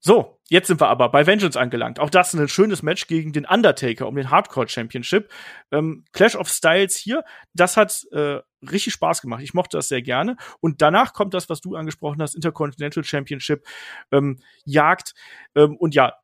so, 0.00 0.38
jetzt 0.48 0.68
sind 0.68 0.80
wir 0.80 0.86
aber 0.86 1.08
bei 1.08 1.26
Vengeance 1.26 1.58
angelangt. 1.58 1.98
Auch 1.98 2.10
das 2.10 2.32
ist 2.32 2.38
ein 2.38 2.46
schönes 2.46 2.84
Match 2.84 3.08
gegen 3.08 3.32
den 3.32 3.44
Undertaker 3.44 4.06
um 4.06 4.14
den 4.14 4.30
Hardcore 4.30 4.68
Championship. 4.68 5.32
Ähm, 5.72 6.04
Clash 6.12 6.36
of 6.36 6.48
Styles 6.48 6.96
hier, 6.96 7.24
das 7.52 7.76
hat 7.76 8.06
äh, 8.12 8.38
richtig 8.62 8.92
Spaß 8.94 9.22
gemacht. 9.22 9.42
Ich 9.42 9.54
mochte 9.54 9.76
das 9.76 9.88
sehr 9.88 10.02
gerne. 10.02 10.36
Und 10.60 10.82
danach 10.82 11.12
kommt 11.12 11.34
das, 11.34 11.48
was 11.48 11.60
du 11.60 11.76
angesprochen 11.76 12.20
hast, 12.22 12.34
Intercontinental 12.34 13.04
Championship, 13.04 13.66
ähm, 14.12 14.38
Jagd. 14.64 15.14
Ähm, 15.54 15.76
und 15.76 15.94
ja, 15.94 16.14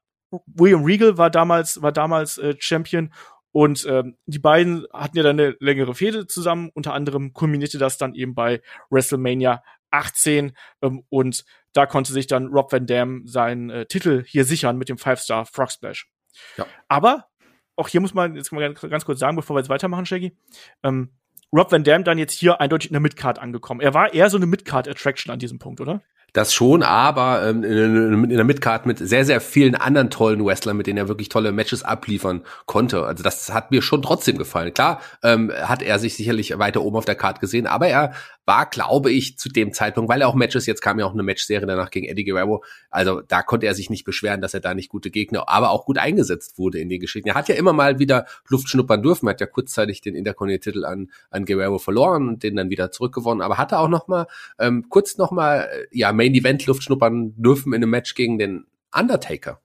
William 0.47 0.85
Regal 0.85 1.19
war 1.19 1.31
damals, 1.31 1.81
war 1.83 1.93
damals 1.93 2.39
äh, 2.39 2.57
Champion 2.59 3.13
Und 3.53 3.87
ähm, 3.89 4.17
die 4.27 4.41
beiden 4.41 4.85
hatten 4.93 5.17
ja 5.17 5.23
dann 5.23 5.39
eine 5.39 5.57
längere 5.61 5.95
Fehde 5.95 6.27
zusammen. 6.27 6.71
Unter 6.75 6.93
anderem 6.93 7.33
kulminierte 7.33 7.79
das 7.79 7.99
dann 7.99 8.15
eben 8.15 8.35
bei 8.35 8.61
WrestleMania 8.91 9.63
18 9.93 10.57
ähm, 10.83 11.05
und 11.09 11.45
da 11.73 11.87
konnte 11.87 12.13
sich 12.13 12.27
dann 12.27 12.49
Rob 12.49 12.73
Van 12.73 12.87
Dam 12.87 13.27
seinen 13.27 13.71
äh, 13.71 13.87
Titel 13.87 14.25
hier 14.27 14.45
sichern 14.45 14.77
mit 14.77 14.89
dem 14.89 14.99
Five-Star 14.99 15.47
Frog 15.47 15.71
Splash. 15.71 16.09
Ja. 16.57 16.67
Aber 16.89 17.29
auch 17.77 17.89
hier 17.89 18.01
muss 18.01 18.15
man 18.15 18.37
jetzt 18.37 18.53
mal 18.53 18.61
ganz, 18.61 18.81
ganz 18.81 19.05
kurz 19.05 19.19
sagen, 19.19 19.37
bevor 19.37 19.57
wir 19.57 19.61
jetzt 19.61 19.69
weitermachen, 19.69 20.07
Shaggy. 20.07 20.37
Ähm, 20.83 21.13
Rob 21.55 21.71
Van 21.71 21.85
Dam 21.85 22.03
dann 22.03 22.19
jetzt 22.19 22.37
hier 22.39 22.61
eindeutig 22.61 22.91
in 22.91 22.95
der 22.95 23.01
Midcard 23.01 23.39
angekommen. 23.39 23.81
Er 23.81 23.95
war 23.95 24.13
eher 24.13 24.29
so 24.29 24.37
eine 24.37 24.47
Midcard-Attraction 24.47 25.33
an 25.33 25.39
diesem 25.39 25.61
Punkt, 25.61 25.81
oder? 25.81 26.03
Das 26.35 26.53
schon, 26.53 26.83
aber 26.83 27.49
ähm, 27.49 27.63
in, 27.63 28.25
in 28.25 28.29
der 28.31 28.43
Midcard 28.43 28.87
mit 28.87 28.99
sehr, 28.99 29.25
sehr 29.25 29.41
vielen 29.41 29.77
anderen 29.77 30.11
tollen 30.11 30.45
Wrestlern, 30.45 30.77
mit 30.77 30.89
denen 30.89 30.99
er 30.99 31.07
wirklich 31.07 31.29
tolle 31.29 31.53
Matches 31.53 31.85
abliefern 31.85 32.43
konnte. 32.67 33.05
Also 33.05 33.23
das 33.23 33.55
hat 33.55 33.71
mir 33.71 33.83
schon 33.83 34.03
trotzdem 34.03 34.37
gefallen. 34.37 34.75
Klar 34.75 35.01
ähm, 35.23 35.53
hat 35.53 35.81
er 35.81 36.01
sich 36.01 36.17
sicherlich 36.17 36.59
weiter 36.59 36.83
oben 36.83 36.97
auf 36.97 37.05
der 37.05 37.15
Card 37.15 37.39
gesehen, 37.39 37.69
aber 37.69 37.87
er 37.87 38.15
war, 38.47 38.67
glaube 38.67 39.13
ich, 39.13 39.39
zu 39.39 39.49
dem 39.49 39.73
Zeitpunkt, 39.73 40.11
weil 40.11 40.21
er 40.21 40.29
auch 40.29 40.35
Matches, 40.35 40.67
jetzt 40.67 40.83
kam 40.83 40.99
ja 40.99 41.07
auch 41.07 41.15
eine 41.15 41.23
Matchserie 41.23 41.67
danach 41.67 41.91
gegen 41.91 42.07
Eddie 42.07 42.25
Guerrero, 42.25 42.65
also 42.91 43.21
da 43.23 43.43
konnte 43.43 43.67
er 43.67 43.75
sich 43.75 43.89
nicht 43.89 44.05
beschweren, 44.05 44.41
dass 44.41 44.53
er 44.55 44.61
da 44.61 44.75
nicht 44.75 44.91
gute 44.91 45.11
Gegner, 45.11 45.49
aber 45.49 45.71
auch 45.71 45.87
gut 45.87 45.99
eingesetzt 45.99 46.59
wurde 46.59 46.79
in 46.79 46.89
den 46.89 47.01
Geschichten. 47.01 47.29
Er 47.29 47.37
hat 47.37 47.49
ja 47.49 47.55
immer 47.55 47.73
mal 47.73 48.01
wieder 48.01 48.27
Luft 48.49 48.69
schnuppern 48.69 49.03
dürfen, 49.03 49.29
er 49.29 49.31
hat 49.31 49.41
ja 49.41 49.47
kurzzeitig 49.47 50.01
den 50.03 50.15
Intercontinental 50.15 50.85
an, 50.85 51.11
an 51.31 51.47
Guerrero 51.47 51.79
verloren 51.79 52.29
und 52.29 52.43
den 52.43 52.57
dann 52.57 52.71
wieder 52.71 52.91
zurückgewonnen, 52.91 53.41
aber 53.41 53.57
hatte 53.57 53.79
auch 53.79 53.89
noch 53.89 54.09
mal 54.09 54.27
ähm, 54.59 54.87
kurz 54.91 55.17
noch 55.17 55.31
mal 55.31 55.69
ja 55.91 56.13
Main 56.13 56.24
Event 56.33 56.65
Luft 56.67 56.85
schnuppern 56.85 57.35
dürfen 57.37 57.73
in 57.73 57.83
einem 57.83 57.91
Match 57.91 58.15
gegen 58.15 58.39
den 58.39 58.67
Undertaker. 58.93 59.61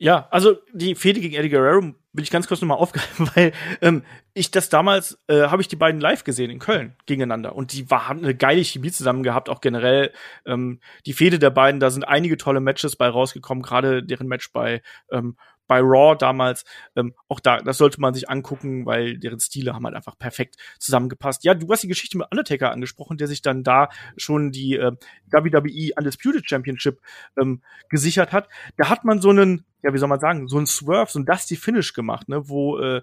Ja, 0.00 0.28
also 0.30 0.56
die 0.72 0.94
Fehde 0.94 1.20
gegen 1.20 1.34
Eddie 1.34 1.48
Guerrero 1.48 1.92
will 2.12 2.22
ich 2.22 2.30
ganz 2.30 2.46
kurz 2.46 2.60
nochmal 2.60 2.78
aufgreifen, 2.78 3.28
weil 3.34 3.52
ähm, 3.82 4.04
ich 4.32 4.52
das 4.52 4.68
damals, 4.68 5.18
äh, 5.26 5.42
habe 5.48 5.60
ich 5.60 5.66
die 5.66 5.76
beiden 5.76 6.00
live 6.00 6.22
gesehen 6.22 6.50
in 6.50 6.60
Köln 6.60 6.94
gegeneinander 7.06 7.56
und 7.56 7.72
die 7.72 7.90
war, 7.90 8.08
haben 8.08 8.20
eine 8.20 8.34
geile 8.34 8.62
Chemie 8.62 8.92
zusammen 8.92 9.24
gehabt, 9.24 9.48
auch 9.48 9.60
generell 9.60 10.12
ähm, 10.46 10.78
die 11.04 11.14
Fehde 11.14 11.40
der 11.40 11.50
beiden, 11.50 11.80
da 11.80 11.90
sind 11.90 12.04
einige 12.04 12.36
tolle 12.36 12.60
Matches 12.60 12.94
bei 12.94 13.08
rausgekommen, 13.08 13.62
gerade 13.62 14.04
deren 14.04 14.28
Match 14.28 14.52
bei 14.52 14.82
ähm, 15.10 15.36
bei 15.68 15.80
Raw 15.80 16.16
damals, 16.18 16.64
ähm, 16.96 17.14
auch 17.28 17.38
da, 17.38 17.58
das 17.58 17.78
sollte 17.78 18.00
man 18.00 18.14
sich 18.14 18.28
angucken, 18.28 18.86
weil 18.86 19.18
deren 19.18 19.38
Stile 19.38 19.74
haben 19.74 19.84
halt 19.84 19.94
einfach 19.94 20.18
perfekt 20.18 20.56
zusammengepasst. 20.80 21.44
Ja, 21.44 21.54
du 21.54 21.70
hast 21.70 21.82
die 21.82 21.88
Geschichte 21.88 22.18
mit 22.18 22.26
Undertaker 22.30 22.72
angesprochen, 22.72 23.18
der 23.18 23.28
sich 23.28 23.42
dann 23.42 23.62
da 23.62 23.88
schon 24.16 24.50
die 24.50 24.74
äh, 24.74 24.92
WWE 25.30 25.90
Undisputed 25.96 26.48
Championship 26.48 27.00
ähm, 27.40 27.62
gesichert 27.88 28.32
hat. 28.32 28.48
Da 28.76 28.88
hat 28.88 29.04
man 29.04 29.20
so 29.20 29.30
einen, 29.30 29.64
ja, 29.82 29.92
wie 29.92 29.98
soll 29.98 30.08
man 30.08 30.20
sagen, 30.20 30.48
so 30.48 30.56
einen 30.56 30.66
Swerve, 30.66 31.12
so 31.12 31.20
ein 31.20 31.26
Dusty 31.26 31.56
Finish 31.56 31.92
gemacht, 31.92 32.28
ne, 32.28 32.48
wo 32.48 32.78
äh, 32.78 33.02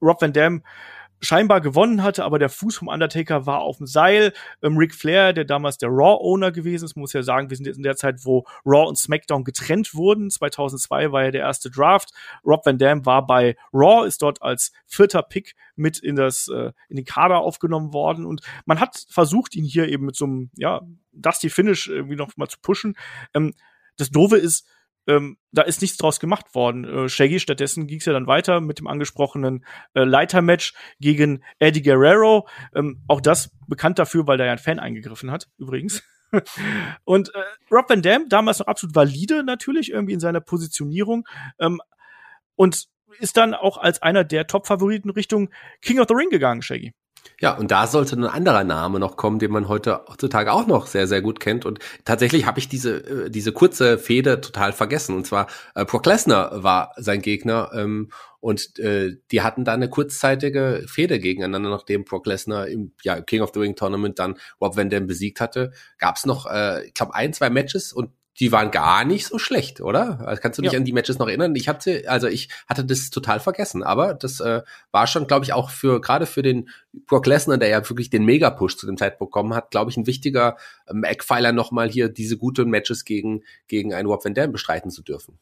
Rob 0.00 0.20
Van 0.20 0.32
Dam 0.32 0.62
scheinbar 1.22 1.60
gewonnen 1.60 2.02
hatte, 2.02 2.24
aber 2.24 2.38
der 2.38 2.48
Fuß 2.48 2.76
vom 2.76 2.88
Undertaker 2.88 3.46
war 3.46 3.60
auf 3.60 3.78
dem 3.78 3.86
Seil. 3.86 4.32
Ähm, 4.62 4.76
Ric 4.76 4.94
Flair, 4.94 5.32
der 5.32 5.44
damals 5.44 5.78
der 5.78 5.88
Raw-Owner 5.88 6.50
gewesen 6.50 6.84
ist, 6.84 6.96
muss 6.96 7.12
ja 7.12 7.22
sagen, 7.22 7.48
wir 7.48 7.56
sind 7.56 7.66
jetzt 7.66 7.76
in 7.76 7.84
der 7.84 7.96
Zeit, 7.96 8.24
wo 8.24 8.44
Raw 8.66 8.88
und 8.88 8.98
SmackDown 8.98 9.44
getrennt 9.44 9.94
wurden. 9.94 10.30
2002 10.30 11.12
war 11.12 11.24
ja 11.24 11.30
der 11.30 11.42
erste 11.42 11.70
Draft. 11.70 12.12
Rob 12.44 12.66
Van 12.66 12.78
Dam 12.78 13.06
war 13.06 13.26
bei 13.26 13.56
Raw, 13.72 14.06
ist 14.06 14.22
dort 14.22 14.42
als 14.42 14.72
vierter 14.86 15.22
Pick 15.22 15.54
mit 15.76 15.98
in 15.98 16.16
das 16.16 16.48
äh, 16.48 16.72
in 16.88 16.96
den 16.96 17.04
Kader 17.04 17.38
aufgenommen 17.38 17.92
worden 17.92 18.26
und 18.26 18.42
man 18.66 18.80
hat 18.80 19.06
versucht, 19.08 19.54
ihn 19.54 19.64
hier 19.64 19.88
eben 19.88 20.04
mit 20.04 20.16
so 20.16 20.26
einem 20.26 20.50
ja 20.56 20.82
Dusty 21.12 21.50
Finish 21.50 21.88
irgendwie 21.88 22.16
noch 22.16 22.36
mal 22.36 22.48
zu 22.48 22.58
pushen. 22.60 22.96
Ähm, 23.34 23.54
das 23.96 24.10
Doofe 24.10 24.36
ist, 24.36 24.66
ähm, 25.06 25.36
da 25.50 25.62
ist 25.62 25.80
nichts 25.80 25.96
draus 25.96 26.20
gemacht 26.20 26.54
worden. 26.54 26.84
Äh, 26.84 27.08
Shaggy, 27.08 27.40
stattdessen 27.40 27.86
ging 27.86 27.98
es 27.98 28.04
ja 28.04 28.12
dann 28.12 28.26
weiter 28.26 28.60
mit 28.60 28.78
dem 28.78 28.86
angesprochenen 28.86 29.64
äh, 29.94 30.04
Leitermatch 30.04 30.74
gegen 31.00 31.42
Eddie 31.58 31.82
Guerrero. 31.82 32.48
Ähm, 32.74 33.02
auch 33.08 33.20
das 33.20 33.50
bekannt 33.66 33.98
dafür, 33.98 34.26
weil 34.26 34.38
da 34.38 34.44
ja 34.44 34.52
ein 34.52 34.58
Fan 34.58 34.78
eingegriffen 34.78 35.30
hat, 35.30 35.48
übrigens. 35.58 36.02
und 37.04 37.34
äh, 37.34 37.42
Rob 37.70 37.90
Van 37.90 38.02
Dam, 38.02 38.28
damals 38.28 38.60
noch 38.60 38.66
absolut 38.66 38.94
valide 38.94 39.44
natürlich, 39.44 39.90
irgendwie 39.90 40.14
in 40.14 40.20
seiner 40.20 40.40
Positionierung. 40.40 41.26
Ähm, 41.58 41.80
und 42.54 42.86
ist 43.18 43.36
dann 43.36 43.54
auch 43.54 43.76
als 43.76 44.00
einer 44.02 44.24
der 44.24 44.46
Top-Favoriten 44.46 45.10
Richtung 45.10 45.50
King 45.80 46.00
of 46.00 46.06
the 46.08 46.14
Ring 46.14 46.30
gegangen, 46.30 46.62
Shaggy. 46.62 46.94
Ja, 47.40 47.56
und 47.56 47.72
da 47.72 47.88
sollte 47.88 48.16
ein 48.16 48.24
anderer 48.24 48.62
Name 48.62 49.00
noch 49.00 49.16
kommen, 49.16 49.40
den 49.40 49.50
man 49.50 49.66
heute 49.66 50.04
heutzutage 50.08 50.52
auch 50.52 50.66
noch 50.66 50.86
sehr, 50.86 51.08
sehr 51.08 51.22
gut 51.22 51.40
kennt. 51.40 51.66
Und 51.66 51.80
tatsächlich 52.04 52.46
habe 52.46 52.60
ich 52.60 52.68
diese, 52.68 53.26
äh, 53.26 53.30
diese 53.30 53.52
kurze 53.52 53.98
Fehde 53.98 54.40
total 54.40 54.72
vergessen. 54.72 55.16
Und 55.16 55.26
zwar 55.26 55.48
äh, 55.74 55.84
Brock 55.84 56.06
Lesnar 56.06 56.62
war 56.62 56.92
sein 56.96 57.20
Gegner. 57.20 57.70
Ähm, 57.74 58.10
und 58.38 58.78
äh, 58.78 59.16
die 59.30 59.42
hatten 59.42 59.64
da 59.64 59.72
eine 59.72 59.88
kurzzeitige 59.88 60.84
Fehde 60.86 61.18
gegeneinander, 61.18 61.70
nachdem 61.70 62.04
Brock 62.04 62.26
Lesnar 62.26 62.68
im 62.68 62.92
ja, 63.02 63.20
King 63.20 63.40
of 63.42 63.50
the 63.54 63.60
Ring 63.60 63.76
Tournament 63.76 64.18
dann 64.18 64.36
Rob 64.60 64.76
Van 64.76 64.90
Dam 64.90 65.06
besiegt 65.06 65.40
hatte. 65.40 65.72
Gab 65.98 66.16
es 66.16 66.26
noch, 66.26 66.46
äh, 66.46 66.86
ich 66.86 66.94
glaube, 66.94 67.14
ein, 67.14 67.32
zwei 67.32 67.50
Matches 67.50 67.92
und 67.92 68.10
die 68.40 68.50
waren 68.50 68.70
gar 68.70 69.04
nicht 69.04 69.26
so 69.26 69.38
schlecht, 69.38 69.80
oder? 69.80 70.26
Also 70.26 70.40
kannst 70.40 70.58
du 70.58 70.62
dich 70.62 70.72
ja. 70.72 70.78
an 70.78 70.84
die 70.84 70.92
Matches 70.92 71.18
noch 71.18 71.28
erinnern? 71.28 71.54
Ich 71.54 71.68
hatte, 71.68 72.04
also 72.06 72.28
ich 72.28 72.48
hatte 72.66 72.84
das 72.84 73.10
total 73.10 73.40
vergessen, 73.40 73.82
aber 73.82 74.14
das 74.14 74.40
äh, 74.40 74.62
war 74.90 75.06
schon, 75.06 75.26
glaube 75.26 75.44
ich, 75.44 75.52
auch 75.52 75.70
für 75.70 76.00
gerade 76.00 76.26
für 76.26 76.42
den 76.42 76.68
Brock 77.06 77.26
Lesnar, 77.26 77.58
der 77.58 77.68
ja 77.68 77.88
wirklich 77.88 78.10
den 78.10 78.24
Mega-Push 78.24 78.76
zu 78.76 78.86
dem 78.86 78.96
Zeitpunkt 78.96 79.32
bekommen 79.32 79.54
hat, 79.54 79.70
glaube 79.70 79.90
ich, 79.90 79.96
ein 79.96 80.06
wichtiger 80.06 80.56
ähm, 80.88 81.04
Eckpfeiler 81.04 81.52
nochmal 81.52 81.90
hier 81.90 82.08
diese 82.08 82.38
guten 82.38 82.70
Matches 82.70 83.04
gegen 83.04 83.42
gegen 83.68 83.92
einen 83.92 84.08
Rob 84.08 84.24
Van 84.24 84.34
Dam 84.34 84.52
bestreiten 84.52 84.90
zu 84.90 85.02
dürfen. 85.02 85.38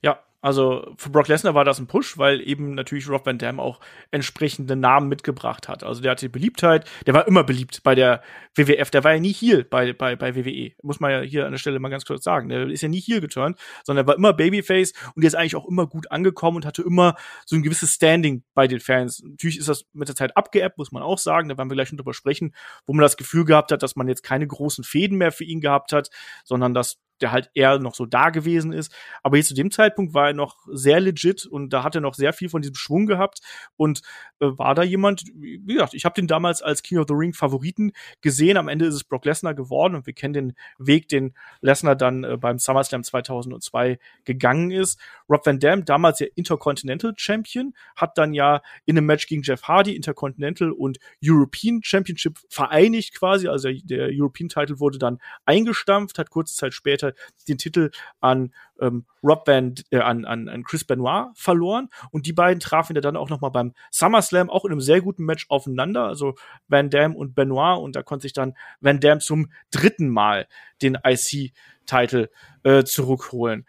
Ja, 0.00 0.20
also 0.40 0.94
für 0.96 1.10
Brock 1.10 1.26
Lesnar 1.26 1.54
war 1.54 1.64
das 1.64 1.80
ein 1.80 1.88
Push, 1.88 2.16
weil 2.16 2.40
eben 2.40 2.74
natürlich 2.74 3.08
Rob 3.08 3.26
Van 3.26 3.38
Dam 3.38 3.58
auch 3.58 3.80
entsprechende 4.12 4.76
Namen 4.76 5.08
mitgebracht 5.08 5.68
hat. 5.68 5.82
Also 5.82 6.00
der 6.00 6.12
hatte 6.12 6.28
Beliebtheit, 6.28 6.88
der 7.06 7.14
war 7.14 7.26
immer 7.26 7.42
beliebt 7.42 7.82
bei 7.82 7.96
der 7.96 8.22
WWF, 8.54 8.90
der 8.90 9.02
war 9.02 9.14
ja 9.14 9.20
nie 9.20 9.32
hier 9.32 9.68
bei, 9.68 9.92
bei, 9.92 10.14
bei 10.14 10.36
WWE. 10.36 10.72
Muss 10.82 11.00
man 11.00 11.10
ja 11.10 11.20
hier 11.22 11.46
an 11.46 11.52
der 11.52 11.58
Stelle 11.58 11.80
mal 11.80 11.88
ganz 11.88 12.04
kurz 12.04 12.22
sagen. 12.22 12.48
Der 12.48 12.68
ist 12.68 12.82
ja 12.82 12.88
nie 12.88 13.00
hier 13.00 13.20
geturnt, 13.20 13.58
sondern 13.82 14.04
er 14.04 14.08
war 14.08 14.16
immer 14.16 14.32
Babyface 14.32 14.92
und 15.14 15.24
der 15.24 15.28
ist 15.28 15.34
eigentlich 15.34 15.56
auch 15.56 15.66
immer 15.66 15.88
gut 15.88 16.10
angekommen 16.12 16.58
und 16.58 16.66
hatte 16.66 16.82
immer 16.82 17.16
so 17.44 17.56
ein 17.56 17.62
gewisses 17.62 17.94
Standing 17.94 18.44
bei 18.54 18.68
den 18.68 18.78
Fans. 18.78 19.20
Natürlich 19.24 19.58
ist 19.58 19.68
das 19.68 19.86
mit 19.92 20.06
der 20.06 20.14
Zeit 20.14 20.36
abgeappt, 20.36 20.78
muss 20.78 20.92
man 20.92 21.02
auch 21.02 21.18
sagen, 21.18 21.48
da 21.48 21.58
werden 21.58 21.68
wir 21.68 21.74
gleich 21.74 21.90
noch 21.90 21.98
drüber 21.98 22.14
sprechen, 22.14 22.54
wo 22.86 22.92
man 22.92 23.02
das 23.02 23.16
Gefühl 23.16 23.44
gehabt 23.44 23.72
hat, 23.72 23.82
dass 23.82 23.96
man 23.96 24.06
jetzt 24.06 24.22
keine 24.22 24.46
großen 24.46 24.84
Fäden 24.84 25.18
mehr 25.18 25.32
für 25.32 25.44
ihn 25.44 25.60
gehabt 25.60 25.92
hat, 25.92 26.10
sondern 26.44 26.74
dass 26.74 26.98
der 27.20 27.32
halt 27.32 27.50
eher 27.54 27.78
noch 27.78 27.94
so 27.94 28.06
da 28.06 28.30
gewesen 28.30 28.72
ist. 28.72 28.92
Aber 29.22 29.36
jetzt 29.36 29.48
zu 29.48 29.54
dem 29.54 29.70
Zeitpunkt 29.70 30.14
war 30.14 30.27
er 30.28 30.34
noch 30.34 30.56
sehr 30.70 31.00
legit 31.00 31.46
und 31.46 31.72
da 31.72 31.82
hat 31.82 31.94
er 31.94 32.00
noch 32.00 32.14
sehr 32.14 32.32
viel 32.32 32.48
von 32.48 32.62
diesem 32.62 32.74
Schwung 32.74 33.06
gehabt 33.06 33.40
und 33.76 34.02
äh, 34.40 34.46
war 34.46 34.74
da 34.74 34.82
jemand, 34.82 35.24
wie 35.34 35.74
gesagt, 35.74 35.94
ich 35.94 36.04
habe 36.04 36.14
den 36.14 36.26
damals 36.26 36.62
als 36.62 36.82
King 36.82 36.98
of 36.98 37.06
the 37.08 37.14
Ring 37.14 37.34
Favoriten 37.34 37.92
gesehen. 38.20 38.56
Am 38.56 38.68
Ende 38.68 38.86
ist 38.86 38.94
es 38.94 39.04
Brock 39.04 39.24
Lesnar 39.24 39.54
geworden 39.54 39.94
und 39.94 40.06
wir 40.06 40.12
kennen 40.12 40.34
den 40.34 40.52
Weg, 40.78 41.08
den 41.08 41.34
Lesnar 41.60 41.96
dann 41.96 42.24
äh, 42.24 42.36
beim 42.36 42.58
SummerSlam 42.58 43.02
2002 43.02 43.98
gegangen 44.24 44.70
ist. 44.70 44.98
Rob 45.28 45.44
Van 45.44 45.58
Dam, 45.58 45.84
damals 45.84 46.20
ja 46.20 46.26
Intercontinental 46.34 47.12
Champion, 47.16 47.74
hat 47.96 48.16
dann 48.18 48.32
ja 48.32 48.62
in 48.84 48.96
einem 48.96 49.06
Match 49.06 49.26
gegen 49.26 49.42
Jeff 49.42 49.62
Hardy 49.64 49.94
Intercontinental 49.94 50.72
und 50.72 50.98
European 51.22 51.80
Championship 51.82 52.38
vereinigt 52.48 53.14
quasi. 53.14 53.48
Also 53.48 53.70
der 53.72 54.10
European 54.12 54.48
Title 54.48 54.80
wurde 54.80 54.98
dann 54.98 55.18
eingestampft, 55.44 56.18
hat 56.18 56.30
kurze 56.30 56.54
Zeit 56.54 56.74
später 56.74 57.14
den 57.48 57.58
Titel 57.58 57.90
an 58.20 58.52
ähm, 58.80 59.06
Rob 59.22 59.46
Van, 59.46 59.74
äh, 59.90 59.98
an, 59.98 60.24
an, 60.24 60.48
an 60.48 60.64
Chris 60.64 60.84
Benoit 60.84 61.30
verloren 61.34 61.88
und 62.10 62.26
die 62.26 62.32
beiden 62.32 62.60
trafen 62.60 62.94
ja 62.94 63.00
dann 63.00 63.16
auch 63.16 63.28
noch 63.28 63.40
mal 63.40 63.48
beim 63.50 63.74
SummerSlam 63.90 64.50
auch 64.50 64.64
in 64.64 64.72
einem 64.72 64.80
sehr 64.80 65.00
guten 65.00 65.24
Match 65.24 65.46
aufeinander, 65.48 66.04
also 66.04 66.34
Van 66.68 66.90
Dam 66.90 67.16
und 67.16 67.34
Benoit 67.34 67.78
und 67.78 67.96
da 67.96 68.02
konnte 68.02 68.22
sich 68.22 68.32
dann 68.32 68.56
Van 68.80 69.00
Dam 69.00 69.20
zum 69.20 69.50
dritten 69.70 70.08
Mal 70.08 70.46
den 70.82 70.98
IC-Titel 71.04 72.28
äh, 72.62 72.84
zurückholen. 72.84 73.66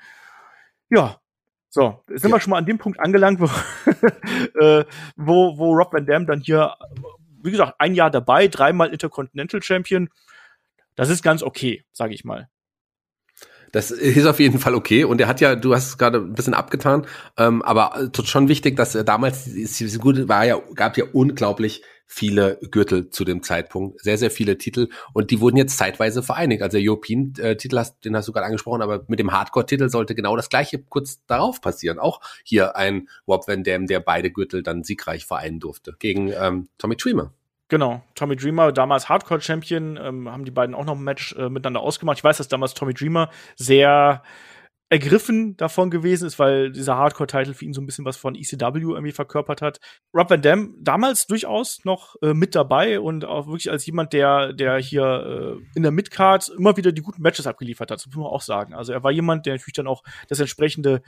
Ja, 0.89 1.19
so, 1.69 2.03
jetzt 2.09 2.23
sind 2.23 2.31
ja. 2.31 2.35
wir 2.35 2.41
schon 2.41 2.51
mal 2.51 2.57
an 2.57 2.65
dem 2.65 2.79
Punkt 2.79 2.99
angelangt, 2.99 3.39
wo, 3.39 3.45
äh, 4.59 4.85
wo, 5.15 5.57
wo 5.57 5.73
Rob 5.73 5.93
Van 5.93 6.05
Dam 6.05 6.25
dann 6.25 6.41
hier, 6.41 6.75
wie 7.43 7.51
gesagt, 7.51 7.75
ein 7.77 7.93
Jahr 7.93 8.09
dabei, 8.09 8.47
dreimal 8.47 8.89
Intercontinental 8.89 9.61
Champion. 9.61 10.09
Das 10.95 11.09
ist 11.09 11.21
ganz 11.21 11.43
okay, 11.43 11.85
sage 11.91 12.13
ich 12.13 12.25
mal. 12.25 12.49
Das 13.71 13.91
ist 13.91 14.25
auf 14.25 14.39
jeden 14.39 14.59
Fall 14.59 14.75
okay. 14.75 15.03
Und 15.03 15.21
er 15.21 15.27
hat 15.27 15.41
ja, 15.41 15.55
du 15.55 15.73
hast 15.73 15.87
es 15.87 15.97
gerade 15.97 16.19
ein 16.19 16.33
bisschen 16.33 16.53
abgetan, 16.53 17.05
ähm, 17.37 17.61
aber 17.61 18.09
schon 18.23 18.47
wichtig, 18.47 18.75
dass 18.75 18.95
er 18.95 19.03
damals, 19.03 19.45
diese 19.45 19.99
war 20.27 20.45
ja, 20.45 20.59
gab 20.75 20.97
ja 20.97 21.05
unglaublich 21.11 21.83
viele 22.11 22.59
Gürtel 22.71 23.11
zu 23.11 23.23
dem 23.23 23.43
Zeitpunkt, 23.43 24.01
sehr, 24.01 24.17
sehr 24.17 24.31
viele 24.31 24.57
Titel 24.57 24.89
und 25.13 25.29
die 25.29 25.39
wurden 25.41 25.57
jetzt 25.57 25.77
zeitweise 25.77 26.23
vereinigt. 26.23 26.63
Also 26.63 26.79
der 26.79 26.89
European-Titel, 26.89 27.77
hast, 27.77 28.03
den 28.03 28.15
hast 28.15 28.27
du 28.27 28.31
gerade 28.31 28.47
angesprochen, 28.47 28.81
aber 28.81 29.05
mit 29.07 29.19
dem 29.19 29.31
Hardcore-Titel 29.31 29.89
sollte 29.89 30.15
genau 30.15 30.35
das 30.35 30.49
gleiche 30.49 30.79
kurz 30.79 31.23
darauf 31.27 31.61
passieren. 31.61 31.99
Auch 31.99 32.21
hier 32.43 32.75
ein 32.75 33.07
Rob 33.27 33.47
Van 33.47 33.63
Dam, 33.63 33.85
der 33.85 33.99
beide 33.99 34.31
Gürtel 34.31 34.63
dann 34.63 34.83
siegreich 34.83 35.25
vereinen 35.27 35.59
durfte 35.59 35.95
gegen 35.99 36.33
ähm, 36.35 36.67
Tommy 36.79 36.95
Dreamer. 36.95 37.31
Genau, 37.69 38.03
Tommy 38.15 38.35
Dreamer, 38.35 38.71
damals 38.71 39.09
Hardcore-Champion, 39.09 39.97
ähm, 40.01 40.29
haben 40.29 40.43
die 40.43 40.51
beiden 40.51 40.73
auch 40.73 40.85
noch 40.85 40.95
ein 40.95 41.03
Match 41.03 41.35
äh, 41.35 41.49
miteinander 41.49 41.81
ausgemacht. 41.81 42.17
Ich 42.17 42.23
weiß, 42.23 42.37
dass 42.37 42.47
damals 42.47 42.73
Tommy 42.73 42.95
Dreamer 42.95 43.29
sehr 43.55 44.23
ergriffen 44.91 45.55
davon 45.55 45.91
gewesen 45.91 46.25
ist, 46.25 46.39
weil 46.39 46.71
dieser 46.71 46.95
Hardcore-Titel 46.95 47.53
für 47.53 47.63
ihn 47.63 47.73
so 47.73 47.81
ein 47.81 47.85
bisschen 47.85 48.05
was 48.05 48.17
von 48.17 48.33
ECW 48.33 48.79
irgendwie 48.79 49.11
verkörpert 49.11 49.61
hat. 49.61 49.79
Rob 50.15 50.31
Van 50.31 50.41
Dam 50.41 50.75
damals 50.81 51.27
durchaus 51.27 51.85
noch 51.85 52.15
äh, 52.23 52.33
mit 52.33 52.55
dabei 52.55 52.99
und 52.99 53.23
auch 53.23 53.45
wirklich 53.45 53.69
als 53.69 53.85
jemand, 53.85 54.13
der, 54.13 54.51
der 54.53 54.77
hier 54.79 55.59
äh, 55.59 55.75
in 55.75 55.83
der 55.83 55.91
Midcard 55.91 56.49
immer 56.49 56.75
wieder 56.75 56.91
die 56.91 57.03
guten 57.03 57.21
Matches 57.21 57.45
abgeliefert 57.45 57.91
hat, 57.91 57.99
das 57.99 58.07
muss 58.07 58.15
man 58.15 58.25
auch 58.25 58.41
sagen. 58.41 58.73
Also 58.73 58.91
er 58.91 59.03
war 59.03 59.11
jemand, 59.11 59.45
der 59.45 59.53
natürlich 59.53 59.73
dann 59.73 59.87
auch 59.87 60.01
das 60.27 60.39
entsprechende 60.39 61.03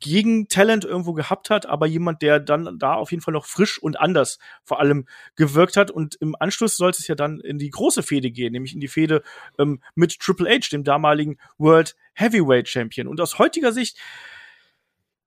Gegentalent 0.00 0.84
irgendwo 0.84 1.12
gehabt 1.12 1.50
hat, 1.50 1.66
aber 1.66 1.86
jemand, 1.86 2.22
der 2.22 2.40
dann 2.40 2.78
da 2.78 2.94
auf 2.94 3.10
jeden 3.10 3.22
Fall 3.22 3.34
noch 3.34 3.46
frisch 3.46 3.78
und 3.78 4.00
anders 4.00 4.38
vor 4.64 4.80
allem 4.80 5.06
gewirkt 5.36 5.76
hat. 5.76 5.90
Und 5.90 6.16
im 6.16 6.34
Anschluss 6.38 6.76
sollte 6.76 6.98
es 7.00 7.08
ja 7.08 7.14
dann 7.14 7.40
in 7.40 7.58
die 7.58 7.70
große 7.70 8.02
Fehde 8.02 8.30
gehen, 8.30 8.52
nämlich 8.52 8.74
in 8.74 8.80
die 8.80 8.88
Fehde 8.88 9.22
ähm, 9.58 9.82
mit 9.94 10.18
Triple 10.18 10.48
H, 10.48 10.68
dem 10.72 10.84
damaligen 10.84 11.38
World 11.58 11.96
Heavyweight 12.14 12.68
Champion. 12.68 13.08
Und 13.08 13.20
aus 13.20 13.38
heutiger 13.38 13.72
Sicht, 13.72 13.98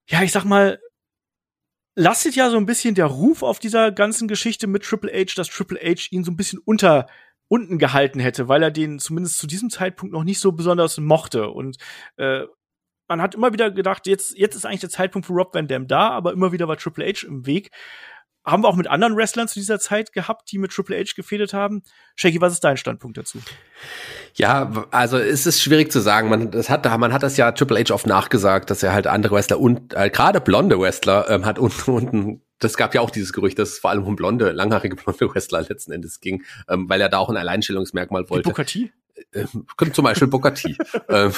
ja, 0.07 0.23
ich 0.23 0.31
sag 0.31 0.43
mal, 0.43 0.79
lastet 1.95 2.35
ja 2.35 2.49
so 2.49 2.57
ein 2.57 2.65
bisschen 2.65 2.95
der 2.95 3.05
Ruf 3.05 3.43
auf 3.43 3.59
dieser 3.59 3.91
ganzen 3.91 4.27
Geschichte 4.27 4.67
mit 4.67 4.83
Triple 4.83 5.11
H, 5.11 5.33
dass 5.35 5.49
Triple 5.49 5.79
H 5.79 6.07
ihn 6.09 6.23
so 6.23 6.31
ein 6.31 6.37
bisschen 6.37 6.59
unter 6.59 7.07
unten 7.47 7.77
gehalten 7.77 8.19
hätte, 8.19 8.47
weil 8.47 8.63
er 8.63 8.71
den 8.71 8.97
zumindest 8.97 9.37
zu 9.37 9.45
diesem 9.45 9.69
Zeitpunkt 9.69 10.13
noch 10.13 10.23
nicht 10.23 10.39
so 10.39 10.51
besonders 10.53 10.97
mochte. 10.97 11.49
Und 11.49 11.77
äh, 12.17 12.45
man 13.13 13.21
hat 13.21 13.35
immer 13.35 13.53
wieder 13.53 13.69
gedacht, 13.69 14.07
jetzt, 14.07 14.35
jetzt 14.37 14.55
ist 14.55 14.65
eigentlich 14.65 14.81
der 14.81 14.89
Zeitpunkt 14.89 15.27
für 15.27 15.33
Rob 15.33 15.53
Van 15.53 15.67
Dam 15.67 15.87
da, 15.87 16.09
aber 16.09 16.33
immer 16.33 16.51
wieder 16.51 16.67
war 16.67 16.77
Triple 16.77 17.05
H 17.05 17.27
im 17.27 17.45
Weg. 17.45 17.69
Haben 18.43 18.63
wir 18.63 18.67
auch 18.67 18.75
mit 18.75 18.87
anderen 18.87 19.15
Wrestlern 19.15 19.47
zu 19.47 19.59
dieser 19.59 19.79
Zeit 19.79 20.11
gehabt, 20.13 20.51
die 20.51 20.57
mit 20.57 20.71
Triple 20.71 20.97
H 20.97 21.13
gefädet 21.15 21.53
haben. 21.53 21.83
Shaggy, 22.15 22.41
was 22.41 22.53
ist 22.53 22.63
dein 22.63 22.75
Standpunkt 22.75 23.17
dazu? 23.17 23.37
Ja, 24.33 24.87
also 24.89 25.17
es 25.17 25.45
ist 25.45 25.61
schwierig 25.61 25.91
zu 25.91 25.99
sagen. 25.99 26.27
Man, 26.27 26.49
das 26.49 26.71
hat, 26.71 26.85
man 26.99 27.13
hat 27.13 27.21
das 27.21 27.37
ja 27.37 27.51
Triple 27.51 27.79
H 27.79 27.93
oft 27.93 28.07
nachgesagt, 28.07 28.71
dass 28.71 28.81
er 28.81 28.93
halt 28.93 29.05
andere 29.05 29.35
Wrestler 29.35 29.59
und 29.59 29.93
äh, 29.93 30.09
gerade 30.09 30.41
blonde 30.41 30.79
Wrestler 30.79 31.29
ähm, 31.29 31.45
hat 31.45 31.59
unten 31.59 31.91
unten 31.91 32.41
das 32.59 32.77
gab 32.77 32.95
ja 32.95 33.01
auch 33.01 33.09
dieses 33.09 33.33
Gerücht, 33.33 33.59
dass 33.59 33.69
es 33.69 33.79
vor 33.79 33.89
allem 33.89 34.03
um 34.05 34.15
blonde, 34.15 34.51
langhaarige 34.51 34.95
blonde 34.95 35.33
Wrestler 35.33 35.61
letzten 35.63 35.91
Endes 35.91 36.19
ging, 36.19 36.43
ähm, 36.69 36.87
weil 36.89 37.01
er 37.01 37.09
da 37.09 37.17
auch 37.17 37.29
ein 37.29 37.37
Alleinstellungsmerkmal 37.37 38.29
wollte. 38.29 38.43
Die 38.43 38.49
ähm, 38.49 38.91
zum 39.93 40.03
Beispiel 40.03 40.27
Booker 40.27 40.53
T. 40.53 40.75
ähm, 41.09 41.33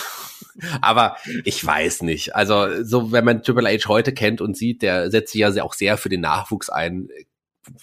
aber 0.82 1.18
ich 1.44 1.66
weiß 1.66 2.04
nicht. 2.04 2.36
Also, 2.36 2.84
so, 2.84 3.12
wenn 3.12 3.26
man 3.26 3.44
Triple 3.44 3.70
H 3.70 3.88
heute 3.88 4.14
kennt 4.14 4.42
und 4.42 4.56
sieht, 4.58 4.82
der 4.82 5.12
setzt 5.12 5.34
sich 5.34 5.42
ja 5.42 5.64
auch 5.64 5.74
sehr 5.74 5.98
für 5.98 6.10
den 6.10 6.22
Nachwuchs 6.22 6.70
ein. 6.70 7.10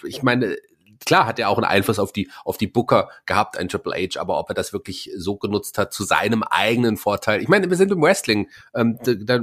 Ich 0.05 0.22
meine, 0.22 0.57
klar 1.05 1.26
hat 1.26 1.38
er 1.38 1.49
auch 1.49 1.59
einen 1.59 1.66
Einfluss 1.66 1.99
auf 1.99 2.12
die, 2.12 2.30
auf 2.45 2.57
die 2.57 2.66
Booker 2.66 3.11
gehabt, 3.26 3.59
ein 3.59 3.68
Triple 3.68 3.95
H, 3.95 4.20
aber 4.20 4.38
ob 4.38 4.49
er 4.49 4.55
das 4.55 4.72
wirklich 4.72 5.11
so 5.16 5.36
genutzt 5.36 5.78
hat 5.78 5.93
zu 5.93 6.05
seinem 6.05 6.43
eigenen 6.43 6.97
Vorteil. 6.97 7.43
Ich 7.43 7.49
meine, 7.49 7.68
wir 7.68 7.76
sind 7.76 7.93
im 7.93 8.03
Wrestling, 8.03 8.49
ähm, 8.74 8.99
da, 9.05 9.14
da, 9.14 9.40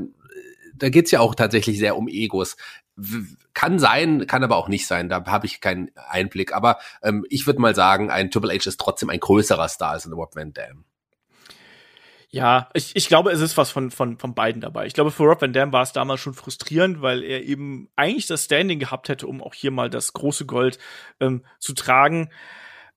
da 0.76 0.90
geht's 0.90 1.12
ja 1.12 1.20
auch 1.20 1.36
tatsächlich 1.36 1.78
sehr 1.78 1.98
um 1.98 2.08
Egos. 2.08 2.56
Kann 3.54 3.80
sein, 3.80 4.28
kann 4.28 4.44
aber 4.44 4.56
auch 4.56 4.68
nicht 4.68 4.88
sein. 4.88 5.10
Da 5.10 5.26
habe 5.26 5.46
ich 5.46 5.62
keinen 5.62 5.92
Einblick. 5.96 6.54
Aber 6.54 6.80
ähm, 7.02 7.26
ich 7.30 7.46
würde 7.46 7.60
mal 7.60 7.76
sagen, 7.76 8.10
ein 8.10 8.32
Triple 8.32 8.54
H 8.54 8.70
ist 8.70 8.80
trotzdem 8.80 9.10
ein 9.10 9.20
größerer 9.20 9.68
Star 9.68 9.92
als 9.92 10.06
ein 10.06 10.14
Rob 10.14 10.36
Van 10.36 10.54
Dam. 10.54 10.86
Ja, 12.32 12.70
ich, 12.76 12.96
ich 12.96 13.08
glaube, 13.08 13.32
es 13.32 13.42
ist 13.42 13.58
was 13.58 13.72
von, 13.72 13.90
von, 13.90 14.20
von 14.20 14.36
beiden 14.36 14.62
dabei. 14.62 14.86
Ich 14.86 14.94
glaube, 14.94 15.10
für 15.10 15.24
Rob 15.24 15.42
Van 15.42 15.52
Dam 15.52 15.74
war 15.74 15.82
es 15.82 15.94
damals 15.94 16.20
schon 16.20 16.36
frustrierend, 16.36 17.02
weil 17.02 17.24
er 17.24 17.44
eben 17.44 17.90
eigentlich 17.96 18.28
das 18.28 18.46
Standing 18.46 18.78
gehabt 18.78 19.10
hätte, 19.10 19.26
um 19.26 19.42
auch 19.42 19.56
hier 19.56 19.72
mal 19.72 19.90
das 19.90 20.14
große 20.14 20.46
Gold 20.46 20.78
ähm, 21.20 21.44
zu 21.58 21.74
tragen. 21.74 22.30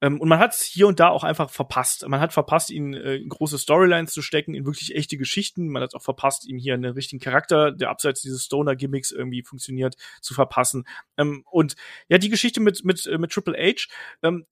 Ähm, 0.02 0.20
und 0.20 0.28
man 0.28 0.40
hat 0.40 0.52
es 0.52 0.62
hier 0.62 0.88
und 0.88 1.00
da 1.00 1.08
auch 1.08 1.24
einfach 1.24 1.48
verpasst. 1.48 2.06
Man 2.06 2.20
hat 2.20 2.32
verpasst, 2.32 2.70
ihn 2.70 2.92
äh, 2.92 3.20
große 3.26 3.58
Storylines 3.58 4.12
zu 4.12 4.20
stecken, 4.20 4.54
in 4.54 4.66
wirklich 4.66 4.94
echte 4.94 5.16
Geschichten. 5.16 5.68
Man 5.68 5.82
hat 5.82 5.94
auch 5.94 6.02
verpasst, 6.02 6.44
ihm 6.46 6.58
hier 6.58 6.74
einen 6.74 6.92
richtigen 6.92 7.20
Charakter, 7.20 7.70
der 7.70 7.88
abseits 7.88 8.20
dieses 8.20 8.44
Stoner-Gimmicks 8.44 9.12
irgendwie 9.12 9.42
funktioniert, 9.42 9.94
zu 10.20 10.34
verpassen. 10.34 10.84
Ähm, 11.16 11.44
und 11.50 11.76
ja, 12.08 12.18
die 12.18 12.28
Geschichte 12.28 12.60
mit, 12.60 12.84
mit, 12.84 13.06
äh, 13.06 13.16
mit 13.16 13.30
Triple 13.30 13.56
H, 13.56 13.86
ähm, 14.22 14.44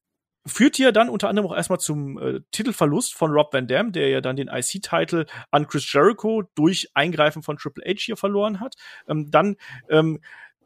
führt 0.46 0.76
hier 0.76 0.92
dann 0.92 1.10
unter 1.10 1.28
anderem 1.28 1.50
auch 1.50 1.56
erstmal 1.56 1.80
zum 1.80 2.18
äh, 2.18 2.40
Titelverlust 2.50 3.14
von 3.14 3.30
Rob 3.30 3.52
Van 3.52 3.66
Dam, 3.66 3.92
der 3.92 4.08
ja 4.08 4.20
dann 4.20 4.36
den 4.36 4.48
IC-Titel 4.48 5.26
an 5.50 5.66
Chris 5.66 5.92
Jericho 5.92 6.44
durch 6.54 6.88
Eingreifen 6.94 7.42
von 7.42 7.58
Triple 7.58 7.84
H 7.84 8.00
hier 8.00 8.16
verloren 8.16 8.60
hat. 8.60 8.76
Ähm, 9.06 9.30
dann 9.30 9.56
ähm, 9.90 10.20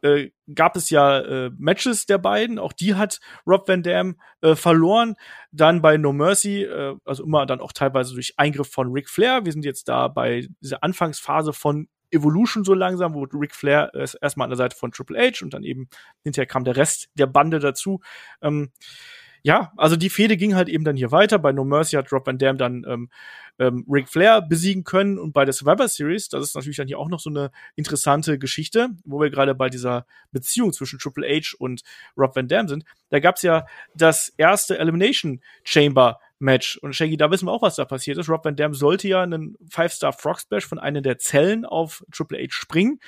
äh, 0.05 0.31
gab 0.53 0.75
es 0.75 0.89
ja 0.89 1.19
äh, 1.19 1.51
Matches 1.57 2.05
der 2.05 2.19
beiden, 2.19 2.59
auch 2.59 2.73
die 2.73 2.95
hat 2.95 3.19
Rob 3.47 3.67
Van 3.67 3.81
Dam 3.81 4.19
äh, 4.41 4.55
verloren. 4.55 5.15
Dann 5.51 5.81
bei 5.81 5.97
No 5.97 6.13
Mercy, 6.13 6.63
äh, 6.63 6.95
also 7.05 7.23
immer 7.23 7.45
dann 7.45 7.59
auch 7.59 7.71
teilweise 7.71 8.13
durch 8.13 8.33
Eingriff 8.37 8.71
von 8.71 8.91
Ric 8.91 9.09
Flair. 9.09 9.45
Wir 9.45 9.51
sind 9.51 9.65
jetzt 9.65 9.89
da 9.89 10.07
bei 10.07 10.47
dieser 10.61 10.83
Anfangsphase 10.83 11.53
von 11.53 11.87
Evolution 12.11 12.63
so 12.63 12.73
langsam, 12.73 13.15
wo 13.15 13.23
Ric 13.23 13.55
Flair 13.55 13.91
erstmal 13.93 14.45
an 14.45 14.51
der 14.51 14.57
Seite 14.57 14.75
von 14.77 14.91
Triple 14.91 15.19
H 15.19 15.43
und 15.43 15.53
dann 15.53 15.63
eben 15.63 15.89
hinterher 16.23 16.45
kam 16.45 16.63
der 16.63 16.77
Rest 16.77 17.09
der 17.15 17.25
Bande 17.25 17.59
dazu. 17.59 17.99
Ähm, 18.41 18.71
ja, 19.45 19.71
also 19.77 19.95
die 19.95 20.09
Fehde 20.09 20.37
ging 20.37 20.55
halt 20.55 20.69
eben 20.69 20.83
dann 20.83 20.97
hier 20.97 21.11
weiter. 21.11 21.37
Bei 21.37 21.51
No 21.51 21.63
Mercy 21.63 21.95
hat 21.97 22.11
Rob 22.11 22.25
Van 22.25 22.39
Dam 22.39 22.57
dann 22.57 22.83
ähm, 22.89 23.11
ähm, 23.59 23.85
Ric 23.87 24.09
Flair 24.09 24.41
besiegen 24.41 24.83
können 24.83 25.19
und 25.19 25.33
bei 25.33 25.45
der 25.45 25.53
Survivor 25.53 25.87
Series, 25.87 26.29
das 26.29 26.43
ist 26.43 26.55
natürlich 26.55 26.77
dann 26.77 26.87
hier 26.87 26.97
auch 26.97 27.09
noch 27.09 27.19
so 27.19 27.29
eine 27.29 27.51
interessante 27.75 28.39
Geschichte, 28.39 28.89
wo 29.03 29.21
wir 29.21 29.29
gerade 29.29 29.53
bei 29.53 29.69
dieser 29.69 30.07
Beziehung 30.31 30.73
zwischen 30.73 30.97
Triple 30.97 31.27
H 31.27 31.57
und 31.59 31.83
Rob 32.17 32.35
Van 32.35 32.47
Dam 32.47 32.67
sind. 32.67 32.85
Da 33.11 33.19
gab's 33.19 33.43
ja 33.43 33.67
das 33.93 34.29
erste 34.35 34.79
Elimination 34.79 35.41
Chamber 35.63 36.19
Match. 36.39 36.77
Und 36.77 36.95
Shaggy, 36.95 37.15
da 37.15 37.29
wissen 37.29 37.45
wir 37.45 37.51
auch, 37.51 37.61
was 37.61 37.75
da 37.75 37.85
passiert 37.85 38.17
ist. 38.17 38.27
Rob 38.27 38.43
Van 38.43 38.55
Dam 38.55 38.73
sollte 38.73 39.07
ja 39.07 39.21
einen 39.21 39.57
Five-Star 39.69 40.11
Frog 40.11 40.39
Splash 40.39 40.65
von 40.65 40.79
einer 40.79 41.01
der 41.01 41.19
Zellen 41.19 41.65
auf 41.65 42.03
Triple 42.11 42.39
H 42.39 42.47
springen. 42.49 42.99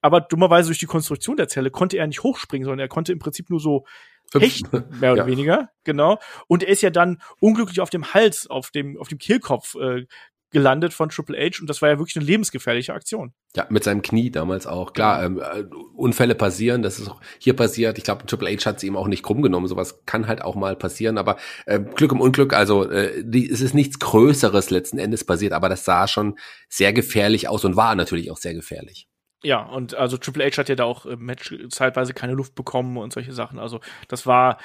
Aber 0.00 0.20
dummerweise 0.20 0.70
durch 0.70 0.80
die 0.80 0.86
Konstruktion 0.86 1.36
der 1.36 1.46
Zelle 1.46 1.70
konnte 1.70 1.98
er 1.98 2.08
nicht 2.08 2.24
hochspringen, 2.24 2.64
sondern 2.64 2.80
er 2.80 2.88
konnte 2.88 3.12
im 3.12 3.20
Prinzip 3.20 3.48
nur 3.48 3.60
so 3.60 3.86
Hechten, 4.32 4.84
mehr 5.00 5.12
oder 5.12 5.22
ja. 5.22 5.26
weniger, 5.26 5.70
genau. 5.84 6.18
Und 6.48 6.62
er 6.62 6.68
ist 6.70 6.82
ja 6.82 6.90
dann 6.90 7.20
unglücklich 7.40 7.80
auf 7.80 7.90
dem 7.90 8.14
Hals, 8.14 8.48
auf 8.48 8.70
dem, 8.70 8.98
auf 8.98 9.08
dem 9.08 9.18
Kehlkopf 9.18 9.76
äh, 9.76 10.06
gelandet 10.54 10.94
von 10.94 11.10
Triple 11.10 11.36
H 11.36 11.60
und 11.60 11.68
das 11.68 11.82
war 11.82 11.90
ja 11.90 11.98
wirklich 11.98 12.16
eine 12.16 12.24
lebensgefährliche 12.24 12.94
Aktion. 12.94 13.34
Ja, 13.56 13.66
mit 13.68 13.84
seinem 13.84 14.02
Knie 14.02 14.30
damals 14.30 14.66
auch. 14.66 14.92
Klar, 14.92 15.24
ähm, 15.24 15.38
äh, 15.40 15.64
Unfälle 15.94 16.36
passieren, 16.36 16.82
das 16.82 17.00
ist 17.00 17.10
auch 17.10 17.20
hier 17.38 17.54
passiert. 17.54 17.98
Ich 17.98 18.04
glaube, 18.04 18.24
Triple 18.24 18.50
H 18.50 18.64
hat 18.64 18.80
sie 18.80 18.86
ihm 18.86 18.96
auch 18.96 19.08
nicht 19.08 19.24
krumm 19.24 19.42
genommen. 19.42 19.66
Sowas 19.66 20.06
kann 20.06 20.28
halt 20.28 20.42
auch 20.42 20.54
mal 20.54 20.76
passieren, 20.76 21.18
aber 21.18 21.36
äh, 21.66 21.80
Glück 21.80 22.12
im 22.12 22.20
Unglück, 22.20 22.54
also 22.54 22.88
äh, 22.88 23.22
die, 23.24 23.50
es 23.50 23.60
ist 23.60 23.74
nichts 23.74 23.98
Größeres 23.98 24.70
letzten 24.70 24.98
Endes 24.98 25.24
passiert, 25.24 25.52
aber 25.52 25.68
das 25.68 25.84
sah 25.84 26.06
schon 26.06 26.38
sehr 26.68 26.92
gefährlich 26.92 27.48
aus 27.48 27.64
und 27.64 27.76
war 27.76 27.96
natürlich 27.96 28.30
auch 28.30 28.38
sehr 28.38 28.54
gefährlich. 28.54 29.08
Ja, 29.44 29.62
und 29.62 29.94
also 29.94 30.16
Triple 30.16 30.44
H 30.46 30.56
hat 30.56 30.70
ja 30.70 30.74
da 30.74 30.84
auch 30.84 31.04
im 31.04 31.20
Match 31.20 31.54
zeitweise 31.68 32.14
keine 32.14 32.32
Luft 32.32 32.54
bekommen 32.54 32.96
und 32.96 33.12
solche 33.12 33.34
Sachen. 33.34 33.58
Also 33.58 33.80
das 34.08 34.26
war 34.26 34.58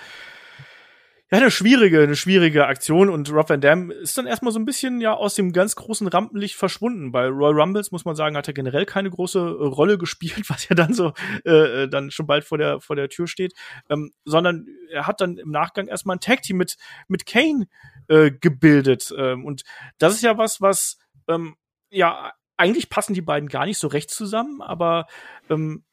ja 1.30 1.38
eine 1.38 1.51
schwierige, 1.51 2.01
eine 2.01 2.15
schwierige 2.15 2.65
Aktion 2.65 3.09
und 3.09 3.30
Rob 3.32 3.49
Van 3.49 3.59
Dam 3.59 3.91
ist 3.91 4.17
dann 4.17 4.25
erstmal 4.25 4.53
so 4.53 4.57
ein 4.57 4.65
bisschen 4.65 5.01
ja 5.01 5.13
aus 5.13 5.36
dem 5.36 5.51
ganz 5.51 5.75
großen 5.75 6.07
Rampenlicht 6.07 6.55
verschwunden. 6.55 7.11
Bei 7.11 7.27
Royal 7.27 7.59
Rumbles 7.59 7.91
muss 7.91 8.05
man 8.05 8.15
sagen, 8.15 8.38
hat 8.38 8.47
er 8.47 8.53
generell 8.53 8.86
keine 8.86 9.09
große 9.09 9.39
Rolle 9.39 9.97
gespielt, 9.97 10.43
was 10.49 10.69
ja 10.69 10.75
dann 10.75 10.93
so 10.93 11.11
äh, 11.45 11.84
äh, 11.84 11.89
dann 11.89 12.09
schon 12.09 12.25
bald 12.25 12.45
vor 12.45 12.57
der 12.57 12.80
vor 12.80 12.95
der 12.95 13.09
Tür 13.09 13.27
steht, 13.27 13.53
ähm, 13.89 14.13
sondern 14.23 14.65
er 14.89 15.07
hat 15.07 15.19
dann 15.19 15.38
im 15.38 15.51
Nachgang 15.51 15.88
erstmal 15.88 16.15
ein 16.15 16.21
Tag 16.21 16.41
Team 16.41 16.55
mit 16.55 16.77
mit 17.09 17.25
Kane 17.25 17.67
äh, 18.07 18.32
gebildet 18.32 19.13
ähm, 19.17 19.43
und 19.45 19.63
das 19.97 20.13
ist 20.13 20.23
ja 20.23 20.38
was, 20.38 20.61
was 20.61 20.97
ähm, 21.27 21.57
ja 21.91 22.32
eigentlich 22.60 22.89
passen 22.89 23.14
die 23.14 23.22
beiden 23.22 23.49
gar 23.49 23.66
nicht 23.66 23.78
so 23.78 23.88
recht 23.88 24.12
zusammen, 24.12 24.62
aber 24.62 25.07
ähm, 25.49 25.84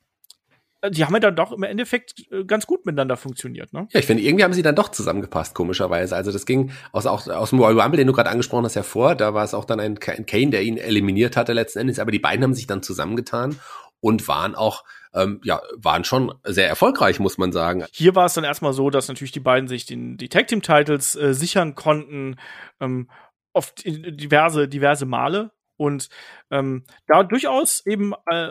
die 0.91 1.05
haben 1.05 1.15
ja 1.15 1.21
dann 1.21 1.37
doch 1.37 1.53
im 1.53 1.63
Endeffekt 1.63 2.31
äh, 2.31 2.45
ganz 2.45 2.67
gut 2.67 2.87
miteinander 2.87 3.17
funktioniert, 3.17 3.73
ne? 3.73 3.89
Ja, 3.91 4.01
ich 4.01 4.07
finde, 4.07 4.23
irgendwie 4.23 4.45
haben 4.45 4.53
sie 4.53 4.63
dann 4.63 4.75
doch 4.75 4.91
zusammengepasst, 4.91 5.55
komischerweise. 5.55 6.15
Also 6.15 6.33
das 6.33 6.47
ging 6.47 6.71
aus, 6.93 7.07
auch, 7.07 7.27
aus 7.29 7.51
dem 7.51 7.59
Royal 7.59 7.81
Rumble, 7.81 7.97
den 7.97 8.07
du 8.07 8.13
gerade 8.13 8.31
angesprochen 8.31 8.65
hast, 8.65 8.77
hervor. 8.77 9.15
Da 9.15 9.35
war 9.35 9.45
es 9.45 9.55
auch 9.55 9.65
dann 9.65 9.81
ein, 9.81 9.99
ein 10.07 10.27
Kane, 10.27 10.51
der 10.51 10.63
ihn 10.63 10.77
eliminiert 10.77 11.37
hatte 11.37 11.53
letzten 11.55 11.81
Endes. 11.81 11.99
Aber 11.99 12.11
die 12.11 12.19
beiden 12.19 12.45
haben 12.45 12.55
sich 12.55 12.67
dann 12.67 12.83
zusammengetan 12.83 13.59
und 14.01 14.29
waren 14.29 14.55
auch 14.55 14.85
ähm, 15.15 15.41
ja, 15.45 15.63
waren 15.77 16.05
schon 16.05 16.35
sehr 16.45 16.69
erfolgreich, 16.69 17.19
muss 17.21 17.39
man 17.39 17.51
sagen. 17.51 17.85
Hier 17.93 18.15
war 18.15 18.27
es 18.27 18.35
dann 18.35 18.45
erstmal 18.45 18.75
so, 18.75 18.91
dass 18.91 19.09
natürlich 19.09 19.33
die 19.33 19.41
beiden 19.41 19.67
sich 19.67 19.87
den, 19.87 20.19
die 20.19 20.29
Tag 20.29 20.49
Team 20.49 20.61
Titles 20.61 21.17
äh, 21.17 21.33
sichern 21.33 21.75
konnten, 21.75 22.37
ähm, 22.81 23.09
oft 23.55 23.83
diverse, 23.87 24.69
diverse 24.69 25.07
Male 25.07 25.53
und 25.77 26.09
ähm, 26.51 26.85
da 27.07 27.23
durchaus 27.23 27.85
eben, 27.87 28.13
äh, 28.31 28.51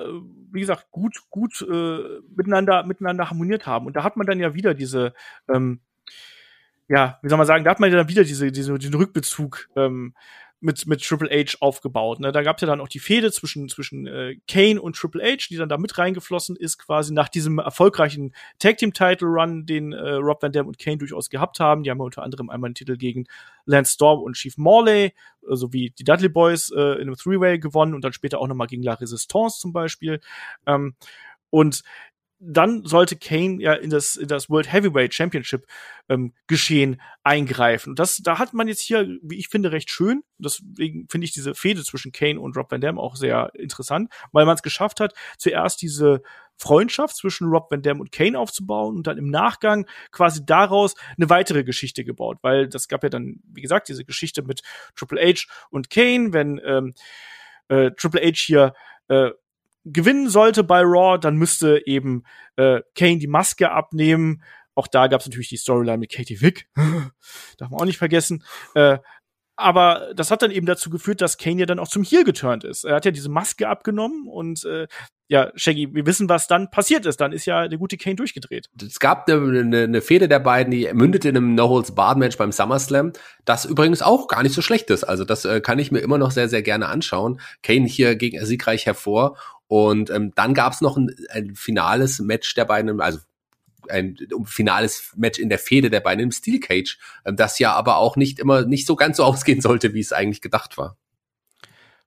wie 0.51 0.59
gesagt, 0.59 0.91
gut, 0.91 1.23
gut 1.29 1.61
äh, 1.61 2.21
miteinander, 2.35 2.83
miteinander 2.85 3.29
harmoniert 3.29 3.65
haben. 3.65 3.85
Und 3.85 3.95
da 3.95 4.03
hat 4.03 4.17
man 4.17 4.27
dann 4.27 4.39
ja 4.39 4.53
wieder 4.53 4.73
diese, 4.73 5.13
ähm, 5.47 5.81
ja, 6.87 7.19
wie 7.21 7.29
soll 7.29 7.37
man 7.37 7.47
sagen, 7.47 7.63
da 7.63 7.71
hat 7.71 7.79
man 7.79 7.89
ja 7.91 7.97
dann 7.97 8.09
wieder 8.09 8.23
diese, 8.23 8.51
diese, 8.51 8.77
diesen 8.77 8.95
Rückbezug 8.95 9.69
ähm, 9.75 10.13
mit, 10.65 10.87
mit 10.87 11.01
Triple 11.01 11.29
H 11.29 11.57
aufgebaut. 11.59 12.19
Ne? 12.19 12.31
Da 12.31 12.41
gab 12.41 12.57
es 12.57 12.61
ja 12.61 12.67
dann 12.67 12.81
auch 12.81 12.87
die 12.87 12.99
Fehde 12.99 13.31
zwischen, 13.31 13.69
zwischen 13.69 14.07
äh, 14.07 14.35
Kane 14.47 14.81
und 14.81 14.95
Triple 14.95 15.23
H, 15.23 15.47
die 15.49 15.57
dann 15.57 15.69
da 15.69 15.77
mit 15.77 15.97
reingeflossen 15.97 16.55
ist, 16.55 16.79
quasi 16.79 17.13
nach 17.13 17.29
diesem 17.29 17.59
erfolgreichen 17.59 18.33
Tag 18.57 18.77
Team 18.77 18.91
Title 18.91 19.27
Run, 19.27 19.65
den 19.65 19.93
äh, 19.93 20.13
Rob 20.13 20.41
Van 20.41 20.51
Dam 20.51 20.67
und 20.67 20.79
Kane 20.79 20.97
durchaus 20.97 21.29
gehabt 21.29 21.59
haben. 21.59 21.83
Die 21.83 21.91
haben 21.91 21.99
ja 21.99 22.05
unter 22.05 22.23
anderem 22.23 22.49
einmal 22.49 22.71
den 22.71 22.75
Titel 22.75 22.97
gegen 22.97 23.25
Lance 23.65 23.93
Storm 23.93 24.21
und 24.21 24.35
Chief 24.35 24.57
Morley, 24.57 25.05
äh, 25.05 25.11
sowie 25.55 25.91
die 25.91 26.03
Dudley 26.03 26.29
Boys 26.29 26.71
äh, 26.71 26.95
in 26.95 27.01
einem 27.01 27.15
Three-Way 27.15 27.59
gewonnen 27.59 27.93
und 27.93 28.03
dann 28.03 28.13
später 28.13 28.39
auch 28.39 28.47
nochmal 28.47 28.67
gegen 28.67 28.81
La 28.81 28.95
Resistance 28.95 29.59
zum 29.59 29.71
Beispiel. 29.71 30.19
Ähm, 30.65 30.95
und 31.51 31.83
dann 32.39 32.85
sollte 32.85 33.15
Kane 33.15 33.61
ja 33.61 33.73
in 33.73 33.89
das, 33.89 34.15
in 34.15 34.27
das 34.27 34.49
World 34.49 34.71
Heavyweight 34.71 35.13
Championship 35.13 35.65
ähm, 36.09 36.33
Geschehen 36.47 37.01
eingreifen. 37.23 37.91
Und 37.91 37.99
das, 37.99 38.17
da 38.17 38.39
hat 38.39 38.53
man 38.53 38.67
jetzt 38.67 38.81
hier, 38.81 39.07
wie 39.21 39.37
ich 39.37 39.47
finde, 39.47 39.71
recht 39.71 39.89
schön. 39.89 40.23
Deswegen 40.37 41.07
finde 41.09 41.25
ich 41.25 41.31
diese 41.31 41.55
Fehde 41.55 41.83
zwischen 41.83 42.11
Kane 42.11 42.39
und 42.39 42.57
Rob 42.57 42.71
Van 42.71 42.81
Dam 42.81 42.99
auch 42.99 43.15
sehr 43.15 43.51
interessant, 43.55 44.11
weil 44.31 44.45
man 44.45 44.55
es 44.55 44.63
geschafft 44.63 44.99
hat, 44.99 45.13
zuerst 45.37 45.81
diese 45.81 46.21
Freundschaft 46.57 47.15
zwischen 47.15 47.47
Rob 47.47 47.71
Van 47.71 47.81
Dam 47.81 47.99
und 47.99 48.11
Kane 48.11 48.37
aufzubauen 48.37 48.95
und 48.97 49.07
dann 49.07 49.17
im 49.17 49.29
Nachgang 49.29 49.87
quasi 50.11 50.45
daraus 50.45 50.95
eine 51.17 51.29
weitere 51.29 51.63
Geschichte 51.63 52.03
gebaut, 52.03 52.37
weil 52.41 52.67
das 52.67 52.87
gab 52.87 53.03
ja 53.03 53.09
dann, 53.09 53.41
wie 53.47 53.61
gesagt, 53.61 53.87
diese 53.89 54.05
Geschichte 54.05 54.43
mit 54.43 54.61
Triple 54.95 55.21
H 55.21 55.47
und 55.69 55.89
Kane, 55.89 56.33
wenn 56.33 56.61
ähm, 56.65 56.93
äh, 57.69 57.91
Triple 57.91 58.21
H 58.21 58.33
hier 58.35 58.73
äh, 59.07 59.31
gewinnen 59.85 60.29
sollte 60.29 60.63
bei 60.63 60.81
Raw, 60.81 61.17
dann 61.17 61.37
müsste 61.37 61.81
eben 61.85 62.23
äh, 62.55 62.81
Kane 62.95 63.19
die 63.19 63.27
Maske 63.27 63.71
abnehmen. 63.71 64.43
Auch 64.73 64.87
da 64.87 65.07
gab 65.07 65.21
es 65.21 65.27
natürlich 65.27 65.49
die 65.49 65.57
Storyline 65.57 65.99
mit 65.99 66.11
Katie 66.11 66.41
Wick. 66.41 66.67
Darf 67.57 67.69
man 67.69 67.79
auch 67.79 67.85
nicht 67.85 67.97
vergessen. 67.97 68.43
Äh, 68.73 68.97
aber 69.57 70.11
das 70.15 70.31
hat 70.31 70.41
dann 70.41 70.51
eben 70.51 70.65
dazu 70.65 70.89
geführt, 70.89 71.21
dass 71.21 71.37
Kane 71.37 71.61
ja 71.61 71.65
dann 71.65 71.79
auch 71.79 71.87
zum 71.87 72.03
Heel 72.03 72.25
geturnt 72.25 72.65
ist. 72.65 72.83
Er 72.83 72.95
hat 72.95 73.05
ja 73.05 73.11
diese 73.11 73.29
Maske 73.29 73.69
abgenommen 73.69 74.27
und 74.27 74.65
äh, 74.65 74.87
ja, 75.27 75.51
Shaggy, 75.55 75.93
wir 75.93 76.05
wissen, 76.05 76.29
was 76.29 76.47
dann 76.47 76.69
passiert 76.69 77.05
ist. 77.05 77.21
Dann 77.21 77.31
ist 77.31 77.45
ja 77.45 77.67
der 77.67 77.79
gute 77.79 77.97
Kane 77.97 78.15
durchgedreht. 78.15 78.69
Es 78.79 78.99
gab 78.99 79.29
eine, 79.29 79.59
eine, 79.59 79.83
eine 79.83 80.01
Fehde 80.01 80.27
der 80.27 80.39
beiden, 80.39 80.71
die 80.71 80.89
mündete 80.93 81.29
in 81.29 81.37
einem 81.37 81.55
No-Holds-Barred-Match 81.55 82.37
beim 82.37 82.51
SummerSlam, 82.51 83.13
das 83.45 83.65
übrigens 83.65 84.01
auch 84.01 84.27
gar 84.27 84.43
nicht 84.43 84.53
so 84.53 84.61
schlecht 84.61 84.89
ist. 84.89 85.05
Also 85.05 85.23
das 85.23 85.45
äh, 85.45 85.61
kann 85.61 85.79
ich 85.79 85.91
mir 85.91 85.99
immer 85.99 86.17
noch 86.17 86.31
sehr, 86.31 86.49
sehr 86.49 86.61
gerne 86.61 86.87
anschauen. 86.87 87.39
Kane 87.63 87.87
hier 87.87 88.15
gegen 88.15 88.45
siegreich 88.45 88.85
hervor 88.85 89.37
und 89.67 90.09
ähm, 90.09 90.31
dann 90.35 90.53
gab 90.53 90.73
es 90.73 90.81
noch 90.81 90.97
ein, 90.97 91.13
ein 91.29 91.55
finales 91.55 92.19
Match 92.19 92.53
der 92.53 92.65
beiden, 92.65 93.01
also 93.01 93.19
ein 93.89 94.17
finales 94.45 95.13
Match 95.15 95.39
in 95.39 95.49
der 95.49 95.59
Fehde 95.59 95.89
der 95.89 95.99
beiden 95.99 96.23
im 96.23 96.31
Steel 96.31 96.59
Cage, 96.59 96.97
ähm, 97.25 97.35
das 97.35 97.59
ja 97.59 97.73
aber 97.73 97.97
auch 97.97 98.15
nicht 98.15 98.39
immer 98.39 98.65
nicht 98.65 98.85
so 98.87 98.95
ganz 98.95 99.17
so 99.17 99.23
ausgehen 99.25 99.61
sollte, 99.61 99.93
wie 99.93 99.99
es 99.99 100.13
eigentlich 100.13 100.41
gedacht 100.41 100.77
war. 100.77 100.97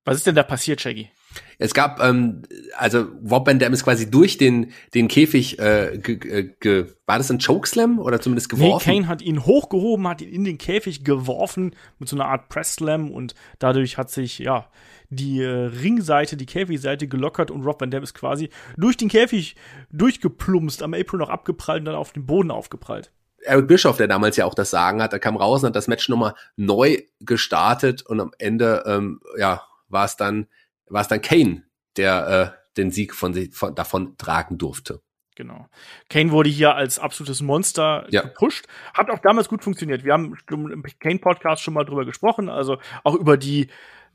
Was 0.05 0.17
ist 0.17 0.27
denn 0.27 0.35
da 0.35 0.43
passiert, 0.43 0.81
Shaggy? 0.81 1.11
Es 1.59 1.75
gab, 1.75 2.01
ähm, 2.01 2.43
also 2.77 3.07
Rob 3.29 3.47
Van 3.47 3.59
Dam 3.59 3.73
ist 3.73 3.85
quasi 3.85 4.11
durch 4.11 4.39
den 4.39 4.73
den 4.95 5.09
Käfig, 5.09 5.59
äh, 5.59 5.99
ge, 6.03 6.17
ge, 6.17 6.55
ge, 6.61 6.87
war 7.05 7.19
das 7.19 7.31
ein 7.31 7.41
Chokeslam 7.41 7.99
oder 7.99 8.21
zumindest 8.21 8.49
geworfen? 8.49 8.89
Nee, 8.89 8.97
Kane 9.01 9.09
hat 9.09 9.21
ihn 9.21 9.45
hochgehoben, 9.45 10.07
hat 10.09 10.23
ihn 10.23 10.31
in 10.31 10.45
den 10.45 10.57
Käfig 10.57 11.05
geworfen 11.05 11.75
mit 11.99 12.09
so 12.09 12.17
einer 12.17 12.27
Art 12.27 12.49
Press 12.49 12.75
Slam 12.75 13.11
und 13.11 13.35
dadurch 13.59 13.99
hat 13.99 14.11
sich 14.11 14.39
ja 14.39 14.71
die 15.11 15.41
äh, 15.43 15.49
Ringseite, 15.49 16.37
die 16.37 16.47
Käfigseite 16.47 17.09
gelockert 17.09 17.51
und 17.51 17.65
Rob 17.65 17.81
Van 17.81 17.91
Dam 17.91 18.03
ist 18.03 18.15
quasi 18.15 18.51
durch 18.77 18.97
den 18.97 19.09
Käfig 19.09 19.57
durchgeplumpst, 19.91 20.83
am 20.83 20.95
Apron 20.95 21.21
noch 21.21 21.31
abgeprallt 21.31 21.81
und 21.81 21.87
dann 21.87 21.95
auf 21.95 22.13
den 22.13 22.27
Boden 22.27 22.51
aufgeprallt. 22.51 23.13
Eric 23.43 23.69
Bischoff, 23.69 23.97
der 23.97 24.09
damals 24.09 24.37
ja 24.37 24.45
auch 24.45 24.55
das 24.55 24.71
Sagen 24.71 25.01
hat, 25.03 25.13
er 25.13 25.21
kam 25.21 25.37
raus 25.37 25.63
und 25.63 25.69
hat 25.69 25.77
das 25.77 25.89
Match 25.89 26.09
nochmal 26.09 26.35
neu 26.57 26.99
gestartet 27.21 28.03
und 28.03 28.21
am 28.21 28.33
Ende, 28.39 28.83
ähm, 28.87 29.21
ja, 29.39 29.63
war 29.89 30.05
es 30.05 30.17
dann, 30.17 30.49
war 30.87 31.03
es 31.03 31.09
dann 31.09 31.23
Kane, 31.23 31.65
der 31.97 32.55
äh, 32.55 32.77
den 32.77 32.91
Sieg 32.91 33.15
von, 33.15 33.35
von 33.53 33.75
davon 33.75 34.17
tragen 34.19 34.59
durfte. 34.59 35.01
Genau. 35.39 35.69
Kane 36.09 36.33
wurde 36.33 36.51
hier 36.51 36.75
als 36.75 36.99
absolutes 36.99 37.41
Monster 37.43 38.07
ja. 38.11 38.23
gepusht. 38.23 38.67
Hat 38.93 39.09
auch 39.09 39.21
damals 39.21 39.49
gut 39.49 39.63
funktioniert. 39.63 40.03
Wir 40.03 40.13
haben 40.13 40.37
im 40.51 40.83
Kane-Podcast 40.99 41.63
schon 41.63 41.75
mal 41.75 41.85
drüber 41.85 42.05
gesprochen, 42.05 42.49
also 42.49 42.79
auch 43.05 43.15
über 43.15 43.37
die 43.37 43.69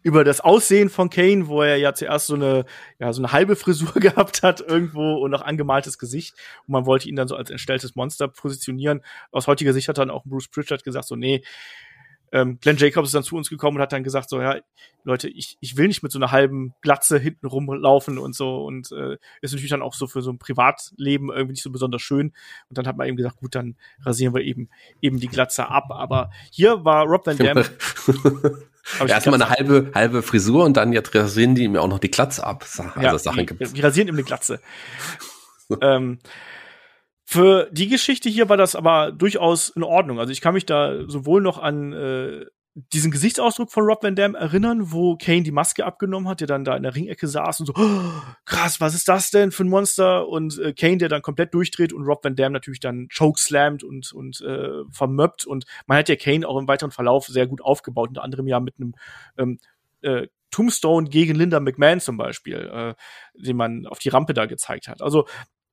über 0.04 0.24
das 0.24 0.42
Aussehen 0.42 0.90
von 0.90 1.10
Kane, 1.10 1.48
wo 1.48 1.62
er 1.62 1.78
ja 1.78 1.94
zuerst 1.94 2.28
so 2.28 2.36
eine, 2.36 2.66
ja, 3.00 3.12
so 3.14 3.22
eine 3.22 3.32
halbe 3.32 3.56
Frisur 3.56 3.94
gehabt 3.96 4.44
hat 4.44 4.62
irgendwo 4.62 5.16
und 5.16 5.32
noch 5.32 5.42
angemaltes 5.42 5.98
Gesicht. 5.98 6.36
Und 6.68 6.74
man 6.74 6.86
wollte 6.86 7.10
ihn 7.10 7.16
dann 7.16 7.28
so 7.28 7.36
als 7.36 7.50
entstelltes 7.50 7.96
Monster 7.96 8.28
positionieren. 8.28 9.02
Aus 9.32 9.48
heutiger 9.48 9.74
Sicht 9.74 9.88
hat 9.88 9.98
dann 9.98 10.12
auch 10.12 10.26
Bruce 10.26 10.50
Pritchard 10.50 10.84
gesagt, 10.84 11.08
so, 11.08 11.16
nee, 11.16 11.44
ähm, 12.34 12.58
Glenn 12.60 12.78
Jacobs 12.78 13.10
ist 13.10 13.14
dann 13.14 13.24
zu 13.24 13.36
uns 13.36 13.48
gekommen 13.48 13.78
und 13.78 13.84
hat 13.84 13.94
dann 13.94 14.04
gesagt, 14.04 14.28
so, 14.28 14.42
ja, 14.42 14.58
Leute, 15.04 15.30
ich, 15.30 15.58
ich 15.62 15.78
will 15.78 15.88
nicht 15.88 16.02
mit 16.02 16.12
so 16.12 16.18
einer 16.18 16.32
halben 16.32 16.74
Glatze 16.82 17.20
hinten 17.20 17.46
rumlaufen 17.46 18.18
und 18.18 18.36
so 18.36 18.66
und 18.66 18.92
äh, 18.92 19.18
ist 19.42 19.52
natürlich 19.52 19.70
dann 19.70 19.84
auch 19.84 19.94
so 19.94 20.08
für 20.08 20.24
so 20.24 20.32
ein 20.32 20.40
Privatleben 20.40 21.30
irgendwie 21.30 21.52
nicht 21.52 21.64
so 21.64 21.70
besonders 21.70 22.02
schön. 22.02 22.34
Und 22.70 22.78
dann 22.78 22.88
hat 22.88 22.98
man 22.98 23.08
eben 23.08 23.18
gesagt, 23.18 23.38
gut, 23.38 23.54
dann 23.54 23.76
rasieren 24.02 24.34
wir 24.34 24.42
eben 24.42 24.70
eben 25.00 25.20
die 25.20 25.28
Glatze 25.28 25.70
ab. 25.70 25.92
Aber 25.92 26.32
hier 26.52 26.84
war 26.84 27.06
Rob 27.06 27.28
Van 27.28 27.38
Dam. 27.38 27.64
Erstmal 29.08 29.42
eine 29.42 29.50
halbe, 29.50 29.92
halbe 29.96 30.22
Frisur 30.22 30.66
und 30.66 30.76
dann 30.76 30.92
jetzt 30.94 31.14
rasieren 31.16 31.56
die 31.56 31.68
mir 31.68 31.82
auch 31.82 31.88
noch 31.88 32.00
die 32.00 32.12
Glatze 32.12 32.46
ab. 32.46 32.64
Also 32.64 32.84
ja, 33.00 33.18
Sachen 33.18 33.46
gibt's. 33.46 33.74
Wir 33.74 33.84
rasieren 33.84 34.08
ihm 34.08 34.16
eine 34.16 34.24
Glatze. 34.24 34.60
ähm, 35.82 36.20
für 37.26 37.70
die 37.72 37.88
Geschichte 37.88 38.30
hier 38.30 38.50
war 38.50 38.58
das 38.58 38.76
aber 38.76 39.12
durchaus 39.12 39.70
in 39.70 39.84
Ordnung. 39.84 40.20
Also 40.20 40.32
ich 40.32 40.42
kann 40.42 40.54
mich 40.54 40.66
da 40.66 41.08
sowohl 41.08 41.42
noch 41.42 41.58
an 41.58 41.94
äh, 41.94 42.46
diesen 42.76 43.12
Gesichtsausdruck 43.12 43.72
von 43.72 43.84
Rob 43.84 44.02
Van 44.02 44.16
Dam 44.16 44.34
erinnern, 44.34 44.92
wo 44.92 45.16
Kane 45.16 45.44
die 45.44 45.52
Maske 45.52 45.86
abgenommen 45.86 46.28
hat, 46.28 46.40
der 46.40 46.48
dann 46.48 46.64
da 46.64 46.76
in 46.76 46.82
der 46.82 46.96
Ringecke 46.96 47.28
saß 47.28 47.60
und 47.60 47.66
so, 47.68 47.74
oh, 47.76 48.22
krass, 48.46 48.82
was 48.82 48.96
ist 48.96 49.08
das 49.08 49.30
denn 49.30 49.52
für 49.52 49.64
ein 49.64 49.70
Monster? 49.70 50.28
Und 50.28 50.58
äh, 50.58 50.74
Kane, 50.74 50.98
der 50.98 51.10
dann 51.10 51.22
komplett 51.22 51.54
durchdreht 51.54 51.94
und 51.94 52.04
Rob 52.04 52.24
Van 52.24 52.36
Dam 52.36 52.52
natürlich 52.52 52.80
dann 52.80 53.10
chokeslammt 53.16 53.84
und, 53.84 54.12
und 54.12 54.42
äh, 54.42 54.84
vermöppt. 54.90 55.46
Und 55.46 55.66
man 55.86 56.00
hat 56.00 56.10
ja 56.10 56.16
Kane 56.16 56.48
auch 56.48 56.58
im 56.58 56.68
weiteren 56.68 56.92
Verlauf 56.92 57.28
sehr 57.28 57.46
gut 57.46 57.62
aufgebaut, 57.62 58.10
unter 58.10 58.24
anderem 58.24 58.48
ja 58.48 58.60
mit 58.60 58.76
einem 58.80 58.96
ähm, 59.38 59.60
äh, 60.02 60.28
Tombstone 60.50 61.10
gegen 61.10 61.36
Linda 61.36 61.60
McMahon 61.60 62.00
zum 62.00 62.18
Beispiel, 62.18 62.56
äh, 62.56 62.96
den 63.36 63.58
man 63.58 63.86
auf 63.86 64.00
die 64.00 64.10
Rampe 64.10 64.34
da 64.34 64.48
gezeigt 64.48 64.88
hat. 64.88 65.02
Also 65.02 65.28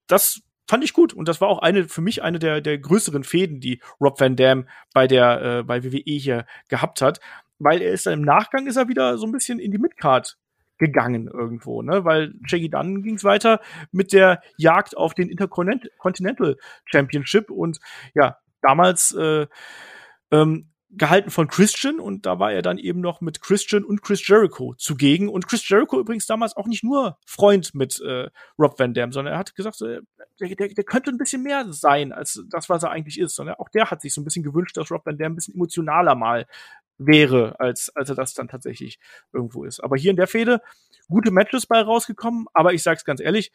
das 0.07 0.43
fand 0.71 0.85
ich 0.85 0.95
gut. 0.95 1.13
Und 1.13 1.29
das 1.29 1.41
war 1.41 1.49
auch 1.49 1.59
eine 1.59 1.89
für 1.89 2.01
mich 2.01 2.23
eine 2.23 2.39
der 2.39 2.61
der 2.61 2.79
größeren 2.79 3.25
Fäden, 3.25 3.61
die 3.61 3.83
Rob 4.01 4.19
Van 4.19 4.37
Dam 4.37 4.67
bei 4.95 5.07
der 5.07 5.43
äh, 5.43 5.63
bei 5.65 5.85
WWE 5.85 6.03
hier 6.05 6.47
gehabt 6.69 7.03
hat, 7.03 7.21
weil 7.59 7.83
er 7.83 7.93
ist 7.93 8.07
dann 8.07 8.15
im 8.15 8.23
Nachgang 8.23 8.67
ist 8.67 8.77
er 8.77 8.89
wieder 8.89 9.19
so 9.19 9.27
ein 9.27 9.33
bisschen 9.33 9.59
in 9.59 9.73
die 9.73 9.79
Midcard 9.79 10.39
gegangen 10.79 11.29
irgendwo, 11.29 11.83
ne? 11.83 12.05
Weil 12.05 12.33
Shaggy 12.47 12.71
dann 12.71 13.03
ging 13.03 13.17
es 13.17 13.25
weiter 13.25 13.61
mit 13.93 14.13
der 14.13 14.43
Jagd 14.57 14.97
auf 14.97 15.13
den 15.13 15.29
Intercontinental 15.29 16.57
Championship. 16.87 17.51
Und 17.51 17.81
ja, 18.15 18.39
damals 18.63 19.13
äh, 19.13 19.47
ähm, 20.31 20.70
gehalten 20.93 21.31
von 21.31 21.47
Christian 21.47 22.01
und 22.01 22.27
da 22.27 22.39
war 22.39 22.53
er 22.53 22.63
dann 22.63 22.77
eben 22.77 23.01
noch 23.01 23.21
mit 23.21 23.41
Christian 23.41 23.85
und 23.85 24.03
Chris 24.03 24.27
Jericho 24.27 24.75
zugegen. 24.75 25.29
Und 25.29 25.47
Chris 25.47 25.69
Jericho 25.69 26.01
übrigens 26.01 26.27
damals 26.27 26.57
auch 26.57 26.67
nicht 26.67 26.83
nur 26.83 27.17
Freund 27.25 27.75
mit 27.75 28.01
äh, 28.01 28.29
Rob 28.59 28.79
Van 28.79 28.93
Dam, 28.93 29.13
sondern 29.13 29.35
er 29.35 29.39
hat 29.39 29.55
gesagt, 29.55 29.77
so, 29.77 29.87
der, 29.87 30.01
der, 30.41 30.69
der 30.69 30.85
könnte 30.85 31.11
ein 31.11 31.19
bisschen 31.19 31.43
mehr 31.43 31.73
sein 31.73 32.13
als 32.13 32.43
das, 32.51 32.69
was 32.69 32.83
er 32.83 32.91
eigentlich 32.91 33.21
ist, 33.21 33.37
sondern 33.37 33.57
auch 33.57 33.69
der 33.69 33.91
hat 33.91 34.01
sich 34.01 34.13
so 34.13 34.21
ein 34.21 34.25
bisschen 34.25 34.43
gewünscht, 34.43 34.77
dass 34.77 34.91
Rob 34.91 35.07
Van 35.07 35.17
Dam 35.17 35.33
ein 35.33 35.37
bisschen 35.37 35.55
emotionaler 35.55 36.17
mal 36.17 36.47
wäre, 36.99 37.59
als, 37.59 37.95
als 37.95 38.11
er 38.11 38.17
das 38.17 38.35
dann 38.35 38.49
tatsächlich 38.49 38.99
irgendwo 39.33 39.65
ist. 39.65 39.81
Aber 39.81 39.97
hier 39.97 40.11
in 40.11 40.17
der 40.17 40.27
Fehde 40.27 40.61
gute 41.09 41.31
Matches 41.31 41.67
bei 41.67 41.81
rausgekommen, 41.81 42.47
aber 42.53 42.75
ich 42.75 42.83
sag's 42.83 43.05
ganz 43.05 43.21
ehrlich, 43.21 43.53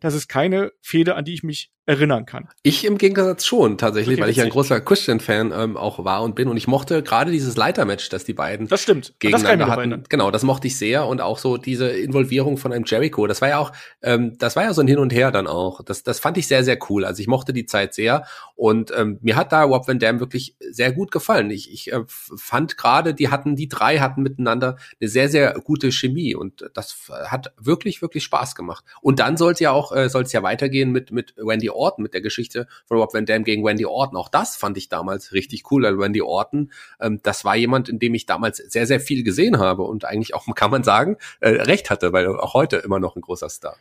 das 0.00 0.14
ist 0.14 0.28
keine 0.28 0.72
Fehde, 0.80 1.14
an 1.14 1.24
die 1.24 1.34
ich 1.34 1.42
mich 1.42 1.72
erinnern 1.88 2.26
kann. 2.26 2.48
Ich 2.62 2.84
im 2.84 2.98
Gegensatz 2.98 3.46
schon, 3.46 3.78
tatsächlich, 3.78 4.18
okay, 4.18 4.24
weil 4.24 4.30
ich 4.30 4.42
ein 4.42 4.50
großer 4.50 4.78
Christian-Fan 4.78 5.54
ähm, 5.56 5.78
auch 5.78 6.04
war 6.04 6.22
und 6.22 6.34
bin. 6.34 6.48
Und 6.48 6.58
ich 6.58 6.68
mochte 6.68 7.02
gerade 7.02 7.30
dieses 7.32 7.56
Leitermatch, 7.56 8.10
dass 8.10 8.24
die 8.24 8.34
beiden 8.34 8.68
das 8.68 8.82
stimmt. 8.82 9.14
gegeneinander 9.20 9.64
das 9.64 9.74
hatten. 9.74 10.02
Genau, 10.10 10.30
das 10.30 10.42
mochte 10.42 10.66
ich 10.66 10.76
sehr. 10.76 11.06
Und 11.06 11.22
auch 11.22 11.38
so 11.38 11.56
diese 11.56 11.88
Involvierung 11.88 12.58
von 12.58 12.74
einem 12.74 12.84
Jericho. 12.86 13.26
Das 13.26 13.40
war 13.40 13.48
ja 13.48 13.58
auch, 13.58 13.72
ähm, 14.02 14.36
das 14.36 14.54
war 14.54 14.64
ja 14.64 14.74
so 14.74 14.82
ein 14.82 14.86
Hin 14.86 14.98
und 14.98 15.14
Her 15.14 15.32
dann 15.32 15.46
auch. 15.46 15.82
Das, 15.82 16.02
das 16.02 16.20
fand 16.20 16.36
ich 16.36 16.46
sehr, 16.46 16.62
sehr 16.62 16.78
cool. 16.90 17.06
Also 17.06 17.22
ich 17.22 17.26
mochte 17.26 17.54
die 17.54 17.64
Zeit 17.64 17.94
sehr. 17.94 18.26
Und 18.54 18.92
ähm, 18.94 19.18
mir 19.22 19.36
hat 19.36 19.52
da 19.52 19.62
Rob 19.62 19.88
Van 19.88 19.98
Dam 19.98 20.20
wirklich 20.20 20.56
sehr 20.60 20.92
gut 20.92 21.10
gefallen. 21.10 21.50
Ich, 21.50 21.72
ich 21.72 21.90
äh, 21.90 22.02
fand 22.06 22.76
gerade, 22.76 23.14
die 23.14 23.30
hatten, 23.30 23.56
die 23.56 23.68
drei 23.68 24.00
hatten 24.00 24.22
miteinander 24.22 24.76
eine 25.00 25.08
sehr, 25.08 25.30
sehr 25.30 25.54
gute 25.64 25.90
Chemie. 25.90 26.34
Und 26.34 26.68
das 26.74 26.98
hat 27.08 27.54
wirklich, 27.58 28.02
wirklich 28.02 28.24
Spaß 28.24 28.54
gemacht. 28.54 28.84
Und 29.00 29.20
dann 29.20 29.38
sollte 29.38 29.64
ja 29.64 29.70
auch, 29.70 29.87
äh, 29.92 30.08
soll 30.08 30.22
es 30.22 30.32
ja 30.32 30.42
weitergehen 30.42 30.90
mit, 30.90 31.10
mit 31.10 31.34
Wendy 31.36 31.70
Orton 31.70 32.02
mit 32.02 32.14
der 32.14 32.20
Geschichte 32.20 32.66
von 32.86 32.98
Rob 32.98 33.14
Van 33.14 33.26
Dam 33.26 33.44
gegen 33.44 33.64
Wendy 33.64 33.86
Orton. 33.86 34.16
Auch 34.16 34.28
das 34.28 34.56
fand 34.56 34.76
ich 34.76 34.88
damals 34.88 35.32
richtig 35.32 35.70
cool, 35.70 35.82
weil 35.82 35.98
Wendy 35.98 36.22
Orton, 36.22 36.72
ähm, 37.00 37.20
das 37.22 37.44
war 37.44 37.56
jemand, 37.56 37.88
in 37.88 37.98
dem 37.98 38.14
ich 38.14 38.26
damals 38.26 38.58
sehr, 38.58 38.86
sehr 38.86 39.00
viel 39.00 39.22
gesehen 39.22 39.58
habe 39.58 39.82
und 39.82 40.04
eigentlich 40.04 40.34
auch, 40.34 40.46
kann 40.54 40.70
man 40.70 40.82
sagen, 40.82 41.16
äh, 41.40 41.50
recht 41.50 41.90
hatte, 41.90 42.12
weil 42.12 42.26
auch 42.28 42.54
heute 42.54 42.76
immer 42.76 42.98
noch 43.00 43.16
ein 43.16 43.22
großer 43.22 43.48
Star. 43.48 43.76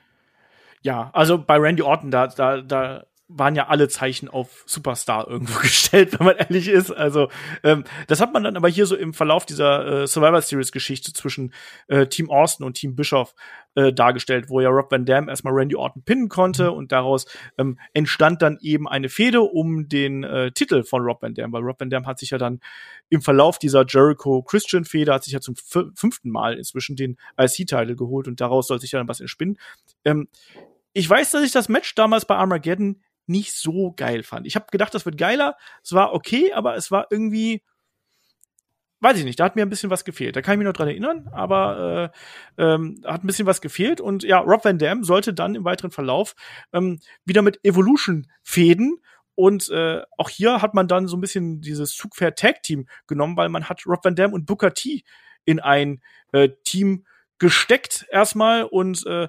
Ja, 0.82 1.10
also 1.14 1.38
bei 1.38 1.58
Randy 1.58 1.82
Orton, 1.82 2.12
da, 2.12 2.28
da, 2.28 2.62
da 2.62 3.06
waren 3.30 3.56
ja 3.56 3.68
alle 3.68 3.90
Zeichen 3.90 4.30
auf 4.30 4.64
Superstar 4.66 5.28
irgendwo 5.28 5.60
gestellt, 5.62 6.18
wenn 6.18 6.28
man 6.28 6.38
ehrlich 6.38 6.68
ist. 6.68 6.92
Also 6.92 7.30
ähm, 7.64 7.84
das 8.08 8.22
hat 8.22 8.34
man 8.34 8.44
dann 8.44 8.56
aber 8.56 8.70
hier 8.70 8.86
so 8.86 8.96
im 8.96 9.14
Verlauf 9.14 9.46
dieser 9.46 10.04
äh, 10.04 10.08
Survivor 10.08 10.42
Series 10.42 10.72
Geschichte 10.72 11.14
zwischen 11.14 11.54
äh, 11.88 12.08
Team 12.08 12.30
Austin 12.30 12.66
und 12.66 12.76
Team 12.76 12.96
Bischoff 12.96 13.36
äh, 13.78 13.94
dargestellt, 13.94 14.50
wo 14.50 14.60
ja 14.60 14.70
Rob 14.70 14.92
Van 14.92 15.06
Dam 15.06 15.30
erstmal 15.30 15.54
Randy 15.54 15.76
Orton 15.76 16.02
pinnen 16.02 16.30
konnte 16.30 16.72
und 16.72 16.92
daraus 16.92 17.28
ähm, 17.60 17.78
entstand 17.94 18.42
dann 18.42 18.58
eben 18.60 18.88
eine 18.88 19.08
Fehde 19.08 19.42
um 19.42 19.88
den 19.88 20.24
äh, 20.24 20.52
Titel 20.52 20.82
von 20.82 21.04
Rob 21.04 21.22
Van 21.22 21.36
Dam, 21.36 21.54
weil 21.54 21.62
Rob 21.62 21.80
Van 21.80 21.92
Dam 21.92 22.08
hat 22.08 22.18
sich 22.18 22.32
ja 22.32 22.40
dann 22.40 22.60
im 23.10 23.22
Verlauf 23.22 23.60
dieser 23.60 23.86
Jericho 23.88 24.42
Christian 24.42 24.84
Fehde 24.84 25.14
hat 25.14 25.24
sich 25.24 25.34
ja 25.34 25.42
zum 25.42 25.56
fünften 25.56 26.32
Mal 26.32 26.58
inzwischen 26.58 26.96
den 26.96 27.18
IC-Titel 27.40 27.96
geholt 27.96 28.28
und 28.28 28.42
daraus 28.42 28.66
soll 28.66 28.82
sich 28.82 28.94
ja 28.94 29.00
dann 29.00 29.08
was 29.08 29.20
entspinnen. 29.20 29.60
Ähm, 30.04 30.28
ich 30.94 31.08
weiß, 31.08 31.30
dass 31.30 31.44
ich 31.44 31.52
das 31.52 31.70
Match 31.70 31.94
damals 31.94 32.26
bei 32.26 32.36
Armageddon 32.36 33.04
nicht 33.28 33.54
so 33.54 33.94
geil 33.96 34.24
fand. 34.24 34.48
Ich 34.48 34.56
habe 34.56 34.66
gedacht, 34.72 34.96
das 34.96 35.06
wird 35.06 35.20
geiler. 35.20 35.56
Es 35.84 35.94
war 35.94 36.14
okay, 36.14 36.52
aber 36.54 36.76
es 36.76 36.90
war 36.90 37.06
irgendwie, 37.12 37.62
weiß 39.00 39.18
ich 39.18 39.26
nicht, 39.26 39.40
da 39.40 39.46
hat 39.46 39.56
mir 39.56 39.62
ein 39.62 39.70
bisschen 39.70 39.90
was 39.90 40.06
gefehlt. 40.06 40.36
Da 40.36 40.42
kann 40.42 40.54
ich 40.54 40.58
mich 40.60 40.66
noch 40.66 40.74
dran 40.74 40.88
erinnern, 40.88 41.30
aber 41.32 42.12
äh, 42.58 42.64
ähm, 42.64 43.02
hat 43.06 43.24
ein 43.24 43.28
bisschen 43.28 43.46
was 43.46 43.62
gefehlt. 43.62 44.02
Und 44.02 44.24
ja, 44.24 44.40
Rob 44.40 44.66
Van 44.66 44.78
Dam 44.78 45.04
sollte 45.04 45.34
dann 45.34 45.56
im 45.56 45.66
weiteren 45.66 45.92
Verlauf 45.92 46.36
ähm, 46.74 47.00
wieder 47.26 47.42
mit 47.42 47.64
Evolution 47.64 48.28
fäden. 48.44 49.00
Und 49.36 49.70
äh, 49.70 50.02
auch 50.18 50.30
hier 50.30 50.62
hat 50.62 50.74
man 50.74 50.88
dann 50.88 51.08
so 51.08 51.16
ein 51.16 51.22
bisschen 51.22 51.62
dieses 51.62 51.96
Zugpferd 51.96 52.40
Tag 52.40 52.64
Team 52.64 52.88
genommen, 53.06 53.38
weil 53.38 53.50
man 53.50 53.70
hat 53.70 53.86
Rob 53.86 54.04
Van 54.04 54.16
Dam 54.16 54.34
und 54.34 54.46
Booker 54.48 54.74
T 54.74 55.04
in 55.46 55.60
ein 55.60 56.02
äh, 56.32 56.50
Team 56.64 57.06
gesteckt 57.38 58.08
erstmal 58.12 58.64
und 58.64 59.06
äh, 59.06 59.28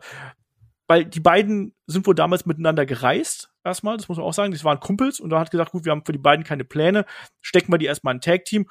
weil 0.87 1.05
die 1.05 1.21
beiden 1.21 1.75
sind 1.87 2.07
wohl 2.07 2.15
damals 2.15 2.47
miteinander 2.47 2.87
gereist, 2.87 3.51
erstmal, 3.63 3.99
das 3.99 4.09
muss 4.09 4.17
man 4.17 4.27
auch 4.27 4.33
sagen, 4.33 4.53
das 4.53 4.65
waren 4.65 4.81
Kumpels 4.81 5.21
und 5.21 5.29
da 5.29 5.39
hat 5.39 5.51
gesagt, 5.51 5.73
gut, 5.73 5.85
wir 5.85 5.93
haben 5.93 6.05
für 6.05 6.13
die 6.13 6.19
beiden 6.19 6.45
keine 6.45 6.65
Pläne, 6.65 7.05
stecken 7.43 7.71
wir 7.71 7.77
die 7.77 7.85
erstmal 7.85 8.15
in 8.15 8.19
ein 8.19 8.23
Tag-Team 8.23 8.67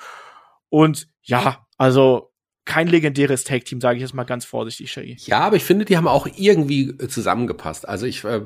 und 0.70 1.08
ja, 1.24 1.66
also 1.78 2.32
kein 2.66 2.88
legendäres 2.88 3.46
Tag-Team, 3.46 3.80
sage 3.80 3.98
ich 3.98 4.02
jetzt 4.02 4.14
mal 4.14 4.26
ganz 4.26 4.44
vorsichtig, 4.44 4.92
Shaggy. 4.92 5.16
Ja, 5.22 5.40
aber 5.40 5.56
ich 5.56 5.64
finde, 5.64 5.86
die 5.86 5.96
haben 5.96 6.08
auch 6.08 6.28
irgendwie 6.36 6.98
zusammengepasst. 6.98 7.88
Also 7.88 8.06
ich, 8.06 8.24
äh, 8.26 8.42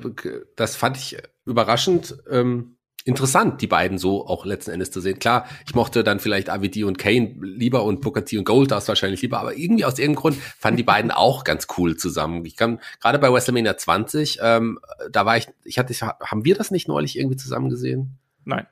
das 0.55 0.75
fand 0.75 0.97
ich 0.97 1.17
überraschend. 1.45 2.17
Ähm 2.29 2.77
interessant, 3.05 3.61
die 3.61 3.67
beiden 3.67 3.97
so 3.97 4.27
auch 4.27 4.45
letzten 4.45 4.71
Endes 4.71 4.91
zu 4.91 5.01
sehen. 5.01 5.19
Klar, 5.19 5.47
ich 5.65 5.75
mochte 5.75 6.03
dann 6.03 6.19
vielleicht 6.19 6.49
AVD 6.49 6.83
und 6.83 6.97
Kane 6.97 7.35
lieber 7.41 7.83
und 7.83 8.01
Booker 8.01 8.25
T 8.25 8.37
und 8.37 8.45
Gold 8.45 8.71
das 8.71 8.87
wahrscheinlich 8.87 9.21
lieber, 9.21 9.39
aber 9.39 9.55
irgendwie 9.57 9.85
aus 9.85 9.97
irgendeinem 9.97 10.21
Grund 10.21 10.37
fanden 10.37 10.77
die 10.77 10.83
beiden 10.83 11.11
auch 11.11 11.43
ganz 11.43 11.67
cool 11.77 11.97
zusammen. 11.97 12.45
Ich 12.45 12.55
kann 12.55 12.79
gerade 13.01 13.19
bei 13.19 13.31
WrestleMania 13.31 13.77
20, 13.77 14.39
ähm, 14.41 14.79
da 15.11 15.25
war 15.25 15.37
ich, 15.37 15.47
ich 15.63 15.79
hatte, 15.79 15.93
haben 15.99 16.45
wir 16.45 16.55
das 16.55 16.71
nicht 16.71 16.87
neulich 16.87 17.17
irgendwie 17.17 17.37
zusammen 17.37 17.69
gesehen? 17.69 18.17
Nein. 18.45 18.67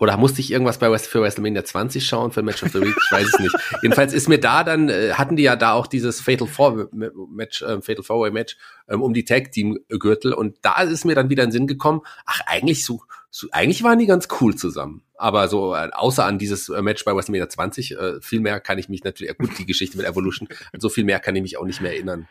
Oder 0.00 0.16
musste 0.16 0.40
ich 0.40 0.50
irgendwas 0.50 0.78
bei 0.78 0.90
West 0.90 1.08
für 1.08 1.20
WrestleMania 1.20 1.62
20 1.62 2.04
schauen 2.04 2.32
für 2.32 2.42
Match 2.42 2.62
of 2.62 2.72
the 2.72 2.80
Week? 2.80 2.96
Ich 2.96 3.12
weiß 3.12 3.26
es 3.26 3.38
nicht. 3.38 3.54
Jedenfalls 3.82 4.14
ist 4.14 4.30
mir 4.30 4.40
da 4.40 4.64
dann, 4.64 4.88
äh, 4.88 5.12
hatten 5.12 5.36
die 5.36 5.42
ja 5.42 5.56
da 5.56 5.74
auch 5.74 5.86
dieses 5.86 6.22
Fatal 6.22 6.48
Four 6.48 6.88
Match, 7.30 7.60
äh, 7.60 7.82
Fatal 7.82 8.02
Four 8.02 8.22
Way 8.22 8.30
Match 8.30 8.56
ähm, 8.88 9.02
um 9.02 9.12
die 9.12 9.26
Tag 9.26 9.52
Team 9.52 9.78
Gürtel 9.90 10.32
und 10.32 10.56
da 10.62 10.80
ist 10.80 11.04
mir 11.04 11.14
dann 11.14 11.28
wieder 11.28 11.44
in 11.44 11.52
Sinn 11.52 11.66
gekommen, 11.66 12.00
ach, 12.24 12.40
eigentlich 12.46 12.86
so, 12.86 13.02
so 13.30 13.46
eigentlich 13.52 13.82
waren 13.82 13.98
die 13.98 14.06
ganz 14.06 14.28
cool 14.40 14.54
zusammen. 14.54 15.02
Aber 15.16 15.48
so, 15.48 15.74
äh, 15.74 15.90
außer 15.92 16.24
an 16.24 16.38
dieses 16.38 16.70
äh, 16.70 16.80
Match 16.80 17.04
bei 17.04 17.14
WrestleMania 17.14 17.50
20, 17.50 17.92
äh, 17.92 18.20
viel 18.22 18.40
mehr 18.40 18.58
kann 18.58 18.78
ich 18.78 18.88
mich 18.88 19.04
natürlich, 19.04 19.36
gut, 19.36 19.50
die 19.58 19.66
Geschichte 19.66 19.98
mit 19.98 20.06
Evolution, 20.06 20.48
so 20.78 20.88
viel 20.88 21.04
mehr 21.04 21.20
kann 21.20 21.36
ich 21.36 21.42
mich 21.42 21.58
auch 21.58 21.66
nicht 21.66 21.82
mehr 21.82 21.92
erinnern. 21.92 22.26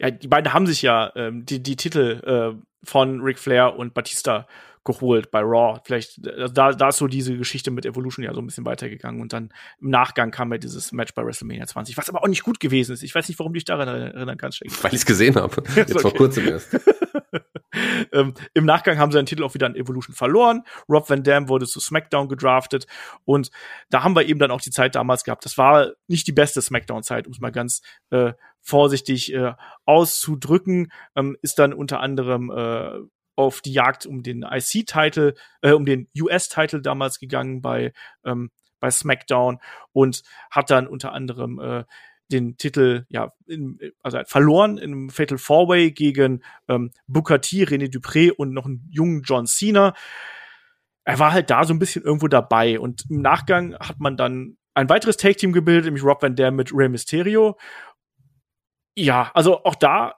Ja, 0.00 0.10
die 0.10 0.26
beiden 0.26 0.52
haben 0.52 0.66
sich 0.66 0.82
ja 0.82 1.12
ähm, 1.14 1.46
die, 1.46 1.62
die 1.62 1.76
Titel 1.76 2.20
äh, 2.24 2.60
von 2.82 3.20
Ric 3.20 3.38
Flair 3.38 3.76
und 3.76 3.94
Batista 3.94 4.48
geholt 4.84 5.30
bei 5.30 5.40
Raw. 5.40 5.80
Vielleicht, 5.84 6.26
also 6.26 6.52
da, 6.52 6.72
da 6.72 6.88
ist 6.88 6.98
so 6.98 7.06
diese 7.06 7.36
Geschichte 7.36 7.70
mit 7.70 7.86
Evolution 7.86 8.24
ja 8.24 8.34
so 8.34 8.40
ein 8.40 8.46
bisschen 8.46 8.66
weitergegangen 8.66 9.20
und 9.20 9.32
dann 9.32 9.52
im 9.80 9.90
Nachgang 9.90 10.30
kam 10.30 10.50
ja 10.52 10.58
dieses 10.58 10.92
Match 10.92 11.14
bei 11.14 11.24
WrestleMania 11.24 11.66
20, 11.66 11.96
was 11.96 12.08
aber 12.08 12.22
auch 12.22 12.28
nicht 12.28 12.42
gut 12.42 12.60
gewesen 12.60 12.92
ist. 12.92 13.02
Ich 13.02 13.14
weiß 13.14 13.28
nicht, 13.28 13.38
warum 13.38 13.52
du 13.52 13.58
dich 13.58 13.64
daran 13.64 13.88
erinnern 13.88 14.36
kannst. 14.36 14.60
Weil 14.60 14.92
ich 14.92 15.00
es 15.00 15.06
gesehen 15.06 15.36
habe. 15.36 15.62
Jetzt 15.76 15.92
okay. 15.92 16.00
vor 16.00 16.14
kurzem 16.14 16.48
erst. 16.48 16.76
ähm, 18.12 18.34
Im 18.54 18.64
Nachgang 18.64 18.98
haben 18.98 19.12
sie 19.12 19.18
den 19.18 19.26
Titel 19.26 19.44
auch 19.44 19.54
wieder 19.54 19.66
an 19.66 19.76
Evolution 19.76 20.14
verloren. 20.14 20.62
Rob 20.88 21.08
Van 21.08 21.22
Dam 21.22 21.48
wurde 21.48 21.66
zu 21.66 21.80
SmackDown 21.80 22.28
gedraftet 22.28 22.86
und 23.24 23.50
da 23.90 24.02
haben 24.02 24.16
wir 24.16 24.26
eben 24.26 24.40
dann 24.40 24.50
auch 24.50 24.60
die 24.60 24.70
Zeit 24.70 24.94
damals 24.94 25.24
gehabt. 25.24 25.44
Das 25.44 25.58
war 25.58 25.92
nicht 26.08 26.26
die 26.26 26.32
beste 26.32 26.60
SmackDown-Zeit, 26.60 27.26
um 27.26 27.32
es 27.32 27.40
mal 27.40 27.52
ganz 27.52 27.82
äh, 28.10 28.32
vorsichtig 28.60 29.32
äh, 29.32 29.52
auszudrücken. 29.84 30.92
Ähm, 31.16 31.36
ist 31.42 31.58
dann 31.58 31.72
unter 31.72 32.00
anderem 32.00 32.50
äh, 32.50 33.00
auf 33.36 33.60
die 33.60 33.72
Jagd 33.72 34.06
um 34.06 34.22
den 34.22 34.42
IC-Titel, 34.42 35.34
äh, 35.62 35.72
um 35.72 35.84
den 35.86 36.08
US-Titel 36.18 36.80
damals 36.80 37.18
gegangen 37.18 37.62
bei, 37.62 37.92
ähm, 38.24 38.50
bei 38.80 38.90
SmackDown 38.90 39.60
und 39.92 40.22
hat 40.50 40.70
dann 40.70 40.86
unter 40.86 41.12
anderem 41.12 41.58
äh, 41.60 41.84
den 42.30 42.56
Titel 42.56 43.04
ja 43.08 43.32
in, 43.46 43.78
also 44.02 44.18
verloren 44.26 44.78
im 44.78 45.10
Fatal 45.10 45.38
Four 45.38 45.68
Way 45.68 45.92
gegen 45.92 46.42
ähm, 46.68 46.90
Booker 47.06 47.40
T, 47.40 47.64
René 47.64 47.92
Dupré 47.92 48.32
und 48.32 48.52
noch 48.52 48.66
einen 48.66 48.88
jungen 48.90 49.22
John 49.22 49.46
Cena. 49.46 49.94
Er 51.04 51.18
war 51.18 51.32
halt 51.32 51.50
da 51.50 51.64
so 51.64 51.74
ein 51.74 51.78
bisschen 51.78 52.02
irgendwo 52.02 52.28
dabei 52.28 52.78
und 52.78 53.04
im 53.10 53.20
Nachgang 53.22 53.74
hat 53.74 53.98
man 53.98 54.16
dann 54.16 54.56
ein 54.74 54.88
weiteres 54.88 55.16
Take 55.16 55.36
Team 55.36 55.52
gebildet, 55.52 55.84
nämlich 55.84 56.04
Rob 56.04 56.22
Van 56.22 56.36
Dam 56.36 56.56
mit 56.56 56.72
Rey 56.72 56.88
Mysterio. 56.88 57.58
Ja, 58.96 59.30
also 59.34 59.64
auch 59.64 59.74
da 59.74 60.16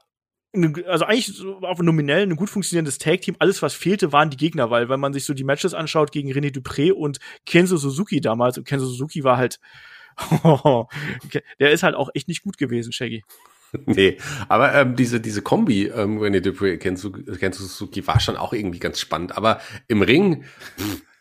also 0.87 1.05
eigentlich 1.05 1.43
auf 1.63 1.79
nominell 1.81 2.23
ein 2.23 2.37
gut 2.37 2.51
funktionierendes 2.51 2.99
Tag-Team. 2.99 3.37
Alles, 3.39 3.63
was 3.63 3.75
fehlte, 3.75 4.13
waren 4.13 4.31
die 4.31 4.37
Gegner, 4.37 4.71
weil 4.71 4.89
wenn 4.89 5.01
man 5.01 5.13
sich 5.13 5.25
so 5.25 5.35
die 5.35 5.45
Matches 5.45 5.75
anschaut 5.75 6.13
gegen 6.13 6.31
René 6.33 6.55
Dupré 6.55 6.93
und 6.93 7.19
Kenzo 7.47 7.77
Suzuki 7.77 8.21
damals, 8.21 8.59
und 8.59 8.65
Kenzo 8.65 8.87
Suzuki 8.87 9.25
war 9.25 9.37
halt, 9.37 9.59
der 11.59 11.73
ist 11.73 11.83
halt 11.83 11.95
auch 11.95 12.11
echt 12.15 12.29
nicht 12.29 12.43
gut 12.43 12.59
gewesen, 12.59 12.93
Shaggy. 12.93 13.25
Nee, 13.87 14.19
aber 14.49 14.73
ähm, 14.73 14.95
diese, 14.95 15.21
diese 15.21 15.43
Kombi, 15.43 15.87
ähm, 15.87 16.21
René 16.21 16.41
Dupré, 16.41 16.77
Kenzo, 16.77 17.11
Kenzo 17.11 17.65
Suzuki, 17.65 18.07
war 18.07 18.21
schon 18.21 18.37
auch 18.37 18.53
irgendwie 18.53 18.79
ganz 18.79 19.01
spannend. 19.01 19.37
Aber 19.37 19.61
im 19.89 20.03
Ring, 20.03 20.45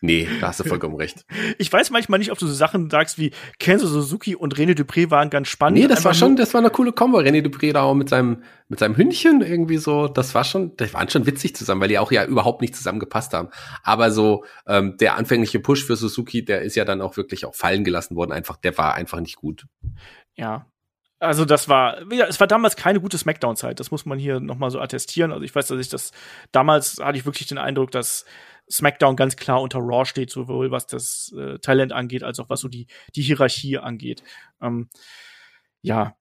Nee, 0.06 0.28
da 0.42 0.50
hast 0.50 0.60
du 0.60 0.66
vollkommen 0.66 0.98
recht. 0.98 1.26
Ich 1.58 1.72
weiß 1.72 1.92
manchmal 1.92 2.20
nicht, 2.20 2.32
ob 2.32 2.38
du 2.38 2.46
so 2.46 2.54
Sachen 2.54 2.90
sagst 2.90 3.18
wie 3.18 3.32
Kenzo 3.58 3.88
Suzuki 3.88 4.36
und 4.36 4.56
René 4.56 4.78
Dupré 4.78 5.10
waren 5.10 5.30
ganz 5.30 5.48
spannend. 5.48 5.80
Nee, 5.80 5.88
das 5.88 6.04
war 6.04 6.14
schon, 6.14 6.36
das 6.36 6.54
war 6.54 6.60
eine 6.60 6.72
coole 6.72 6.92
Kombo. 6.92 7.20
René 7.20 7.42
Dupré 7.42 7.72
da 7.72 7.84
auch 7.84 7.94
mit 7.94 8.10
seinem, 8.10 8.44
mit 8.68 8.80
seinem 8.80 8.98
Hündchen 8.98 9.42
irgendwie 9.42 9.78
so, 9.78 10.10
das 10.10 10.36
war 10.36 10.44
schon, 10.44 10.76
das 10.76 10.94
waren 10.94 11.08
schon 11.08 11.26
witzig 11.26 11.56
zusammen, 11.56 11.80
weil 11.80 11.88
die 11.88 12.00
auch 12.00 12.12
ja 12.12 12.26
überhaupt 12.26 12.60
nicht 12.60 12.76
zusammengepasst 12.76 13.34
haben. 13.34 13.48
Aber 13.82 14.12
so, 14.12 14.44
ähm, 14.68 14.98
der 15.00 15.16
anfängliche 15.16 15.62
Push 15.62 15.86
für 15.86 15.96
Suzuki, 15.96 16.44
der 16.44 16.64
ist 16.64 16.76
ja 16.76 16.84
dann 16.84 17.02
auch 17.02 17.16
wirklich 17.16 17.46
auch 17.46 17.56
fallen 17.56 17.86
gelassen 17.86 18.18
worden. 18.18 18.34
Einfach, 18.34 18.58
der 18.58 18.78
war 18.78 18.96
einfach 18.96 19.22
nicht 19.22 19.38
gut. 19.38 19.68
Ja, 20.36 20.66
also 21.24 21.46
das 21.46 21.70
war, 21.70 22.12
ja, 22.12 22.26
es 22.26 22.42
war 22.42 22.48
damals 22.48 22.76
keine 22.76 23.00
gute 23.00 23.18
Smackdown-Zeit. 23.18 23.80
Das 23.80 23.92
muss 23.92 24.06
man 24.06 24.20
hier 24.20 24.42
nochmal 24.42 24.70
so 24.70 24.82
attestieren. 24.82 25.32
Also 25.32 25.46
ich 25.46 25.56
weiß, 25.56 25.68
dass 25.68 25.80
ich 25.80 25.88
das 25.88 26.12
damals 26.52 26.98
hatte 27.02 27.18
ich 27.18 27.26
wirklich 27.26 27.48
den 27.48 27.58
Eindruck, 27.58 27.92
dass 27.92 28.26
SmackDown 28.74 29.16
ganz 29.16 29.36
klar 29.36 29.62
unter 29.62 29.80
Raw 29.80 30.06
steht, 30.06 30.32
sowohl 30.32 30.72
was 30.72 30.88
das 30.88 31.34
äh, 31.38 31.60
Talent 31.60 31.94
angeht, 31.94 32.24
als 32.24 32.40
auch 32.40 32.50
was 32.50 32.62
so 32.62 32.68
die, 32.68 32.88
die 33.16 33.22
Hierarchie 33.22 33.78
angeht. 33.78 34.24
Ähm, 34.62 34.90
ja, 35.82 36.16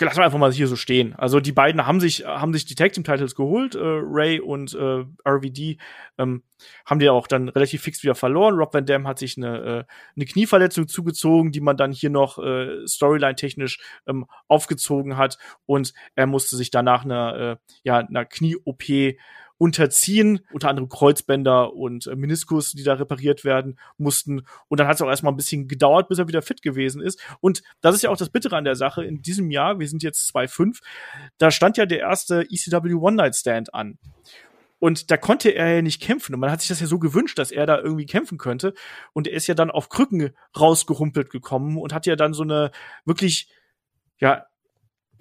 lassen 0.00 0.18
wir 0.18 0.24
einfach 0.24 0.38
mal 0.38 0.52
hier 0.52 0.66
so 0.66 0.76
stehen. 0.76 1.14
Also 1.14 1.40
die 1.40 1.52
beiden 1.52 1.86
haben 1.86 2.00
sich 2.00 2.24
haben 2.24 2.52
sich 2.52 2.64
die 2.64 2.74
Tag 2.74 2.92
Team 2.92 3.04
Titles 3.04 3.34
geholt, 3.34 3.74
äh, 3.74 3.80
Ray 3.82 4.40
und 4.40 4.74
äh, 4.74 5.04
RVD 5.28 5.78
ähm, 6.18 6.42
haben 6.86 6.98
die 6.98 7.08
auch 7.08 7.26
dann 7.26 7.48
relativ 7.48 7.82
fix 7.82 8.02
wieder 8.02 8.14
verloren. 8.14 8.56
Rob 8.56 8.74
Van 8.74 8.86
Dam 8.86 9.06
hat 9.06 9.18
sich 9.18 9.36
eine 9.36 9.58
äh, 9.58 9.84
eine 10.16 10.24
Knieverletzung 10.24 10.88
zugezogen, 10.88 11.52
die 11.52 11.60
man 11.60 11.76
dann 11.76 11.92
hier 11.92 12.10
noch 12.10 12.38
äh, 12.38 12.86
Storyline 12.86 13.36
technisch 13.36 13.80
ähm, 14.06 14.26
aufgezogen 14.48 15.16
hat 15.16 15.38
und 15.66 15.92
er 16.14 16.26
musste 16.26 16.56
sich 16.56 16.70
danach 16.70 17.04
einer 17.04 17.36
äh, 17.36 17.56
ja 17.84 17.98
einer 17.98 18.24
Knie 18.24 18.56
OP 18.64 18.84
unterziehen, 19.62 20.40
unter 20.50 20.68
anderem 20.68 20.88
Kreuzbänder 20.88 21.72
und 21.72 22.08
äh, 22.08 22.16
Meniskus, 22.16 22.72
die 22.72 22.82
da 22.82 22.94
repariert 22.94 23.44
werden 23.44 23.78
mussten. 23.96 24.42
Und 24.66 24.80
dann 24.80 24.88
hat 24.88 24.96
es 24.96 25.02
auch 25.02 25.08
erstmal 25.08 25.32
ein 25.32 25.36
bisschen 25.36 25.68
gedauert, 25.68 26.08
bis 26.08 26.18
er 26.18 26.26
wieder 26.26 26.42
fit 26.42 26.62
gewesen 26.62 27.00
ist. 27.00 27.22
Und 27.38 27.62
das 27.80 27.94
ist 27.94 28.02
ja 28.02 28.10
auch 28.10 28.16
das 28.16 28.30
Bittere 28.30 28.56
an 28.56 28.64
der 28.64 28.74
Sache. 28.74 29.04
In 29.04 29.22
diesem 29.22 29.52
Jahr, 29.52 29.78
wir 29.78 29.88
sind 29.88 30.02
jetzt 30.02 30.28
2.5, 30.34 30.80
da 31.38 31.52
stand 31.52 31.76
ja 31.76 31.86
der 31.86 32.00
erste 32.00 32.40
ECW 32.50 32.94
One-Night-Stand 32.94 33.72
an. 33.72 33.98
Und 34.80 35.12
da 35.12 35.16
konnte 35.16 35.50
er 35.50 35.76
ja 35.76 35.80
nicht 35.80 36.02
kämpfen. 36.02 36.34
Und 36.34 36.40
man 36.40 36.50
hat 36.50 36.60
sich 36.60 36.70
das 36.70 36.80
ja 36.80 36.88
so 36.88 36.98
gewünscht, 36.98 37.38
dass 37.38 37.52
er 37.52 37.64
da 37.64 37.78
irgendwie 37.78 38.06
kämpfen 38.06 38.38
könnte. 38.38 38.74
Und 39.12 39.28
er 39.28 39.34
ist 39.34 39.46
ja 39.46 39.54
dann 39.54 39.70
auf 39.70 39.90
Krücken 39.90 40.30
rausgehumpelt 40.58 41.30
gekommen 41.30 41.78
und 41.78 41.94
hat 41.94 42.06
ja 42.06 42.16
dann 42.16 42.34
so 42.34 42.42
eine 42.42 42.72
wirklich, 43.04 43.48
ja, 44.18 44.44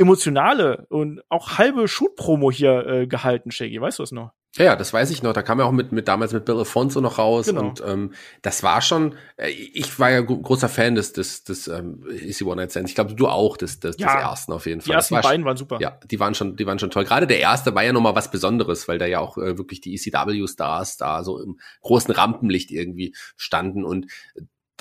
emotionale 0.01 0.85
und 0.89 1.21
auch 1.29 1.57
halbe 1.57 1.87
Shoot-Promo 1.87 2.51
hier 2.51 2.85
äh, 2.85 3.07
gehalten, 3.07 3.51
Shaggy. 3.51 3.79
Weißt 3.79 3.99
du 3.99 4.03
es 4.03 4.11
noch? 4.11 4.31
Ja, 4.57 4.65
ja, 4.65 4.75
das 4.75 4.91
weiß 4.91 5.11
ich 5.11 5.23
noch. 5.23 5.31
Da 5.31 5.43
kam 5.43 5.59
er 5.59 5.65
auch 5.65 5.71
mit, 5.71 5.93
mit 5.93 6.09
damals 6.09 6.33
mit 6.33 6.43
Bill 6.43 6.59
Afonso 6.59 6.99
noch 6.99 7.17
raus 7.17 7.45
genau. 7.45 7.61
und 7.61 7.81
ähm, 7.87 8.13
das 8.41 8.63
war 8.63 8.81
schon. 8.81 9.15
Äh, 9.37 9.49
ich 9.49 9.97
war 9.97 10.11
ja 10.11 10.19
großer 10.19 10.67
Fan 10.67 10.95
des 10.95 11.13
des 11.13 11.45
des 11.45 11.69
ähm, 11.69 12.03
Easy 12.11 12.43
One 12.43 12.57
Night 12.57 12.71
Stands. 12.71 12.91
Ich 12.91 12.95
glaube, 12.95 13.15
du 13.15 13.29
auch 13.29 13.55
des 13.55 13.79
des, 13.79 13.95
ja, 13.97 14.07
des 14.07 14.23
ersten 14.23 14.51
auf 14.51 14.65
jeden 14.65 14.81
Fall. 14.81 14.87
Die 14.87 14.91
ersten 14.91 15.15
war 15.15 15.21
beiden 15.21 15.45
waren 15.45 15.55
super. 15.55 15.77
Ja, 15.79 15.97
die 16.03 16.19
waren 16.19 16.35
schon 16.35 16.57
die 16.57 16.65
waren 16.65 16.79
schon 16.79 16.91
toll. 16.91 17.05
Gerade 17.05 17.27
der 17.27 17.39
erste 17.39 17.73
war 17.75 17.83
ja 17.83 17.93
noch 17.93 18.01
mal 18.01 18.15
was 18.15 18.29
Besonderes, 18.29 18.89
weil 18.89 18.97
da 18.97 19.05
ja 19.05 19.19
auch 19.19 19.37
äh, 19.37 19.57
wirklich 19.57 19.79
die 19.79 19.95
ECW 19.95 20.45
Stars 20.47 20.97
da 20.97 21.23
so 21.23 21.39
im 21.39 21.57
großen 21.81 22.13
Rampenlicht 22.13 22.71
irgendwie 22.71 23.15
standen 23.37 23.85
und 23.85 24.07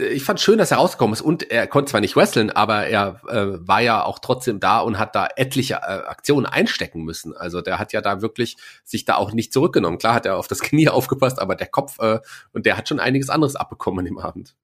ich 0.01 0.24
fand 0.24 0.40
schön, 0.40 0.59
dass 0.59 0.70
er 0.70 0.78
rausgekommen 0.78 1.12
ist 1.12 1.20
und 1.20 1.51
er 1.51 1.66
konnte 1.66 1.90
zwar 1.90 2.01
nicht 2.01 2.16
wresteln, 2.16 2.51
aber 2.51 2.86
er 2.86 3.20
äh, 3.28 3.66
war 3.66 3.81
ja 3.81 4.05
auch 4.05 4.18
trotzdem 4.18 4.60
da 4.60 4.81
und 4.81 4.98
hat 4.98 5.14
da 5.14 5.28
etliche 5.36 5.74
äh, 5.74 6.06
Aktionen 6.06 6.47
einstecken 6.47 7.02
müssen. 7.02 7.36
Also 7.36 7.60
der 7.60 7.78
hat 7.78 7.93
ja 7.93 8.01
da 8.01 8.22
wirklich 8.22 8.56
sich 8.85 9.05
da 9.05 9.16
auch 9.16 9.32
nicht 9.32 9.52
zurückgenommen. 9.52 9.98
Klar 9.98 10.14
hat 10.14 10.27
er 10.27 10.36
auf 10.36 10.48
das 10.48 10.60
Knie 10.60 10.89
aufgepasst, 10.89 11.40
aber 11.40 11.55
der 11.55 11.68
Kopf 11.68 11.98
äh, 12.01 12.20
und 12.52 12.66
der 12.66 12.77
hat 12.77 12.89
schon 12.89 13.01
einiges 13.01 13.31
anderes 13.31 13.56
abbekommen 13.56 14.06
im 14.06 14.18
Abend. 14.18 14.55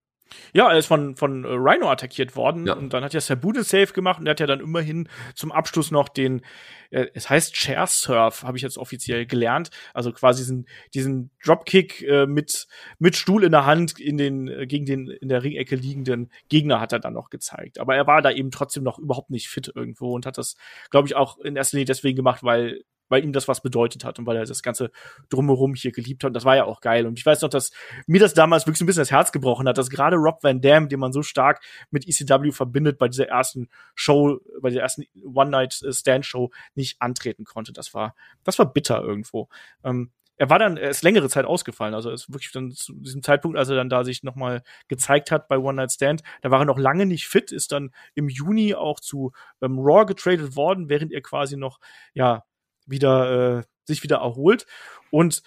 Ja, 0.53 0.71
er 0.71 0.79
ist 0.79 0.87
von, 0.87 1.17
von 1.17 1.45
äh, 1.45 1.49
Rhino 1.49 1.91
attackiert 1.91 2.37
worden 2.37 2.67
ja. 2.67 2.75
und 2.75 2.93
dann 2.93 3.05
hat 3.05 3.15
ja 3.15 3.21
Sabude 3.21 3.63
safe 3.63 3.93
gemacht 3.93 4.19
und 4.21 4.27
er 4.27 4.31
hat 4.31 4.41
ja 4.41 4.47
dann 4.47 4.61
immerhin 4.61 5.09
zum 5.35 5.53
Abschluss 5.53 5.91
noch 5.91 6.09
den, 6.09 6.43
äh, 6.91 7.07
es 7.15 7.31
heißt 7.31 7.55
Chair 7.55 7.87
Surf, 7.87 8.43
habe 8.43 8.57
ich 8.57 8.63
jetzt 8.63 8.79
offiziell 8.79 9.27
gelernt. 9.27 9.71
Also 9.95 10.13
quasi 10.13 10.43
diesen, 10.43 10.67
diesen 10.95 11.31
Dropkick 11.45 12.03
äh, 12.03 12.27
mit, 12.27 12.67
mit 12.99 13.17
Stuhl 13.17 13.45
in 13.45 13.53
der 13.53 13.67
Hand 13.67 13.99
in 14.01 14.17
den, 14.17 14.49
äh, 14.49 14.67
gegen 14.67 14.85
den 14.85 15.09
in 15.09 15.29
der 15.29 15.43
Ringecke 15.43 15.77
liegenden 15.77 16.31
Gegner 16.49 16.81
hat 16.81 16.93
er 16.93 17.01
dann 17.01 17.15
noch 17.15 17.31
gezeigt. 17.31 17.79
Aber 17.79 17.95
er 17.95 18.07
war 18.07 18.23
da 18.23 18.31
eben 18.31 18.51
trotzdem 18.51 18.83
noch 18.83 18.99
überhaupt 18.99 19.31
nicht 19.31 19.49
fit 19.49 19.71
irgendwo 19.75 20.15
und 20.15 20.27
hat 20.27 20.39
das, 20.39 20.57
glaube 20.91 21.09
ich, 21.09 21.15
auch 21.15 21.39
in 21.39 21.57
erster 21.57 21.77
Linie 21.77 21.87
deswegen 21.87 22.17
gemacht, 22.17 22.43
weil 22.43 22.83
weil 23.09 23.25
ihm 23.25 23.33
das 23.33 23.49
was 23.49 23.61
bedeutet 23.61 24.05
hat 24.05 24.19
und 24.19 24.27
weil 24.27 24.37
er 24.37 24.45
das 24.45 24.63
ganze 24.63 24.91
drumherum 25.29 25.75
hier 25.75 25.93
geliebt 25.93 26.25
hat. 26.25 26.31
Und 26.31 26.35
das 26.35 26.45
war 26.45 26.57
ja 26.57 26.65
auch 26.65 26.81
geil. 26.81 27.07
Und 27.07 27.19
ich 27.19 27.27
weiß 27.27 27.43
noch, 27.43 27.49
dass 27.49 27.73
mir 28.07 28.21
das 28.21 28.35
damals 28.35 28.67
wirklich 28.67 28.81
ein 28.81 28.87
bisschen 28.87 29.03
das 29.03 29.11
Herz 29.11 29.33
gebrochen 29.33 29.69
hat, 29.69 29.79
dass 29.79 29.91
gerade 29.91 30.17
Rob 30.17 30.43
Van 30.43 30.61
Dam, 30.61 30.89
den 30.89 31.01
man 31.01 31.13
so 31.13 31.23
stark 31.23 31.63
mit 31.91 32.07
ECW 32.07 32.53
verbindet, 32.53 32.99
bei 32.99 33.09
dieser 33.09 33.29
ersten 33.29 33.69
Show, 33.95 34.39
bei 34.61 34.71
der 34.71 34.83
ersten 34.83 35.05
One-Night-Stand-Show 35.23 36.51
nicht 36.75 37.01
antreten 37.01 37.45
konnte. 37.45 37.73
Das 37.73 37.95
war, 37.95 38.15
das 38.45 38.59
war 38.59 38.73
bitter 38.73 39.03
irgendwo. 39.03 39.49
Ähm, 39.85 40.11
er 40.39 40.51
war 40.51 40.59
dann, 40.59 40.77
er 40.77 40.91
ist 40.91 41.03
längere 41.03 41.29
Zeit 41.29 41.47
ausgefallen. 41.47 41.95
Also 41.95 42.11
er 42.11 42.15
ist 42.15 42.31
wirklich 42.31 42.53
dann 42.53 42.71
zu 42.71 42.93
diesem 42.95 43.23
Zeitpunkt, 43.23 43.57
als 43.57 43.69
er 43.69 43.77
dann 43.77 43.89
da 43.89 44.05
sich 44.05 44.23
nochmal 44.23 44.63
gezeigt 44.89 45.31
hat 45.31 45.49
bei 45.49 45.59
One 45.59 45.75
Night 45.75 45.93
Stand, 45.93 46.23
da 46.43 46.51
war 46.51 46.61
er 46.61 46.67
noch 46.67 46.79
lange 46.79 47.07
nicht 47.07 47.27
fit, 47.27 47.53
ist 47.53 47.73
dann 47.73 47.91
im 48.15 48.29
Juni 48.29 48.75
auch 48.75 49.01
zu 49.01 49.33
ähm, 49.63 49.79
Raw 49.79 50.05
getradet 50.05 50.57
worden, 50.57 50.89
während 50.89 51.13
er 51.13 51.23
quasi 51.23 51.57
noch, 51.57 51.79
ja, 52.13 52.45
wieder 52.87 53.59
äh, 53.59 53.63
sich 53.85 54.03
wieder 54.03 54.17
erholt 54.17 54.67
und 55.11 55.43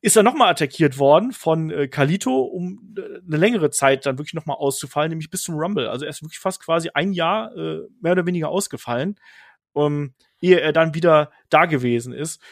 ist 0.00 0.16
er 0.16 0.24
nochmal 0.24 0.50
attackiert 0.50 0.98
worden 0.98 1.32
von 1.32 1.70
äh, 1.70 1.88
Kalito, 1.88 2.42
um 2.42 2.94
äh, 2.98 3.20
eine 3.26 3.36
längere 3.36 3.70
Zeit 3.70 4.04
dann 4.04 4.18
wirklich 4.18 4.34
nochmal 4.34 4.56
auszufallen, 4.56 5.10
nämlich 5.10 5.30
bis 5.30 5.42
zum 5.42 5.54
Rumble. 5.54 5.88
Also 5.88 6.04
er 6.04 6.10
ist 6.10 6.22
wirklich 6.22 6.40
fast 6.40 6.60
quasi 6.60 6.90
ein 6.92 7.12
Jahr 7.12 7.56
äh, 7.56 7.82
mehr 8.00 8.12
oder 8.12 8.26
weniger 8.26 8.48
ausgefallen, 8.48 9.18
um, 9.72 10.14
ehe 10.40 10.60
er 10.60 10.72
dann 10.72 10.94
wieder 10.94 11.30
da 11.48 11.66
gewesen 11.66 12.12
ist 12.12 12.42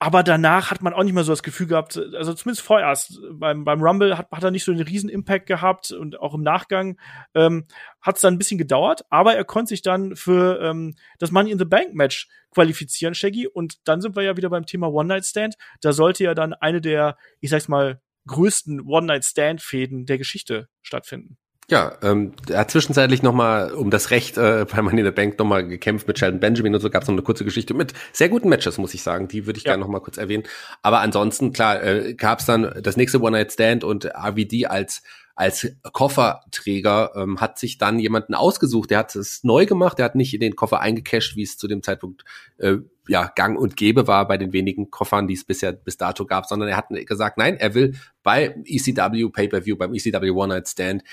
aber 0.00 0.22
danach 0.22 0.70
hat 0.70 0.80
man 0.80 0.94
auch 0.94 1.02
nicht 1.02 1.12
mehr 1.12 1.24
so 1.24 1.32
das 1.32 1.42
Gefühl 1.42 1.66
gehabt, 1.66 1.96
also 2.14 2.32
zumindest 2.32 2.64
vorerst 2.64 3.20
beim, 3.32 3.64
beim 3.64 3.82
Rumble 3.82 4.16
hat, 4.16 4.30
hat 4.30 4.44
er 4.44 4.52
nicht 4.52 4.64
so 4.64 4.70
einen 4.70 4.82
riesen 4.82 5.10
Impact 5.10 5.46
gehabt 5.46 5.90
und 5.90 6.20
auch 6.20 6.34
im 6.34 6.42
Nachgang 6.42 6.98
ähm, 7.34 7.66
hat 8.00 8.16
es 8.16 8.22
dann 8.22 8.34
ein 8.34 8.38
bisschen 8.38 8.58
gedauert, 8.58 9.02
aber 9.10 9.34
er 9.34 9.44
konnte 9.44 9.70
sich 9.70 9.82
dann 9.82 10.14
für 10.14 10.60
ähm, 10.62 10.94
das 11.18 11.32
Money 11.32 11.50
in 11.50 11.58
the 11.58 11.64
Bank 11.64 11.94
Match 11.94 12.28
qualifizieren, 12.52 13.14
Shaggy. 13.14 13.48
Und 13.48 13.88
dann 13.88 14.00
sind 14.00 14.14
wir 14.14 14.22
ja 14.22 14.36
wieder 14.36 14.50
beim 14.50 14.66
Thema 14.66 14.88
One 14.88 15.08
Night 15.08 15.26
Stand. 15.26 15.56
Da 15.80 15.92
sollte 15.92 16.24
ja 16.24 16.34
dann 16.34 16.54
eine 16.54 16.80
der, 16.80 17.16
ich 17.40 17.50
sag's 17.50 17.68
mal, 17.68 18.00
größten 18.26 18.82
One 18.82 19.06
Night 19.06 19.24
Stand 19.24 19.62
Fäden 19.62 20.06
der 20.06 20.18
Geschichte 20.18 20.68
stattfinden. 20.82 21.38
Ja, 21.70 21.98
ähm, 22.02 22.32
er 22.48 22.60
hat 22.60 22.70
zwischenzeitlich 22.70 23.22
nochmal 23.22 23.72
um 23.72 23.90
das 23.90 24.10
Recht 24.10 24.38
äh, 24.38 24.64
bei 24.70 24.80
Money 24.80 25.00
in 25.00 25.06
the 25.06 25.12
Bank 25.12 25.38
nochmal 25.38 25.66
gekämpft 25.66 26.08
mit 26.08 26.18
Sheldon 26.18 26.40
Benjamin 26.40 26.74
und 26.74 26.80
so 26.80 26.88
gab 26.88 27.02
es 27.02 27.08
noch 27.08 27.14
eine 27.14 27.22
kurze 27.22 27.44
Geschichte 27.44 27.74
mit 27.74 27.92
sehr 28.12 28.30
guten 28.30 28.48
Matches, 28.48 28.78
muss 28.78 28.94
ich 28.94 29.02
sagen. 29.02 29.28
Die 29.28 29.46
würde 29.46 29.58
ich 29.58 29.64
ja. 29.64 29.72
gerne 29.72 29.82
nochmal 29.82 30.00
kurz 30.00 30.16
erwähnen. 30.16 30.44
Aber 30.82 31.00
ansonsten, 31.00 31.52
klar, 31.52 31.82
äh, 31.82 32.14
gab 32.14 32.40
es 32.40 32.46
dann 32.46 32.80
das 32.82 32.96
nächste 32.96 33.20
One-Night-Stand 33.20 33.84
und 33.84 34.06
RVD 34.06 34.66
als 34.66 35.02
als 35.38 35.72
Kofferträger 35.92 37.12
ähm, 37.14 37.40
hat 37.40 37.60
sich 37.60 37.78
dann 37.78 38.00
jemanden 38.00 38.34
ausgesucht, 38.34 38.90
der 38.90 38.98
hat 38.98 39.14
es 39.14 39.44
neu 39.44 39.66
gemacht, 39.66 39.96
der 39.98 40.06
hat 40.06 40.16
nicht 40.16 40.34
in 40.34 40.40
den 40.40 40.56
Koffer 40.56 40.80
eingecasht, 40.80 41.36
wie 41.36 41.44
es 41.44 41.56
zu 41.56 41.68
dem 41.68 41.84
Zeitpunkt 41.84 42.24
äh, 42.56 42.78
ja 43.06 43.30
gang 43.36 43.56
und 43.56 43.76
gäbe 43.76 44.08
war 44.08 44.26
bei 44.26 44.36
den 44.36 44.52
wenigen 44.52 44.90
Koffern, 44.90 45.28
die 45.28 45.34
es 45.34 45.44
bisher 45.44 45.70
bis 45.70 45.96
dato 45.96 46.26
gab, 46.26 46.46
sondern 46.46 46.68
er 46.68 46.76
hat 46.76 46.88
gesagt, 47.06 47.38
nein, 47.38 47.56
er 47.56 47.74
will 47.74 47.94
bei 48.24 48.56
ECW 48.64 49.28
Pay-per-View, 49.28 49.76
beim 49.76 49.94
ECW 49.94 50.30
One 50.30 50.54
Night 50.54 50.68
Stand 50.68 51.04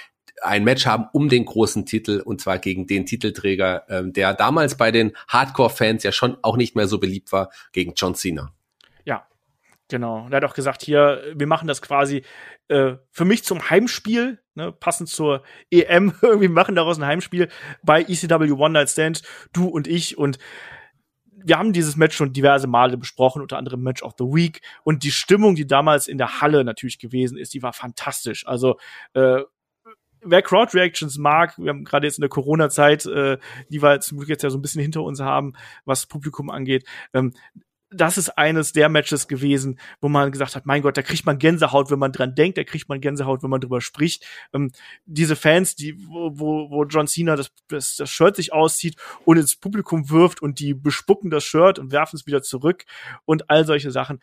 ein 0.41 0.63
Match 0.63 0.85
haben 0.85 1.07
um 1.13 1.29
den 1.29 1.45
großen 1.45 1.85
Titel 1.85 2.21
und 2.23 2.41
zwar 2.41 2.59
gegen 2.59 2.87
den 2.87 3.05
Titelträger, 3.05 3.85
ähm, 3.89 4.13
der 4.13 4.33
damals 4.33 4.75
bei 4.75 4.91
den 4.91 5.15
Hardcore-Fans 5.27 6.03
ja 6.03 6.11
schon 6.11 6.37
auch 6.41 6.57
nicht 6.57 6.75
mehr 6.75 6.87
so 6.87 6.99
beliebt 6.99 7.31
war, 7.31 7.49
gegen 7.71 7.93
John 7.95 8.15
Cena. 8.15 8.51
Ja, 9.05 9.27
genau. 9.87 10.27
Er 10.29 10.37
hat 10.37 10.45
auch 10.45 10.53
gesagt, 10.53 10.83
hier, 10.83 11.23
wir 11.35 11.47
machen 11.47 11.67
das 11.67 11.81
quasi 11.81 12.23
äh, 12.67 12.95
für 13.11 13.25
mich 13.25 13.43
zum 13.43 13.69
Heimspiel, 13.69 14.39
ne, 14.55 14.71
passend 14.71 15.09
zur 15.09 15.43
EM, 15.71 16.13
irgendwie 16.21 16.47
machen 16.47 16.75
daraus 16.75 16.97
ein 16.97 17.05
Heimspiel 17.05 17.49
bei 17.83 18.01
ECW 18.01 18.51
One 18.51 18.73
Night 18.73 18.89
Stand, 18.89 19.21
du 19.53 19.67
und 19.67 19.87
ich 19.87 20.17
und 20.17 20.37
wir 21.47 21.59
haben 21.59 21.73
dieses 21.73 21.95
Match 21.95 22.15
schon 22.15 22.33
diverse 22.33 22.65
Male 22.65 22.97
besprochen, 22.97 23.41
unter 23.43 23.57
anderem 23.57 23.83
Match 23.83 24.01
of 24.01 24.13
the 24.17 24.25
Week. 24.25 24.61
Und 24.83 25.03
die 25.03 25.11
Stimmung, 25.11 25.53
die 25.53 25.67
damals 25.67 26.07
in 26.07 26.17
der 26.17 26.41
Halle 26.41 26.63
natürlich 26.63 26.97
gewesen 26.97 27.37
ist, 27.37 27.53
die 27.53 27.61
war 27.61 27.71
fantastisch. 27.71 28.47
Also 28.47 28.79
äh, 29.13 29.41
wer 30.25 30.41
Crowd 30.41 30.75
Reactions 30.77 31.17
mag, 31.17 31.57
wir 31.57 31.69
haben 31.69 31.83
gerade 31.83 32.07
jetzt 32.07 32.17
in 32.17 32.21
der 32.21 32.29
Corona-Zeit, 32.29 33.05
äh, 33.05 33.37
die 33.69 33.81
wir 33.81 33.99
zum 34.01 34.17
Glück 34.17 34.29
jetzt 34.29 34.43
ja 34.43 34.49
so 34.49 34.57
ein 34.57 34.61
bisschen 34.61 34.81
hinter 34.81 35.03
uns 35.03 35.19
haben, 35.19 35.53
was 35.85 36.05
Publikum 36.05 36.49
angeht, 36.49 36.85
ähm, 37.13 37.33
das 37.91 38.17
ist 38.17 38.29
eines 38.37 38.73
der 38.73 38.89
Matches 38.89 39.27
gewesen, 39.27 39.79
wo 40.01 40.09
man 40.09 40.31
gesagt 40.31 40.55
hat, 40.55 40.65
mein 40.65 40.81
Gott, 40.81 40.97
da 40.97 41.01
kriegt 41.01 41.25
man 41.25 41.39
Gänsehaut, 41.39 41.91
wenn 41.91 41.99
man 41.99 42.11
dran 42.11 42.35
denkt, 42.35 42.57
da 42.57 42.63
kriegt 42.63 42.89
man 42.89 42.99
Gänsehaut, 42.99 43.43
wenn 43.43 43.49
man 43.49 43.61
drüber 43.61 43.79
spricht. 43.79 44.25
Ähm, 44.53 44.71
diese 45.05 45.35
Fans, 45.35 45.75
die, 45.75 45.95
wo, 46.07 46.31
wo, 46.37 46.69
wo 46.69 46.83
John 46.85 47.07
Cena 47.07 47.35
das, 47.35 47.51
das, 47.67 47.95
das 47.95 48.09
Shirt 48.09 48.35
sich 48.35 48.53
auszieht 48.53 48.95
und 49.23 49.37
ins 49.37 49.55
Publikum 49.55 50.09
wirft 50.09 50.41
und 50.41 50.59
die 50.59 50.73
bespucken 50.73 51.29
das 51.29 51.43
Shirt 51.43 51.79
und 51.79 51.91
werfen 51.91 52.17
es 52.17 52.25
wieder 52.25 52.41
zurück 52.41 52.85
und 53.25 53.49
all 53.49 53.65
solche 53.65 53.91
Sachen 53.91 54.19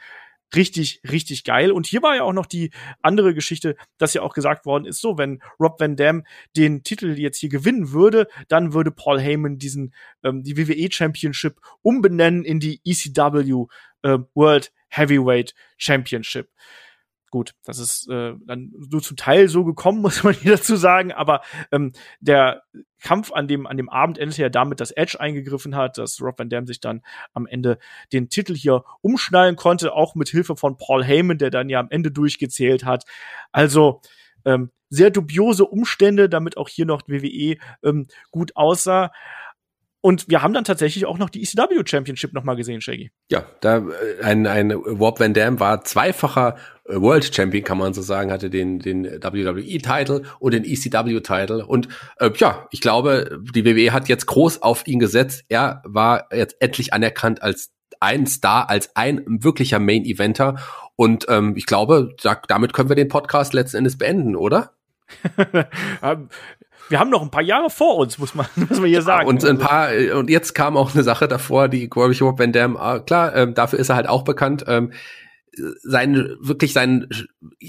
richtig, 0.55 1.01
richtig 1.11 1.45
geil. 1.45 1.73
Und 1.73 1.87
hier 1.87 2.03
war 2.03 2.17
ja 2.17 2.23
auch 2.23 2.33
noch 2.33 2.47
die 2.47 2.71
andere 3.03 3.35
Geschichte, 3.35 3.77
dass 3.99 4.15
ja 4.15 4.23
auch 4.23 4.35
gesagt 4.35 4.67
worden 4.67 4.85
ist, 4.85 5.01
so, 5.01 5.19
wenn 5.19 5.43
Rob 5.59 5.81
Van 5.81 5.97
Dam 5.97 6.25
den 6.57 6.83
Titel 6.83 7.19
jetzt 7.19 7.39
hier 7.39 7.49
gewinnen 7.49 7.93
würde, 7.93 8.29
dann 8.49 8.75
würde 8.75 8.91
Paul 8.91 9.21
Heyman 9.21 9.59
diesen, 9.59 9.95
ähm, 10.23 10.43
die 10.43 10.57
WWE 10.57 10.91
Championship 10.91 11.59
umbenennen 11.83 12.45
in 12.45 12.61
die 12.61 12.81
ECW 12.85 13.67
äh, 14.03 14.19
World 14.35 14.73
Heavyweight 14.89 15.55
Championship. 15.79 16.51
Gut, 17.33 17.55
das 17.65 17.79
ist 17.79 18.11
äh, 18.11 18.35
dann 18.45 18.73
nur 18.91 19.01
zum 19.01 19.17
Teil 19.17 19.49
so 19.49 19.65
gekommen, 19.65 20.03
muss 20.03 20.23
man 20.23 20.35
hier 20.35 20.53
dazu 20.53 20.77
sagen, 20.77 21.13
aber 21.13 21.41
ähm, 21.73 21.93
der 22.21 22.63
Kampf 23.01 23.33
an 23.33 23.49
dem, 23.49 23.67
an 23.67 23.79
dem 23.79 23.89
Abend 23.89 24.19
endete 24.19 24.43
ja 24.43 24.49
damit, 24.51 24.81
dass 24.81 24.91
Edge 24.91 25.19
eingegriffen 25.19 25.75
hat, 25.75 25.97
dass 25.97 26.21
Rob 26.21 26.39
Van 26.39 26.51
Dam 26.51 26.67
sich 26.67 26.81
dann 26.81 27.01
am 27.33 27.47
Ende 27.47 27.79
den 28.13 28.29
Titel 28.29 28.55
hier 28.55 28.85
umschnallen 29.01 29.57
konnte, 29.57 29.95
auch 29.95 30.15
mit 30.15 30.29
Hilfe 30.29 30.57
von 30.57 30.77
Paul 30.77 31.03
Heyman, 31.03 31.39
der 31.39 31.49
dann 31.49 31.71
ja 31.71 31.81
am 31.81 31.89
Ende 31.89 32.11
durchgezählt 32.11 32.85
hat. 32.85 33.05
Also 33.51 34.03
ähm, 34.45 34.71
sehr 34.91 35.09
dubiose 35.09 35.65
Umstände, 35.65 36.29
damit 36.29 36.59
auch 36.59 36.69
hier 36.69 36.85
noch 36.85 37.09
WWE 37.09 37.57
ähm, 37.83 38.09
gut 38.31 38.57
aussah. 38.57 39.11
Und 40.03 40.29
wir 40.29 40.43
haben 40.43 40.53
dann 40.53 40.65
tatsächlich 40.65 41.07
auch 41.07 41.17
noch 41.17 41.31
die 41.31 41.43
ECW 41.43 41.81
Championship 41.87 42.33
nochmal 42.33 42.57
gesehen, 42.57 42.81
Shaggy. 42.81 43.13
Ja, 43.31 43.47
da 43.61 43.79
äh, 43.79 44.23
ein, 44.25 44.49
ein 44.49 44.71
Warp 44.71 45.21
Van 45.21 45.33
Dam 45.33 45.61
war 45.61 45.85
zweifacher 45.85 46.57
äh, 46.89 47.01
World 47.01 47.33
Champion, 47.33 47.63
kann 47.63 47.79
man 47.79 47.95
so 47.95 48.03
sagen, 48.03 48.33
hatte 48.33 48.51
den, 48.51 48.81
den 48.81 49.05
WWE-Title 49.05 50.23
und 50.41 50.55
den 50.55 50.65
ECW-Title. 50.65 51.65
Und 51.65 51.87
äh, 52.19 52.31
ja, 52.37 52.67
ich 52.73 52.81
glaube, 52.81 53.41
die 53.55 53.65
WWE 53.65 53.93
hat 53.93 54.09
jetzt 54.09 54.27
groß 54.27 54.61
auf 54.63 54.89
ihn 54.89 54.99
gesetzt. 54.99 55.45
Er 55.49 55.83
war 55.87 56.27
jetzt 56.35 56.57
endlich 56.59 56.93
anerkannt 56.93 57.41
als 57.41 57.71
ein 58.01 58.27
Star, 58.27 58.69
als 58.69 58.97
ein 58.97 59.23
wirklicher 59.25 59.79
Main-Eventer. 59.79 60.57
Und 60.97 61.27
ähm, 61.29 61.55
ich 61.57 61.67
glaube, 61.67 62.17
da, 62.21 62.43
damit 62.49 62.73
können 62.73 62.89
wir 62.89 62.97
den 62.97 63.09
Podcast 63.09 63.55
letzten 63.55 63.77
Endes 63.77 63.97
beenden, 63.97 64.35
oder? 64.35 64.73
Wir 66.89 66.99
haben 66.99 67.11
noch 67.11 67.23
ein 67.23 67.31
paar 67.31 67.43
Jahre 67.43 67.71
vor 67.71 67.97
uns, 67.97 68.19
muss 68.19 68.35
man, 68.35 68.47
muss 68.57 68.79
man 68.79 68.89
hier 68.89 69.03
sagen. 69.03 69.29
Und 69.29 69.45
ein 69.45 69.59
paar, 69.59 69.91
und 70.15 70.31
jetzt 70.31 70.55
kam 70.55 70.77
auch 70.77 70.95
eine 70.95 71.03
Sache 71.03 71.29
davor, 71.29 71.69
die, 71.69 71.89
glaube 71.89 72.13
ich, 72.13 72.23
Rob 72.23 72.39
Van 72.39 72.53
Dam, 72.53 72.77
ah, 72.77 72.99
klar, 72.99 73.35
ähm, 73.35 73.55
dafür 73.55 73.79
ist 73.79 73.89
er 73.89 73.97
halt 73.97 74.09
auch 74.09 74.23
bekannt, 74.23 74.65
ähm, 74.67 74.93
seinen, 75.83 76.37
wirklich 76.41 76.73
seinen 76.73 77.09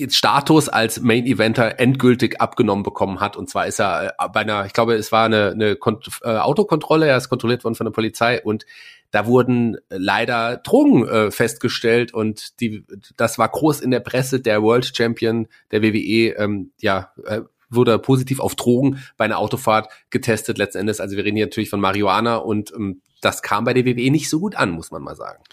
Status 0.10 0.70
als 0.70 1.02
Main 1.02 1.26
Eventer 1.26 1.80
endgültig 1.80 2.40
abgenommen 2.40 2.84
bekommen 2.84 3.20
hat. 3.20 3.36
Und 3.36 3.50
zwar 3.50 3.68
ist 3.68 3.80
er 3.80 4.14
äh, 4.18 4.30
bei 4.32 4.42
einer, 4.42 4.66
ich 4.66 4.74
glaube, 4.74 4.96
es 4.96 5.12
war 5.12 5.26
eine, 5.26 5.52
eine 5.52 5.76
Kont 5.76 6.08
äh, 6.24 6.30
Autokontrolle, 6.30 7.08
er 7.08 7.18
ist 7.18 7.30
kontrolliert 7.30 7.64
worden 7.64 7.76
von 7.76 7.86
der 7.86 7.92
Polizei 7.92 8.42
und 8.42 8.66
da 9.12 9.28
wurden 9.28 9.78
leider 9.90 10.58
Drogen 10.58 11.08
äh, 11.08 11.30
festgestellt 11.30 12.14
und 12.14 12.60
die, 12.62 12.84
das 13.16 13.38
war 13.38 13.48
groß 13.48 13.82
in 13.82 13.92
der 13.92 14.00
Presse. 14.00 14.40
Der 14.40 14.64
World 14.64 14.92
Champion 14.96 15.48
der 15.72 15.84
WWE, 15.84 16.36
ähm, 16.38 16.72
ja, 16.80 17.12
äh, 17.26 17.42
wurde 17.76 18.00
positiv 18.00 18.40
auf 18.40 18.56
Drogen 18.56 19.04
bei 19.18 19.26
einer 19.26 19.40
Autofahrt 19.40 19.90
getestet 20.10 20.58
letzten. 20.58 20.88
Also 20.88 21.16
wir 21.16 21.24
reden 21.24 21.38
hier 21.38 21.46
natürlich 21.46 21.70
von 21.70 21.80
Marihuana 21.80 22.38
und 22.38 22.74
ähm, 22.76 23.02
das 23.22 23.42
kam 23.42 23.64
bei 23.64 23.74
der 23.74 23.86
WWE 23.86 24.12
nicht 24.12 24.30
so 24.30 24.40
gut 24.40 24.56
an, 24.56 24.72
muss 24.72 24.92
man 24.92 25.02
mal 25.02 25.16
sagen. 25.16 25.44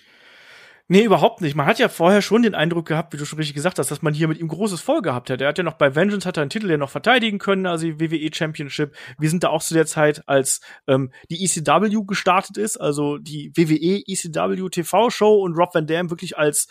Nee, 0.93 1.05
überhaupt 1.05 1.41
nicht. 1.41 1.55
Man 1.55 1.67
hat 1.67 1.79
ja 1.79 1.89
vorher 1.89 2.21
schon 2.21 2.43
den 2.43 2.57
Eindruck 2.57 2.89
gehabt, 2.89 3.13
wie 3.13 3.17
du 3.17 3.25
schon 3.25 3.39
richtig 3.39 3.55
gesagt 3.55 3.79
hast, 3.79 3.93
dass 3.93 4.03
man 4.03 4.13
hier 4.13 4.27
mit 4.27 4.41
ihm 4.41 4.49
großes 4.49 4.81
Voll 4.81 5.03
gehabt 5.03 5.31
hat. 5.31 5.41
Er 5.41 5.47
hat 5.47 5.57
ja 5.57 5.63
noch 5.63 5.75
bei 5.75 5.95
Vengeance 5.95 6.27
hat 6.27 6.37
er 6.37 6.41
einen 6.41 6.51
Titel 6.51 6.69
ja 6.69 6.79
noch 6.79 6.91
verteidigen 6.91 7.39
können, 7.39 7.65
also 7.67 7.87
die 7.87 8.01
WWE 8.01 8.35
Championship. 8.35 8.97
Wir 9.17 9.31
sind 9.31 9.45
da 9.45 9.51
auch 9.51 9.63
zu 9.63 9.73
der 9.73 9.87
Zeit, 9.87 10.25
als 10.27 10.61
ähm, 10.89 11.13
die 11.31 11.45
ECW 11.45 12.05
gestartet 12.09 12.57
ist, 12.57 12.77
also 12.77 13.19
die 13.19 13.53
WWE 13.55 14.03
ECW 14.05 14.69
TV 14.69 15.11
Show 15.11 15.37
und 15.45 15.55
Rob 15.55 15.73
Van 15.77 15.87
Dam 15.87 16.11
wirklich 16.11 16.37
als 16.37 16.67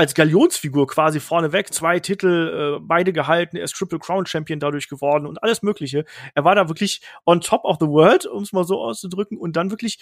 als 0.00 0.14
Galionsfigur 0.14 0.86
quasi 0.86 1.20
vorneweg, 1.20 1.74
zwei 1.74 2.00
Titel, 2.00 2.78
äh, 2.78 2.80
beide 2.82 3.12
gehalten, 3.12 3.58
er 3.58 3.64
ist 3.64 3.74
Triple 3.74 3.98
Crown 3.98 4.24
Champion 4.24 4.58
dadurch 4.58 4.88
geworden 4.88 5.26
und 5.26 5.42
alles 5.42 5.62
Mögliche. 5.62 6.06
Er 6.34 6.42
war 6.42 6.54
da 6.54 6.68
wirklich 6.68 7.02
on 7.26 7.42
top 7.42 7.64
of 7.64 7.76
the 7.80 7.86
world, 7.86 8.24
um 8.24 8.42
es 8.42 8.52
mal 8.52 8.64
so 8.64 8.80
auszudrücken, 8.80 9.36
und 9.36 9.56
dann 9.56 9.70
wirklich 9.70 9.98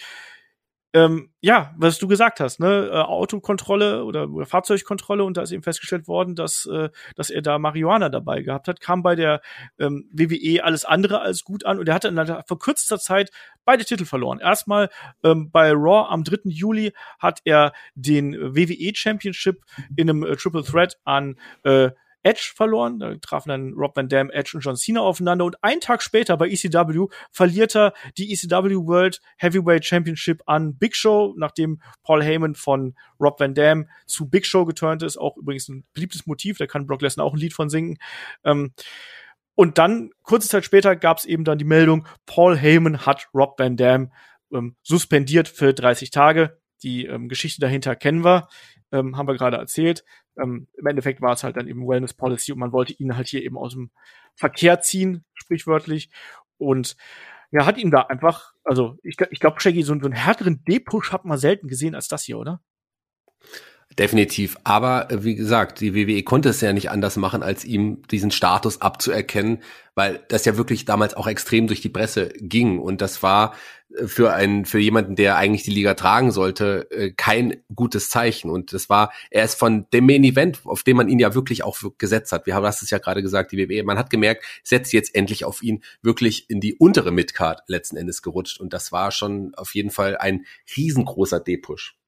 ähm, 0.93 1.29
ja, 1.39 1.73
was 1.77 1.99
du 1.99 2.07
gesagt 2.07 2.39
hast, 2.39 2.59
ne, 2.59 2.89
äh, 2.91 2.95
Autokontrolle 2.95 4.03
oder, 4.05 4.29
oder 4.29 4.45
Fahrzeugkontrolle 4.47 5.23
und 5.23 5.37
da 5.37 5.43
ist 5.43 5.51
eben 5.51 5.61
festgestellt 5.61 6.07
worden, 6.07 6.35
dass, 6.35 6.65
äh, 6.65 6.89
dass 7.15 7.29
er 7.29 7.43
da 7.43 7.59
Marihuana 7.59 8.09
dabei 8.09 8.41
gehabt 8.41 8.67
hat, 8.67 8.81
kam 8.81 9.03
bei 9.03 9.15
der 9.15 9.41
ähm, 9.77 10.09
WWE 10.11 10.63
alles 10.63 10.85
andere 10.85 11.21
als 11.21 11.43
gut 11.43 11.65
an 11.65 11.77
und 11.77 11.87
er 11.87 11.93
hatte 11.93 12.07
in 12.07 12.17
einer 12.17 12.43
verkürzter 12.47 12.97
Zeit 12.97 13.29
beide 13.65 13.85
Titel 13.85 14.05
verloren. 14.05 14.39
Erstmal 14.39 14.89
ähm, 15.23 15.51
bei 15.51 15.71
Raw 15.71 16.09
am 16.09 16.23
3. 16.23 16.37
Juli 16.45 16.93
hat 17.19 17.39
er 17.45 17.71
den 17.93 18.33
WWE 18.33 18.95
Championship 18.95 19.61
in 19.95 20.09
einem 20.09 20.23
äh, 20.23 20.35
Triple 20.37 20.63
Threat 20.63 20.97
an 21.03 21.37
äh, 21.63 21.91
Edge 22.23 22.51
verloren. 22.55 22.99
Da 22.99 23.15
trafen 23.15 23.49
dann 23.49 23.73
Rob 23.73 23.95
Van 23.95 24.09
Dam, 24.09 24.29
Edge 24.29 24.51
und 24.55 24.61
John 24.61 24.75
Cena 24.75 25.01
aufeinander. 25.01 25.45
Und 25.45 25.63
einen 25.63 25.81
Tag 25.81 26.01
später 26.01 26.37
bei 26.37 26.49
ECW 26.49 27.07
verliert 27.31 27.75
er 27.75 27.93
die 28.17 28.31
ECW 28.33 28.75
World 28.85 29.21
Heavyweight 29.37 29.85
Championship 29.85 30.41
an 30.45 30.77
Big 30.77 30.95
Show, 30.95 31.33
nachdem 31.37 31.81
Paul 32.03 32.23
Heyman 32.23 32.55
von 32.55 32.95
Rob 33.19 33.39
Van 33.39 33.53
Dam 33.53 33.89
zu 34.05 34.29
Big 34.29 34.45
Show 34.45 34.65
geturnt 34.65 35.03
ist. 35.03 35.17
Auch 35.17 35.37
übrigens 35.37 35.69
ein 35.69 35.85
beliebtes 35.93 36.25
Motiv. 36.25 36.57
Da 36.57 36.67
kann 36.67 36.87
Brock 36.87 37.01
Lesnar 37.01 37.25
auch 37.25 37.33
ein 37.33 37.39
Lied 37.39 37.53
von 37.53 37.69
singen. 37.69 37.97
Ähm, 38.43 38.73
und 39.55 39.77
dann, 39.77 40.11
kurze 40.23 40.47
Zeit 40.47 40.65
später, 40.65 40.95
gab 40.95 41.17
es 41.17 41.25
eben 41.25 41.43
dann 41.43 41.57
die 41.57 41.65
Meldung, 41.65 42.07
Paul 42.25 42.57
Heyman 42.57 43.05
hat 43.05 43.27
Rob 43.33 43.59
Van 43.59 43.75
Dam 43.75 44.11
ähm, 44.53 44.75
suspendiert 44.83 45.47
für 45.47 45.73
30 45.73 46.11
Tage. 46.11 46.59
Die 46.81 47.05
ähm, 47.05 47.27
Geschichte 47.27 47.59
dahinter 47.59 47.95
kennen 47.97 48.23
wir, 48.23 48.47
ähm, 48.93 49.17
haben 49.17 49.27
wir 49.27 49.35
gerade 49.35 49.57
erzählt 49.57 50.05
ähm, 50.41 50.67
im 50.77 50.87
Endeffekt 50.87 51.21
war 51.21 51.33
es 51.33 51.43
halt 51.43 51.57
dann 51.57 51.67
eben 51.67 51.87
Wellness 51.87 52.13
Policy 52.13 52.51
und 52.51 52.59
man 52.59 52.71
wollte 52.71 52.93
ihn 52.93 53.15
halt 53.15 53.27
hier 53.27 53.43
eben 53.43 53.57
aus 53.57 53.73
dem 53.73 53.91
Verkehr 54.35 54.81
ziehen, 54.81 55.25
sprichwörtlich. 55.33 56.09
Und 56.57 56.95
ja, 57.51 57.65
hat 57.65 57.77
ihm 57.77 57.91
da 57.91 58.01
einfach, 58.01 58.53
also 58.63 58.97
ich, 59.03 59.17
ich 59.31 59.39
glaube, 59.39 59.59
Shaggy, 59.59 59.83
so, 59.83 59.93
so 59.99 60.05
einen 60.05 60.13
härteren 60.13 60.63
D-Push 60.65 61.11
hat 61.11 61.25
man 61.25 61.37
selten 61.37 61.67
gesehen 61.67 61.95
als 61.95 62.07
das 62.07 62.23
hier, 62.23 62.37
oder? 62.37 62.61
Definitiv. 63.99 64.55
Aber 64.63 65.11
äh, 65.11 65.25
wie 65.25 65.35
gesagt, 65.35 65.81
die 65.81 65.93
WWE 65.93 66.23
konnte 66.23 66.47
es 66.47 66.61
ja 66.61 66.71
nicht 66.71 66.89
anders 66.89 67.17
machen, 67.17 67.43
als 67.43 67.65
ihm 67.65 68.01
diesen 68.09 68.31
Status 68.31 68.79
abzuerkennen, 68.79 69.61
weil 69.93 70.23
das 70.29 70.45
ja 70.45 70.55
wirklich 70.55 70.85
damals 70.85 71.15
auch 71.15 71.27
extrem 71.27 71.67
durch 71.67 71.81
die 71.81 71.89
Presse 71.89 72.29
ging. 72.39 72.79
Und 72.79 73.01
das 73.01 73.21
war 73.23 73.55
äh, 73.93 74.07
für 74.07 74.31
einen, 74.31 74.63
für 74.63 74.79
jemanden, 74.79 75.17
der 75.17 75.35
eigentlich 75.35 75.63
die 75.63 75.71
Liga 75.71 75.95
tragen 75.95 76.31
sollte, 76.31 76.89
äh, 76.91 77.11
kein 77.11 77.57
gutes 77.75 78.09
Zeichen. 78.09 78.49
Und 78.49 78.71
das 78.71 78.89
war, 78.89 79.11
er 79.31 79.43
ist 79.43 79.55
von 79.55 79.85
dem 79.91 80.05
Main 80.05 80.23
Event, 80.23 80.61
auf 80.63 80.83
dem 80.83 80.95
man 80.95 81.09
ihn 81.09 81.19
ja 81.19 81.35
wirklich 81.35 81.65
auch 81.65 81.77
gesetzt 81.97 82.31
hat. 82.31 82.45
Wir 82.45 82.55
haben 82.55 82.63
das 82.63 82.89
ja 82.89 82.99
gerade 82.99 83.21
gesagt, 83.21 83.51
die 83.51 83.57
WWE. 83.57 83.83
Man 83.83 83.97
hat 83.97 84.09
gemerkt, 84.09 84.45
setzt 84.63 84.93
jetzt 84.93 85.13
endlich 85.13 85.43
auf 85.43 85.61
ihn 85.61 85.83
wirklich 86.01 86.49
in 86.49 86.61
die 86.61 86.73
untere 86.73 87.11
Midcard 87.11 87.63
letzten 87.67 87.97
Endes 87.97 88.21
gerutscht. 88.21 88.61
Und 88.61 88.71
das 88.71 88.93
war 88.93 89.11
schon 89.11 89.53
auf 89.55 89.75
jeden 89.75 89.91
Fall 89.91 90.15
ein 90.15 90.45
riesengroßer 90.77 91.41
D-Push 91.41 91.98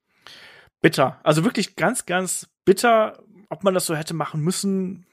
bitter. 0.82 1.20
Also 1.24 1.44
wirklich 1.44 1.76
ganz, 1.76 2.06
ganz 2.06 2.49
bitter. 2.66 3.24
Ob 3.49 3.64
man 3.64 3.74
das 3.74 3.86
so 3.86 3.95
hätte 3.95 4.14
machen 4.14 4.41
müssen, 4.41 5.06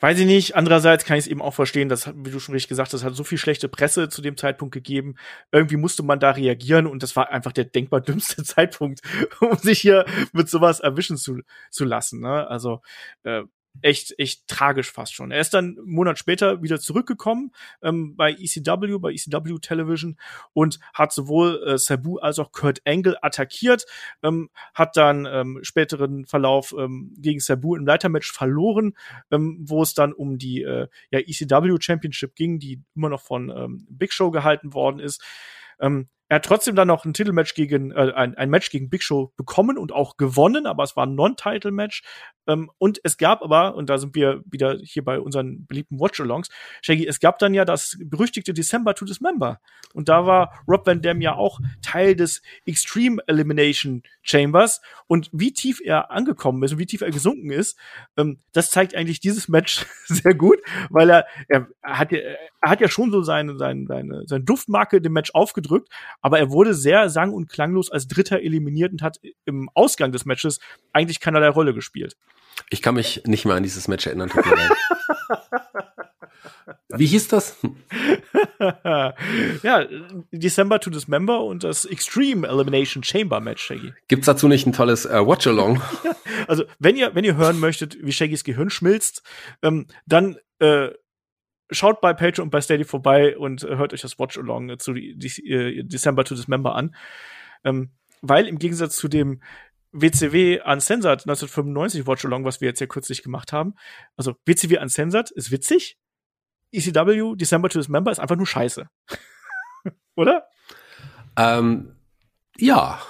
weiß 0.00 0.18
ich 0.18 0.26
nicht. 0.26 0.56
Andererseits 0.56 1.04
kann 1.04 1.16
ich 1.16 1.24
es 1.24 1.30
eben 1.30 1.42
auch 1.42 1.54
verstehen, 1.54 1.88
dass, 1.88 2.08
wie 2.14 2.30
du 2.30 2.40
schon 2.40 2.54
richtig 2.54 2.68
gesagt 2.68 2.92
hast, 2.92 3.04
hat 3.04 3.14
so 3.14 3.24
viel 3.24 3.38
schlechte 3.38 3.68
Presse 3.68 4.08
zu 4.08 4.22
dem 4.22 4.36
Zeitpunkt 4.36 4.72
gegeben. 4.72 5.16
Irgendwie 5.52 5.76
musste 5.76 6.02
man 6.02 6.20
da 6.20 6.30
reagieren 6.30 6.86
und 6.86 7.02
das 7.02 7.16
war 7.16 7.30
einfach 7.30 7.52
der 7.52 7.64
denkbar 7.64 8.00
dümmste 8.00 8.42
Zeitpunkt, 8.44 9.00
um 9.40 9.56
sich 9.58 9.80
hier 9.80 10.06
mit 10.32 10.48
sowas 10.48 10.80
erwischen 10.80 11.16
zu, 11.16 11.40
zu 11.70 11.84
lassen. 11.84 12.20
Ne? 12.20 12.48
Also 12.48 12.80
äh, 13.22 13.42
echt, 13.82 14.14
echt 14.18 14.46
tragisch 14.48 14.90
fast 14.90 15.14
schon. 15.14 15.30
Er 15.30 15.40
ist 15.40 15.54
dann 15.54 15.76
einen 15.78 15.90
Monat 15.90 16.18
später 16.18 16.62
wieder 16.62 16.80
zurückgekommen 16.80 17.52
ähm, 17.82 18.16
bei 18.16 18.32
ECW, 18.32 18.98
bei 18.98 19.12
ECW 19.12 19.58
Television 19.60 20.18
und 20.52 20.78
hat 20.94 21.12
sowohl 21.12 21.62
äh, 21.66 21.78
Sabu 21.78 22.18
als 22.18 22.38
auch 22.38 22.52
Kurt 22.52 22.80
Angle 22.84 23.16
attackiert, 23.22 23.86
ähm, 24.22 24.50
hat 24.74 24.96
dann 24.96 25.26
ähm, 25.26 25.60
späteren 25.62 26.26
Verlauf 26.26 26.74
ähm, 26.78 27.14
gegen 27.18 27.40
Sabu 27.40 27.76
im 27.76 27.86
Leitermatch 27.86 28.32
verloren, 28.32 28.96
ähm, 29.30 29.58
wo 29.60 29.82
es 29.82 29.94
dann 29.94 30.12
um 30.12 30.38
die 30.38 30.62
äh, 30.62 30.88
ja, 31.10 31.20
ECW 31.20 31.76
Championship 31.80 32.34
ging, 32.34 32.58
die 32.58 32.82
immer 32.94 33.08
noch 33.08 33.20
von 33.20 33.50
ähm, 33.50 33.86
Big 33.90 34.12
Show 34.12 34.30
gehalten 34.30 34.74
worden 34.74 35.00
ist. 35.00 35.22
Ähm, 35.80 36.08
er 36.28 36.36
hat 36.36 36.44
trotzdem 36.44 36.74
dann 36.74 36.88
noch 36.88 37.04
ein 37.04 37.14
Titelmatch 37.14 37.54
gegen, 37.54 37.92
äh, 37.92 38.12
ein, 38.14 38.34
ein 38.34 38.50
Match 38.50 38.70
gegen 38.70 38.90
Big 38.90 39.02
Show 39.02 39.32
bekommen 39.36 39.78
und 39.78 39.92
auch 39.92 40.16
gewonnen, 40.16 40.66
aber 40.66 40.82
es 40.82 40.96
war 40.96 41.06
ein 41.06 41.14
Non-Title-Match. 41.14 42.02
Ähm, 42.46 42.70
und 42.78 43.00
es 43.04 43.16
gab 43.16 43.42
aber, 43.42 43.74
und 43.74 43.90
da 43.90 43.98
sind 43.98 44.14
wir 44.14 44.42
wieder 44.46 44.78
hier 44.82 45.04
bei 45.04 45.20
unseren 45.20 45.66
beliebten 45.66 45.98
Watch-Alongs, 45.98 46.48
Shaggy, 46.82 47.06
es 47.06 47.20
gab 47.20 47.38
dann 47.38 47.54
ja 47.54 47.64
das 47.64 47.96
berüchtigte 48.04 48.54
December 48.54 48.94
to 48.94 49.04
Dismember. 49.04 49.60
Und 49.92 50.08
da 50.08 50.26
war 50.26 50.62
Rob 50.68 50.86
Van 50.86 51.02
Dam 51.02 51.20
ja 51.20 51.34
auch 51.34 51.60
Teil 51.82 52.14
des 52.14 52.42
Extreme 52.66 53.22
Elimination 53.26 54.02
Chambers. 54.22 54.80
Und 55.06 55.30
wie 55.32 55.52
tief 55.52 55.80
er 55.82 56.10
angekommen 56.10 56.62
ist 56.62 56.72
und 56.72 56.78
wie 56.78 56.86
tief 56.86 57.00
er 57.00 57.10
gesunken 57.10 57.50
ist, 57.50 57.78
ähm, 58.16 58.38
das 58.52 58.70
zeigt 58.70 58.94
eigentlich 58.94 59.20
dieses 59.20 59.48
Match 59.48 59.86
sehr 60.04 60.34
gut, 60.34 60.58
weil 60.90 61.10
er, 61.10 61.26
er, 61.48 61.68
hat 61.82 62.12
ja, 62.12 62.18
er 62.18 62.70
hat 62.70 62.80
ja 62.80 62.88
schon 62.88 63.10
so 63.10 63.22
seine, 63.22 63.56
seine, 63.56 63.86
seine, 63.86 64.22
seine 64.26 64.44
Duftmarke 64.44 65.00
dem 65.00 65.12
Match 65.12 65.30
aufgedrückt, 65.34 65.88
aber 66.20 66.38
er 66.38 66.50
wurde 66.50 66.74
sehr 66.74 67.08
sang- 67.10 67.32
und 67.32 67.48
klanglos 67.48 67.90
als 67.90 68.08
Dritter 68.08 68.40
eliminiert 68.40 68.92
und 68.92 69.02
hat 69.02 69.18
im 69.44 69.70
Ausgang 69.74 70.12
des 70.12 70.24
Matches 70.24 70.60
eigentlich 70.92 71.20
keinerlei 71.20 71.48
Rolle 71.48 71.74
gespielt. 71.74 72.16
Ich 72.70 72.82
kann 72.82 72.94
mich 72.94 73.22
nicht 73.24 73.44
mehr 73.44 73.54
an 73.54 73.62
dieses 73.62 73.88
Match 73.88 74.06
erinnern. 74.06 74.30
Wie 76.88 77.06
hieß 77.06 77.28
das? 77.28 77.56
ja, 78.60 79.86
December 80.32 80.80
to 80.80 80.90
Dismember 80.90 81.44
und 81.44 81.64
das 81.64 81.84
Extreme 81.84 82.46
Elimination 82.46 83.02
Chamber 83.02 83.40
Match, 83.40 83.62
Shaggy. 83.62 83.92
Gibt's 84.08 84.26
dazu 84.26 84.48
nicht 84.48 84.66
ein 84.66 84.72
tolles 84.72 85.04
äh, 85.04 85.26
Watch-Along? 85.26 85.80
also, 86.48 86.64
wenn 86.78 86.96
ihr, 86.96 87.14
wenn 87.14 87.24
ihr 87.24 87.36
hören 87.36 87.60
möchtet, 87.60 87.96
wie 88.00 88.12
Shaggys 88.12 88.44
Gehirn 88.44 88.70
schmilzt, 88.70 89.22
ähm, 89.62 89.86
dann 90.06 90.36
äh, 90.58 90.88
schaut 91.70 92.00
bei 92.00 92.14
Patreon 92.14 92.46
und 92.46 92.50
bei 92.50 92.60
Steady 92.60 92.84
vorbei 92.84 93.36
und 93.36 93.64
äh, 93.64 93.76
hört 93.76 93.92
euch 93.92 94.00
das 94.00 94.18
Watch-Along 94.18 94.78
zu 94.78 94.92
die, 94.92 95.16
die, 95.16 95.50
äh, 95.50 95.82
December 95.84 96.24
to 96.24 96.34
Dismember 96.34 96.74
an. 96.74 96.94
Ähm, 97.64 97.90
weil 98.22 98.46
im 98.46 98.58
Gegensatz 98.58 98.96
zu 98.96 99.08
dem 99.08 99.42
WCW 100.00 100.60
Uncensored 100.64 101.20
1995 101.22 102.06
Watch-Along, 102.06 102.44
was 102.44 102.60
wir 102.60 102.68
jetzt 102.68 102.80
ja 102.80 102.86
kürzlich 102.86 103.22
gemacht 103.22 103.52
haben. 103.52 103.74
Also 104.16 104.34
WCW 104.44 104.78
Uncensored 104.78 105.30
ist 105.30 105.50
witzig. 105.50 105.98
ECW 106.72 107.34
December 107.36 107.68
to 107.68 107.78
Dismember 107.78 108.10
ist 108.10 108.18
einfach 108.18 108.36
nur 108.36 108.46
scheiße. 108.46 108.88
Oder? 110.16 110.48
Ähm, 111.36 111.96
ja. 112.58 113.00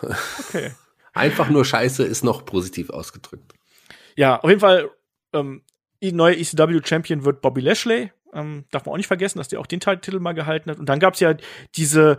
Okay. 0.40 0.72
Einfach 1.14 1.48
nur 1.48 1.64
scheiße 1.64 2.04
ist 2.04 2.24
noch 2.24 2.44
positiv 2.44 2.90
ausgedrückt. 2.90 3.54
Ja, 4.16 4.38
auf 4.38 4.50
jeden 4.50 4.60
Fall, 4.60 4.90
ähm, 5.32 5.62
neuer 6.02 6.36
ECW 6.36 6.82
Champion 6.84 7.24
wird 7.24 7.40
Bobby 7.40 7.62
Lashley. 7.62 8.12
Ähm, 8.34 8.66
darf 8.70 8.84
man 8.84 8.92
auch 8.92 8.96
nicht 8.98 9.06
vergessen, 9.06 9.38
dass 9.38 9.48
der 9.48 9.60
auch 9.60 9.66
den 9.66 9.80
Titel 9.80 10.20
mal 10.20 10.34
gehalten 10.34 10.70
hat. 10.70 10.78
Und 10.78 10.90
dann 10.90 11.00
gab's 11.00 11.20
ja 11.20 11.34
diese 11.74 12.18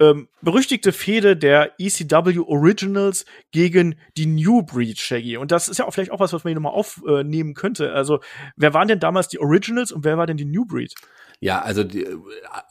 ähm, 0.00 0.28
berüchtigte 0.42 0.92
Fehde 0.92 1.36
der 1.36 1.72
ECW 1.78 2.40
Originals 2.40 3.24
gegen 3.50 3.96
die 4.16 4.26
New 4.26 4.62
Breed 4.62 4.98
Shaggy. 4.98 5.36
Und 5.36 5.50
das 5.50 5.68
ist 5.68 5.78
ja 5.78 5.86
auch 5.86 5.92
vielleicht 5.92 6.12
auch 6.12 6.20
was, 6.20 6.32
was 6.32 6.44
man 6.44 6.50
hier 6.50 6.60
nochmal 6.60 6.72
aufnehmen 6.72 7.54
könnte. 7.54 7.92
Also, 7.92 8.20
wer 8.56 8.74
waren 8.74 8.88
denn 8.88 9.00
damals 9.00 9.28
die 9.28 9.40
Originals 9.40 9.92
und 9.92 10.04
wer 10.04 10.16
war 10.16 10.26
denn 10.26 10.36
die 10.36 10.44
New 10.44 10.64
Breed? 10.64 10.94
Ja, 11.40 11.60
also 11.60 11.84
die, 11.84 12.02
äh, 12.02 12.16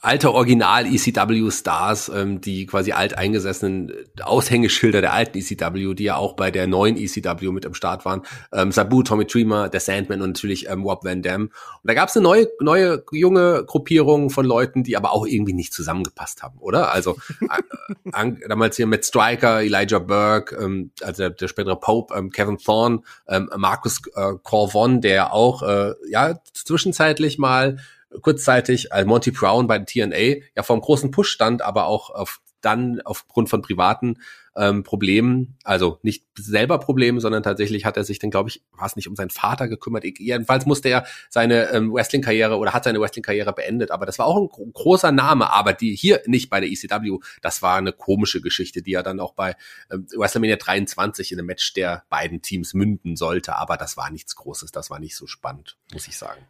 alte 0.02 0.34
Original 0.34 0.84
ECW 0.84 1.50
Stars, 1.50 2.10
ähm, 2.14 2.42
die 2.42 2.66
quasi 2.66 2.92
alteingesessenen 2.92 3.92
Aushängeschilder 4.20 5.00
der 5.00 5.14
alten 5.14 5.38
ECW, 5.38 5.94
die 5.94 6.04
ja 6.04 6.16
auch 6.16 6.34
bei 6.34 6.50
der 6.50 6.66
neuen 6.66 6.98
ECW 6.98 7.50
mit 7.50 7.64
am 7.64 7.72
Start 7.72 8.04
waren. 8.04 8.22
Ähm, 8.52 8.70
Sabu, 8.70 9.02
Tommy 9.02 9.24
Dreamer, 9.24 9.70
der 9.70 9.80
Sandman 9.80 10.20
und 10.20 10.30
natürlich 10.30 10.68
ähm, 10.68 10.82
Rob 10.82 11.02
Van 11.02 11.22
Dam. 11.22 11.44
Und 11.44 11.52
da 11.84 11.94
gab 11.94 12.10
es 12.10 12.16
eine 12.16 12.24
neue, 12.24 12.46
neue 12.60 13.02
junge 13.10 13.64
Gruppierung 13.64 14.28
von 14.28 14.44
Leuten, 14.44 14.84
die 14.84 14.98
aber 14.98 15.14
auch 15.14 15.26
irgendwie 15.26 15.54
nicht 15.54 15.72
zusammengepasst 15.72 16.42
haben, 16.42 16.58
oder? 16.58 16.92
Also 16.92 17.16
äh, 18.12 18.32
damals 18.48 18.76
hier 18.76 18.86
mit 18.86 19.02
Striker, 19.06 19.62
Elijah 19.62 19.98
Burke, 19.98 20.54
ähm, 20.56 20.90
also 21.02 21.22
der, 21.22 21.30
der 21.30 21.48
spätere 21.48 21.76
Pope, 21.76 22.14
ähm, 22.14 22.28
Kevin 22.30 22.58
Thorne, 22.58 23.00
ähm, 23.28 23.48
Marcus 23.56 24.02
äh, 24.14 24.34
Corvon, 24.42 25.00
der 25.00 25.32
auch 25.32 25.62
äh, 25.62 25.94
ja 26.10 26.38
zwischenzeitlich 26.52 27.38
mal 27.38 27.78
kurzzeitig 28.22 28.92
als 28.92 29.06
Monty 29.06 29.30
Brown 29.30 29.66
bei 29.66 29.78
TNA 29.78 30.42
ja 30.56 30.62
vor 30.62 30.76
einem 30.76 30.82
großen 30.82 31.10
Push 31.10 31.30
stand, 31.30 31.62
aber 31.62 31.86
auch 31.86 32.10
auf, 32.10 32.40
dann 32.60 33.00
aufgrund 33.04 33.48
von 33.48 33.62
privaten 33.62 34.18
ähm, 34.56 34.82
Problemen, 34.82 35.56
also 35.62 36.00
nicht 36.02 36.24
selber 36.36 36.80
Probleme, 36.80 37.20
sondern 37.20 37.44
tatsächlich 37.44 37.84
hat 37.84 37.96
er 37.96 38.02
sich 38.02 38.18
dann, 38.18 38.30
glaube 38.30 38.48
ich, 38.48 38.64
war 38.72 38.86
es 38.86 38.96
nicht 38.96 39.06
um 39.06 39.14
seinen 39.14 39.30
Vater 39.30 39.68
gekümmert. 39.68 40.04
Jedenfalls 40.04 40.66
musste 40.66 40.88
er 40.88 41.06
seine 41.30 41.70
ähm, 41.70 41.92
Wrestling-Karriere 41.92 42.56
oder 42.56 42.72
hat 42.72 42.82
seine 42.82 43.00
Wrestling-Karriere 43.00 43.52
beendet. 43.52 43.92
Aber 43.92 44.04
das 44.04 44.18
war 44.18 44.26
auch 44.26 44.36
ein 44.36 44.72
großer 44.72 45.12
Name, 45.12 45.52
aber 45.52 45.72
die 45.72 45.94
hier 45.94 46.22
nicht 46.26 46.50
bei 46.50 46.58
der 46.58 46.68
ECW, 46.68 47.18
das 47.40 47.62
war 47.62 47.76
eine 47.76 47.92
komische 47.92 48.40
Geschichte, 48.40 48.82
die 48.82 48.94
er 48.94 49.04
dann 49.04 49.20
auch 49.20 49.34
bei 49.34 49.54
ähm, 49.92 50.06
WrestleMania 50.16 50.56
23 50.56 51.30
in 51.30 51.38
einem 51.38 51.46
Match 51.46 51.72
der 51.74 52.04
beiden 52.10 52.42
Teams 52.42 52.74
münden 52.74 53.14
sollte. 53.14 53.54
Aber 53.54 53.76
das 53.76 53.96
war 53.96 54.10
nichts 54.10 54.34
Großes, 54.34 54.72
das 54.72 54.90
war 54.90 54.98
nicht 54.98 55.14
so 55.14 55.28
spannend, 55.28 55.78
muss 55.92 56.08
ich 56.08 56.16
sagen. 56.16 56.40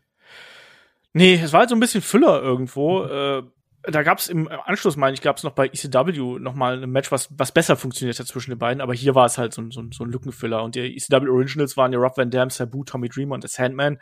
Nee, 1.18 1.40
es 1.42 1.52
war 1.52 1.60
halt 1.60 1.70
so 1.70 1.74
ein 1.74 1.80
bisschen 1.80 2.00
Füller 2.00 2.40
irgendwo. 2.40 3.02
Äh, 3.02 3.42
da 3.82 4.02
gab 4.04 4.18
es 4.18 4.28
im 4.28 4.48
Anschluss, 4.48 4.96
meine 4.96 5.14
ich, 5.14 5.20
gab 5.20 5.36
es 5.36 5.42
noch 5.42 5.52
bei 5.52 5.66
ECW 5.66 6.38
noch 6.38 6.54
mal 6.54 6.80
ein 6.80 6.90
Match, 6.90 7.10
was, 7.10 7.28
was 7.36 7.50
besser 7.50 7.76
funktioniert 7.76 8.18
hat 8.20 8.26
zwischen 8.28 8.50
den 8.50 8.58
beiden, 8.58 8.80
aber 8.80 8.94
hier 8.94 9.16
war 9.16 9.26
es 9.26 9.36
halt 9.36 9.52
so, 9.52 9.68
so, 9.70 9.82
so 9.90 10.04
ein 10.04 10.10
Lückenfüller. 10.10 10.62
Und 10.62 10.76
die 10.76 10.96
ECW 10.96 11.28
Originals 11.28 11.76
waren 11.76 11.92
ja 11.92 11.98
Rob 11.98 12.16
Van 12.16 12.30
Dam, 12.30 12.50
Sabu, 12.50 12.84
Tommy 12.84 13.08
Dreamer 13.08 13.34
und 13.34 13.42
The 13.42 13.48
Sandman. 13.48 14.00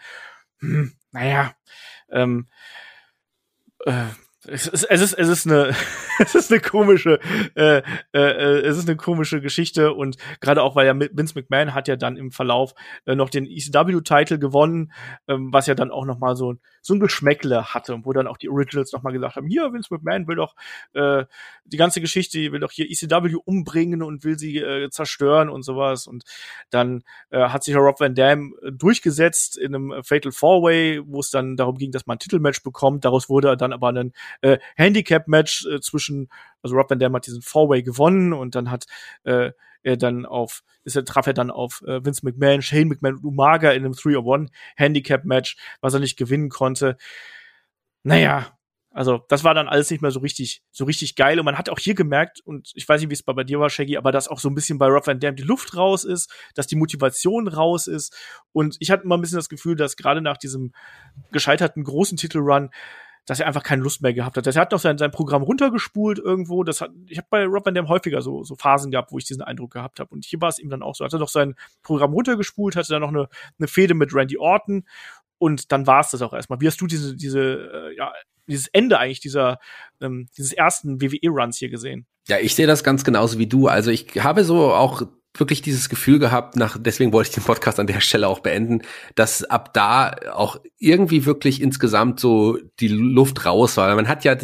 Hm, 0.58 0.92
naja, 1.12 1.54
ähm, 2.10 2.48
äh, 3.86 4.06
es 4.48 4.66
ist, 4.66 4.84
es 4.84 5.00
ist, 5.00 5.12
es 5.14 5.28
ist 5.28 5.46
eine, 5.46 5.74
es 6.18 6.34
ist 6.34 6.50
eine 6.50 6.60
komische, 6.60 7.18
äh, 7.54 7.78
äh, 7.78 7.82
äh, 8.12 8.60
es 8.66 8.78
ist 8.78 8.88
eine 8.88 8.96
komische 8.96 9.40
Geschichte 9.40 9.92
und 9.92 10.16
gerade 10.40 10.62
auch, 10.62 10.76
weil 10.76 10.86
ja 10.86 10.98
Vince 10.98 11.34
McMahon 11.34 11.74
hat 11.74 11.88
ja 11.88 11.96
dann 11.96 12.16
im 12.16 12.30
Verlauf 12.30 12.74
äh, 13.06 13.14
noch 13.14 13.30
den 13.30 13.46
ECW-Titel 13.46 14.38
gewonnen, 14.38 14.92
ähm, 15.28 15.52
was 15.52 15.66
ja 15.66 15.74
dann 15.74 15.90
auch 15.90 16.04
noch 16.04 16.18
mal 16.18 16.36
so, 16.36 16.54
so 16.82 16.94
ein 16.94 17.00
Geschmäckle 17.00 17.74
hatte, 17.74 17.98
wo 18.04 18.12
dann 18.12 18.26
auch 18.26 18.36
die 18.36 18.48
Originals 18.48 18.92
noch 18.92 19.02
mal 19.02 19.12
gesagt 19.12 19.36
haben, 19.36 19.48
hier, 19.48 19.72
Vince 19.72 19.92
McMahon 19.92 20.28
will 20.28 20.36
doch 20.36 20.54
äh, 20.94 21.24
die 21.64 21.76
ganze 21.76 22.00
Geschichte, 22.00 22.52
will 22.52 22.60
doch 22.60 22.72
hier 22.72 22.86
ECW 22.90 23.36
umbringen 23.44 24.02
und 24.02 24.24
will 24.24 24.38
sie 24.38 24.58
äh, 24.58 24.88
zerstören 24.90 25.48
und 25.48 25.62
sowas. 25.62 26.06
Und 26.06 26.24
dann 26.70 27.02
äh, 27.30 27.48
hat 27.48 27.64
sich 27.64 27.76
Rob 27.76 28.00
Van 28.00 28.14
Dam 28.14 28.54
äh, 28.62 28.72
durchgesetzt 28.72 29.58
in 29.58 29.74
einem 29.74 30.04
Fatal 30.04 30.32
Four-Way, 30.32 31.02
wo 31.06 31.20
es 31.20 31.30
dann 31.30 31.56
darum 31.56 31.76
ging, 31.76 31.90
dass 31.90 32.06
man 32.06 32.16
ein 32.16 32.20
Titelmatch 32.20 32.62
bekommt, 32.62 33.04
daraus 33.04 33.28
wurde 33.28 33.56
dann 33.56 33.72
aber 33.72 33.88
ein 33.88 34.12
äh, 34.40 34.58
Handicap-Match 34.76 35.66
äh, 35.66 35.80
zwischen, 35.80 36.28
also 36.62 36.76
Rob 36.76 36.90
Van 36.90 36.98
Dam 36.98 37.14
hat 37.14 37.26
diesen 37.26 37.42
Four-Way 37.42 37.82
gewonnen 37.82 38.32
und 38.32 38.54
dann 38.54 38.70
hat 38.70 38.86
äh, 39.24 39.52
er 39.82 39.96
dann 39.96 40.26
auf, 40.26 40.62
ist 40.84 40.96
er, 40.96 41.04
traf 41.04 41.26
er 41.26 41.34
dann 41.34 41.50
auf 41.50 41.82
äh, 41.86 42.04
Vince 42.04 42.24
McMahon, 42.24 42.62
Shane 42.62 42.88
McMahon 42.88 43.16
und 43.16 43.24
Umaga 43.24 43.70
in 43.70 43.84
einem 43.84 43.92
3-on-1 43.92 44.48
Handicap-Match, 44.76 45.56
was 45.80 45.94
er 45.94 46.00
nicht 46.00 46.16
gewinnen 46.16 46.48
konnte. 46.48 46.96
Naja, 48.02 48.56
also 48.96 49.22
das 49.28 49.44
war 49.44 49.52
dann 49.52 49.68
alles 49.68 49.90
nicht 49.90 50.00
mehr 50.00 50.10
so 50.10 50.20
richtig, 50.20 50.62
so 50.72 50.86
richtig 50.86 51.16
geil. 51.16 51.38
Und 51.38 51.44
man 51.44 51.58
hat 51.58 51.68
auch 51.68 51.78
hier 51.78 51.94
gemerkt, 51.94 52.40
und 52.40 52.72
ich 52.74 52.88
weiß 52.88 53.00
nicht, 53.00 53.10
wie 53.10 53.14
es 53.14 53.22
bei, 53.22 53.34
bei 53.34 53.44
dir 53.44 53.60
war, 53.60 53.68
Shaggy, 53.68 53.98
aber 53.98 54.10
dass 54.10 54.26
auch 54.26 54.40
so 54.40 54.48
ein 54.48 54.54
bisschen 54.54 54.78
bei 54.78 54.86
Rob 54.86 55.06
Van 55.06 55.20
Dam 55.20 55.36
die 55.36 55.42
Luft 55.42 55.76
raus 55.76 56.02
ist, 56.02 56.32
dass 56.54 56.66
die 56.66 56.76
Motivation 56.76 57.46
raus 57.46 57.88
ist. 57.88 58.16
Und 58.52 58.76
ich 58.80 58.90
hatte 58.90 59.04
immer 59.04 59.18
ein 59.18 59.20
bisschen 59.20 59.36
das 59.36 59.50
Gefühl, 59.50 59.76
dass 59.76 59.96
gerade 59.96 60.22
nach 60.22 60.38
diesem 60.38 60.72
gescheiterten 61.30 61.84
großen 61.84 62.16
Titelrun 62.16 62.70
dass 63.26 63.40
er 63.40 63.46
einfach 63.46 63.62
keine 63.62 63.82
Lust 63.82 64.02
mehr 64.02 64.14
gehabt 64.14 64.36
hat. 64.36 64.46
Er 64.46 64.54
hat 64.54 64.72
noch 64.72 64.78
sein, 64.78 64.98
sein 64.98 65.10
Programm 65.10 65.42
runtergespult 65.42 66.18
irgendwo. 66.18 66.62
Das 66.62 66.80
hat, 66.80 66.90
ich 67.08 67.18
habe 67.18 67.26
bei 67.28 67.44
Rob 67.44 67.66
Van 67.66 67.74
Dam 67.74 67.88
häufiger 67.88 68.22
so, 68.22 68.44
so 68.44 68.54
Phasen 68.54 68.90
gehabt, 68.90 69.12
wo 69.12 69.18
ich 69.18 69.24
diesen 69.24 69.42
Eindruck 69.42 69.72
gehabt 69.72 70.00
habe. 70.00 70.14
Und 70.14 70.24
hier 70.24 70.40
war 70.40 70.48
es 70.48 70.58
ihm 70.58 70.70
dann 70.70 70.82
auch 70.82 70.94
so. 70.94 71.04
Hat 71.04 71.12
er 71.12 71.18
noch 71.18 71.28
sein 71.28 71.56
Programm 71.82 72.12
runtergespult, 72.12 72.76
hatte 72.76 72.92
dann 72.92 73.02
noch 73.02 73.08
eine, 73.08 73.28
eine 73.58 73.68
Fehde 73.68 73.94
mit 73.94 74.14
Randy 74.14 74.38
Orton 74.38 74.84
und 75.38 75.72
dann 75.72 75.86
war 75.86 76.00
es 76.00 76.10
das 76.10 76.22
auch 76.22 76.32
erstmal. 76.32 76.60
Wie 76.60 76.66
hast 76.66 76.80
du 76.80 76.86
diese, 76.86 77.16
diese, 77.16 77.40
äh, 77.40 77.96
ja, 77.96 78.12
dieses 78.46 78.68
Ende 78.68 78.98
eigentlich 78.98 79.20
dieser, 79.20 79.58
ähm, 80.00 80.28
dieses 80.36 80.52
ersten 80.52 81.00
WWE-Runs 81.00 81.58
hier 81.58 81.68
gesehen? 81.68 82.06
Ja, 82.28 82.38
ich 82.38 82.54
sehe 82.54 82.66
das 82.66 82.84
ganz 82.84 83.04
genauso 83.04 83.38
wie 83.38 83.46
du. 83.46 83.68
Also 83.68 83.90
ich 83.90 84.06
habe 84.22 84.44
so 84.44 84.72
auch 84.72 85.02
wirklich 85.40 85.62
dieses 85.62 85.88
Gefühl 85.88 86.18
gehabt, 86.18 86.56
nach, 86.56 86.76
deswegen 86.78 87.12
wollte 87.12 87.30
ich 87.30 87.34
den 87.34 87.44
Podcast 87.44 87.78
an 87.80 87.86
der 87.86 88.00
Stelle 88.00 88.28
auch 88.28 88.40
beenden, 88.40 88.82
dass 89.14 89.44
ab 89.44 89.74
da 89.74 90.16
auch 90.32 90.58
irgendwie 90.78 91.24
wirklich 91.24 91.60
insgesamt 91.60 92.20
so 92.20 92.58
die 92.80 92.88
Luft 92.88 93.44
raus 93.44 93.76
war. 93.76 93.94
Man 93.94 94.08
hat 94.08 94.24
ja, 94.24 94.36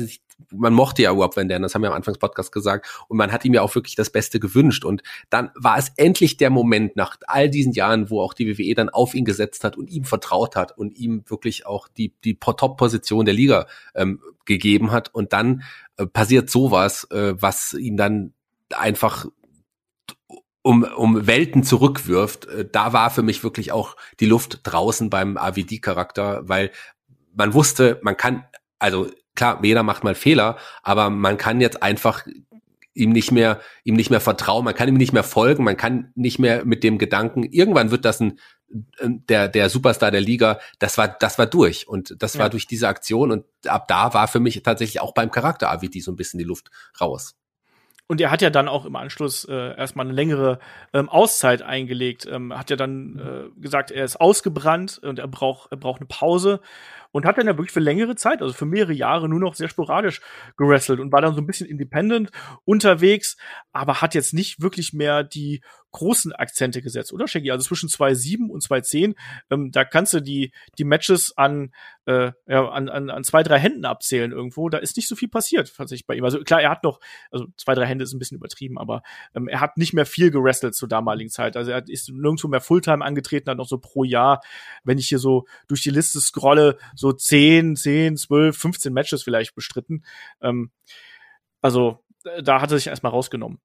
man 0.50 0.72
mochte 0.72 1.02
ja 1.02 1.10
Rob 1.10 1.36
Van 1.36 1.48
Dam, 1.48 1.62
das 1.62 1.74
haben 1.74 1.82
wir 1.82 1.88
am 1.88 1.96
Anfang 1.96 2.14
des 2.14 2.20
Podcasts 2.20 2.52
gesagt, 2.52 3.04
und 3.08 3.16
man 3.16 3.32
hat 3.32 3.44
ihm 3.44 3.54
ja 3.54 3.62
auch 3.62 3.74
wirklich 3.74 3.94
das 3.94 4.10
Beste 4.10 4.40
gewünscht. 4.40 4.84
Und 4.84 5.02
dann 5.30 5.50
war 5.54 5.78
es 5.78 5.92
endlich 5.96 6.36
der 6.36 6.50
Moment 6.50 6.96
nach 6.96 7.16
all 7.26 7.48
diesen 7.48 7.72
Jahren, 7.72 8.10
wo 8.10 8.20
auch 8.20 8.34
die 8.34 8.58
WWE 8.58 8.74
dann 8.74 8.88
auf 8.88 9.14
ihn 9.14 9.24
gesetzt 9.24 9.64
hat 9.64 9.76
und 9.76 9.90
ihm 9.90 10.04
vertraut 10.04 10.56
hat 10.56 10.76
und 10.76 10.98
ihm 10.98 11.24
wirklich 11.26 11.66
auch 11.66 11.88
die, 11.88 12.12
die 12.24 12.38
Top-Position 12.38 13.24
der 13.24 13.34
Liga 13.34 13.66
ähm, 13.94 14.20
gegeben 14.44 14.90
hat. 14.92 15.14
Und 15.14 15.32
dann 15.32 15.62
äh, 15.96 16.06
passiert 16.06 16.50
sowas, 16.50 17.04
äh, 17.10 17.34
was 17.40 17.74
ihn 17.74 17.96
dann 17.96 18.32
einfach 18.70 19.26
um, 20.62 20.84
um 20.84 21.26
Welten 21.26 21.64
zurückwirft, 21.64 22.46
äh, 22.46 22.68
da 22.70 22.92
war 22.92 23.10
für 23.10 23.22
mich 23.22 23.44
wirklich 23.44 23.72
auch 23.72 23.96
die 24.20 24.26
Luft 24.26 24.60
draußen 24.62 25.10
beim 25.10 25.36
AVD-Charakter, 25.36 26.48
weil 26.48 26.70
man 27.34 27.54
wusste, 27.54 27.98
man 28.02 28.16
kann, 28.16 28.44
also 28.78 29.10
klar, 29.34 29.60
jeder 29.62 29.82
macht 29.82 30.04
mal 30.04 30.14
Fehler, 30.14 30.56
aber 30.82 31.10
man 31.10 31.36
kann 31.36 31.60
jetzt 31.60 31.82
einfach 31.82 32.26
ihm 32.94 33.10
nicht 33.10 33.32
mehr, 33.32 33.60
ihm 33.84 33.94
nicht 33.94 34.10
mehr 34.10 34.20
vertrauen, 34.20 34.64
man 34.64 34.74
kann 34.74 34.88
ihm 34.88 34.96
nicht 34.96 35.14
mehr 35.14 35.24
folgen, 35.24 35.64
man 35.64 35.76
kann 35.76 36.12
nicht 36.14 36.38
mehr 36.38 36.64
mit 36.64 36.84
dem 36.84 36.98
Gedanken, 36.98 37.42
irgendwann 37.44 37.90
wird 37.90 38.04
das 38.04 38.20
ein, 38.20 38.38
der, 39.02 39.48
der 39.48 39.70
Superstar 39.70 40.10
der 40.10 40.20
Liga, 40.20 40.60
das 40.78 40.98
war, 40.98 41.08
das 41.08 41.38
war 41.38 41.46
durch 41.46 41.88
und 41.88 42.14
das 42.18 42.34
ja. 42.34 42.40
war 42.40 42.50
durch 42.50 42.66
diese 42.66 42.88
Aktion 42.88 43.30
und 43.30 43.44
ab 43.66 43.88
da 43.88 44.14
war 44.14 44.28
für 44.28 44.40
mich 44.40 44.62
tatsächlich 44.62 45.00
auch 45.00 45.14
beim 45.14 45.30
Charakter 45.30 45.70
AVD 45.70 46.00
so 46.00 46.12
ein 46.12 46.16
bisschen 46.16 46.38
die 46.38 46.44
Luft 46.44 46.70
raus. 47.00 47.34
Und 48.12 48.20
er 48.20 48.30
hat 48.30 48.42
ja 48.42 48.50
dann 48.50 48.68
auch 48.68 48.84
im 48.84 48.94
Anschluss 48.94 49.46
äh, 49.46 49.74
erstmal 49.74 50.04
eine 50.04 50.14
längere 50.14 50.58
ähm, 50.92 51.08
Auszeit 51.08 51.62
eingelegt. 51.62 52.28
Ähm, 52.30 52.52
hat 52.54 52.68
ja 52.68 52.76
dann 52.76 53.18
äh, 53.56 53.60
gesagt, 53.62 53.90
er 53.90 54.04
ist 54.04 54.20
ausgebrannt 54.20 55.00
und 55.02 55.18
er 55.18 55.28
braucht, 55.28 55.72
er 55.72 55.78
braucht 55.78 56.02
eine 56.02 56.08
Pause. 56.08 56.60
Und 57.12 57.26
hat 57.26 57.38
dann 57.38 57.46
ja 57.46 57.56
wirklich 57.56 57.72
für 57.72 57.80
längere 57.80 58.16
Zeit, 58.16 58.42
also 58.42 58.54
für 58.54 58.66
mehrere 58.66 58.92
Jahre, 58.92 59.28
nur 59.28 59.38
noch 59.38 59.54
sehr 59.54 59.68
sporadisch 59.68 60.20
gewrestelt 60.56 60.98
und 60.98 61.12
war 61.12 61.20
dann 61.20 61.34
so 61.34 61.40
ein 61.40 61.46
bisschen 61.46 61.68
independent 61.68 62.30
unterwegs, 62.64 63.36
aber 63.72 64.00
hat 64.00 64.14
jetzt 64.14 64.34
nicht 64.34 64.60
wirklich 64.60 64.92
mehr 64.92 65.22
die 65.22 65.62
großen 65.92 66.32
Akzente 66.32 66.82
gesetzt, 66.82 67.12
oder 67.12 67.28
Shaggy? 67.28 67.50
Also 67.50 67.66
zwischen 67.66 67.88
2.7 67.88 68.48
und 68.48 68.62
2.10, 68.62 69.14
ähm, 69.50 69.70
da 69.70 69.84
kannst 69.84 70.14
du 70.14 70.20
die, 70.20 70.52
die 70.78 70.84
Matches 70.84 71.36
an, 71.36 71.72
äh, 72.06 72.32
ja, 72.46 72.68
an, 72.68 72.88
an, 72.88 73.10
an 73.10 73.24
zwei, 73.24 73.42
drei 73.42 73.58
Händen 73.58 73.84
abzählen 73.84 74.32
irgendwo. 74.32 74.68
Da 74.68 74.78
ist 74.78 74.96
nicht 74.96 75.06
so 75.06 75.14
viel 75.14 75.28
passiert, 75.28 75.72
tatsächlich 75.76 76.06
bei 76.06 76.14
ihm. 76.14 76.24
Also 76.24 76.40
klar, 76.40 76.62
er 76.62 76.70
hat 76.70 76.82
noch, 76.82 76.98
also 77.30 77.46
zwei, 77.56 77.74
drei 77.74 77.86
Hände 77.86 78.04
ist 78.04 78.12
ein 78.12 78.18
bisschen 78.18 78.38
übertrieben, 78.38 78.78
aber 78.78 79.02
ähm, 79.34 79.48
er 79.48 79.60
hat 79.60 79.76
nicht 79.76 79.92
mehr 79.92 80.06
viel 80.06 80.30
gerestelt 80.30 80.74
zur 80.74 80.88
damaligen 80.88 81.30
Zeit. 81.30 81.56
Also 81.56 81.70
er 81.70 81.86
ist 81.86 82.10
nirgendwo 82.10 82.48
mehr 82.48 82.62
Fulltime 82.62 83.04
angetreten, 83.04 83.50
hat 83.50 83.58
noch 83.58 83.68
so 83.68 83.78
pro 83.78 84.02
Jahr, 84.02 84.40
wenn 84.84 84.98
ich 84.98 85.08
hier 85.08 85.18
so 85.18 85.44
durch 85.68 85.82
die 85.82 85.90
Liste 85.90 86.20
scrolle, 86.20 86.78
so 87.02 87.12
10, 87.12 87.76
10, 87.76 88.16
12, 88.16 88.56
15 88.56 88.92
Matches 88.92 89.22
vielleicht 89.22 89.54
bestritten. 89.54 90.04
Ähm, 90.40 90.70
also 91.60 91.98
da 92.42 92.60
hat 92.60 92.70
er 92.70 92.78
sich 92.78 92.86
erstmal 92.86 93.12
rausgenommen. 93.12 93.60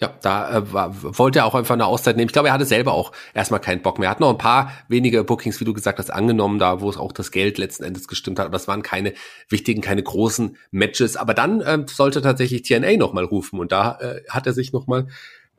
Ja, 0.00 0.16
da 0.22 0.56
äh, 0.56 0.72
war, 0.72 1.18
wollte 1.18 1.40
er 1.40 1.44
auch 1.44 1.54
einfach 1.54 1.74
eine 1.74 1.84
Auszeit 1.84 2.16
nehmen. 2.16 2.28
Ich 2.28 2.32
glaube, 2.32 2.48
er 2.48 2.54
hatte 2.54 2.64
selber 2.64 2.94
auch 2.94 3.12
erstmal 3.34 3.60
keinen 3.60 3.82
Bock 3.82 3.98
mehr. 3.98 4.08
Er 4.08 4.12
hat 4.12 4.20
noch 4.20 4.30
ein 4.30 4.38
paar 4.38 4.72
wenige 4.88 5.22
Bookings, 5.24 5.60
wie 5.60 5.66
du 5.66 5.74
gesagt 5.74 5.98
hast, 5.98 6.10
angenommen, 6.10 6.58
da 6.58 6.80
wo 6.80 6.88
es 6.88 6.96
auch 6.96 7.12
das 7.12 7.30
Geld 7.30 7.58
letzten 7.58 7.84
Endes 7.84 8.08
gestimmt 8.08 8.38
hat. 8.38 8.46
Aber 8.46 8.56
es 8.56 8.66
waren 8.66 8.82
keine 8.82 9.12
wichtigen, 9.50 9.82
keine 9.82 10.02
großen 10.02 10.56
Matches. 10.70 11.18
Aber 11.18 11.34
dann 11.34 11.62
ähm, 11.66 11.86
sollte 11.86 12.22
tatsächlich 12.22 12.62
TNA 12.62 12.96
nochmal 12.96 13.24
rufen 13.24 13.60
und 13.60 13.72
da 13.72 13.98
äh, 14.00 14.22
hat 14.30 14.46
er 14.46 14.54
sich 14.54 14.72
nochmal 14.72 15.08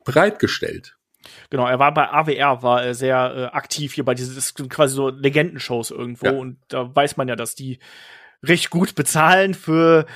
bereitgestellt. 0.04 0.96
Genau, 1.50 1.66
er 1.66 1.78
war 1.78 1.92
bei 1.94 2.10
AWR, 2.10 2.62
war 2.62 2.82
er 2.82 2.94
sehr 2.94 3.34
äh, 3.36 3.44
aktiv 3.56 3.94
hier 3.94 4.04
bei 4.04 4.14
diesen 4.14 4.68
quasi 4.68 4.94
so 4.94 5.08
Legendenshows 5.08 5.90
irgendwo. 5.90 6.26
Ja. 6.26 6.32
Und 6.32 6.58
da 6.68 6.94
weiß 6.94 7.16
man 7.16 7.28
ja, 7.28 7.36
dass 7.36 7.54
die 7.54 7.78
recht 8.42 8.70
gut 8.70 8.94
bezahlen 8.94 9.54
für 9.54 10.06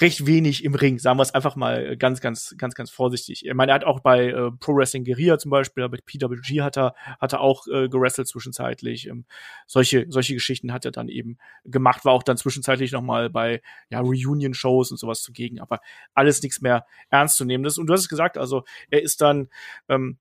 recht 0.00 0.26
wenig 0.26 0.64
im 0.64 0.74
Ring, 0.74 0.98
sagen 0.98 1.18
wir 1.18 1.22
es 1.22 1.34
einfach 1.34 1.54
mal 1.54 1.96
ganz, 1.96 2.20
ganz, 2.20 2.54
ganz, 2.56 2.74
ganz 2.74 2.90
vorsichtig. 2.90 3.44
Ich 3.44 3.54
meine, 3.54 3.72
er 3.72 3.76
hat 3.76 3.84
auch 3.84 4.00
bei 4.00 4.28
äh, 4.28 4.50
Pro 4.58 4.74
Wrestling 4.74 5.04
Guerilla 5.04 5.38
zum 5.38 5.50
Beispiel, 5.50 5.88
bei 5.88 5.98
PWG 5.98 6.62
hat 6.62 6.76
er, 6.78 6.94
hat 7.20 7.32
er 7.34 7.40
auch 7.40 7.66
äh, 7.66 7.88
gerestelt 7.88 8.28
zwischenzeitlich. 8.28 9.06
Ähm, 9.06 9.26
solche, 9.66 10.06
solche 10.08 10.34
Geschichten 10.34 10.72
hat 10.72 10.84
er 10.84 10.92
dann 10.92 11.08
eben 11.08 11.38
gemacht, 11.64 12.04
war 12.04 12.12
auch 12.12 12.22
dann 12.22 12.36
zwischenzeitlich 12.36 12.92
noch 12.92 13.02
mal 13.02 13.30
bei 13.30 13.62
ja, 13.90 14.00
Reunion-Shows 14.00 14.90
und 14.90 14.96
sowas 14.96 15.22
zugegen, 15.22 15.60
aber 15.60 15.80
alles 16.14 16.42
nichts 16.42 16.60
mehr 16.60 16.86
ernst 17.10 17.36
zu 17.36 17.44
nehmen. 17.44 17.64
Und 17.64 17.86
du 17.86 17.92
hast 17.92 18.00
es 18.00 18.08
gesagt, 18.08 18.38
also 18.38 18.64
er 18.90 19.02
ist 19.02 19.20
dann 19.20 19.48
ähm, 19.88 20.18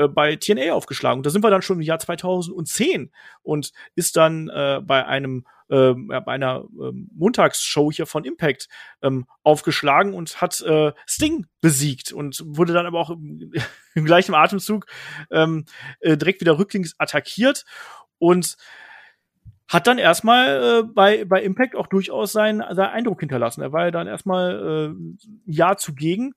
äh, 0.00 0.08
bei 0.08 0.36
TNA 0.36 0.72
aufgeschlagen. 0.72 1.18
Und 1.18 1.26
da 1.26 1.30
sind 1.30 1.44
wir 1.44 1.50
dann 1.50 1.62
schon 1.62 1.76
im 1.76 1.82
Jahr 1.82 1.98
2010 1.98 3.10
und 3.42 3.72
ist 3.94 4.16
dann 4.16 4.48
äh, 4.48 4.80
bei 4.82 5.06
einem 5.06 5.44
äh, 5.68 5.92
bei 5.94 6.32
einer 6.32 6.64
äh, 6.80 6.92
Montagsshow 7.14 7.92
hier 7.92 8.06
von 8.06 8.24
Impact 8.24 8.68
ähm, 9.02 9.26
aufgeschlagen 9.42 10.14
und 10.14 10.40
hat 10.40 10.60
äh, 10.62 10.92
Sting 11.06 11.46
besiegt 11.60 12.12
und 12.12 12.42
wurde 12.44 12.72
dann 12.72 12.86
aber 12.86 12.98
auch 12.98 13.10
im, 13.10 13.52
im 13.94 14.04
gleichen 14.04 14.34
Atemzug 14.34 14.86
ähm, 15.30 15.66
äh, 16.00 16.16
direkt 16.16 16.40
wieder 16.40 16.58
rücklings 16.58 16.94
attackiert 16.98 17.64
und 18.18 18.56
hat 19.68 19.86
dann 19.86 19.98
erstmal 19.98 20.80
äh, 20.80 20.82
bei, 20.82 21.24
bei 21.24 21.42
Impact 21.42 21.76
auch 21.76 21.86
durchaus 21.86 22.32
seinen, 22.32 22.58
seinen 22.74 22.90
Eindruck 22.90 23.20
hinterlassen. 23.20 23.62
Er 23.62 23.72
war 23.72 23.84
ja 23.84 23.90
dann 23.92 24.08
erstmal 24.08 24.58
äh, 24.58 24.86
ein 24.88 25.18
Jahr 25.46 25.76
zugegen 25.76 26.34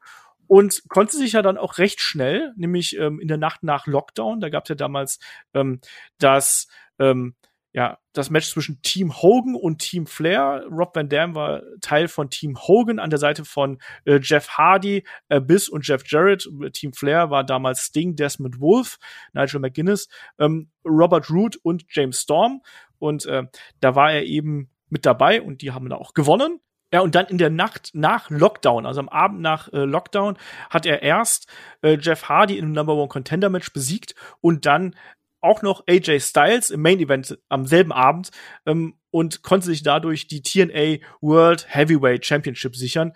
und 0.54 0.84
konnte 0.88 1.18
sich 1.18 1.32
ja 1.32 1.42
dann 1.42 1.58
auch 1.58 1.80
recht 1.80 2.00
schnell, 2.00 2.54
nämlich 2.56 2.96
ähm, 3.00 3.20
in 3.20 3.28
der 3.28 3.40
Nacht 3.40 3.64
nach 3.64 3.88
Lockdown, 3.88 4.40
da 4.40 4.50
gab 4.50 4.66
es 4.66 4.70
ja 4.70 4.76
damals 4.76 5.18
ähm, 5.56 5.82
das 6.20 6.68
ähm, 7.00 7.34
ja, 7.72 7.98
das 8.12 8.30
Match 8.30 8.52
zwischen 8.52 8.80
Team 8.84 9.20
Hogan 9.20 9.56
und 9.56 9.80
Team 9.80 10.06
Flair. 10.06 10.64
Rob 10.70 10.96
Van 10.96 11.10
Dam 11.10 11.34
war 11.34 11.64
Teil 11.82 12.08
von 12.08 12.30
Team 12.30 12.56
Hogan 12.56 13.00
an 13.00 13.10
der 13.10 13.18
Seite 13.18 13.46
von 13.46 13.80
äh, 14.06 14.20
Jeff 14.22 14.48
Hardy, 14.50 15.04
Abyss 15.28 15.70
und 15.70 15.88
Jeff 15.88 16.04
Jarrett. 16.06 16.48
Team 16.74 16.94
Flair 16.94 17.32
war 17.32 17.44
damals 17.44 17.86
Sting, 17.86 18.16
Desmond 18.16 18.60
Wolf, 18.60 19.00
Nigel 19.34 19.60
McGuinness, 19.60 20.08
ähm, 20.38 20.70
Robert 20.86 21.32
Root 21.32 21.58
und 21.64 21.86
James 21.90 22.22
Storm. 22.22 22.62
Und 23.00 23.26
äh, 23.26 23.42
da 23.80 23.96
war 23.96 24.12
er 24.12 24.24
eben 24.24 24.70
mit 24.90 25.08
dabei 25.08 25.42
und 25.42 25.64
die 25.64 25.72
haben 25.72 25.90
da 25.90 25.96
auch 25.96 26.14
gewonnen. 26.14 26.60
Ja, 26.94 27.02
und 27.02 27.16
dann 27.16 27.26
in 27.26 27.40
der 27.40 27.50
Nacht 27.50 27.90
nach 27.94 28.30
Lockdown, 28.30 28.86
also 28.86 29.00
am 29.00 29.10
Abend 29.10 29.42
nach 29.42 29.68
äh, 29.74 29.80
Lockdown, 29.80 30.38
hat 30.70 30.86
er 30.86 31.02
erst 31.02 31.48
äh, 31.82 31.98
Jeff 32.00 32.30
Hardy 32.30 32.60
einem 32.60 32.72
Number 32.72 32.94
One 32.94 33.08
Contender 33.08 33.50
Match 33.50 33.74
besiegt 33.74 34.14
und 34.42 34.68
dann 34.68 34.96
auch 35.42 35.64
noch 35.64 35.84
AJ 35.90 36.20
Styles 36.20 36.70
im 36.70 36.84
Main 36.84 37.00
Event 37.00 37.40
am 37.50 37.66
selben 37.66 37.92
Abend 37.92 38.30
ähm, 38.68 38.94
und 39.10 39.42
konnte 39.42 39.66
sich 39.66 39.82
dadurch 39.82 40.28
die 40.28 40.44
TNA 40.44 41.04
World 41.20 41.66
Heavyweight 41.68 42.28
Championship 42.28 42.76
sichern. 42.76 43.14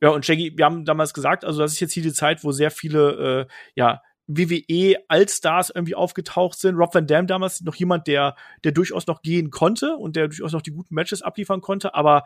Ja, 0.00 0.08
und 0.08 0.26
Shaggy, 0.26 0.52
wir 0.56 0.64
haben 0.64 0.84
damals 0.84 1.14
gesagt, 1.14 1.44
also 1.44 1.60
das 1.60 1.72
ist 1.72 1.80
jetzt 1.80 1.92
hier 1.92 2.02
die 2.02 2.12
Zeit, 2.12 2.42
wo 2.42 2.50
sehr 2.50 2.72
viele, 2.72 3.46
äh, 3.48 3.52
ja, 3.76 4.02
WWE 4.26 4.96
Allstars 5.06 5.70
irgendwie 5.70 5.94
aufgetaucht 5.94 6.58
sind. 6.58 6.76
Rob 6.76 6.94
Van 6.94 7.06
Dam 7.06 7.28
damals 7.28 7.60
noch 7.60 7.76
jemand, 7.76 8.08
der, 8.08 8.34
der 8.64 8.72
durchaus 8.72 9.06
noch 9.06 9.22
gehen 9.22 9.50
konnte 9.50 9.96
und 9.96 10.16
der 10.16 10.28
durchaus 10.28 10.52
noch 10.52 10.62
die 10.62 10.72
guten 10.72 10.94
Matches 10.94 11.22
abliefern 11.22 11.60
konnte, 11.60 11.94
aber 11.94 12.24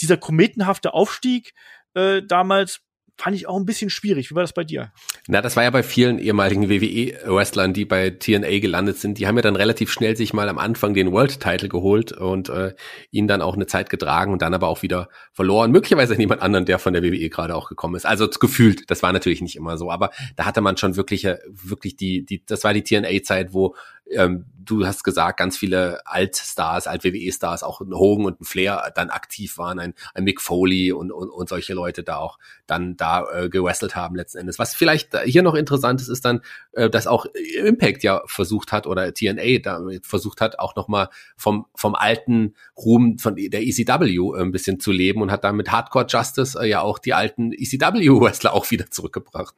dieser 0.00 0.16
kometenhafte 0.16 0.94
Aufstieg 0.94 1.54
äh, 1.94 2.22
damals 2.26 2.80
fand 3.20 3.36
ich 3.36 3.46
auch 3.46 3.56
ein 3.56 3.66
bisschen 3.66 3.90
schwierig. 3.90 4.30
Wie 4.30 4.34
war 4.34 4.42
das 4.42 4.54
bei 4.54 4.64
dir? 4.64 4.92
Na, 5.28 5.42
das 5.42 5.54
war 5.54 5.62
ja 5.62 5.70
bei 5.70 5.82
vielen 5.82 6.18
ehemaligen 6.18 6.70
WWE-Wrestlern, 6.70 7.74
die 7.74 7.84
bei 7.84 8.08
TNA 8.08 8.60
gelandet 8.60 8.96
sind. 8.96 9.18
Die 9.18 9.26
haben 9.26 9.36
ja 9.36 9.42
dann 9.42 9.56
relativ 9.56 9.92
schnell 9.92 10.16
sich 10.16 10.32
mal 10.32 10.48
am 10.48 10.56
Anfang 10.56 10.94
den 10.94 11.12
World-Title 11.12 11.68
geholt 11.68 12.12
und 12.12 12.48
äh, 12.48 12.72
ihn 13.10 13.28
dann 13.28 13.42
auch 13.42 13.54
eine 13.54 13.66
Zeit 13.66 13.90
getragen 13.90 14.32
und 14.32 14.40
dann 14.40 14.54
aber 14.54 14.68
auch 14.68 14.80
wieder 14.80 15.10
verloren. 15.32 15.70
Möglicherweise 15.70 16.18
jemand 16.18 16.40
anderen, 16.40 16.64
der 16.64 16.78
von 16.78 16.94
der 16.94 17.02
WWE 17.02 17.28
gerade 17.28 17.54
auch 17.54 17.68
gekommen 17.68 17.94
ist. 17.94 18.06
Also 18.06 18.26
gefühlt, 18.26 18.90
das 18.90 19.02
war 19.02 19.12
natürlich 19.12 19.42
nicht 19.42 19.56
immer 19.56 19.76
so, 19.76 19.90
aber 19.90 20.10
da 20.36 20.46
hatte 20.46 20.62
man 20.62 20.78
schon 20.78 20.96
wirklich, 20.96 21.26
wirklich 21.50 21.96
die, 21.96 22.24
die, 22.24 22.42
das 22.46 22.64
war 22.64 22.72
die 22.72 22.82
TNA-Zeit, 22.82 23.52
wo 23.52 23.74
ähm, 24.10 24.46
du 24.70 24.86
hast 24.86 25.02
gesagt, 25.04 25.38
ganz 25.38 25.56
viele 25.56 26.06
Altstars, 26.06 26.86
Alt-WWE-Stars, 26.86 27.62
auch 27.62 27.80
ein 27.80 27.92
Hogan 27.92 28.26
und 28.26 28.40
ein 28.40 28.44
Flair 28.44 28.92
dann 28.94 29.10
aktiv 29.10 29.58
waren, 29.58 29.78
ein, 29.78 29.94
ein 30.14 30.24
Mick 30.24 30.40
Foley 30.40 30.92
und, 30.92 31.10
und, 31.10 31.28
und 31.28 31.48
solche 31.48 31.74
Leute 31.74 32.02
da 32.02 32.16
auch 32.16 32.38
dann 32.66 32.96
da 32.96 33.26
äh, 33.30 33.48
gewrestelt 33.48 33.96
haben 33.96 34.16
letzten 34.16 34.38
Endes. 34.38 34.58
Was 34.58 34.74
vielleicht 34.74 35.18
hier 35.24 35.42
noch 35.42 35.54
interessant 35.54 36.00
ist, 36.00 36.08
ist 36.08 36.24
dann, 36.24 36.40
äh, 36.72 36.88
dass 36.88 37.06
auch 37.06 37.26
Impact 37.58 38.02
ja 38.02 38.22
versucht 38.26 38.72
hat 38.72 38.86
oder 38.86 39.12
TNA 39.12 39.58
da 39.62 39.80
versucht 40.02 40.40
hat, 40.40 40.58
auch 40.58 40.76
nochmal 40.76 41.08
vom, 41.36 41.66
vom 41.74 41.94
alten 41.94 42.54
Ruhm 42.76 43.18
von 43.18 43.36
der 43.36 43.62
ECW 43.62 44.36
äh, 44.36 44.40
ein 44.40 44.52
bisschen 44.52 44.80
zu 44.80 44.92
leben 44.92 45.22
und 45.22 45.30
hat 45.30 45.44
damit 45.44 45.72
Hardcore 45.72 46.06
Justice 46.08 46.58
äh, 46.60 46.68
ja 46.68 46.80
auch 46.80 46.98
die 46.98 47.14
alten 47.14 47.52
ECW-Wrestler 47.52 48.52
auch 48.52 48.70
wieder 48.70 48.90
zurückgebracht 48.90 49.54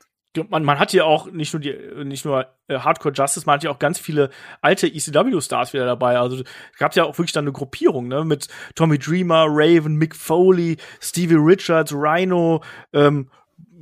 man, 0.49 0.65
man 0.65 0.79
hat 0.79 0.93
ja 0.93 1.05
auch 1.05 1.31
nicht 1.31 1.53
nur 1.53 1.61
die, 1.61 1.77
nicht 2.05 2.25
nur 2.25 2.47
äh, 2.69 2.79
Hardcore 2.79 3.15
Justice, 3.15 3.45
man 3.47 3.57
hat 3.57 3.65
ja 3.65 3.71
auch 3.71 3.79
ganz 3.79 3.99
viele 3.99 4.31
alte 4.61 4.87
ECW-Stars 4.87 5.73
wieder 5.73 5.87
dabei. 5.87 6.19
Also 6.19 6.43
gab 6.79 6.95
ja 6.97 7.05
auch 7.05 7.19
wirklich 7.19 7.33
dann 7.33 7.45
eine 7.45 7.53
Gruppierung, 7.53 8.09
ne, 8.09 8.25
mit 8.25 8.49
Tommy 8.75 8.99
Dreamer, 8.99 9.47
Raven, 9.49 9.97
Mick 9.97 10.17
Foley, 10.17 10.77
Stevie 11.01 11.37
Richards, 11.37 11.93
Rhino, 11.93 12.63
ähm, 12.93 13.31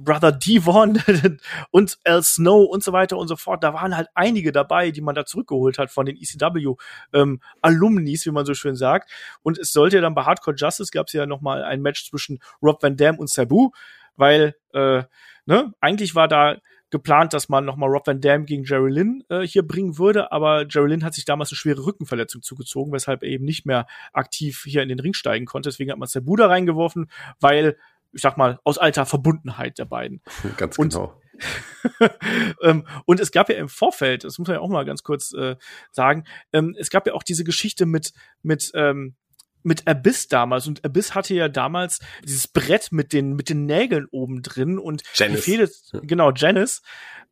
Brother 0.03 0.33
Devon 0.33 1.01
und 1.71 1.99
Al 2.05 2.23
Snow 2.23 2.69
und 2.69 2.83
so 2.83 2.93
weiter 2.93 3.19
und 3.19 3.29
so 3.29 3.37
fort. 3.37 3.63
Da 3.63 3.75
waren 3.75 3.97
halt 3.97 4.09
einige 4.15 4.51
dabei, 4.51 4.91
die 4.91 5.03
man 5.03 5.15
da 5.15 5.27
zurückgeholt 5.27 5.79
hat 5.79 5.91
von 5.91 6.07
den 6.07 6.17
ECW 6.17 6.75
ähm, 7.13 7.41
Alumnis, 7.61 8.25
wie 8.27 8.31
man 8.31 8.47
so 8.47 8.55
schön 8.55 8.77
sagt. 8.77 9.11
Und 9.43 9.59
es 9.59 9.73
sollte 9.73 9.97
ja 9.97 10.03
dann 10.03 10.15
bei 10.15 10.25
Hardcore 10.25 10.57
Justice 10.57 10.91
gab 10.91 11.09
es 11.09 11.13
ja 11.13 11.27
noch 11.27 11.43
mal 11.43 11.63
ein 11.63 11.83
Match 11.83 12.09
zwischen 12.09 12.41
Rob 12.63 12.83
Van 12.83 12.97
Dam 12.97 13.19
und 13.19 13.29
Sabu, 13.29 13.71
weil 14.17 14.55
äh, 14.73 15.03
ne, 15.51 15.75
eigentlich 15.81 16.15
war 16.15 16.29
da 16.29 16.57
geplant, 16.91 17.33
dass 17.33 17.49
man 17.49 17.65
nochmal 17.65 17.91
Rob 17.91 18.07
Van 18.07 18.21
Dam 18.21 18.47
gegen 18.47 18.65
Jerry 18.65 18.91
Lynn 18.91 19.25
äh, 19.29 19.41
hier 19.41 19.67
bringen 19.67 19.99
würde, 19.99 20.33
aber 20.33 20.67
Jerry 20.69 20.91
Lynn 20.91 21.05
hat 21.05 21.15
sich 21.15 21.25
damals 21.25 21.51
eine 21.51 21.57
schwere 21.57 21.85
Rückenverletzung 21.85 22.43
zugezogen, 22.43 22.93
weshalb 22.93 23.23
er 23.23 23.29
eben 23.29 23.45
nicht 23.45 23.67
mehr 23.67 23.87
aktiv 24.13 24.63
hier 24.65 24.83
in 24.83 24.89
den 24.89 25.01
Ring 25.01 25.13
steigen 25.13 25.47
konnte. 25.47 25.69
Deswegen 25.69 25.91
hat 25.91 25.99
man 25.99 26.09
Sabu 26.09 26.37
da 26.37 26.47
reingeworfen, 26.47 27.11
weil, 27.39 27.77
ich 28.13 28.23
sag 28.23 28.37
mal, 28.37 28.59
aus 28.65 28.79
alter 28.79 29.07
Verbundenheit 29.07 29.79
der 29.79 29.85
beiden. 29.85 30.21
Ganz 30.57 30.77
genau. 30.77 31.21
ähm, 32.63 32.87
und 33.07 33.19
es 33.19 33.33
gab 33.33 33.49
ja 33.49 33.57
im 33.57 33.69
Vorfeld, 33.69 34.25
das 34.25 34.39
muss 34.39 34.49
man 34.49 34.57
ja 34.57 34.61
auch 34.61 34.69
mal 34.69 34.85
ganz 34.85 35.03
kurz 35.03 35.33
äh, 35.33 35.57
sagen, 35.91 36.25
ähm, 36.53 36.77
es 36.79 36.91
gab 36.91 37.07
ja 37.07 37.15
auch 37.15 37.23
diese 37.23 37.45
Geschichte 37.45 37.87
mit, 37.87 38.13
mit 38.43 38.71
ähm, 38.75 39.15
mit 39.62 39.87
Abyss 39.87 40.28
damals 40.28 40.66
und 40.66 40.85
Abyss 40.85 41.15
hatte 41.15 41.35
ja 41.35 41.49
damals 41.49 42.01
dieses 42.24 42.49
Brett 42.49 42.93
mit 42.93 43.12
den 43.12 43.35
mit 43.35 43.49
den 43.49 43.66
Nägeln 43.66 44.07
oben 44.11 44.43
drin 44.43 44.78
und 44.78 45.03
Janice. 45.15 45.37
die 45.37 45.43
Fehde, 45.43 45.70
genau 46.07 46.32
Janice 46.32 46.82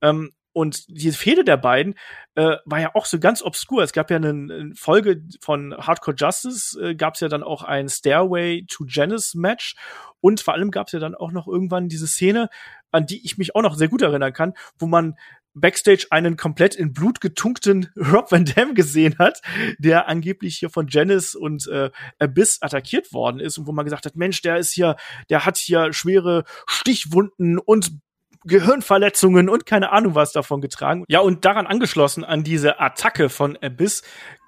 ähm, 0.03 0.33
und 0.53 0.89
die 0.89 1.13
Fehde 1.13 1.45
der 1.45 1.57
beiden 1.57 1.95
äh, 2.35 2.57
war 2.65 2.81
ja 2.81 2.95
auch 2.95 3.07
so 3.07 3.21
ganz 3.21 3.43
obskur. 3.43 3.83
Es 3.83 3.93
gab 3.93 4.11
ja 4.11 4.17
eine, 4.17 4.31
eine 4.31 4.73
Folge 4.75 5.23
von 5.41 5.73
Hardcore 5.77 6.17
Justice, 6.19 6.81
äh, 6.81 6.95
gab 6.97 7.15
es 7.15 7.21
ja 7.21 7.29
dann 7.29 7.45
auch 7.45 7.63
ein 7.63 7.89
Stairway 7.89 8.65
to 8.69 8.85
Janice 8.89 9.35
Match 9.35 9.77
und 10.21 10.41
vor 10.41 10.55
allem 10.55 10.73
gab 10.73 10.89
es 10.89 10.95
ja 10.95 10.99
dann 10.99 11.15
auch 11.15 11.31
noch 11.31 11.47
irgendwann 11.47 11.89
diese 11.89 12.09
Szene, 12.09 12.49
an 12.91 13.07
die 13.07 13.25
ich 13.25 13.39
mich 13.39 13.55
auch 13.55 13.63
noch 13.63 13.77
sehr 13.77 13.89
gut 13.89 14.03
erinnern 14.03 14.33
kann, 14.33 14.55
wo 14.79 14.87
man 14.87 15.17
Backstage 15.55 16.07
einen 16.11 16.37
komplett 16.37 16.75
in 16.75 16.93
Blut 16.93 17.21
getunkten 17.21 17.91
Rob 17.97 18.31
Van 18.31 18.45
Dam 18.45 18.75
gesehen 18.75 19.17
hat, 19.19 19.41
der 19.79 20.09
angeblich 20.09 20.59
hier 20.59 20.71
von 20.71 20.87
Janice 20.89 21.35
und 21.35 21.67
äh, 21.69 21.91
Abyss 22.19 22.63
attackiert 22.63 23.13
worden 23.13 23.41
ist 23.41 23.59
und 23.59 23.67
wo 23.67 23.73
man 23.73 23.85
gesagt 23.85 24.07
hat, 24.07 24.17
Mensch, 24.17 24.43
der 24.43 24.59
ist 24.59 24.73
hier, 24.73 24.97
der 25.31 25.45
hat 25.45 25.57
hier 25.57 25.93
schwere 25.93 26.45
Stichwunden 26.67 27.59
und 27.59 27.93
Gehirnverletzungen 28.45 29.49
und 29.49 29.67
keine 29.67 29.91
Ahnung 29.91 30.15
was 30.15 30.33
davon 30.33 30.61
getragen. 30.61 31.05
Ja, 31.09 31.21
und 31.21 31.45
daran 31.45 31.67
angeschlossen 31.67 32.25
an 32.25 32.45
diese 32.45 32.81
Attacke 32.81 33.29
von 33.29 33.57
Abyss 33.61 34.03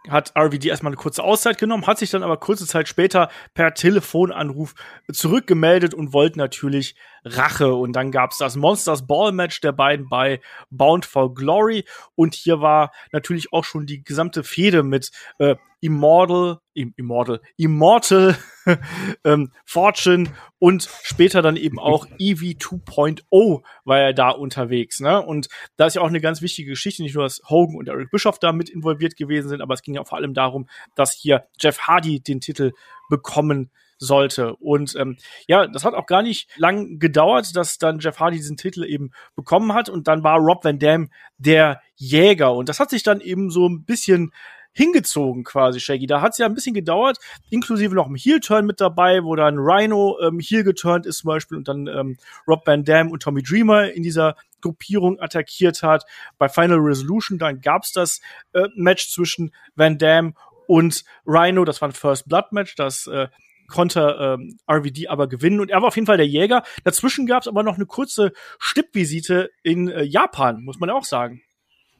hat 0.08 0.32
RVD 0.36 0.68
erstmal 0.68 0.90
eine 0.90 0.96
kurze 0.96 1.22
Auszeit 1.22 1.58
genommen, 1.58 1.86
hat 1.86 1.98
sich 1.98 2.10
dann 2.10 2.22
aber 2.22 2.38
kurze 2.38 2.66
Zeit 2.66 2.88
später 2.88 3.28
per 3.52 3.74
Telefonanruf 3.74 4.74
zurückgemeldet 5.12 5.92
und 5.92 6.12
wollte 6.12 6.38
natürlich 6.38 6.94
Rache. 7.24 7.74
Und 7.74 7.94
dann 7.94 8.10
gab's 8.10 8.38
das 8.38 8.56
Monsters 8.56 9.06
Ball 9.06 9.32
Match 9.32 9.60
der 9.60 9.72
beiden 9.72 10.08
bei 10.08 10.40
Bound 10.70 11.04
for 11.04 11.34
Glory. 11.34 11.84
Und 12.14 12.34
hier 12.34 12.60
war 12.60 12.92
natürlich 13.12 13.52
auch 13.52 13.64
schon 13.64 13.86
die 13.86 14.02
gesamte 14.02 14.44
Fehde 14.44 14.82
mit 14.82 15.10
äh, 15.38 15.56
Immortal, 15.82 16.58
Immortal, 16.74 17.40
Immortal, 17.56 18.36
ähm, 19.24 19.50
Fortune 19.64 20.30
und 20.58 20.90
später 21.02 21.40
dann 21.40 21.56
eben 21.56 21.78
auch 21.78 22.06
EV 22.18 22.58
2.0 22.58 23.62
war 23.84 23.98
er 23.98 24.12
da 24.12 24.28
unterwegs. 24.30 25.00
Ne? 25.00 25.22
Und 25.22 25.48
da 25.76 25.86
ist 25.86 25.94
ja 25.94 26.02
auch 26.02 26.08
eine 26.08 26.20
ganz 26.20 26.42
wichtige 26.42 26.70
Geschichte, 26.70 27.02
nicht 27.02 27.14
nur, 27.14 27.24
dass 27.24 27.40
Hogan 27.48 27.76
und 27.76 27.88
Eric 27.88 28.10
Bischoff 28.10 28.38
da 28.38 28.52
mit 28.52 28.68
involviert 28.68 29.16
gewesen 29.16 29.48
sind, 29.48 29.62
aber 29.62 29.72
es 29.72 29.82
ging 29.82 29.94
ja 29.94 30.04
vor 30.04 30.18
allem 30.18 30.34
darum, 30.34 30.68
dass 30.94 31.14
hier 31.14 31.46
Jeff 31.58 31.80
Hardy 31.80 32.20
den 32.20 32.40
Titel 32.40 32.72
bekommen 33.08 33.70
sollte. 34.00 34.56
Und 34.56 34.96
ähm, 34.96 35.18
ja, 35.46 35.66
das 35.66 35.84
hat 35.84 35.94
auch 35.94 36.06
gar 36.06 36.22
nicht 36.22 36.48
lang 36.56 36.98
gedauert, 36.98 37.54
dass 37.54 37.78
dann 37.78 38.00
Jeff 38.00 38.18
Hardy 38.18 38.38
diesen 38.38 38.56
Titel 38.56 38.82
eben 38.84 39.12
bekommen 39.36 39.74
hat. 39.74 39.88
Und 39.88 40.08
dann 40.08 40.24
war 40.24 40.38
Rob 40.38 40.64
Van 40.64 40.78
Dam 40.78 41.10
der 41.38 41.80
Jäger. 41.94 42.54
Und 42.54 42.68
das 42.68 42.80
hat 42.80 42.90
sich 42.90 43.02
dann 43.02 43.20
eben 43.20 43.50
so 43.50 43.68
ein 43.68 43.84
bisschen 43.84 44.32
hingezogen 44.72 45.44
quasi, 45.44 45.80
Shaggy. 45.80 46.06
Da 46.06 46.20
hat 46.20 46.32
es 46.32 46.38
ja 46.38 46.46
ein 46.46 46.54
bisschen 46.54 46.74
gedauert, 46.74 47.18
inklusive 47.50 47.94
noch 47.94 48.06
ein 48.06 48.14
Heel-Turn 48.14 48.66
mit 48.66 48.80
dabei, 48.80 49.24
wo 49.24 49.34
dann 49.34 49.56
Rhino 49.58 50.18
ähm, 50.22 50.38
Heel 50.40 50.64
geturnt 50.64 51.06
ist 51.06 51.18
zum 51.18 51.28
Beispiel 51.28 51.58
und 51.58 51.68
dann 51.68 51.86
ähm, 51.88 52.16
Rob 52.46 52.66
Van 52.66 52.84
Dam 52.84 53.10
und 53.10 53.22
Tommy 53.22 53.42
Dreamer 53.42 53.92
in 53.92 54.02
dieser 54.02 54.36
Gruppierung 54.60 55.20
attackiert 55.20 55.82
hat. 55.82 56.04
Bei 56.38 56.48
Final 56.48 56.78
Resolution 56.78 57.38
dann 57.38 57.60
gab's 57.60 57.92
das 57.92 58.20
äh, 58.52 58.68
Match 58.76 59.10
zwischen 59.10 59.52
Van 59.74 59.98
Dam 59.98 60.34
und 60.68 61.04
Rhino, 61.26 61.64
das 61.64 61.80
war 61.80 61.88
ein 61.88 61.92
First 61.92 62.28
Blood 62.28 62.52
Match, 62.52 62.76
das 62.76 63.08
äh, 63.08 63.26
konnte 63.70 64.16
ähm, 64.20 64.58
RVD 64.70 65.08
aber 65.08 65.28
gewinnen 65.28 65.60
und 65.60 65.70
er 65.70 65.80
war 65.80 65.88
auf 65.88 65.96
jeden 65.96 66.06
Fall 66.06 66.18
der 66.18 66.26
Jäger. 66.26 66.62
Dazwischen 66.84 67.26
gab's 67.26 67.48
aber 67.48 67.62
noch 67.62 67.76
eine 67.76 67.86
kurze 67.86 68.32
Stippvisite 68.58 69.50
in 69.62 69.88
äh, 69.88 70.02
Japan, 70.02 70.62
muss 70.62 70.78
man 70.78 70.90
ja 70.90 70.94
auch 70.94 71.04
sagen. 71.04 71.42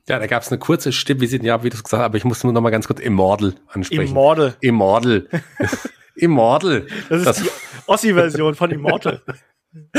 Ja, 0.08 0.18
da 0.18 0.26
gab 0.26 0.42
es 0.42 0.50
eine 0.50 0.58
kurze 0.58 0.92
Stippvisite, 0.92 1.44
ja, 1.46 1.62
wie 1.62 1.70
du 1.70 1.76
es 1.76 1.84
gesagt 1.84 2.00
hast, 2.00 2.06
aber 2.06 2.16
ich 2.16 2.24
muss 2.24 2.42
nur 2.42 2.52
noch 2.52 2.60
mal 2.60 2.70
ganz 2.70 2.86
kurz 2.86 3.00
Immortal 3.00 3.54
ansprechen. 3.68 4.10
Immortal. 4.10 4.56
Immortal. 4.60 5.28
Immortal. 6.16 6.86
Das 7.08 7.18
ist 7.18 7.26
das 7.26 7.42
die 7.42 7.48
Ossi-Version 7.86 8.54
von 8.54 8.70
Immortal. 8.70 9.22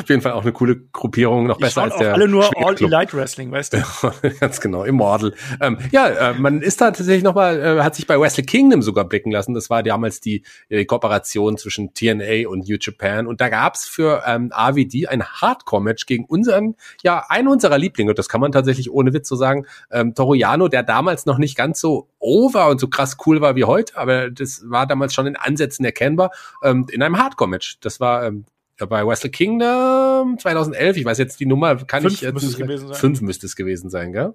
Auf 0.00 0.08
jeden 0.08 0.20
Fall 0.20 0.32
auch 0.32 0.42
eine 0.42 0.52
coole 0.52 0.76
Gruppierung, 0.92 1.46
noch 1.46 1.58
besser 1.58 1.82
als 1.82 1.96
der. 1.96 2.14
alle 2.14 2.26
nur 2.26 2.50
All 2.56 2.74
Elite 2.74 3.16
Wrestling, 3.16 3.52
weißt 3.52 3.74
du? 3.74 3.82
Ganz 4.40 4.60
genau, 4.60 4.82
Immortal. 4.82 5.32
Ähm, 5.60 5.78
ja, 5.92 6.08
äh, 6.08 6.34
man 6.34 6.60
ist 6.60 6.80
da 6.80 6.86
tatsächlich 6.90 7.22
noch 7.22 7.36
mal, 7.36 7.60
äh, 7.60 7.82
hat 7.82 7.94
sich 7.94 8.08
bei 8.08 8.18
Wrestle 8.18 8.42
Kingdom 8.42 8.82
sogar 8.82 9.04
blicken 9.04 9.30
lassen. 9.30 9.54
Das 9.54 9.70
war 9.70 9.84
damals 9.84 10.20
die 10.20 10.42
äh, 10.70 10.84
Kooperation 10.84 11.56
zwischen 11.56 11.94
TNA 11.94 12.48
und 12.48 12.68
New 12.68 12.78
Japan. 12.80 13.28
Und 13.28 13.40
da 13.40 13.48
gab's 13.48 13.86
für 13.86 14.24
ähm, 14.26 14.50
AVD 14.52 15.06
ein 15.06 15.22
Hardcore-Match 15.22 16.06
gegen 16.06 16.24
unseren, 16.24 16.74
ja, 17.04 17.24
einen 17.28 17.46
unserer 17.46 17.78
Lieblinge. 17.78 18.14
Das 18.14 18.28
kann 18.28 18.40
man 18.40 18.50
tatsächlich 18.50 18.90
ohne 18.90 19.12
Witz 19.12 19.28
so 19.28 19.36
sagen. 19.36 19.66
Ähm, 19.92 20.14
Toriano, 20.14 20.66
der 20.66 20.82
damals 20.82 21.26
noch 21.26 21.38
nicht 21.38 21.56
ganz 21.56 21.80
so 21.80 22.08
over 22.18 22.68
und 22.68 22.80
so 22.80 22.88
krass 22.88 23.16
cool 23.26 23.40
war 23.40 23.56
wie 23.56 23.64
heute, 23.64 23.96
aber 23.96 24.30
das 24.30 24.62
war 24.68 24.86
damals 24.86 25.14
schon 25.14 25.26
in 25.26 25.36
Ansätzen 25.36 25.84
erkennbar, 25.84 26.30
ähm, 26.62 26.86
in 26.90 27.02
einem 27.02 27.18
Hardcore-Match. 27.18 27.78
Das 27.80 28.00
war 28.00 28.24
ähm, 28.26 28.44
bei 28.76 29.06
Wrestle 29.06 29.30
Kingdom 29.30 30.38
2011, 30.38 30.96
ich 30.96 31.04
weiß 31.04 31.18
jetzt 31.18 31.40
die 31.40 31.46
Nummer, 31.46 31.76
kann 31.76 32.02
fünf 32.02 32.14
ich 32.14 32.20
jetzt 32.20 32.34
müsste 32.34 32.50
es 32.50 32.56
gewesen 32.56 32.88
sein. 32.88 32.96
Fünf 32.96 33.20
müsste 33.20 33.46
es 33.46 33.56
gewesen 33.56 33.90
sein, 33.90 34.12
gell? 34.12 34.34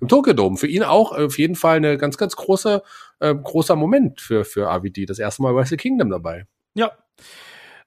Im 0.00 0.08
Tokyo 0.08 0.34
Dome. 0.34 0.58
Für 0.58 0.66
ihn 0.66 0.82
auch 0.82 1.12
auf 1.12 1.38
jeden 1.38 1.54
Fall 1.54 1.78
eine 1.78 1.96
ganz, 1.96 2.18
ganz 2.18 2.36
große, 2.36 2.82
äh, 3.20 3.34
großer 3.34 3.76
Moment 3.76 4.20
für, 4.20 4.44
für 4.44 4.70
AVD. 4.70 5.06
Das 5.06 5.18
erste 5.18 5.42
Mal 5.42 5.54
Wrestle 5.54 5.78
Kingdom 5.78 6.10
dabei. 6.10 6.46
Ja. 6.74 6.92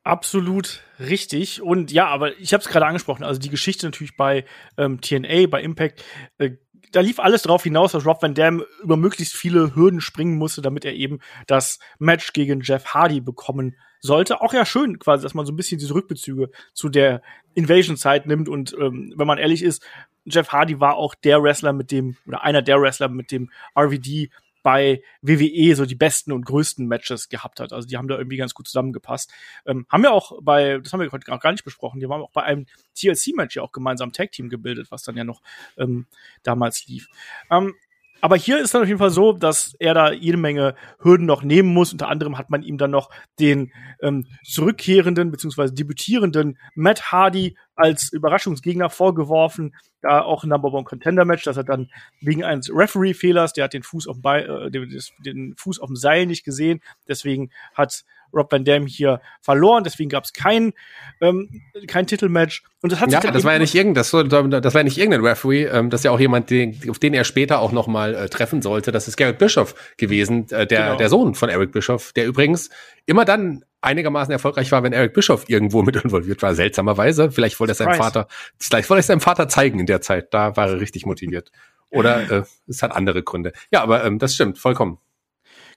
Absolut 0.03 0.81
richtig. 0.99 1.61
Und 1.61 1.91
ja, 1.91 2.07
aber 2.07 2.35
ich 2.39 2.53
habe 2.53 2.63
es 2.63 2.69
gerade 2.69 2.85
angesprochen, 2.85 3.23
also 3.23 3.39
die 3.39 3.49
Geschichte 3.49 3.85
natürlich 3.85 4.15
bei 4.15 4.45
ähm, 4.77 5.01
TNA, 5.01 5.47
bei 5.47 5.61
Impact, 5.61 6.03
äh, 6.37 6.51
da 6.91 7.01
lief 7.01 7.19
alles 7.19 7.43
darauf 7.43 7.63
hinaus, 7.63 7.91
dass 7.91 8.05
Rob 8.05 8.21
Van 8.21 8.33
Dam 8.33 8.63
über 8.81 8.97
möglichst 8.97 9.35
viele 9.35 9.75
Hürden 9.75 10.01
springen 10.01 10.37
musste, 10.37 10.61
damit 10.61 10.85
er 10.85 10.93
eben 10.93 11.19
das 11.47 11.79
Match 11.99 12.33
gegen 12.33 12.61
Jeff 12.61 12.85
Hardy 12.93 13.21
bekommen 13.21 13.75
sollte. 13.99 14.41
Auch 14.41 14.53
ja 14.53 14.65
schön 14.65 14.97
quasi, 14.99 15.23
dass 15.23 15.33
man 15.33 15.45
so 15.45 15.51
ein 15.51 15.55
bisschen 15.55 15.79
diese 15.79 15.93
Rückbezüge 15.93 16.49
zu 16.73 16.89
der 16.89 17.21
Invasion-Zeit 17.53 18.25
nimmt. 18.25 18.49
Und 18.49 18.75
ähm, 18.79 19.13
wenn 19.15 19.27
man 19.27 19.37
ehrlich 19.37 19.61
ist, 19.61 19.85
Jeff 20.25 20.49
Hardy 20.49 20.79
war 20.79 20.95
auch 20.95 21.15
der 21.15 21.41
Wrestler 21.41 21.73
mit 21.73 21.91
dem, 21.91 22.17
oder 22.25 22.43
einer 22.43 22.61
der 22.61 22.81
Wrestler 22.81 23.09
mit 23.09 23.31
dem 23.31 23.49
RVD 23.77 24.29
bei 24.69 25.01
WWE 25.23 25.75
so 25.75 25.87
die 25.87 25.95
besten 25.95 26.31
und 26.31 26.45
größten 26.45 26.85
Matches 26.85 27.29
gehabt 27.29 27.59
hat. 27.59 27.73
Also 27.73 27.87
die 27.87 27.97
haben 27.97 28.07
da 28.07 28.19
irgendwie 28.19 28.37
ganz 28.37 28.53
gut 28.53 28.67
zusammengepasst. 28.67 29.33
Ähm, 29.65 29.87
haben 29.89 30.03
wir 30.03 30.11
auch 30.11 30.37
bei, 30.43 30.77
das 30.77 30.93
haben 30.93 30.99
wir 30.99 31.11
heute 31.11 31.25
gar 31.25 31.51
nicht 31.51 31.63
besprochen, 31.63 31.99
die 31.99 32.05
haben 32.05 32.21
auch 32.21 32.29
bei 32.29 32.43
einem 32.43 32.67
TLC-Match 32.93 33.55
ja 33.55 33.63
auch 33.63 33.71
gemeinsam 33.71 34.11
Tag-Team 34.11 34.47
gebildet, 34.47 34.91
was 34.91 35.01
dann 35.01 35.17
ja 35.17 35.23
noch 35.23 35.41
ähm, 35.75 36.05
damals 36.43 36.85
lief. 36.85 37.07
Ähm, 37.49 37.73
aber 38.21 38.35
hier 38.35 38.59
ist 38.59 38.73
dann 38.73 38.81
auf 38.81 38.87
jeden 38.87 38.99
Fall 38.99 39.09
so, 39.09 39.33
dass 39.33 39.75
er 39.79 39.93
da 39.93 40.11
jede 40.11 40.37
Menge 40.37 40.75
Hürden 40.99 41.25
noch 41.25 41.43
nehmen 41.43 41.73
muss. 41.73 41.91
Unter 41.91 42.09
anderem 42.09 42.37
hat 42.37 42.49
man 42.49 42.63
ihm 42.63 42.77
dann 42.77 42.91
noch 42.91 43.09
den 43.39 43.71
ähm, 44.01 44.25
zurückkehrenden 44.43 45.31
bzw. 45.31 45.71
debütierenden 45.71 46.57
Matt 46.75 47.11
Hardy 47.11 47.55
als 47.75 48.11
Überraschungsgegner 48.11 48.89
vorgeworfen. 48.89 49.75
Da 50.01 50.21
auch 50.21 50.43
ein 50.43 50.49
Number 50.49 50.73
One 50.73 50.83
Contender 50.83 51.25
Match, 51.25 51.43
dass 51.43 51.57
er 51.57 51.63
dann 51.63 51.89
wegen 52.21 52.43
eines 52.43 52.69
Referee-Fehlers, 52.73 53.53
der 53.53 53.65
hat 53.65 53.73
den 53.73 53.83
Fuß 53.83 54.07
auf 54.07 54.17
dem, 54.17 54.21
Be 54.21 54.65
äh, 54.65 54.71
den, 54.71 54.99
den 55.25 55.55
Fuß 55.57 55.79
auf 55.79 55.87
dem 55.87 55.95
Seil 55.95 56.25
nicht 56.25 56.43
gesehen. 56.43 56.81
Deswegen 57.07 57.51
hat 57.73 58.03
Rob 58.33 58.51
Van 58.51 58.65
Dam 58.65 58.85
hier 58.85 59.21
verloren, 59.41 59.83
deswegen 59.83 60.09
gab 60.09 60.25
es 60.25 60.33
kein, 60.33 60.73
ähm, 61.21 61.61
kein 61.87 62.07
Titelmatch. 62.07 62.63
Und 62.81 62.91
das 62.91 62.99
hat 62.99 63.11
ja, 63.11 63.21
sich 63.21 63.31
das 63.31 63.43
war 63.43 63.53
ja 63.53 63.59
nicht 63.59 63.75
irgend, 63.75 63.97
das, 63.97 64.11
das 64.11 64.31
war 64.31 64.51
ja 64.51 64.83
nicht 64.83 64.97
irgendein 64.97 65.25
Referee, 65.25 65.65
ähm, 65.65 65.89
das 65.89 66.01
ist 66.01 66.05
ja 66.05 66.11
auch 66.11 66.19
jemand, 66.19 66.49
den, 66.49 66.79
auf 66.89 66.99
den 66.99 67.13
er 67.13 67.23
später 67.23 67.59
auch 67.59 67.71
noch 67.71 67.87
mal 67.87 68.15
äh, 68.15 68.29
treffen 68.29 68.61
sollte. 68.61 68.91
Das 68.91 69.07
ist 69.07 69.17
Garrett 69.17 69.37
Bischoff 69.37 69.75
gewesen, 69.97 70.47
äh, 70.51 70.67
der 70.67 70.89
Genau. 70.89 70.97
der 70.97 71.09
Sohn 71.09 71.35
von 71.35 71.49
Eric 71.49 71.71
Bischoff, 71.71 72.13
der 72.13 72.25
übrigens 72.25 72.69
immer 73.05 73.25
dann 73.25 73.63
einigermaßen 73.81 74.31
erfolgreich 74.31 74.71
war, 74.71 74.83
wenn 74.83 74.93
Eric 74.93 75.13
Bischoff 75.13 75.49
irgendwo 75.49 75.83
mit 75.83 75.95
involviert 76.03 76.41
war, 76.41 76.55
seltsamerweise. 76.55 77.31
Vielleicht 77.31 77.59
wollte 77.59 77.71
er 77.71 77.75
seinem. 77.75 77.95
Vater, 77.95 78.27
vielleicht 78.57 78.89
wollte 78.89 78.99
er 78.99 79.03
seinem 79.03 79.21
Vater 79.21 79.47
zeigen 79.47 79.79
in 79.79 79.85
der 79.85 80.01
Zeit. 80.01 80.33
Da 80.33 80.55
war 80.55 80.69
er 80.69 80.79
richtig 80.79 81.05
motiviert. 81.05 81.51
Oder 81.89 82.29
äh, 82.31 82.43
es 82.67 82.83
hat 82.83 82.91
andere 82.91 83.23
Gründe. 83.23 83.53
Ja, 83.71 83.81
aber 83.81 84.03
ähm, 84.03 84.19
das 84.19 84.35
stimmt 84.35 84.59
vollkommen. 84.59 84.99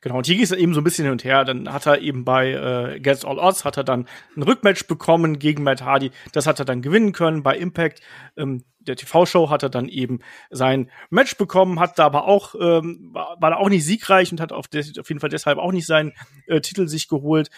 Genau, 0.02 0.18
und 0.18 0.26
hier 0.26 0.34
ging 0.34 0.44
es 0.44 0.50
eben 0.50 0.74
so 0.74 0.80
ein 0.80 0.84
bisschen 0.84 1.04
hin 1.04 1.12
und 1.12 1.22
her. 1.22 1.44
Dann 1.44 1.72
hat 1.72 1.86
er 1.86 2.00
eben 2.00 2.24
bei 2.24 2.50
äh, 2.50 2.96
Against 2.96 3.24
All 3.24 3.38
Odds 3.38 3.64
hat 3.64 3.76
er 3.76 3.84
dann 3.84 4.08
ein 4.36 4.42
Rückmatch 4.42 4.88
bekommen 4.88 5.38
gegen 5.38 5.62
Matt 5.62 5.82
Hardy. 5.82 6.10
Das 6.32 6.48
hat 6.48 6.58
er 6.58 6.64
dann 6.64 6.82
gewinnen 6.82 7.12
können. 7.12 7.44
Bei 7.44 7.56
Impact, 7.56 8.00
ähm, 8.36 8.64
der 8.80 8.96
TV-Show, 8.96 9.48
hat 9.48 9.62
er 9.62 9.70
dann 9.70 9.88
eben 9.88 10.18
sein 10.50 10.90
Match 11.10 11.36
bekommen, 11.36 11.78
hat 11.78 12.00
da 12.00 12.04
aber 12.04 12.26
auch, 12.26 12.56
ähm, 12.60 13.10
war, 13.12 13.36
war 13.40 13.50
da 13.50 13.56
auch 13.58 13.68
nicht 13.68 13.84
siegreich 13.84 14.32
und 14.32 14.40
hat 14.40 14.50
auf, 14.50 14.66
auf 14.66 15.08
jeden 15.08 15.20
Fall 15.20 15.30
deshalb 15.30 15.58
auch 15.58 15.70
nicht 15.70 15.86
seinen 15.86 16.12
äh, 16.48 16.60
Titel 16.60 16.88
sich 16.88 17.06
geholt. 17.06 17.50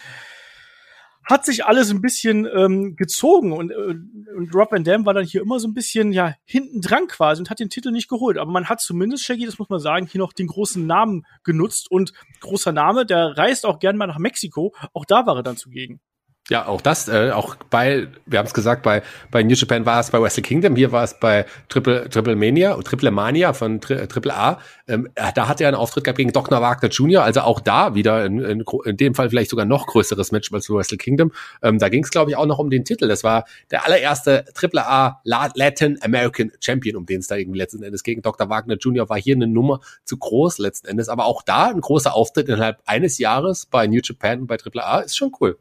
Hat 1.25 1.45
sich 1.45 1.65
alles 1.65 1.89
ein 1.89 2.01
bisschen 2.01 2.47
ähm, 2.53 2.95
gezogen 2.95 3.51
und, 3.51 3.71
äh, 3.71 3.95
und 4.35 4.53
Rob 4.53 4.71
Van 4.71 4.83
Dam 4.83 5.05
war 5.05 5.13
dann 5.13 5.25
hier 5.25 5.41
immer 5.41 5.59
so 5.59 5.67
ein 5.67 5.73
bisschen 5.73 6.11
ja 6.11 6.35
hinten 6.45 6.81
dran 6.81 7.07
quasi 7.07 7.41
und 7.41 7.49
hat 7.49 7.59
den 7.59 7.69
Titel 7.69 7.91
nicht 7.91 8.09
geholt. 8.09 8.37
Aber 8.37 8.51
man 8.51 8.69
hat 8.69 8.81
zumindest, 8.81 9.23
Shaggy, 9.23 9.45
das 9.45 9.57
muss 9.57 9.69
man 9.69 9.79
sagen, 9.79 10.07
hier 10.07 10.19
noch 10.19 10.33
den 10.33 10.47
großen 10.47 10.85
Namen 10.85 11.25
genutzt 11.43 11.89
und 11.89 12.13
großer 12.41 12.71
Name, 12.71 13.05
der 13.05 13.37
reist 13.37 13.65
auch 13.65 13.79
gern 13.79 13.97
mal 13.97 14.07
nach 14.07 14.19
Mexiko. 14.19 14.73
Auch 14.93 15.05
da 15.05 15.25
war 15.25 15.37
er 15.37 15.43
dann 15.43 15.57
zugegen. 15.57 15.99
Ja, 16.47 16.67
auch 16.67 16.79
das, 16.79 17.07
äh, 17.07 17.31
auch 17.31 17.55
bei, 17.71 18.07
wir 18.27 18.37
haben 18.37 18.45
es 18.45 18.53
gesagt, 18.53 18.83
bei, 18.83 19.01
bei 19.31 19.41
New 19.41 19.55
Japan 19.55 19.87
war 19.87 19.99
es 19.99 20.11
bei 20.11 20.21
Wrestle 20.21 20.43
Kingdom, 20.43 20.75
hier 20.75 20.91
war 20.91 21.03
es 21.03 21.19
bei 21.19 21.47
Triple, 21.69 22.07
Triple 22.07 22.35
Mania, 22.35 22.75
Triple 22.83 23.09
Mania 23.09 23.53
von 23.53 23.81
äh, 23.89 24.05
Triple 24.05 24.31
A. 24.31 24.59
Ähm, 24.87 25.09
äh, 25.15 25.31
da 25.33 25.47
hat 25.47 25.59
er 25.59 25.69
einen 25.69 25.75
Auftritt 25.75 26.03
gehabt 26.03 26.19
gegen 26.19 26.33
Dr. 26.33 26.61
Wagner 26.61 26.89
Jr., 26.89 27.23
also 27.23 27.41
auch 27.41 27.59
da 27.59 27.95
wieder 27.95 28.23
in, 28.25 28.41
in, 28.41 28.63
in 28.85 28.95
dem 28.95 29.15
Fall 29.15 29.31
vielleicht 29.31 29.49
sogar 29.49 29.65
noch 29.65 29.87
größeres 29.87 30.31
Match 30.31 30.53
als 30.53 30.69
Wrestle 30.69 30.99
Kingdom. 30.99 31.31
Ähm, 31.63 31.79
da 31.79 31.89
ging 31.89 32.03
es, 32.03 32.11
glaube 32.11 32.29
ich, 32.29 32.37
auch 32.37 32.45
noch 32.45 32.59
um 32.59 32.69
den 32.69 32.85
Titel. 32.85 33.07
Das 33.07 33.23
war 33.23 33.45
der 33.71 33.83
allererste 33.83 34.45
Triple 34.53 34.87
A 34.87 35.21
Latin 35.23 35.97
American 36.03 36.51
Champion, 36.59 36.95
um 36.95 37.07
den 37.07 37.21
es 37.21 37.27
da 37.27 37.37
irgendwie 37.37 37.57
letzten 37.57 37.81
Endes 37.81 38.03
ging. 38.03 38.21
Dr. 38.21 38.49
Wagner 38.49 38.75
Jr. 38.75 39.09
war 39.09 39.17
hier 39.17 39.33
eine 39.33 39.47
Nummer 39.47 39.79
zu 40.03 40.17
groß 40.17 40.59
letzten 40.59 40.89
Endes, 40.89 41.09
aber 41.09 41.25
auch 41.25 41.41
da 41.41 41.69
ein 41.69 41.81
großer 41.81 42.13
Auftritt 42.13 42.49
innerhalb 42.49 42.83
eines 42.85 43.17
Jahres 43.17 43.65
bei 43.65 43.87
New 43.87 44.01
Japan 44.03 44.41
und 44.41 44.47
bei 44.47 44.57
Triple 44.57 44.85
A 44.85 44.99
ist 44.99 45.17
schon 45.17 45.31
cool. 45.41 45.57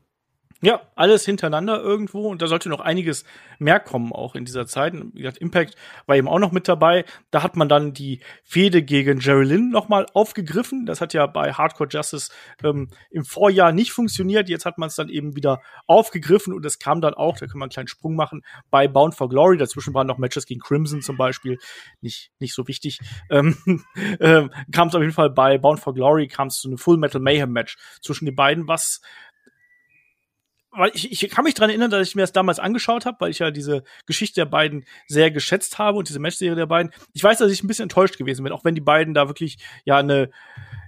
Ja, 0.63 0.81
alles 0.95 1.25
hintereinander 1.27 1.81
irgendwo 1.81 2.29
und 2.29 2.41
da 2.41 2.47
sollte 2.47 2.69
noch 2.71 2.81
einiges 2.81 3.25
mehr 3.59 3.81
kommen 3.81 4.13
auch 4.13 4.35
in 4.35 4.45
dieser 4.45 4.67
Zeit. 4.67 4.95
Wie 4.95 5.21
gesagt, 5.21 5.39
Impact 5.39 5.75
war 6.07 6.17
eben 6.17 6.29
auch 6.29 6.39
noch 6.39 6.53
mit 6.53 6.69
dabei. 6.69 7.05
Da 7.31 7.43
hat 7.43 7.57
man 7.57 7.69
dann 7.69 7.93
die 7.93 8.21
Fehde 8.45 8.83
gegen 8.83 9.21
Jerry 9.21 9.45
Lynn 9.45 9.71
nochmal 9.71 10.07
aufgegriffen. 10.15 10.87
Das 10.87 11.01
hat 11.01 11.13
ja 11.13 11.27
bei 11.27 11.53
Hardcore 11.53 11.89
Justice 11.91 12.33
ähm, 12.63 12.89
im 13.11 13.25
Vorjahr 13.25 13.73
nicht 13.73 13.93
funktioniert. 13.93 14.49
Jetzt 14.49 14.65
hat 14.65 14.79
man 14.79 14.87
es 14.87 14.95
dann 14.95 15.09
eben 15.09 15.37
wieder 15.37 15.61
aufgegriffen 15.87 16.55
und 16.55 16.65
es 16.65 16.79
kam 16.79 17.01
dann 17.01 17.15
auch, 17.15 17.37
da 17.37 17.47
können 17.47 17.61
wir 17.61 17.65
einen 17.65 17.71
kleinen 17.71 17.89
Sprung 17.89 18.15
machen, 18.15 18.43
bei 18.71 18.89
Bound 18.89 19.15
for 19.15 19.29
Glory. 19.29 19.59
Dazwischen 19.59 19.93
waren 19.93 20.07
noch 20.07 20.19
Matches 20.19 20.47
gegen 20.47 20.61
Crimson 20.61 21.03
zum 21.03 21.17
Beispiel. 21.17 21.59
Nicht, 22.01 22.31
nicht 22.39 22.55
so 22.55 22.67
wichtig. 22.69 23.01
Ähm, 23.29 23.57
ähm, 24.21 24.51
kam 24.73 24.89
es 24.89 24.95
auf 24.95 25.03
jeden 25.03 25.13
Fall 25.13 25.31
bei 25.31 25.59
Bound 25.59 25.81
for 25.81 25.95
Glory, 25.95 26.29
kam 26.29 26.49
es 26.49 26.61
zu 26.61 26.69
einem 26.69 26.79
Full 26.79 26.97
Metal 26.97 27.21
Mayhem 27.21 27.53
Match 27.53 27.77
zwischen 28.01 28.25
den 28.25 28.35
beiden, 28.35 28.67
was 28.69 29.01
weil 30.77 30.91
ich, 30.95 31.11
ich 31.11 31.31
kann 31.31 31.45
mich 31.45 31.55
dran 31.55 31.71
erinnern, 31.71 31.91
dass 31.91 32.09
ich 32.09 32.15
mir 32.15 32.23
das 32.23 32.33
damals 32.33 32.59
angeschaut 32.59 33.07
habe, 33.07 33.17
weil 33.21 33.31
ich 33.31 33.39
ja 33.39 33.51
diese 33.51 33.85
Geschichte 34.07 34.41
der 34.41 34.47
beiden 34.47 34.85
sehr 35.07 35.31
geschätzt 35.31 35.79
habe 35.79 35.99
und 35.99 36.09
diese 36.09 36.19
Matchserie 36.19 36.57
der 36.57 36.67
beiden. 36.67 36.93
Ich 37.13 37.23
weiß, 37.23 37.39
dass 37.39 37.53
ich 37.53 37.63
ein 37.63 37.69
bisschen 37.69 37.85
enttäuscht 37.85 38.19
gewesen 38.19 38.45
bin, 38.45 38.53
auch 38.53 38.65
wenn 38.65 38.75
die 38.75 38.81
beiden 38.81 39.15
da 39.15 39.29
wirklich 39.29 39.59
ja 39.85 39.99
eine 39.99 40.31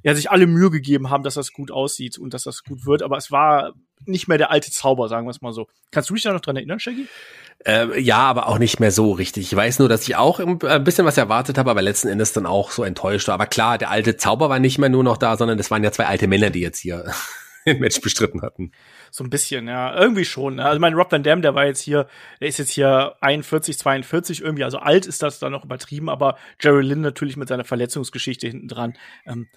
ja 0.02 0.14
sich 0.14 0.30
alle 0.30 0.46
Mühe 0.46 0.70
gegeben 0.70 1.10
haben, 1.10 1.24
dass 1.24 1.34
das 1.34 1.52
gut 1.52 1.70
aussieht 1.70 2.18
und 2.18 2.32
dass 2.32 2.44
das 2.44 2.62
gut 2.62 2.86
wird, 2.86 3.02
aber 3.02 3.16
es 3.16 3.32
war 3.32 3.74
nicht 4.04 4.28
mehr 4.28 4.38
der 4.38 4.50
alte 4.50 4.70
Zauber, 4.70 5.08
sagen 5.08 5.26
wir 5.26 5.30
es 5.30 5.40
mal 5.40 5.52
so. 5.52 5.66
Kannst 5.90 6.10
du 6.10 6.14
dich 6.14 6.22
da 6.22 6.32
noch 6.32 6.40
dran 6.40 6.56
erinnern, 6.56 6.78
Shaggy? 6.78 7.08
Äh, 7.64 8.00
ja, 8.00 8.18
aber 8.18 8.48
auch 8.48 8.58
nicht 8.58 8.78
mehr 8.78 8.92
so 8.92 9.12
richtig. 9.12 9.50
Ich 9.50 9.56
weiß 9.56 9.78
nur, 9.78 9.88
dass 9.88 10.02
ich 10.02 10.14
auch 10.16 10.38
ein 10.38 10.62
ein 10.62 10.84
bisschen 10.84 11.06
was 11.06 11.16
erwartet 11.16 11.58
habe, 11.58 11.70
aber 11.70 11.82
letzten 11.82 12.08
Endes 12.08 12.32
dann 12.32 12.46
auch 12.46 12.70
so 12.70 12.84
enttäuscht 12.84 13.28
war. 13.28 13.34
Aber 13.34 13.46
klar, 13.46 13.78
der 13.78 13.90
alte 13.90 14.16
Zauber 14.16 14.48
war 14.48 14.58
nicht 14.58 14.78
mehr 14.78 14.90
nur 14.90 15.02
noch 15.02 15.16
da, 15.16 15.36
sondern 15.36 15.58
das 15.58 15.70
waren 15.70 15.82
ja 15.82 15.90
zwei 15.90 16.06
alte 16.06 16.28
Männer, 16.28 16.50
die 16.50 16.60
jetzt 16.60 16.78
hier 16.78 17.12
ein 17.66 17.78
Match 17.78 18.00
bestritten 18.00 18.42
hatten. 18.42 18.72
So 19.10 19.24
ein 19.24 19.30
bisschen, 19.30 19.68
ja, 19.68 19.98
irgendwie 19.98 20.24
schon. 20.24 20.56
Ne? 20.56 20.64
Also 20.64 20.80
mein 20.80 20.94
Rob 20.94 21.10
Van 21.10 21.22
Dam, 21.22 21.42
der 21.42 21.54
war 21.54 21.66
jetzt 21.66 21.80
hier, 21.80 22.08
der 22.40 22.48
ist 22.48 22.58
jetzt 22.58 22.70
hier 22.70 23.16
41, 23.20 23.78
42 23.78 24.40
irgendwie, 24.42 24.64
also 24.64 24.78
alt 24.78 25.06
ist 25.06 25.22
das 25.22 25.38
da 25.38 25.50
noch 25.50 25.64
übertrieben, 25.64 26.08
aber 26.08 26.36
Jerry 26.60 26.82
Lynn 26.82 27.00
natürlich 27.00 27.36
mit 27.36 27.48
seiner 27.48 27.64
Verletzungsgeschichte 27.64 28.46
hinten 28.46 28.68
dran. 28.68 28.94
Ähm, 29.26 29.48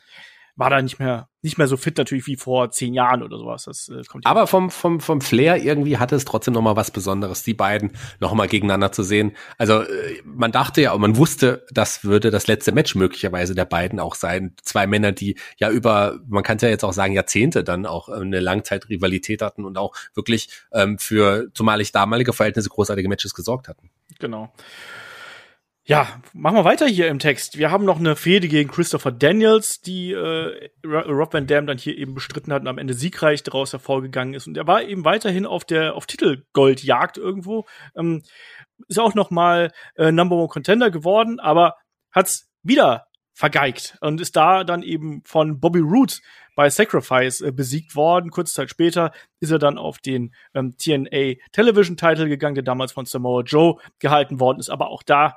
war 0.60 0.70
da 0.70 0.82
nicht 0.82 1.00
mehr 1.00 1.30
nicht 1.42 1.58
mehr 1.58 1.68
so 1.68 1.78
fit 1.78 1.98
natürlich 1.98 2.28
wie 2.28 2.36
vor 2.36 2.70
zehn 2.70 2.94
Jahren 2.94 3.24
oder 3.24 3.38
sowas. 3.38 3.64
Das 3.64 3.88
äh, 3.88 4.04
kommt 4.04 4.26
Aber 4.26 4.46
vom 4.46 4.70
vom 4.70 5.00
vom 5.00 5.22
Flair 5.22 5.64
irgendwie 5.64 5.98
hatte 5.98 6.18
es 6.18 6.26
trotzdem 6.26 6.54
noch 6.54 6.62
mal 6.62 6.76
was 6.76 6.92
Besonderes, 6.92 7.44
die 7.44 7.54
beiden 7.54 7.94
noch 8.20 8.34
mal 8.34 8.50
gegeneinander 8.50 8.92
zu 8.92 9.04
sehen. 9.04 9.38
Also 9.58 9.82
äh, 9.84 10.22
man 10.26 10.52
dachte 10.52 10.82
ja, 10.82 10.98
man 10.98 11.16
wusste, 11.16 11.66
das 11.72 12.04
würde 12.04 12.30
das 12.30 12.48
letzte 12.48 12.74
Match 12.74 12.94
möglicherweise 12.94 13.56
der 13.56 13.64
beiden 13.64 14.02
auch 14.02 14.16
sein. 14.16 14.54
Zwei 14.62 14.86
Männer, 14.86 15.14
die 15.14 15.38
ja 15.58 15.72
über, 15.72 16.20
man 16.28 16.44
kann 16.44 16.58
es 16.58 16.62
ja 16.62 16.70
jetzt 16.70 16.84
auch 16.84 16.94
sagen 16.94 17.14
Jahrzehnte 17.14 17.64
dann 17.64 17.86
auch 17.86 18.10
eine 18.10 18.42
Langzeitrivalität 18.42 19.42
hatten 19.42 19.64
und 19.64 19.78
auch 19.78 19.96
wirklich 20.14 20.50
ähm, 20.74 21.00
für 21.00 21.48
zumalig 21.54 21.94
damalige 21.94 22.34
Verhältnisse 22.34 22.68
großartige 22.68 23.08
Matches 23.08 23.34
gesorgt 23.34 23.70
hatten. 23.70 23.90
Genau. 24.20 24.52
Ja, 25.90 26.22
machen 26.34 26.56
wir 26.56 26.66
weiter 26.66 26.86
hier 26.86 27.08
im 27.08 27.18
Text. 27.18 27.58
Wir 27.58 27.72
haben 27.72 27.84
noch 27.84 27.98
eine 27.98 28.16
Fehde 28.16 28.48
gegen 28.48 28.70
Christopher 28.70 29.12
Daniels, 29.12 29.82
die 29.82 30.12
äh, 30.12 30.70
Rob 30.86 31.34
Van 31.34 31.48
Dam 31.48 31.66
dann 31.66 31.80
hier 31.80 31.98
eben 31.98 32.14
bestritten 32.14 32.54
hat 32.54 32.62
und 32.62 32.68
am 32.68 32.78
Ende 32.78 32.94
siegreich 32.94 33.42
daraus 33.42 33.74
hervorgegangen 33.74 34.36
ist. 34.36 34.46
Und 34.46 34.56
er 34.56 34.68
war 34.68 34.84
eben 34.84 35.04
weiterhin 35.04 35.48
auf 35.48 35.66
der 35.66 35.96
auf 35.96 36.06
Titelgoldjagd 36.06 37.18
irgendwo. 37.18 37.66
Ähm, 37.96 38.22
ist 38.88 39.00
auch 39.00 39.16
noch 39.16 39.32
mal 39.32 39.72
äh, 39.96 40.12
Number 40.12 40.36
One 40.36 40.50
Contender 40.50 40.92
geworden, 40.92 41.40
aber 41.40 41.74
hat's 42.12 42.52
wieder 42.62 43.08
vergeigt 43.34 43.98
und 44.02 44.22
ist 44.22 44.36
da 44.36 44.64
dann 44.64 44.84
eben 44.84 45.24
von 45.26 45.60
Bobby 45.60 45.80
Roode 45.80 46.14
bei 46.56 46.70
Sacrifice 46.70 47.42
äh, 47.42 47.52
besiegt 47.52 47.96
worden. 47.96 48.30
Kurze 48.30 48.54
Zeit 48.54 48.70
später 48.70 49.12
ist 49.40 49.50
er 49.50 49.58
dann 49.58 49.80
auf 49.80 49.98
den 49.98 50.36
ähm, 50.54 50.76
TNA 50.78 51.42
Television 51.52 51.98
Title 51.98 52.30
gegangen, 52.30 52.54
der 52.54 52.64
damals 52.64 52.92
von 52.92 53.08
Samoa 53.08 53.42
Joe 53.42 53.78
gehalten 53.98 54.40
worden 54.40 54.60
ist. 54.60 54.70
Aber 54.70 54.90
auch 54.90 55.02
da 55.02 55.36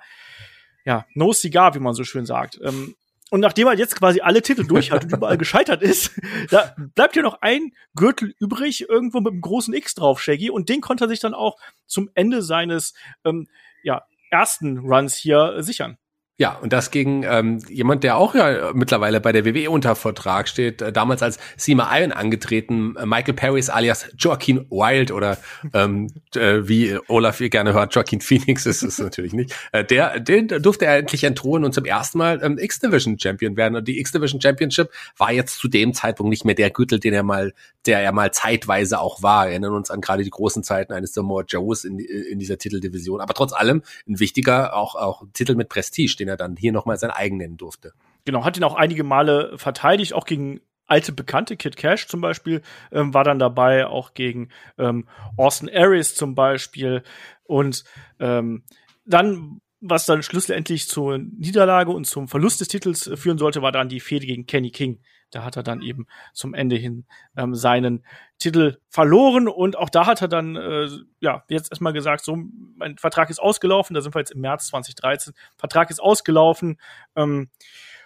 ja, 0.84 1.06
no 1.14 1.32
cigar, 1.32 1.74
wie 1.74 1.80
man 1.80 1.94
so 1.94 2.04
schön 2.04 2.26
sagt. 2.26 2.60
Ähm, 2.62 2.94
und 3.30 3.40
nachdem 3.40 3.66
er 3.66 3.74
jetzt 3.74 3.96
quasi 3.96 4.20
alle 4.20 4.42
Titel 4.42 4.66
durch 4.66 4.90
hat 4.90 5.04
und 5.04 5.12
überall 5.16 5.38
gescheitert 5.38 5.80
ist, 5.80 6.12
da 6.50 6.74
bleibt 6.94 7.14
hier 7.14 7.22
noch 7.22 7.40
ein 7.40 7.72
Gürtel 7.94 8.34
übrig, 8.38 8.88
irgendwo 8.90 9.20
mit 9.20 9.32
einem 9.32 9.40
großen 9.40 9.72
X 9.72 9.94
drauf, 9.94 10.20
Shaggy. 10.20 10.50
Und 10.50 10.68
den 10.68 10.82
konnte 10.82 11.06
er 11.06 11.08
sich 11.08 11.20
dann 11.20 11.32
auch 11.32 11.56
zum 11.86 12.10
Ende 12.14 12.42
seines 12.42 12.92
ähm, 13.24 13.48
ja, 13.82 14.02
ersten 14.30 14.78
Runs 14.78 15.14
hier 15.14 15.62
sichern. 15.62 15.96
Ja, 16.38 16.58
und 16.58 16.72
das 16.72 16.90
gegen 16.90 17.24
ähm, 17.24 17.58
jemand, 17.68 18.04
der 18.04 18.16
auch 18.16 18.34
ja 18.34 18.72
mittlerweile 18.72 19.20
bei 19.20 19.32
der 19.32 19.44
WWE 19.44 19.70
unter 19.70 19.94
Vertrag 19.94 20.48
steht, 20.48 20.80
äh, 20.80 20.90
damals 20.90 21.22
als 21.22 21.38
Sima 21.58 21.94
Iron 21.96 22.10
angetreten, 22.10 22.96
äh, 22.96 23.04
Michael 23.04 23.34
Paris 23.34 23.68
alias 23.68 24.08
Joaquin 24.18 24.66
Wild 24.70 25.12
oder 25.12 25.36
ähm, 25.74 26.08
äh, 26.34 26.66
wie 26.66 26.98
Olaf 27.08 27.40
ihr 27.42 27.50
gerne 27.50 27.74
hört, 27.74 27.94
Joaquin 27.94 28.22
Phoenix 28.22 28.64
ist 28.64 28.82
es 28.82 28.98
natürlich 28.98 29.34
nicht. 29.34 29.54
Äh, 29.72 29.84
der, 29.84 30.20
den 30.20 30.48
durfte 30.48 30.86
er 30.86 30.96
endlich 30.96 31.22
entthronen 31.24 31.66
und 31.66 31.74
zum 31.74 31.84
ersten 31.84 32.16
Mal 32.16 32.40
ähm, 32.42 32.56
X-Division 32.58 33.18
Champion 33.18 33.58
werden. 33.58 33.76
Und 33.76 33.86
die 33.86 34.00
X-Division 34.00 34.40
Championship 34.40 34.90
war 35.18 35.32
jetzt 35.32 35.58
zu 35.58 35.68
dem 35.68 35.92
Zeitpunkt 35.92 36.30
nicht 36.30 36.46
mehr 36.46 36.54
der 36.54 36.70
Gürtel, 36.70 36.98
den 36.98 37.12
er 37.12 37.24
mal, 37.24 37.52
der 37.86 38.00
er 38.00 38.12
mal 38.12 38.32
zeitweise 38.32 39.00
auch 39.00 39.22
war. 39.22 39.46
Wir 39.46 39.52
erinnern 39.52 39.74
uns 39.74 39.90
an 39.90 40.00
gerade 40.00 40.22
die 40.22 40.30
großen 40.30 40.62
Zeiten 40.62 40.92
eines 40.92 41.14
Samoa 41.14 41.42
Joes 41.46 41.84
in, 41.84 41.98
in 41.98 42.38
dieser 42.38 42.58
Titeldivision. 42.58 43.20
Aber 43.20 43.34
trotz 43.34 43.52
allem 43.52 43.82
ein 44.08 44.20
wichtiger, 44.20 44.76
auch, 44.76 44.94
auch 44.94 45.24
Titel 45.32 45.54
mit 45.54 45.68
Prestige, 45.68 46.16
den 46.18 46.28
er 46.28 46.36
dann 46.36 46.56
hier 46.56 46.72
nochmal 46.72 46.98
sein 46.98 47.10
eigen 47.10 47.38
nennen 47.38 47.56
durfte. 47.56 47.92
Genau, 48.24 48.44
hat 48.44 48.56
ihn 48.56 48.64
auch 48.64 48.74
einige 48.74 49.04
Male 49.04 49.58
verteidigt, 49.58 50.14
auch 50.14 50.26
gegen 50.26 50.60
alte 50.86 51.12
Bekannte, 51.12 51.56
Kid 51.56 51.76
Cash 51.76 52.06
zum 52.06 52.20
Beispiel, 52.20 52.60
ähm, 52.92 53.14
war 53.14 53.24
dann 53.24 53.38
dabei, 53.38 53.86
auch 53.86 54.14
gegen 54.14 54.50
ähm, 54.78 55.08
Austin 55.36 55.70
Aries 55.72 56.14
zum 56.14 56.34
Beispiel. 56.34 57.02
Und 57.44 57.84
ähm, 58.20 58.64
dann, 59.04 59.60
was 59.80 60.06
dann 60.06 60.22
schlussendlich 60.22 60.88
zur 60.88 61.18
Niederlage 61.18 61.90
und 61.90 62.06
zum 62.06 62.28
Verlust 62.28 62.60
des 62.60 62.68
Titels 62.68 63.06
äh, 63.06 63.16
führen 63.16 63.38
sollte, 63.38 63.62
war 63.62 63.72
dann 63.72 63.88
die 63.88 64.00
Fehde 64.00 64.26
gegen 64.26 64.46
Kenny 64.46 64.70
King. 64.70 65.00
Da 65.32 65.44
hat 65.44 65.56
er 65.56 65.62
dann 65.62 65.82
eben 65.82 66.06
zum 66.32 66.54
Ende 66.54 66.76
hin 66.76 67.04
ähm, 67.36 67.54
seinen 67.54 68.04
Titel 68.38 68.78
verloren 68.88 69.48
und 69.48 69.76
auch 69.76 69.88
da 69.88 70.06
hat 70.06 70.22
er 70.22 70.28
dann 70.28 70.56
äh, 70.56 70.88
ja 71.20 71.42
jetzt 71.48 71.72
erstmal 71.72 71.92
gesagt, 71.92 72.24
so 72.24 72.38
mein 72.76 72.98
Vertrag 72.98 73.30
ist 73.30 73.40
ausgelaufen. 73.40 73.94
Da 73.94 74.00
sind 74.00 74.14
wir 74.14 74.20
jetzt 74.20 74.32
im 74.32 74.40
März 74.40 74.68
2013. 74.68 75.34
Vertrag 75.56 75.90
ist 75.90 76.00
ausgelaufen 76.00 76.78
ähm, 77.16 77.50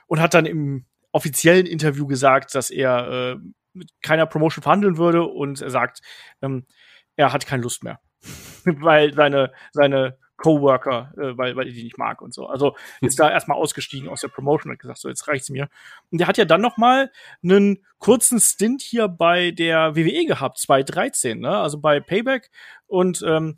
und 0.07 0.21
hat 0.21 0.35
dann 0.35 0.47
im 0.47 0.87
offiziellen 1.13 1.67
Interview 1.67 2.07
gesagt, 2.07 2.55
dass 2.55 2.71
er 2.71 3.09
äh, 3.09 3.37
mit 3.73 3.91
keiner 4.03 4.27
Promotion 4.27 4.63
verhandeln 4.63 4.97
würde 4.97 5.25
und 5.25 5.61
er 5.61 5.71
sagt, 5.71 6.01
ähm, 6.43 6.67
er 7.17 7.33
hat 7.33 7.47
keine 7.47 7.63
Lust 7.63 7.85
mehr, 7.85 8.01
weil 8.65 9.15
seine 9.15 9.53
seine 9.73 10.19
Coworker, 10.37 11.13
äh, 11.17 11.37
weil, 11.37 11.57
weil 11.57 11.69
ich 11.69 11.75
die 11.75 11.85
nicht 11.85 11.99
mag 11.99 12.21
und 12.21 12.35
so. 12.35 12.47
Also 12.47 12.77
ist 13.01 13.19
da 13.19 13.31
erstmal 13.31 13.57
ausgestiegen 13.57 14.09
aus 14.09 14.21
der 14.21 14.29
Promotion 14.29 14.71
und 14.71 14.79
gesagt, 14.79 14.99
so 14.99 15.09
jetzt 15.09 15.27
reicht's 15.29 15.51
mir. 15.51 15.69
Und 16.11 16.19
der 16.19 16.27
hat 16.27 16.39
ja 16.39 16.45
dann 16.45 16.61
noch 16.61 16.77
mal 16.77 17.11
einen 17.43 17.85
kurzen 17.99 18.41
Stint 18.41 18.83
hier 18.83 19.09
bei 19.09 19.51
der 19.51 19.97
WWE 19.97 20.27
gehabt, 20.27 20.59
2013, 20.59 21.41
ne? 21.41 21.57
Also 21.57 21.81
bei 21.81 22.01
Payback 22.01 22.51
und 22.87 23.23
ähm, 23.27 23.57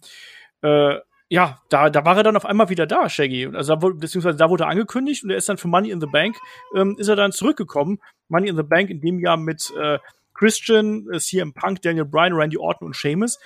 äh, 0.63 0.97
ja, 1.31 1.61
da, 1.69 1.91
da 1.91 2.05
war 2.07 2.17
er 2.17 2.23
dann 2.23 2.37
auf 2.37 2.47
einmal 2.47 2.71
wieder 2.71 2.87
da, 2.87 3.09
Shaggy. 3.09 3.51
Also 3.53 3.77
da, 3.77 3.89
beziehungsweise 3.89 4.39
da 4.39 4.49
wurde 4.49 4.65
er 4.65 4.71
angekündigt 4.71 5.25
und 5.25 5.31
er 5.31 5.37
ist 5.37 5.49
dann 5.49 5.59
für 5.59 5.69
Money 5.69 5.91
in 5.91 6.01
the 6.01 6.07
Bank, 6.07 6.37
ähm, 6.75 6.97
ist 6.99 7.09
er 7.09 7.17
dann 7.17 7.33
zurückgekommen. 7.33 7.99
Money 8.29 8.49
in 8.49 8.57
the 8.57 8.63
Bank 8.63 8.89
in 8.89 9.01
dem 9.01 9.19
Jahr 9.19 9.37
mit 9.37 9.71
äh, 9.79 9.99
Christian, 10.33 11.07
äh, 11.13 11.19
CM 11.19 11.53
Punk, 11.53 11.83
Daniel 11.83 12.07
Bryan, 12.07 12.33
Randy 12.33 12.57
Orton 12.57 12.87
und 12.87 12.97
Sheamus 12.97 13.39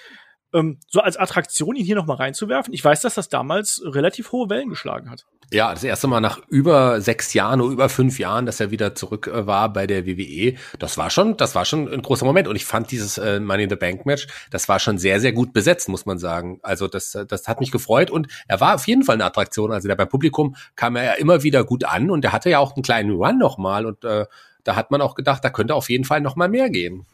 ähm, 0.53 0.79
so 0.89 1.01
als 1.01 1.16
Attraktion 1.16 1.77
ihn 1.77 1.85
hier 1.85 1.97
noch 1.97 2.07
mal 2.07 2.15
reinzuwerfen. 2.15 2.73
Ich 2.74 2.85
weiß, 2.85 3.01
dass 3.01 3.15
das 3.15 3.29
damals 3.29 3.83
relativ 3.85 4.33
hohe 4.33 4.49
Wellen 4.51 4.69
geschlagen 4.69 5.11
hat. 5.11 5.27
Ja, 5.53 5.70
das 5.70 5.85
erste 5.85 6.07
Mal 6.07 6.20
nach 6.20 6.41
über 6.49 7.03
sechs 7.03 7.35
Jahren 7.35 7.61
oder 7.61 7.73
über 7.73 7.89
fünf 7.91 8.19
Jahren, 8.19 8.47
dass 8.47 8.59
er 8.59 8.70
wieder 8.70 8.95
zurück 8.95 9.27
äh, 9.27 9.47
war 9.47 9.70
bei 9.70 9.87
der 9.87 10.07
WWE. 10.07 10.55
Das 10.79 10.97
war 10.97 11.11
schon, 11.11 11.37
das 11.37 11.55
war 11.55 11.66
schon 11.66 11.93
ein 11.93 12.01
großer 12.01 12.24
Moment. 12.24 12.49
Und 12.49 12.57
ich 12.57 12.65
fand 12.65 12.91
dieses 12.91 13.19
äh, 13.19 13.39
Money 13.39 13.65
in 13.65 13.70
the 13.70 13.77
Bank 13.77 14.07
Match, 14.07 14.27
das 14.51 14.69
war 14.69 14.79
schon 14.79 14.97
sehr, 14.97 15.20
sehr 15.20 15.33
gut 15.33 15.53
besetzt, 15.53 15.91
muss 15.91 16.07
man 16.07 16.19
sagen. 16.19 16.59
Also 16.62 16.89
das, 16.89 17.19
das 17.29 17.49
hat 17.49 17.61
mich 17.61 17.70
gefreut 17.70 18.11
und 18.11 18.29
er 18.49 18.61
war 18.61 18.74
auf 18.74 18.87
jeden 18.87 19.03
Fall 19.03 19.16
eine 19.16 19.27
Attraktion. 19.27 19.73
Also 19.73 19.89
der 19.89 19.97
beim 19.97 20.09
Publikum 20.09 20.57
kam 20.74 20.97
er 20.97 21.05
ja 21.05 21.12
immer 21.12 21.43
wieder 21.43 21.65
gut 21.65 21.85
an 21.85 22.11
und 22.11 22.24
er 22.24 22.33
hatte 22.33 22.49
ja 22.49 22.59
auch 22.59 22.74
einen 22.74 22.83
kleinen 22.83 23.11
Run 23.11 23.39
nochmal 23.39 23.85
und 23.85 24.05
äh, 24.05 24.24
da 24.65 24.77
hat 24.77 24.91
man 24.91 25.03
auch 25.03 25.15
gedacht, 25.15 25.45
da 25.45 25.51
könnte 25.51 25.74
auf 25.74 25.91
jeden 25.91 26.05
Fall 26.05 26.20
noch 26.20 26.37
mal 26.37 26.49
mehr 26.49 26.70
gehen 26.70 27.05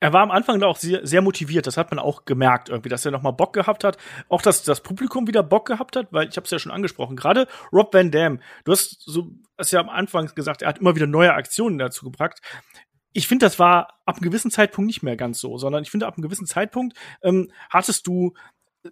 er 0.00 0.12
war 0.12 0.22
am 0.22 0.30
Anfang 0.30 0.62
auch 0.62 0.76
sehr, 0.76 1.06
sehr 1.06 1.22
motiviert. 1.22 1.66
Das 1.66 1.76
hat 1.76 1.90
man 1.90 1.98
auch 1.98 2.24
gemerkt 2.24 2.68
irgendwie, 2.68 2.88
dass 2.88 3.04
er 3.04 3.12
noch 3.12 3.22
mal 3.22 3.30
Bock 3.30 3.52
gehabt 3.52 3.84
hat. 3.84 3.96
Auch, 4.28 4.42
dass 4.42 4.62
das 4.62 4.82
Publikum 4.82 5.26
wieder 5.26 5.42
Bock 5.42 5.66
gehabt 5.66 5.96
hat, 5.96 6.08
weil 6.12 6.28
ich 6.28 6.36
habe 6.36 6.44
es 6.44 6.50
ja 6.50 6.58
schon 6.58 6.72
angesprochen. 6.72 7.16
Gerade 7.16 7.46
Rob 7.72 7.94
Van 7.94 8.10
Dam, 8.10 8.40
du 8.64 8.72
hast 8.72 9.02
so, 9.04 9.30
hast 9.58 9.72
ja 9.72 9.80
am 9.80 9.88
Anfang 9.88 10.26
gesagt, 10.34 10.62
er 10.62 10.68
hat 10.68 10.78
immer 10.78 10.94
wieder 10.94 11.06
neue 11.06 11.32
Aktionen 11.32 11.78
dazu 11.78 12.04
gebracht. 12.04 12.40
Ich 13.12 13.28
finde, 13.28 13.46
das 13.46 13.58
war 13.58 14.00
ab 14.04 14.16
einem 14.16 14.24
gewissen 14.24 14.50
Zeitpunkt 14.50 14.86
nicht 14.86 15.02
mehr 15.02 15.16
ganz 15.16 15.40
so, 15.40 15.56
sondern 15.56 15.82
ich 15.82 15.90
finde, 15.90 16.06
ab 16.06 16.16
einem 16.16 16.22
gewissen 16.22 16.46
Zeitpunkt 16.46 16.96
ähm, 17.22 17.50
hattest 17.70 18.06
du 18.06 18.34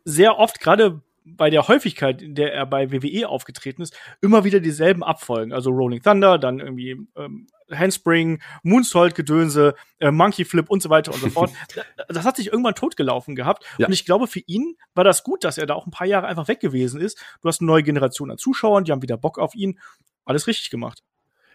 sehr 0.05 0.39
oft, 0.39 0.61
gerade 0.61 1.03
bei 1.25 1.51
der 1.51 1.69
Häufigkeit, 1.69 2.21
in 2.23 2.35
der 2.35 2.53
er 2.53 2.67
bei 2.67 2.93
WWE 2.93 3.29
aufgetreten 3.29 3.83
ist, 3.83 3.97
immer 4.21 4.45
wieder 4.45 4.61
dieselben 4.61 5.03
Abfolgen. 5.03 5.53
Also 5.53 5.71
Rolling 5.71 6.03
Thunder, 6.03 6.39
dann 6.39 6.61
irgendwie 6.61 6.99
ähm, 7.17 7.47
Handspring, 7.71 8.43
Moonsault-Gedönse, 8.63 9.75
äh, 10.01 10.11
Monkey 10.11 10.45
Flip 10.45 10.69
und 10.69 10.83
so 10.83 10.91
weiter 10.91 11.13
und 11.13 11.21
so 11.21 11.31
fort. 11.31 11.51
das 12.09 12.25
hat 12.25 12.37
sich 12.37 12.49
irgendwann 12.49 12.75
totgelaufen 12.75 13.35
gehabt. 13.35 13.65
Ja. 13.79 13.87
Und 13.87 13.93
ich 13.93 14.05
glaube, 14.05 14.27
für 14.27 14.41
ihn 14.41 14.77
war 14.95 15.05
das 15.05 15.25
gut, 15.25 15.45
dass 15.45 15.57
er 15.57 15.67
da 15.67 15.75
auch 15.75 15.87
ein 15.87 15.91
paar 15.91 16.07
Jahre 16.07 16.27
einfach 16.27 16.49
weg 16.49 16.61
gewesen 16.61 17.01
ist. 17.01 17.19
Du 17.41 17.49
hast 17.49 17.61
eine 17.61 17.69
neue 17.69 17.83
Generation 17.83 18.31
an 18.31 18.39
Zuschauern, 18.39 18.85
die 18.85 18.93
haben 18.93 19.03
wieder 19.03 19.17
Bock 19.17 19.39
auf 19.39 19.55
ihn. 19.55 19.79
Alles 20.27 20.47
richtig 20.47 20.71
gemacht. 20.71 21.03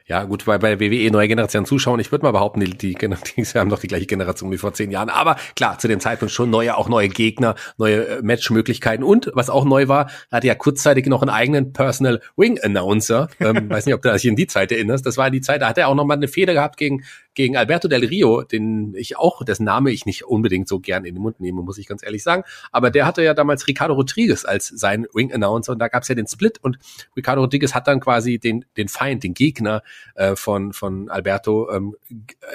Ja, 0.10 0.24
gut, 0.24 0.48
weil 0.48 0.58
bei 0.58 0.80
WWE 0.80 1.12
neue 1.12 1.28
Generation 1.28 1.66
zuschauen, 1.66 2.00
ich 2.00 2.12
würde 2.12 2.26
mal 2.26 2.32
behaupten, 2.32 2.62
die, 2.62 2.76
die, 2.76 2.96
die 3.38 3.44
haben 3.44 3.70
doch 3.70 3.80
die 3.80 3.88
gleiche 3.88 4.08
Generation 4.08 4.52
wie 4.52 4.58
vor 4.58 4.74
zehn 4.74 4.90
Jahren. 4.90 5.10
Aber 5.10 5.36
klar, 5.56 5.78
zu 5.78 5.88
dem 5.88 6.00
Zeitpunkt 6.00 6.34
schon 6.34 6.50
neue, 6.50 6.76
auch 6.76 6.90
neue 6.90 7.10
Gegner, 7.10 7.54
neue 7.78 8.08
äh, 8.08 8.22
Matchmöglichkeiten. 8.24 9.06
Und 9.06 9.30
was 9.36 9.52
auch 9.52 9.66
neu 9.66 9.88
war, 9.88 10.10
er 10.32 10.38
hatte 10.38 10.48
ja 10.48 10.56
kurzzeitig 10.56 11.06
noch 11.06 11.22
einen 11.22 11.30
eigenen 11.30 11.74
Personal 11.74 12.22
Wing 12.36 12.60
Announcer. 12.60 13.30
Ähm, 13.40 13.70
weiß 13.70 13.86
nicht, 13.86 13.94
ob 13.94 14.02
du 14.02 14.12
dich 14.12 14.26
in 14.26 14.36
die 14.36 14.48
Zeit 14.48 14.72
erinnerst. 14.72 15.06
Das 15.06 15.18
war 15.18 15.30
die 15.30 15.42
Zeit, 15.42 15.62
da 15.62 15.70
hat 15.70 15.78
er 15.78 15.88
auch 15.88 15.96
noch 15.96 16.06
mal 16.06 16.16
eine 16.16 16.28
Feder 16.28 16.54
gehabt 16.54 16.78
gegen 16.78 17.04
gegen 17.34 17.58
Alberto 17.58 17.88
Del 17.88 18.06
Rio, 18.06 18.44
den 18.44 18.94
ich 18.96 19.18
auch, 19.18 19.44
dessen 19.44 19.64
Name 19.64 19.92
ich 19.92 20.06
nicht 20.06 20.26
unbedingt 20.26 20.68
so 20.68 20.80
gern 20.80 21.06
in 21.06 21.16
den 21.16 21.22
Mund 21.22 21.40
nehme, 21.40 21.62
muss 21.62 21.78
ich 21.78 21.88
ganz 21.88 22.04
ehrlich 22.04 22.24
sagen. 22.24 22.44
Aber 22.72 22.92
der 22.92 23.06
hatte 23.06 23.24
ja 23.24 23.34
damals 23.34 23.68
Ricardo 23.68 23.94
Rodriguez 23.94 24.46
als 24.46 24.68
sein 24.68 25.06
Ring 25.16 25.32
Announcer 25.32 25.74
und 25.74 25.80
da 25.80 25.88
gab 25.88 26.04
es 26.04 26.10
ja 26.10 26.16
den 26.16 26.28
Split 26.28 26.58
und 26.62 26.80
Ricardo 27.16 27.42
Rodriguez 27.42 27.74
hat 27.74 27.88
dann 27.88 28.00
quasi 28.00 28.40
den, 28.40 28.66
den 28.78 28.88
Feind, 28.88 29.24
den 29.24 29.34
Gegner 29.34 29.84
äh, 30.16 30.36
von, 30.36 30.74
von 30.74 31.10
Alberto 31.10 31.72
ähm, 31.72 31.96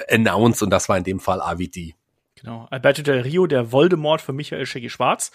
announced 0.09 0.61
und 0.61 0.69
das 0.69 0.89
war 0.89 0.97
in 0.97 1.03
dem 1.03 1.19
Fall 1.19 1.41
AVD. 1.41 1.95
Genau. 2.35 2.67
Alberto 2.69 3.01
Del 3.01 3.21
Rio, 3.21 3.47
der 3.47 3.71
Voldemort 3.71 4.21
für 4.21 4.33
Michael 4.33 4.65
Shaggy 4.65 4.89
Schwarz. 4.89 5.31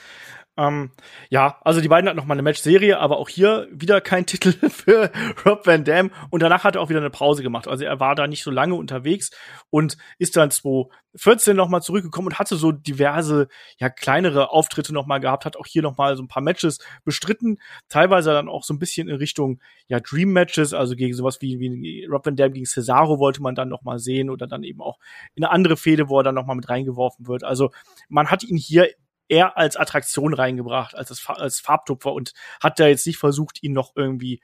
Ähm, 0.60 0.90
ja, 1.30 1.58
also 1.62 1.80
die 1.80 1.88
beiden 1.88 2.06
hatten 2.06 2.18
noch 2.18 2.26
mal 2.26 2.34
eine 2.34 2.42
Match-Serie, 2.42 2.98
aber 2.98 3.16
auch 3.16 3.30
hier 3.30 3.66
wieder 3.72 4.02
kein 4.02 4.26
Titel 4.26 4.52
für 4.68 5.10
Rob 5.46 5.66
Van 5.66 5.84
Dam. 5.84 6.10
Und 6.28 6.42
danach 6.42 6.64
hat 6.64 6.74
er 6.76 6.82
auch 6.82 6.90
wieder 6.90 7.00
eine 7.00 7.08
Pause 7.08 7.42
gemacht. 7.42 7.66
Also 7.66 7.84
er 7.84 7.98
war 7.98 8.14
da 8.14 8.26
nicht 8.26 8.42
so 8.42 8.50
lange 8.50 8.74
unterwegs 8.74 9.30
und 9.70 9.96
ist 10.18 10.36
dann 10.36 10.50
2014 10.50 11.56
noch 11.56 11.70
mal 11.70 11.80
zurückgekommen 11.80 12.28
und 12.28 12.38
hatte 12.38 12.56
so 12.56 12.72
diverse, 12.72 13.48
ja, 13.78 13.88
kleinere 13.88 14.50
Auftritte 14.50 14.92
noch 14.92 15.06
mal 15.06 15.18
gehabt, 15.18 15.46
hat 15.46 15.56
auch 15.56 15.66
hier 15.66 15.80
noch 15.80 15.96
mal 15.96 16.14
so 16.14 16.22
ein 16.22 16.28
paar 16.28 16.42
Matches 16.42 16.78
bestritten. 17.04 17.58
Teilweise 17.88 18.32
dann 18.32 18.50
auch 18.50 18.64
so 18.64 18.74
ein 18.74 18.78
bisschen 18.78 19.08
in 19.08 19.16
Richtung, 19.16 19.60
ja, 19.88 19.98
Dream-Matches, 19.98 20.74
also 20.74 20.94
gegen 20.94 21.14
sowas 21.14 21.40
wie, 21.40 21.58
wie 21.58 22.04
Rob 22.04 22.26
Van 22.26 22.36
Dam 22.36 22.52
gegen 22.52 22.66
Cesaro 22.66 23.18
wollte 23.18 23.40
man 23.40 23.54
dann 23.54 23.70
noch 23.70 23.82
mal 23.82 23.98
sehen 23.98 24.28
oder 24.28 24.46
dann 24.46 24.62
eben 24.62 24.82
auch 24.82 24.98
in 25.34 25.42
eine 25.42 25.52
andere 25.52 25.78
Fehde, 25.78 26.10
wo 26.10 26.18
er 26.18 26.24
dann 26.24 26.34
noch 26.34 26.44
mal 26.44 26.54
mit 26.54 26.68
reingeworfen 26.68 27.26
wird. 27.28 27.44
Also 27.44 27.70
man 28.10 28.30
hat 28.30 28.44
ihn 28.44 28.58
hier 28.58 28.90
eher 29.30 29.56
als 29.56 29.76
Attraktion 29.76 30.34
reingebracht, 30.34 30.94
als, 30.94 31.08
das, 31.08 31.26
als 31.28 31.60
Farbtupfer 31.60 32.12
und 32.12 32.32
hat 32.60 32.78
da 32.80 32.86
jetzt 32.86 33.06
nicht 33.06 33.18
versucht, 33.18 33.62
ihn 33.62 33.72
noch 33.72 33.92
irgendwie 33.94 34.42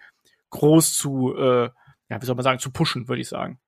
groß 0.51 0.97
zu, 0.97 1.35
äh, 1.37 1.71
ja, 2.09 2.23
wie 2.23 2.27
soll 2.27 2.37
man 2.37 2.45
sagen, 2.45 2.61
zu 2.61 2.71
pushen, 2.71 3.09
würde 3.09 3.21
ich 3.21 3.29
sagen. 3.29 3.59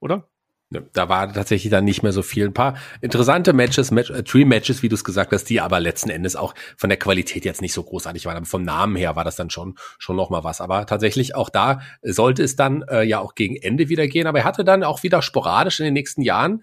Oder? 0.00 0.28
Da 0.70 1.08
war 1.08 1.32
tatsächlich 1.32 1.70
dann 1.70 1.86
nicht 1.86 2.02
mehr 2.02 2.12
so 2.12 2.20
viel. 2.20 2.44
Ein 2.44 2.52
paar 2.52 2.76
interessante 3.00 3.54
Matches, 3.54 3.90
Match, 3.90 4.10
äh, 4.10 4.22
Dream 4.22 4.48
Matches, 4.48 4.82
wie 4.82 4.90
du 4.90 4.96
es 4.96 5.04
gesagt 5.04 5.32
hast, 5.32 5.44
die 5.44 5.62
aber 5.62 5.80
letzten 5.80 6.10
Endes 6.10 6.36
auch 6.36 6.54
von 6.76 6.90
der 6.90 6.98
Qualität 6.98 7.46
jetzt 7.46 7.62
nicht 7.62 7.72
so 7.72 7.82
großartig 7.82 8.26
waren. 8.26 8.36
Aber 8.36 8.44
vom 8.44 8.64
Namen 8.64 8.94
her 8.94 9.16
war 9.16 9.24
das 9.24 9.36
dann 9.36 9.48
schon 9.48 9.78
schon 9.98 10.16
noch 10.16 10.28
mal 10.28 10.44
was. 10.44 10.60
Aber 10.60 10.84
tatsächlich 10.84 11.34
auch 11.34 11.48
da 11.48 11.80
sollte 12.02 12.42
es 12.42 12.54
dann 12.54 12.82
äh, 12.82 13.02
ja 13.02 13.18
auch 13.18 13.34
gegen 13.34 13.56
Ende 13.56 13.88
wieder 13.88 14.06
gehen. 14.08 14.26
Aber 14.26 14.40
er 14.40 14.44
hatte 14.44 14.62
dann 14.62 14.84
auch 14.84 15.02
wieder 15.02 15.22
sporadisch 15.22 15.80
in 15.80 15.84
den 15.86 15.94
nächsten 15.94 16.20
Jahren 16.20 16.62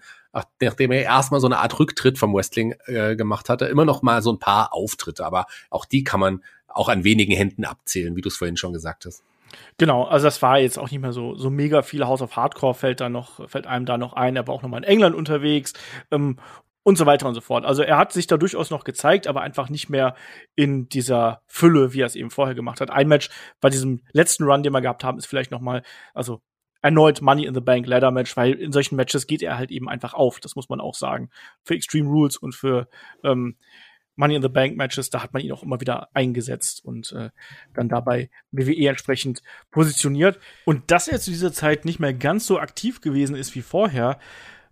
nachdem 0.60 0.92
er 0.92 1.02
erstmal 1.02 1.40
so 1.40 1.46
eine 1.46 1.58
Art 1.58 1.78
Rücktritt 1.78 2.18
vom 2.18 2.34
Wrestling 2.34 2.74
äh, 2.86 3.16
gemacht 3.16 3.48
hatte, 3.48 3.66
immer 3.66 3.84
noch 3.84 4.02
mal 4.02 4.22
so 4.22 4.32
ein 4.32 4.38
paar 4.38 4.72
Auftritte, 4.72 5.24
aber 5.24 5.46
auch 5.70 5.84
die 5.84 6.04
kann 6.04 6.20
man 6.20 6.42
auch 6.68 6.88
an 6.88 7.04
wenigen 7.04 7.32
Händen 7.32 7.64
abzählen, 7.64 8.16
wie 8.16 8.20
du 8.20 8.28
es 8.28 8.36
vorhin 8.36 8.56
schon 8.56 8.72
gesagt 8.72 9.06
hast. 9.06 9.22
Genau, 9.78 10.04
also 10.04 10.24
das 10.24 10.42
war 10.42 10.58
jetzt 10.58 10.78
auch 10.78 10.90
nicht 10.90 11.00
mehr 11.00 11.12
so 11.12 11.34
so 11.34 11.50
mega 11.50 11.82
viel 11.82 12.04
House 12.04 12.20
of 12.20 12.36
Hardcore 12.36 12.74
fällt 12.74 13.00
da 13.00 13.08
noch 13.08 13.48
fällt 13.48 13.66
einem 13.66 13.86
da 13.86 13.96
noch 13.96 14.12
ein. 14.12 14.36
Er 14.36 14.46
war 14.46 14.54
auch 14.54 14.62
noch 14.62 14.68
mal 14.68 14.78
in 14.78 14.84
England 14.84 15.14
unterwegs 15.14 15.72
ähm, 16.10 16.38
und 16.82 16.98
so 16.98 17.06
weiter 17.06 17.26
und 17.26 17.34
so 17.34 17.40
fort. 17.40 17.64
Also 17.64 17.82
er 17.82 17.96
hat 17.96 18.12
sich 18.12 18.26
da 18.26 18.36
durchaus 18.36 18.70
noch 18.70 18.84
gezeigt, 18.84 19.26
aber 19.26 19.40
einfach 19.40 19.70
nicht 19.70 19.88
mehr 19.88 20.14
in 20.54 20.88
dieser 20.88 21.42
Fülle, 21.46 21.92
wie 21.92 22.00
er 22.00 22.06
es 22.06 22.16
eben 22.16 22.30
vorher 22.30 22.54
gemacht 22.54 22.80
hat. 22.80 22.90
Ein 22.90 23.08
Match 23.08 23.30
bei 23.60 23.70
diesem 23.70 24.02
letzten 24.12 24.44
Run, 24.44 24.62
den 24.62 24.72
wir 24.72 24.80
gehabt 24.80 25.04
haben, 25.04 25.18
ist 25.18 25.26
vielleicht 25.26 25.50
noch 25.50 25.60
mal, 25.60 25.82
also 26.14 26.42
erneut 26.86 27.20
Money 27.20 27.46
in 27.46 27.54
the 27.54 27.60
Bank 27.60 27.84
Ladder 27.88 28.12
Match, 28.12 28.36
weil 28.36 28.52
in 28.52 28.70
solchen 28.70 28.94
Matches 28.94 29.26
geht 29.26 29.42
er 29.42 29.58
halt 29.58 29.72
eben 29.72 29.88
einfach 29.88 30.14
auf. 30.14 30.38
Das 30.38 30.54
muss 30.54 30.68
man 30.68 30.80
auch 30.80 30.94
sagen. 30.94 31.30
Für 31.64 31.74
Extreme 31.74 32.08
Rules 32.08 32.36
und 32.36 32.54
für 32.54 32.88
ähm, 33.24 33.56
Money 34.14 34.36
in 34.36 34.42
the 34.42 34.48
Bank 34.48 34.76
Matches, 34.76 35.10
da 35.10 35.20
hat 35.20 35.32
man 35.32 35.42
ihn 35.42 35.50
auch 35.50 35.64
immer 35.64 35.80
wieder 35.80 36.08
eingesetzt 36.14 36.84
und 36.84 37.10
äh, 37.10 37.30
dann 37.74 37.88
dabei 37.88 38.30
WWE 38.52 38.88
entsprechend 38.88 39.42
positioniert. 39.72 40.38
Und 40.64 40.92
dass 40.92 41.08
er 41.08 41.18
zu 41.18 41.32
dieser 41.32 41.52
Zeit 41.52 41.84
nicht 41.84 41.98
mehr 41.98 42.14
ganz 42.14 42.46
so 42.46 42.60
aktiv 42.60 43.00
gewesen 43.00 43.34
ist 43.34 43.56
wie 43.56 43.62
vorher, 43.62 44.20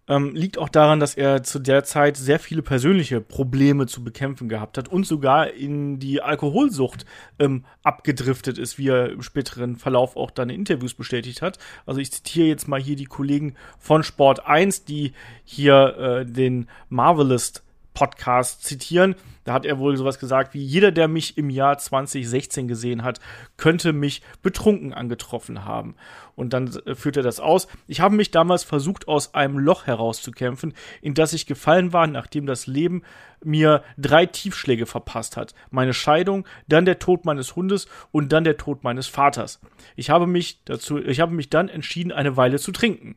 ähm, 0.08 0.34
liegt 0.34 0.58
auch 0.58 0.68
daran, 0.68 1.00
dass 1.00 1.14
er 1.14 1.42
zu 1.42 1.58
der 1.58 1.84
Zeit 1.84 2.16
sehr 2.16 2.38
viele 2.38 2.62
persönliche 2.62 3.20
Probleme 3.20 3.86
zu 3.86 4.04
bekämpfen 4.04 4.48
gehabt 4.48 4.76
hat 4.76 4.88
und 4.88 5.06
sogar 5.06 5.52
in 5.52 5.98
die 5.98 6.20
Alkoholsucht 6.20 7.06
ähm, 7.38 7.64
abgedriftet 7.82 8.58
ist, 8.58 8.78
wie 8.78 8.88
er 8.88 9.10
im 9.10 9.22
späteren 9.22 9.76
Verlauf 9.76 10.16
auch 10.16 10.30
dann 10.30 10.50
in 10.50 10.60
Interviews 10.60 10.94
bestätigt 10.94 11.42
hat. 11.42 11.58
Also 11.86 12.00
ich 12.00 12.12
zitiere 12.12 12.48
jetzt 12.48 12.68
mal 12.68 12.80
hier 12.80 12.96
die 12.96 13.04
Kollegen 13.04 13.54
von 13.78 14.02
Sport 14.02 14.46
1, 14.46 14.84
die 14.84 15.12
hier 15.44 15.96
äh, 15.98 16.26
den 16.26 16.68
Marvelous 16.88 17.63
Podcast 17.94 18.64
zitieren. 18.64 19.14
Da 19.44 19.52
hat 19.52 19.66
er 19.66 19.78
wohl 19.78 19.96
sowas 19.96 20.18
gesagt 20.18 20.54
wie, 20.54 20.62
jeder, 20.62 20.90
der 20.90 21.06
mich 21.06 21.38
im 21.38 21.50
Jahr 21.50 21.78
2016 21.78 22.66
gesehen 22.66 23.04
hat, 23.04 23.20
könnte 23.56 23.92
mich 23.92 24.22
betrunken 24.42 24.92
angetroffen 24.92 25.64
haben. 25.64 25.94
Und 26.34 26.52
dann 26.52 26.74
äh, 26.86 26.94
führt 26.94 27.16
er 27.16 27.22
das 27.22 27.40
aus. 27.40 27.68
Ich 27.86 28.00
habe 28.00 28.16
mich 28.16 28.30
damals 28.30 28.64
versucht, 28.64 29.06
aus 29.06 29.34
einem 29.34 29.58
Loch 29.58 29.86
herauszukämpfen, 29.86 30.74
in 31.02 31.14
das 31.14 31.32
ich 31.32 31.46
gefallen 31.46 31.92
war, 31.92 32.06
nachdem 32.06 32.46
das 32.46 32.66
Leben 32.66 33.02
mir 33.44 33.84
drei 33.98 34.26
Tiefschläge 34.26 34.86
verpasst 34.86 35.36
hat. 35.36 35.54
Meine 35.70 35.92
Scheidung, 35.92 36.46
dann 36.66 36.86
der 36.86 36.98
Tod 36.98 37.24
meines 37.24 37.54
Hundes 37.54 37.86
und 38.10 38.32
dann 38.32 38.44
der 38.44 38.56
Tod 38.56 38.82
meines 38.82 39.06
Vaters. 39.06 39.60
Ich 39.94 40.10
habe 40.10 40.26
mich 40.26 40.64
dazu, 40.64 40.98
ich 40.98 41.20
habe 41.20 41.34
mich 41.34 41.50
dann 41.50 41.68
entschieden, 41.68 42.10
eine 42.10 42.36
Weile 42.36 42.58
zu 42.58 42.72
trinken. 42.72 43.16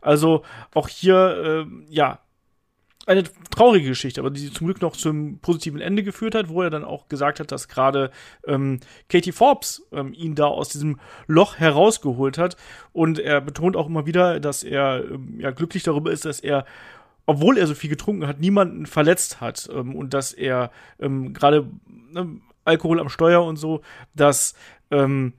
Also 0.00 0.42
auch 0.74 0.88
hier, 0.88 1.66
äh, 1.68 1.94
ja, 1.94 2.18
eine 3.08 3.24
traurige 3.50 3.88
Geschichte, 3.88 4.20
aber 4.20 4.30
die 4.30 4.52
zum 4.52 4.66
Glück 4.66 4.82
noch 4.82 4.94
zum 4.94 5.38
positiven 5.38 5.80
Ende 5.80 6.02
geführt 6.02 6.34
hat, 6.34 6.50
wo 6.50 6.62
er 6.62 6.68
dann 6.68 6.84
auch 6.84 7.08
gesagt 7.08 7.40
hat, 7.40 7.50
dass 7.50 7.66
gerade 7.66 8.10
ähm, 8.46 8.80
Katie 9.08 9.32
Forbes 9.32 9.86
ähm, 9.92 10.12
ihn 10.12 10.34
da 10.34 10.44
aus 10.44 10.68
diesem 10.68 11.00
Loch 11.26 11.56
herausgeholt 11.56 12.36
hat. 12.36 12.56
Und 12.92 13.18
er 13.18 13.40
betont 13.40 13.76
auch 13.76 13.86
immer 13.86 14.04
wieder, 14.04 14.40
dass 14.40 14.62
er 14.62 15.04
ähm, 15.10 15.40
ja 15.40 15.50
glücklich 15.52 15.82
darüber 15.84 16.12
ist, 16.12 16.26
dass 16.26 16.40
er 16.40 16.66
obwohl 17.24 17.58
er 17.58 17.66
so 17.66 17.74
viel 17.74 17.90
getrunken 17.90 18.26
hat, 18.26 18.40
niemanden 18.40 18.86
verletzt 18.86 19.40
hat 19.40 19.68
ähm, 19.70 19.94
und 19.94 20.14
dass 20.14 20.32
er 20.32 20.70
ähm, 20.98 21.34
gerade 21.34 21.68
ne, 21.86 22.40
Alkohol 22.64 23.00
am 23.00 23.10
Steuer 23.10 23.44
und 23.44 23.56
so, 23.56 23.82
dass 24.14 24.54
ähm, 24.90 25.34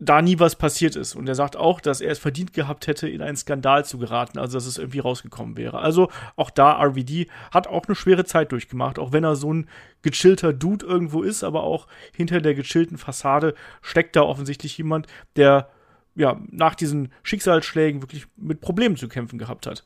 da 0.00 0.22
nie 0.22 0.38
was 0.38 0.56
passiert 0.56 0.96
ist. 0.96 1.14
Und 1.14 1.28
er 1.28 1.34
sagt 1.34 1.56
auch, 1.56 1.80
dass 1.80 2.00
er 2.00 2.10
es 2.10 2.18
verdient 2.18 2.54
gehabt 2.54 2.86
hätte, 2.86 3.08
in 3.08 3.20
einen 3.20 3.36
Skandal 3.36 3.84
zu 3.84 3.98
geraten, 3.98 4.38
also 4.38 4.56
dass 4.56 4.66
es 4.66 4.78
irgendwie 4.78 4.98
rausgekommen 4.98 5.58
wäre. 5.58 5.78
Also 5.78 6.08
auch 6.36 6.48
da, 6.48 6.82
RVD 6.82 7.28
hat 7.52 7.66
auch 7.68 7.86
eine 7.86 7.94
schwere 7.94 8.24
Zeit 8.24 8.50
durchgemacht, 8.50 8.98
auch 8.98 9.12
wenn 9.12 9.24
er 9.24 9.36
so 9.36 9.52
ein 9.52 9.68
gechillter 10.02 10.54
Dude 10.54 10.86
irgendwo 10.86 11.22
ist, 11.22 11.44
aber 11.44 11.64
auch 11.64 11.86
hinter 12.16 12.40
der 12.40 12.54
gechillten 12.54 12.96
Fassade 12.96 13.54
steckt 13.82 14.16
da 14.16 14.22
offensichtlich 14.22 14.76
jemand, 14.78 15.06
der 15.36 15.68
ja 16.14 16.40
nach 16.50 16.74
diesen 16.74 17.12
Schicksalsschlägen 17.22 18.02
wirklich 18.02 18.26
mit 18.36 18.62
Problemen 18.62 18.96
zu 18.96 19.06
kämpfen 19.06 19.38
gehabt 19.38 19.66
hat. 19.66 19.84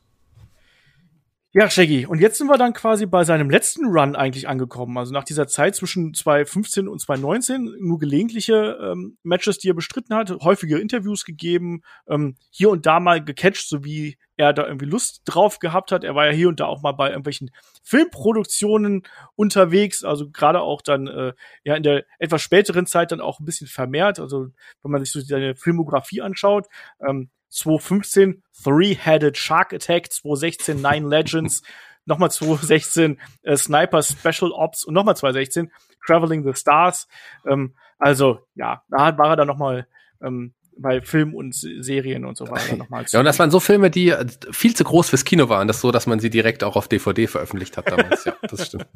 Ja, 1.57 1.69
Shaggy. 1.69 2.05
Und 2.05 2.19
jetzt 2.19 2.37
sind 2.37 2.47
wir 2.47 2.57
dann 2.57 2.73
quasi 2.73 3.05
bei 3.05 3.23
seinem 3.23 3.49
letzten 3.49 3.85
Run 3.85 4.17
eigentlich 4.17 4.49
angekommen. 4.49 4.97
Also 4.97 5.13
nach 5.13 5.23
dieser 5.23 5.47
Zeit 5.47 5.73
zwischen 5.73 6.13
2015 6.13 6.89
und 6.89 6.99
2019 6.99 7.77
nur 7.79 7.97
gelegentliche 7.97 8.77
ähm, 8.81 9.17
Matches, 9.23 9.57
die 9.59 9.69
er 9.69 9.73
bestritten 9.73 10.13
hat, 10.17 10.31
häufige 10.41 10.79
Interviews 10.79 11.23
gegeben, 11.23 11.81
ähm, 12.09 12.35
hier 12.49 12.71
und 12.71 12.85
da 12.85 12.99
mal 12.99 13.23
gecatcht, 13.23 13.69
so 13.69 13.85
wie 13.85 14.17
er 14.35 14.51
da 14.51 14.67
irgendwie 14.67 14.85
Lust 14.85 15.21
drauf 15.23 15.59
gehabt 15.59 15.93
hat. 15.93 16.03
Er 16.03 16.13
war 16.13 16.25
ja 16.25 16.33
hier 16.33 16.49
und 16.49 16.59
da 16.59 16.65
auch 16.65 16.81
mal 16.81 16.91
bei 16.91 17.07
irgendwelchen 17.07 17.51
Filmproduktionen 17.83 19.03
unterwegs, 19.37 20.03
also 20.03 20.29
gerade 20.29 20.59
auch 20.59 20.81
dann 20.81 21.07
äh, 21.07 21.31
ja 21.63 21.75
in 21.75 21.83
der 21.83 22.03
etwas 22.19 22.41
späteren 22.41 22.85
Zeit 22.85 23.13
dann 23.13 23.21
auch 23.21 23.39
ein 23.39 23.45
bisschen 23.45 23.67
vermehrt. 23.67 24.19
Also 24.19 24.49
wenn 24.83 24.91
man 24.91 25.01
sich 25.01 25.13
so 25.13 25.21
seine 25.21 25.55
Filmografie 25.55 26.21
anschaut, 26.21 26.67
ähm, 26.99 27.29
2015 27.55 28.43
Three-Headed 28.63 29.37
Shark 29.37 29.73
Attack, 29.73 30.11
2016 30.11 30.81
Nine 30.81 31.07
Legends, 31.07 31.63
nochmal 32.05 32.31
2016 32.31 33.19
äh, 33.43 33.57
Sniper 33.57 34.03
Special 34.03 34.51
Ops 34.51 34.83
und 34.83 34.93
nochmal 34.93 35.15
2016 35.15 35.71
Traveling 36.05 36.43
the 36.43 36.53
Stars. 36.53 37.07
Ähm, 37.47 37.75
also 37.97 38.39
ja, 38.55 38.83
da 38.89 39.17
war 39.17 39.29
er 39.29 39.35
dann 39.35 39.47
nochmal 39.47 39.87
ähm, 40.21 40.53
bei 40.77 41.01
Film 41.01 41.33
und 41.33 41.55
Serien 41.55 42.25
und 42.25 42.37
so 42.37 42.49
weiter 42.49 42.75
nochmal. 42.75 43.05
Ja, 43.07 43.19
und 43.19 43.25
das 43.25 43.39
waren 43.39 43.51
so 43.51 43.59
Filme, 43.59 43.89
die 43.89 44.09
äh, 44.09 44.25
viel 44.51 44.75
zu 44.75 44.83
groß 44.83 45.09
fürs 45.09 45.25
Kino 45.25 45.49
waren, 45.49 45.67
das 45.67 45.81
so, 45.81 45.91
dass 45.91 46.07
man 46.07 46.19
sie 46.19 46.29
direkt 46.29 46.63
auch 46.63 46.75
auf 46.75 46.87
DVD 46.87 47.27
veröffentlicht 47.27 47.77
hat 47.77 47.89
damals. 47.89 48.25
ja, 48.25 48.35
das 48.41 48.67
stimmt. 48.67 48.87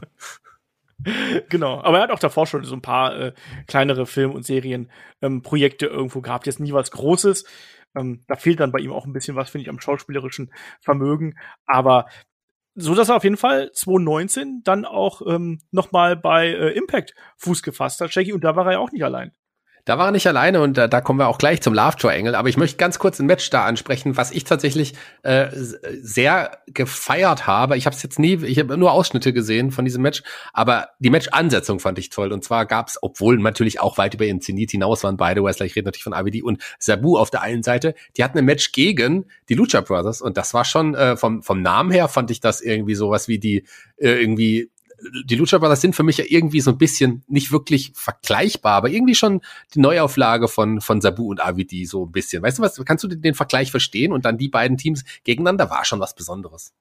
genau, 1.50 1.82
aber 1.82 1.98
er 1.98 2.04
hat 2.04 2.12
auch 2.12 2.20
davor 2.20 2.46
schon 2.46 2.64
so 2.64 2.76
ein 2.76 2.82
paar 2.82 3.18
äh, 3.18 3.34
kleinere 3.68 4.06
Film- 4.06 4.34
und 4.34 4.46
Serienprojekte 4.46 5.86
ähm, 5.86 5.92
irgendwo 5.92 6.22
gehabt. 6.22 6.46
Jetzt 6.46 6.60
nie 6.60 6.74
was 6.74 6.92
Großes. 6.92 7.46
Ähm, 7.96 8.24
da 8.28 8.36
fehlt 8.36 8.60
dann 8.60 8.72
bei 8.72 8.80
ihm 8.80 8.92
auch 8.92 9.06
ein 9.06 9.14
bisschen 9.14 9.36
was, 9.36 9.50
finde 9.50 9.64
ich, 9.64 9.70
am 9.70 9.80
schauspielerischen 9.80 10.54
Vermögen. 10.80 11.36
Aber 11.66 12.08
so 12.76 12.96
dass 12.96 13.10
er 13.10 13.18
auf 13.18 13.24
jeden 13.24 13.38
Fall 13.38 13.72
2019 13.74 14.62
dann 14.64 14.86
auch 14.86 15.22
ähm, 15.28 15.60
noch 15.72 15.92
mal 15.92 16.16
bei 16.16 16.48
äh, 16.48 16.78
Impact 16.78 17.14
Fuß 17.38 17.62
gefasst 17.64 18.00
hat, 18.02 18.14
Jackie, 18.14 18.34
und 18.34 18.44
da 18.44 18.56
war 18.56 18.66
er 18.68 18.74
ja 18.74 18.80
auch 18.80 18.92
nicht 18.92 19.04
allein. 19.04 19.34
Da 19.86 19.98
war 19.98 20.08
er 20.08 20.12
nicht 20.12 20.28
alleine 20.28 20.62
und 20.62 20.78
äh, 20.78 20.90
da 20.90 21.02
kommen 21.02 21.20
wir 21.20 21.28
auch 21.28 21.38
gleich 21.38 21.62
zum 21.62 21.74
Love 21.74 21.98
Triangle. 21.98 22.36
Aber 22.36 22.50
ich 22.50 22.58
möchte 22.58 22.78
ganz 22.78 23.00
kurz 23.00 23.20
ein 23.20 23.26
Match 23.26 23.50
da 23.50 23.66
ansprechen, 23.66 24.18
was 24.18 24.32
ich 24.32 24.44
tatsächlich 24.44 24.94
äh, 25.24 25.48
sehr 25.52 26.60
gefeiert 26.68 27.48
habe. 27.48 27.78
Ich 27.78 27.86
habe 27.86 27.96
es 27.96 28.04
jetzt 28.04 28.20
nie, 28.20 28.44
ich 28.46 28.60
habe 28.60 28.78
nur 28.78 28.92
Ausschnitte 28.92 29.34
gesehen 29.34 29.72
von 29.72 29.86
diesem 29.86 30.02
Match, 30.02 30.24
aber 30.54 30.90
die 31.00 31.10
Match-Ansetzung 31.10 31.80
fand 31.80 32.00
ich 32.00 32.10
toll. 32.10 32.32
Und 32.32 32.44
zwar 32.44 32.66
gab 32.66 32.88
es, 32.88 32.98
obwohl 33.02 33.38
natürlich 33.38 33.80
auch 33.80 33.98
weit 33.98 34.14
über 34.14 34.26
ihren 34.26 34.42
Zenit 34.42 34.72
hinaus 34.72 35.04
waren 35.04 35.18
beide 35.18 35.44
Wrestler, 35.44 35.66
ich 35.66 35.76
rede 35.76 35.86
natürlich 35.86 36.04
von 36.04 36.14
ABD 36.14 36.42
und 36.42 36.62
Sabu 36.78 37.18
auf 37.18 37.30
der 37.30 37.42
einen 37.42 37.64
Seite, 37.64 37.96
die 38.18 38.24
hatten 38.24 38.38
ein 38.38 38.46
Match 38.46 38.72
gegen 38.72 39.26
die 39.50 39.56
Lucha 39.56 39.82
Brothers 39.82 40.22
und 40.22 40.38
das 40.38 40.54
war 40.54 40.66
schon 40.66 40.96
äh, 40.96 41.18
vom, 41.18 41.42
vom 41.44 41.62
Namen 41.62 41.92
her 41.92 42.08
fand 42.08 42.32
ich 42.32 42.40
das 42.40 42.62
irgendwie 42.62 42.96
sowas 42.96 43.28
wie 43.28 43.40
die 43.40 43.64
äh, 43.98 44.22
irgendwie 44.22 44.70
die 45.26 45.36
Lucha 45.36 45.58
Brothers 45.58 45.82
sind 45.82 45.96
für 45.96 46.04
mich 46.04 46.18
ja 46.18 46.26
irgendwie 46.28 46.62
so 46.62 46.72
ein 46.72 46.78
bisschen 46.78 47.24
nicht 47.28 47.52
wirklich 47.52 47.92
vergleichbar, 47.96 48.74
aber 48.74 48.90
irgendwie 48.90 49.16
schon 49.16 49.42
die 49.74 49.80
Neuauflage 49.80 50.48
von, 50.48 50.82
von 50.82 51.02
Sabu 51.02 51.30
und 51.30 51.44
Avidi 51.44 51.86
so 51.86 52.06
ein 52.06 52.12
bisschen. 52.12 52.44
Weißt 52.44 52.60
du 52.60 52.64
was, 52.64 52.84
kannst 52.86 53.04
du 53.04 53.08
den, 53.08 53.22
den 53.22 53.34
Vergleich 53.34 53.72
verstehen? 53.72 54.12
Und 54.12 54.26
dann 54.26 54.38
die 54.38 54.50
beiden 54.50 54.78
Teams 54.78 55.04
gegeneinander 55.24 55.70
war 55.70 55.86
schon 55.86 56.00
was 56.00 56.16
Besonderes. 56.16 56.74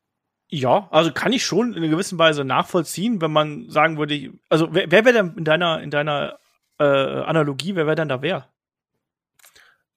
Ja, 0.51 0.89
also 0.91 1.13
kann 1.13 1.33
ich 1.33 1.45
schon 1.45 1.73
in 1.75 1.83
einer 1.83 1.89
gewissen 1.89 2.19
Weise 2.19 2.45
nachvollziehen, 2.45 3.21
wenn 3.21 3.33
man 3.33 3.69
sagen 3.69 3.99
würde, 3.99 4.33
also 4.49 4.69
wer, 4.73 4.91
wer 4.91 5.05
wäre 5.05 5.15
denn 5.15 5.35
in 5.37 5.45
deiner, 5.45 5.83
in 5.83 5.91
deiner 5.91 6.39
äh, 6.79 6.85
Analogie, 6.85 7.75
wer 7.75 7.87
wäre 7.87 7.97
denn 7.97 8.09
da 8.09 8.23
wer? 8.23 8.49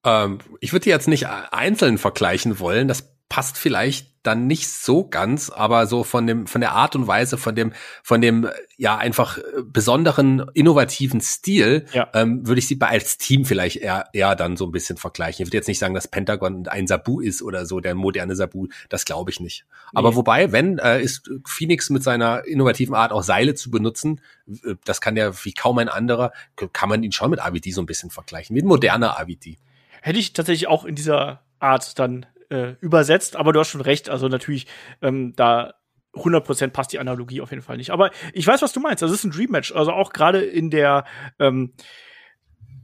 Ähm, 0.03 0.39
ich 0.59 0.73
würde 0.73 0.83
die 0.83 0.89
jetzt 0.89 1.07
nicht 1.07 1.27
einzeln 1.27 1.97
vergleichen 1.97 2.59
wollen. 2.59 2.87
Das 2.87 3.13
passt 3.31 3.57
vielleicht 3.57 4.11
dann 4.23 4.45
nicht 4.45 4.67
so 4.67 5.07
ganz, 5.07 5.49
aber 5.49 5.87
so 5.87 6.03
von 6.03 6.27
dem, 6.27 6.47
von 6.47 6.59
der 6.59 6.73
Art 6.73 6.97
und 6.97 7.07
Weise, 7.07 7.37
von 7.37 7.55
dem, 7.55 7.71
von 8.03 8.19
dem, 8.19 8.49
ja, 8.75 8.97
einfach 8.97 9.37
äh, 9.37 9.41
besonderen, 9.63 10.45
innovativen 10.53 11.21
Stil, 11.21 11.85
ja. 11.93 12.09
ähm, 12.13 12.45
würde 12.45 12.59
ich 12.59 12.67
sie 12.67 12.75
bei 12.75 12.89
als 12.89 13.17
Team 13.17 13.45
vielleicht 13.45 13.77
eher, 13.77 14.09
eher 14.11 14.35
dann 14.35 14.57
so 14.57 14.65
ein 14.65 14.73
bisschen 14.73 14.97
vergleichen. 14.97 15.43
Ich 15.43 15.47
würde 15.47 15.55
jetzt 15.55 15.69
nicht 15.69 15.79
sagen, 15.79 15.93
dass 15.93 16.09
Pentagon 16.09 16.67
ein 16.67 16.87
Sabu 16.87 17.21
ist 17.21 17.41
oder 17.41 17.65
so, 17.65 17.79
der 17.79 17.95
moderne 17.95 18.35
Sabu, 18.35 18.67
das 18.89 19.05
glaube 19.05 19.31
ich 19.31 19.39
nicht. 19.39 19.63
Nee. 19.93 19.99
Aber 19.99 20.13
wobei, 20.17 20.51
wenn, 20.51 20.77
äh, 20.79 21.01
ist 21.01 21.31
Phoenix 21.45 21.89
mit 21.89 22.03
seiner 22.03 22.45
innovativen 22.45 22.95
Art 22.95 23.13
auch 23.13 23.23
Seile 23.23 23.55
zu 23.55 23.71
benutzen, 23.71 24.19
äh, 24.65 24.75
das 24.83 24.99
kann 24.99 25.15
ja 25.15 25.31
wie 25.45 25.53
kaum 25.53 25.77
ein 25.77 25.87
anderer, 25.87 26.33
kann 26.73 26.89
man 26.89 27.01
ihn 27.01 27.13
schon 27.13 27.29
mit 27.29 27.39
AVD 27.39 27.71
so 27.71 27.81
ein 27.81 27.85
bisschen 27.85 28.09
vergleichen, 28.09 28.57
ein 28.57 28.65
moderner 28.65 29.17
AVD. 29.21 29.57
Hätte 30.01 30.19
ich 30.19 30.33
tatsächlich 30.33 30.67
auch 30.67 30.83
in 30.83 30.95
dieser 30.95 31.39
Art 31.61 31.97
dann 31.97 32.25
äh, 32.51 32.75
übersetzt, 32.81 33.35
aber 33.35 33.53
du 33.53 33.59
hast 33.59 33.69
schon 33.69 33.81
recht, 33.81 34.09
also 34.09 34.27
natürlich 34.27 34.67
ähm, 35.01 35.33
da 35.35 35.73
100% 36.13 36.71
passt 36.71 36.91
die 36.91 36.99
Analogie 36.99 37.41
auf 37.41 37.51
jeden 37.51 37.63
Fall 37.63 37.77
nicht. 37.77 37.91
Aber 37.91 38.11
ich 38.33 38.45
weiß, 38.45 38.61
was 38.61 38.73
du 38.73 38.81
meinst. 38.81 39.01
Das 39.01 39.11
ist 39.11 39.23
ein 39.23 39.31
Dream 39.31 39.51
Match. 39.51 39.71
Also 39.71 39.93
auch 39.93 40.11
gerade 40.11 40.41
in 40.41 40.69
der, 40.69 41.05
ähm, 41.39 41.73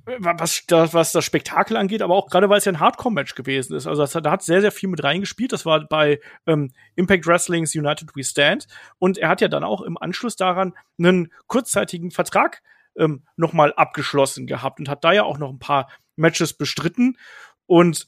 was, 0.06 0.64
das, 0.68 0.94
was 0.94 1.12
das 1.12 1.26
Spektakel 1.26 1.76
angeht, 1.76 2.02
aber 2.02 2.16
auch 2.16 2.30
gerade 2.30 2.50
weil 2.50 2.60
es 2.60 2.66
ja 2.66 2.72
ein 2.72 2.80
Hardcore-Match 2.80 3.36
gewesen 3.36 3.76
ist. 3.76 3.86
Also 3.86 4.02
das, 4.02 4.14
da 4.14 4.32
hat 4.32 4.44
sehr, 4.44 4.62
sehr 4.62 4.72
viel 4.72 4.88
mit 4.88 5.04
reingespielt. 5.04 5.52
Das 5.52 5.66
war 5.66 5.86
bei 5.86 6.22
ähm, 6.46 6.72
Impact 6.96 7.28
Wrestlings 7.28 7.76
United 7.76 8.16
We 8.16 8.24
Stand. 8.24 8.68
Und 9.00 9.18
er 9.18 9.28
hat 9.28 9.42
ja 9.42 9.50
dann 9.50 9.66
auch 9.66 9.82
im 9.82 9.98
Anschluss 9.98 10.38
daran 10.38 10.74
einen 10.98 11.34
kurzzeitigen 11.48 12.12
Vertrag 12.12 12.62
ähm, 12.96 13.24
nochmal 13.36 13.74
abgeschlossen 13.74 14.48
gehabt 14.48 14.80
und 14.80 14.88
hat 14.88 15.04
da 15.04 15.12
ja 15.12 15.24
auch 15.24 15.38
noch 15.38 15.50
ein 15.50 15.60
paar 15.60 15.90
Matches 16.16 16.54
bestritten. 16.54 17.18
Und 17.66 18.08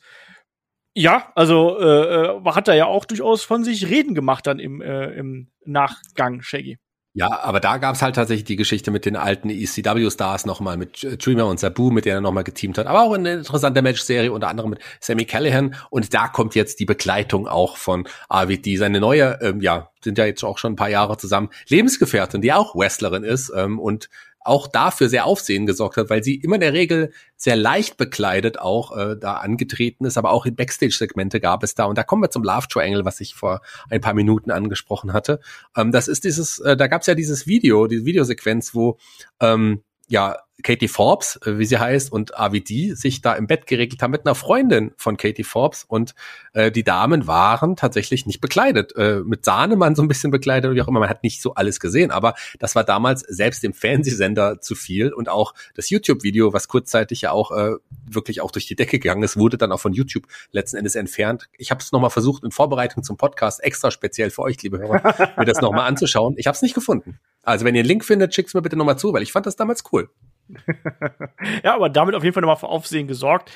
ja, 0.94 1.32
also 1.36 1.80
äh, 1.80 2.38
äh, 2.38 2.46
hat 2.46 2.68
er 2.68 2.76
ja 2.76 2.86
auch 2.86 3.06
durchaus 3.06 3.44
von 3.44 3.64
sich 3.64 3.88
reden 3.88 4.16
gemacht 4.16 4.48
dann 4.48 4.60
im, 4.60 4.82
äh, 4.82 5.08
im 5.12 5.50
Nachgang, 5.66 6.42
Shaggy. 6.42 6.78
Ja, 7.14 7.42
aber 7.42 7.60
da 7.60 7.78
gab's 7.78 8.04
halt 8.04 8.16
tatsächlich 8.16 8.46
die 8.46 8.56
Geschichte 8.56 8.92
mit 8.92 9.04
den 9.06 9.16
alten 9.16 9.50
ECW-Stars 9.50 10.46
nochmal, 10.46 10.78
mit 10.78 11.04
Dreamer 11.26 11.48
und 11.48 11.60
Sabu, 11.60 11.90
mit 11.90 12.06
denen 12.06 12.18
er 12.18 12.22
nochmal 12.22 12.44
geteamt 12.44 12.78
hat. 12.78 12.86
Aber 12.86 13.02
auch 13.02 13.14
eine 13.14 13.34
interessante 13.34 13.82
Match-Serie, 13.82 14.32
unter 14.32 14.48
anderem 14.48 14.70
mit 14.70 14.80
Sammy 15.00 15.26
Callahan. 15.26 15.76
Und 15.90 16.14
da 16.14 16.28
kommt 16.28 16.54
jetzt 16.54 16.80
die 16.80 16.86
Begleitung 16.86 17.48
auch 17.48 17.78
von 17.78 18.08
AWD. 18.30 18.78
Seine 18.78 19.00
neue, 19.00 19.40
ähm, 19.42 19.60
ja, 19.60 19.90
sind 20.04 20.20
ja 20.20 20.26
jetzt 20.26 20.44
auch 20.44 20.60
schon 20.60 20.74
ein 20.74 20.76
paar 20.76 20.90
Jahre 20.90 21.18
zusammen, 21.18 21.50
Lebensgefährtin, 21.68 22.42
die 22.42 22.54
auch 22.54 22.76
Wrestlerin 22.76 23.24
ist 23.24 23.52
ähm, 23.56 23.80
und 23.80 24.10
auch 24.42 24.68
dafür 24.68 25.10
sehr 25.10 25.26
Aufsehen 25.26 25.66
gesorgt 25.66 25.98
hat, 25.98 26.10
weil 26.10 26.24
sie 26.24 26.36
immer 26.36 26.56
in 26.56 26.62
der 26.62 26.74
Regel 26.74 27.12
sehr 27.36 27.56
leicht 27.56 27.98
bekleidet 27.98 28.60
auch 28.60 28.96
äh, 28.96 29.16
da 29.20 29.36
angetreten 29.36 30.06
ist, 30.06 30.18
aber 30.18 30.32
auch 30.32 30.46
in 30.46 30.56
Backstage-Segmente 30.56 31.40
gab 31.40 31.64
es 31.64 31.76
da. 31.76 31.86
Und 31.86 31.98
da 31.98 32.04
kommen 32.04 32.22
wir 32.22 32.32
zum 32.32 32.44
Love 32.44 32.68
Triangle, 32.70 33.06
was 33.06 33.20
ich 33.22 33.36
vor 33.36 33.62
ein 33.90 34.02
paar 34.02 34.14
Minuten 34.14 34.52
angesprochen 34.52 35.14
hatte. 35.14 35.40
Ähm, 35.76 35.92
das 35.92 36.08
ist 36.08 36.24
dieses, 36.24 36.60
äh, 36.60 36.78
da 36.78 36.88
gab 36.88 37.02
es 37.02 37.08
ja 37.08 37.16
dieses 37.16 37.48
Video, 37.48 37.88
diese 37.88 38.06
Videosequenz, 38.06 38.74
wo 38.74 38.98
ähm, 39.40 39.84
ja 40.08 40.38
Katie 40.64 40.88
Forbes, 40.88 41.40
äh, 41.46 41.58
wie 41.58 41.66
sie 41.66 41.78
heißt, 41.78 42.12
und 42.12 42.38
AVD 42.38 42.94
sich 42.94 43.22
da 43.22 43.34
im 43.34 43.48
Bett 43.48 43.68
geregelt 43.68 44.02
haben 44.02 44.12
mit 44.12 44.26
einer 44.26 44.36
Freundin 44.36 44.92
von 44.98 45.18
Katie 45.18 45.44
Forbes 45.44 45.84
und 45.84 46.16
äh, 46.54 46.72
die 46.72 46.84
Damen 46.84 47.28
waren 47.28 47.76
tatsächlich 47.76 48.26
nicht 48.26 48.42
bekleidet, 48.42 48.96
äh, 48.96 49.22
mit 49.24 49.46
Sahnemann 49.46 49.96
so 49.96 50.02
ein 50.02 50.08
bisschen 50.08 50.32
bekleidet, 50.32 50.74
wie 50.74 50.82
auch 50.82 50.88
immer, 50.88 51.00
man 51.00 51.10
hat 51.10 51.24
nicht 51.24 51.42
so 51.42 51.54
alles 51.54 51.80
gesehen, 51.80 52.12
aber 52.12 52.36
das 52.60 52.76
war 52.76 52.84
damals 52.84 53.22
selbst 53.22 53.64
dem 53.64 53.74
Fernsehsender 53.74 54.62
zu 54.62 54.76
viel 54.76 55.14
und 55.14 55.30
auch 55.30 55.54
das 55.76 55.90
YouTube-Video, 55.90 56.54
was 56.54 56.68
kurzzeitig 56.68 57.22
ja 57.22 57.32
auch 57.32 57.52
äh, 57.52 57.76
wirklich 58.06 58.42
auch 58.42 58.52
durch 58.52 58.68
die 58.68 58.76
Decke 58.76 59.00
gegangen 59.00 59.24
ist, 59.24 59.38
wurde 59.38 59.58
dann 59.58 59.72
auch 59.72 59.80
von 59.80 59.94
YouTube 59.94 60.26
letzten 60.52 60.78
Endes 60.78 60.96
entfernt. 60.96 61.50
Ich 61.58 61.72
habe 61.72 61.82
es 61.82 61.92
nochmal 61.92 62.10
versucht 62.10 62.44
in 62.44 62.52
Vorbereitung 62.52 63.04
zum 63.04 63.18
Podcast, 63.18 63.64
extra 63.64 63.92
speziell 63.92 64.30
für 64.30 64.42
euch, 64.42 64.62
liebe 64.62 64.80
Hörer, 64.80 65.34
mir 65.38 65.46
das 65.46 65.62
nochmal 65.62 65.88
anzuschauen. 65.88 66.36
Ich 66.38 66.48
habe 66.48 66.56
es 66.56 66.62
nicht 66.62 66.74
gefunden. 66.74 67.20
Also 67.44 67.66
wenn 67.66 67.76
ihr 67.76 67.80
einen 67.80 67.88
Link 67.88 68.06
findet, 68.06 68.34
schickt's 68.34 68.54
mir 68.54 68.62
bitte 68.62 68.76
nochmal 68.76 68.98
zu, 68.98 69.14
weil 69.14 69.24
ich 69.24 69.32
fand 69.32 69.46
das 69.46 69.56
damals 69.56 69.84
cool. 69.92 70.10
ja, 71.64 71.76
aber 71.76 71.90
damit 71.90 72.16
auf 72.16 72.24
jeden 72.24 72.34
Fall 72.34 72.42
nochmal 72.42 72.58
für 72.58 72.70
Aufsehen 72.70 73.08
gesorgt. 73.08 73.52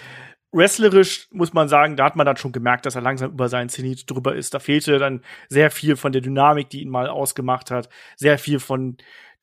Wrestlerisch 0.51 1.27
muss 1.31 1.53
man 1.53 1.67
sagen, 1.67 1.95
da 1.95 2.05
hat 2.05 2.15
man 2.15 2.27
dann 2.27 2.37
schon 2.37 2.51
gemerkt, 2.51 2.85
dass 2.85 2.95
er 2.95 3.01
langsam 3.01 3.31
über 3.31 3.49
seinen 3.49 3.69
Zenit 3.69 4.09
drüber 4.09 4.35
ist. 4.35 4.53
Da 4.53 4.59
fehlte 4.59 4.99
dann 4.99 5.21
sehr 5.49 5.71
viel 5.71 5.95
von 5.95 6.11
der 6.11 6.21
Dynamik, 6.21 6.69
die 6.69 6.81
ihn 6.81 6.89
mal 6.89 7.07
ausgemacht 7.07 7.71
hat, 7.71 7.89
sehr 8.17 8.37
viel 8.37 8.59
von 8.59 8.97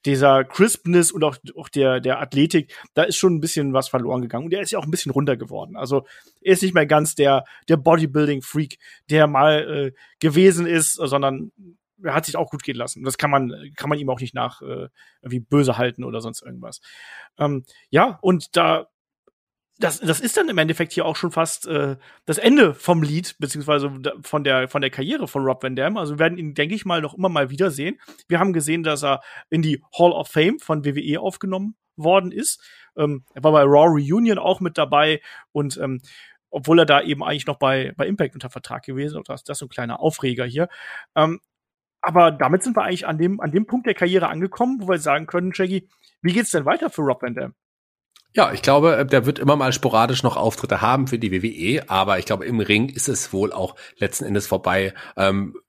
dieser 0.06 0.44
Crispness 0.44 1.12
und 1.12 1.24
auch, 1.24 1.36
auch 1.56 1.68
der, 1.68 2.00
der 2.00 2.20
Athletik, 2.20 2.74
da 2.94 3.02
ist 3.02 3.16
schon 3.16 3.34
ein 3.34 3.40
bisschen 3.40 3.72
was 3.72 3.88
verloren 3.88 4.22
gegangen. 4.22 4.46
Und 4.46 4.54
er 4.54 4.62
ist 4.62 4.70
ja 4.70 4.78
auch 4.78 4.84
ein 4.84 4.90
bisschen 4.90 5.12
runter 5.12 5.36
geworden. 5.36 5.76
Also 5.76 6.06
er 6.40 6.54
ist 6.54 6.62
nicht 6.62 6.74
mehr 6.74 6.86
ganz 6.86 7.14
der, 7.14 7.44
der 7.68 7.76
Bodybuilding-Freak, 7.76 8.78
der 9.10 9.26
mal 9.26 9.88
äh, 9.88 9.92
gewesen 10.20 10.66
ist, 10.66 10.94
sondern 10.94 11.52
er 12.02 12.14
hat 12.14 12.26
sich 12.26 12.36
auch 12.36 12.50
gut 12.50 12.62
gehen 12.62 12.76
lassen. 12.76 13.02
Das 13.04 13.18
kann 13.18 13.30
man, 13.30 13.52
kann 13.76 13.88
man 13.88 13.98
ihm 13.98 14.10
auch 14.10 14.20
nicht 14.20 14.34
nach 14.34 14.62
äh, 14.62 14.88
irgendwie 15.22 15.40
böse 15.40 15.78
halten 15.78 16.04
oder 16.04 16.20
sonst 16.20 16.42
irgendwas. 16.42 16.80
Ähm, 17.38 17.64
ja, 17.90 18.18
und 18.22 18.56
da 18.56 18.88
das, 19.80 19.98
das 19.98 20.20
ist 20.20 20.36
dann 20.36 20.48
im 20.48 20.58
Endeffekt 20.58 20.92
hier 20.92 21.06
auch 21.06 21.16
schon 21.16 21.32
fast 21.32 21.66
äh, 21.66 21.96
das 22.26 22.36
Ende 22.36 22.74
vom 22.74 23.02
Lied, 23.02 23.36
beziehungsweise 23.38 23.90
von 24.22 24.44
der, 24.44 24.68
von 24.68 24.82
der 24.82 24.90
Karriere 24.90 25.26
von 25.26 25.42
Rob 25.42 25.62
Van 25.62 25.74
Dam. 25.74 25.96
Also 25.96 26.14
wir 26.14 26.18
werden 26.18 26.36
ihn, 26.38 26.54
denke 26.54 26.74
ich 26.74 26.84
mal, 26.84 27.00
noch 27.00 27.14
immer 27.14 27.30
mal 27.30 27.48
wiedersehen. 27.48 27.98
Wir 28.28 28.38
haben 28.38 28.52
gesehen, 28.52 28.82
dass 28.82 29.02
er 29.02 29.22
in 29.48 29.62
die 29.62 29.82
Hall 29.98 30.12
of 30.12 30.28
Fame 30.28 30.58
von 30.58 30.84
WWE 30.84 31.18
aufgenommen 31.18 31.76
worden 31.96 32.30
ist. 32.30 32.62
Ähm, 32.96 33.24
er 33.34 33.42
war 33.42 33.52
bei 33.52 33.62
Raw 33.62 33.88
Reunion 33.88 34.38
auch 34.38 34.60
mit 34.60 34.76
dabei 34.76 35.22
und 35.52 35.78
ähm, 35.78 36.02
obwohl 36.50 36.80
er 36.80 36.86
da 36.86 37.00
eben 37.00 37.22
eigentlich 37.22 37.46
noch 37.46 37.58
bei, 37.58 37.92
bei 37.96 38.06
Impact 38.06 38.34
unter 38.34 38.50
Vertrag 38.50 38.84
gewesen 38.84 39.20
ist, 39.20 39.28
das, 39.28 39.44
das 39.44 39.56
ist 39.56 39.60
so 39.60 39.66
ein 39.66 39.70
kleiner 39.70 40.00
Aufreger 40.00 40.44
hier. 40.44 40.68
Ähm, 41.14 41.40
aber 42.02 42.30
damit 42.30 42.62
sind 42.62 42.76
wir 42.76 42.82
eigentlich 42.82 43.06
an 43.06 43.18
dem, 43.18 43.40
an 43.40 43.52
dem 43.52 43.66
Punkt 43.66 43.86
der 43.86 43.94
Karriere 43.94 44.28
angekommen, 44.28 44.80
wo 44.80 44.88
wir 44.88 44.98
sagen 44.98 45.26
können, 45.26 45.54
Shaggy, 45.54 45.88
wie 46.22 46.32
geht's 46.32 46.50
denn 46.50 46.64
weiter 46.64 46.90
für 46.90 47.02
Rob 47.02 47.22
Van 47.22 47.34
Dam? 47.34 47.54
Ja, 48.34 48.52
ich 48.52 48.62
glaube, 48.62 48.96
äh, 48.96 49.06
der 49.06 49.26
wird 49.26 49.38
immer 49.38 49.56
mal 49.56 49.72
sporadisch 49.72 50.22
noch 50.22 50.36
Auftritte 50.36 50.80
haben 50.80 51.08
für 51.08 51.18
die 51.18 51.32
WWE, 51.32 51.90
aber 51.90 52.18
ich 52.18 52.26
glaube, 52.26 52.44
im 52.44 52.60
Ring 52.60 52.88
ist 52.88 53.08
es 53.08 53.32
wohl 53.32 53.52
auch 53.52 53.74
letzten 53.96 54.24
Endes 54.24 54.46
vorbei. 54.46 54.94
Ähm, 55.16 55.56
äh, 55.56 55.60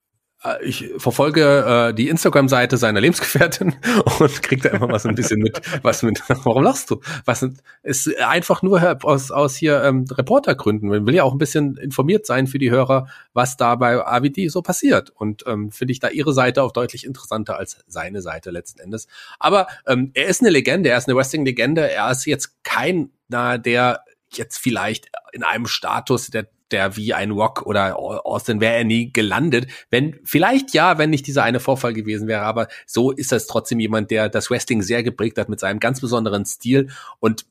ich 0.64 0.90
verfolge 0.96 1.90
äh, 1.90 1.94
die 1.94 2.08
Instagram-Seite 2.08 2.76
seiner 2.76 3.00
Lebensgefährtin 3.00 3.74
und 4.18 4.42
krieg 4.42 4.62
da 4.62 4.70
immer 4.70 4.88
mal 4.88 4.98
so 4.98 5.08
ein 5.08 5.14
bisschen 5.14 5.40
mit, 5.40 5.60
was 5.82 6.02
mit, 6.02 6.22
warum 6.28 6.64
lachst 6.64 6.90
du? 6.90 7.00
Was 7.24 7.46
ist 7.82 8.18
einfach 8.18 8.62
nur 8.62 9.04
aus, 9.04 9.30
aus 9.30 9.54
hier 9.54 9.82
ähm, 9.84 10.04
Reportergründen. 10.10 10.88
Man 10.88 11.06
will 11.06 11.14
ja 11.14 11.22
auch 11.24 11.32
ein 11.32 11.38
bisschen 11.38 11.76
informiert 11.76 12.26
sein 12.26 12.46
für 12.46 12.58
die 12.58 12.70
Hörer, 12.70 13.08
was 13.32 13.56
da 13.56 13.76
bei 13.76 14.04
AVD 14.04 14.48
so 14.48 14.62
passiert. 14.62 15.10
Und 15.10 15.44
ähm, 15.46 15.70
finde 15.70 15.92
ich 15.92 16.00
da 16.00 16.08
ihre 16.08 16.32
Seite 16.32 16.62
auch 16.62 16.72
deutlich 16.72 17.06
interessanter 17.06 17.56
als 17.58 17.78
seine 17.86 18.20
Seite 18.20 18.50
letzten 18.50 18.80
Endes. 18.80 19.06
Aber 19.38 19.66
ähm, 19.86 20.10
er 20.14 20.26
ist 20.26 20.40
eine 20.40 20.50
Legende, 20.50 20.88
er 20.88 20.98
ist 20.98 21.08
eine 21.08 21.16
Wrestling-Legende, 21.16 21.90
er 21.90 22.10
ist 22.10 22.26
jetzt 22.26 22.64
kein, 22.64 23.10
na, 23.28 23.58
der 23.58 24.04
jetzt 24.32 24.58
vielleicht 24.58 25.10
in 25.32 25.42
einem 25.42 25.66
Status 25.66 26.28
der 26.28 26.48
der 26.72 26.96
wie 26.96 27.14
ein 27.14 27.30
Rock 27.30 27.62
oder 27.62 27.98
Austin 27.98 28.60
wäre 28.60 28.74
er 28.74 28.84
nie 28.84 29.12
gelandet. 29.12 29.66
Wenn, 29.90 30.18
vielleicht 30.24 30.74
ja, 30.74 30.98
wenn 30.98 31.10
nicht 31.10 31.26
dieser 31.26 31.44
eine 31.44 31.60
Vorfall 31.60 31.92
gewesen 31.92 32.28
wäre, 32.28 32.42
aber 32.42 32.68
so 32.86 33.10
ist 33.10 33.32
das 33.32 33.46
trotzdem 33.46 33.80
jemand, 33.80 34.10
der 34.10 34.28
das 34.28 34.50
Wrestling 34.50 34.82
sehr 34.82 35.02
geprägt 35.02 35.38
hat 35.38 35.48
mit 35.48 35.60
seinem 35.60 35.80
ganz 35.80 36.00
besonderen 36.00 36.44
Stil 36.44 36.90
und 37.20 37.46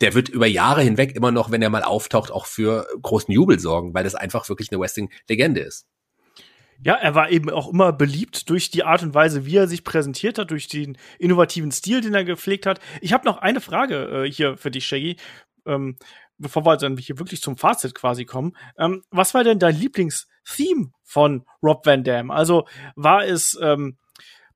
der 0.00 0.14
wird 0.14 0.28
über 0.28 0.46
Jahre 0.46 0.82
hinweg 0.82 1.14
immer 1.14 1.30
noch, 1.30 1.52
wenn 1.52 1.62
er 1.62 1.70
mal 1.70 1.84
auftaucht, 1.84 2.32
auch 2.32 2.46
für 2.46 2.86
großen 3.00 3.32
Jubel 3.32 3.60
sorgen, 3.60 3.94
weil 3.94 4.02
das 4.02 4.16
einfach 4.16 4.48
wirklich 4.48 4.72
eine 4.72 4.80
Wrestling-Legende 4.80 5.60
ist. 5.60 5.86
Ja, 6.84 6.94
er 6.94 7.14
war 7.14 7.30
eben 7.30 7.48
auch 7.50 7.72
immer 7.72 7.92
beliebt 7.92 8.50
durch 8.50 8.70
die 8.70 8.82
Art 8.82 9.04
und 9.04 9.14
Weise, 9.14 9.46
wie 9.46 9.56
er 9.56 9.68
sich 9.68 9.84
präsentiert 9.84 10.38
hat, 10.38 10.50
durch 10.50 10.66
den 10.66 10.98
innovativen 11.20 11.70
Stil, 11.70 12.00
den 12.00 12.14
er 12.14 12.24
gepflegt 12.24 12.66
hat. 12.66 12.80
Ich 13.00 13.12
habe 13.12 13.24
noch 13.24 13.38
eine 13.38 13.60
Frage 13.60 14.24
äh, 14.24 14.30
hier 14.30 14.56
für 14.56 14.72
dich, 14.72 14.86
Shaggy. 14.86 15.16
Ähm, 15.64 15.96
bevor 16.38 16.64
wir 16.64 16.76
dann 16.76 16.96
hier 16.96 17.18
wirklich 17.18 17.40
zum 17.40 17.56
Fazit 17.56 17.94
quasi 17.94 18.24
kommen, 18.24 18.56
ähm, 18.78 19.02
was 19.10 19.34
war 19.34 19.44
denn 19.44 19.58
dein 19.58 19.76
Lieblingstheme 19.76 20.92
von 21.02 21.44
Rob 21.62 21.86
Van 21.86 22.04
Dam? 22.04 22.30
Also 22.30 22.66
war 22.96 23.24
es 23.24 23.58
ähm, 23.60 23.96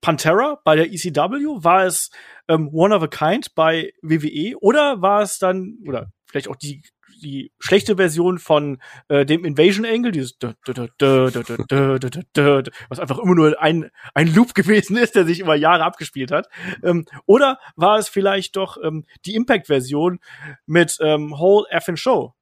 Pantera 0.00 0.60
bei 0.64 0.76
der 0.76 0.92
ECW? 0.92 1.64
War 1.64 1.84
es 1.84 2.10
ähm, 2.48 2.68
One 2.72 2.94
of 2.94 3.02
a 3.02 3.08
Kind 3.08 3.54
bei 3.54 3.92
WWE? 4.02 4.56
Oder 4.60 5.02
war 5.02 5.22
es 5.22 5.38
dann, 5.38 5.78
oder 5.86 6.12
vielleicht 6.26 6.48
auch 6.48 6.56
die 6.56 6.82
die 7.22 7.52
schlechte 7.58 7.96
Version 7.96 8.38
von 8.38 8.80
äh, 9.08 9.24
dem 9.24 9.44
Invasion 9.44 9.84
Angle, 9.84 10.12
dieses 10.12 10.36
was 10.40 12.98
einfach 12.98 13.18
immer 13.18 13.34
nur 13.34 13.60
ein, 13.60 13.90
ein 14.14 14.34
Loop 14.34 14.54
gewesen 14.54 14.96
ist, 14.96 15.14
der 15.14 15.24
sich 15.24 15.40
über 15.40 15.54
Jahre 15.54 15.84
abgespielt 15.84 16.30
hat. 16.30 16.48
Ähm, 16.82 17.06
oder 17.26 17.58
war 17.76 17.98
es 17.98 18.08
vielleicht 18.08 18.56
doch 18.56 18.76
ähm, 18.82 19.04
die 19.24 19.34
Impact-Version 19.34 20.20
mit 20.66 20.96
ähm, 21.00 21.34
Whole 21.38 21.66
Effin' 21.70 21.96
Show? 21.96 22.34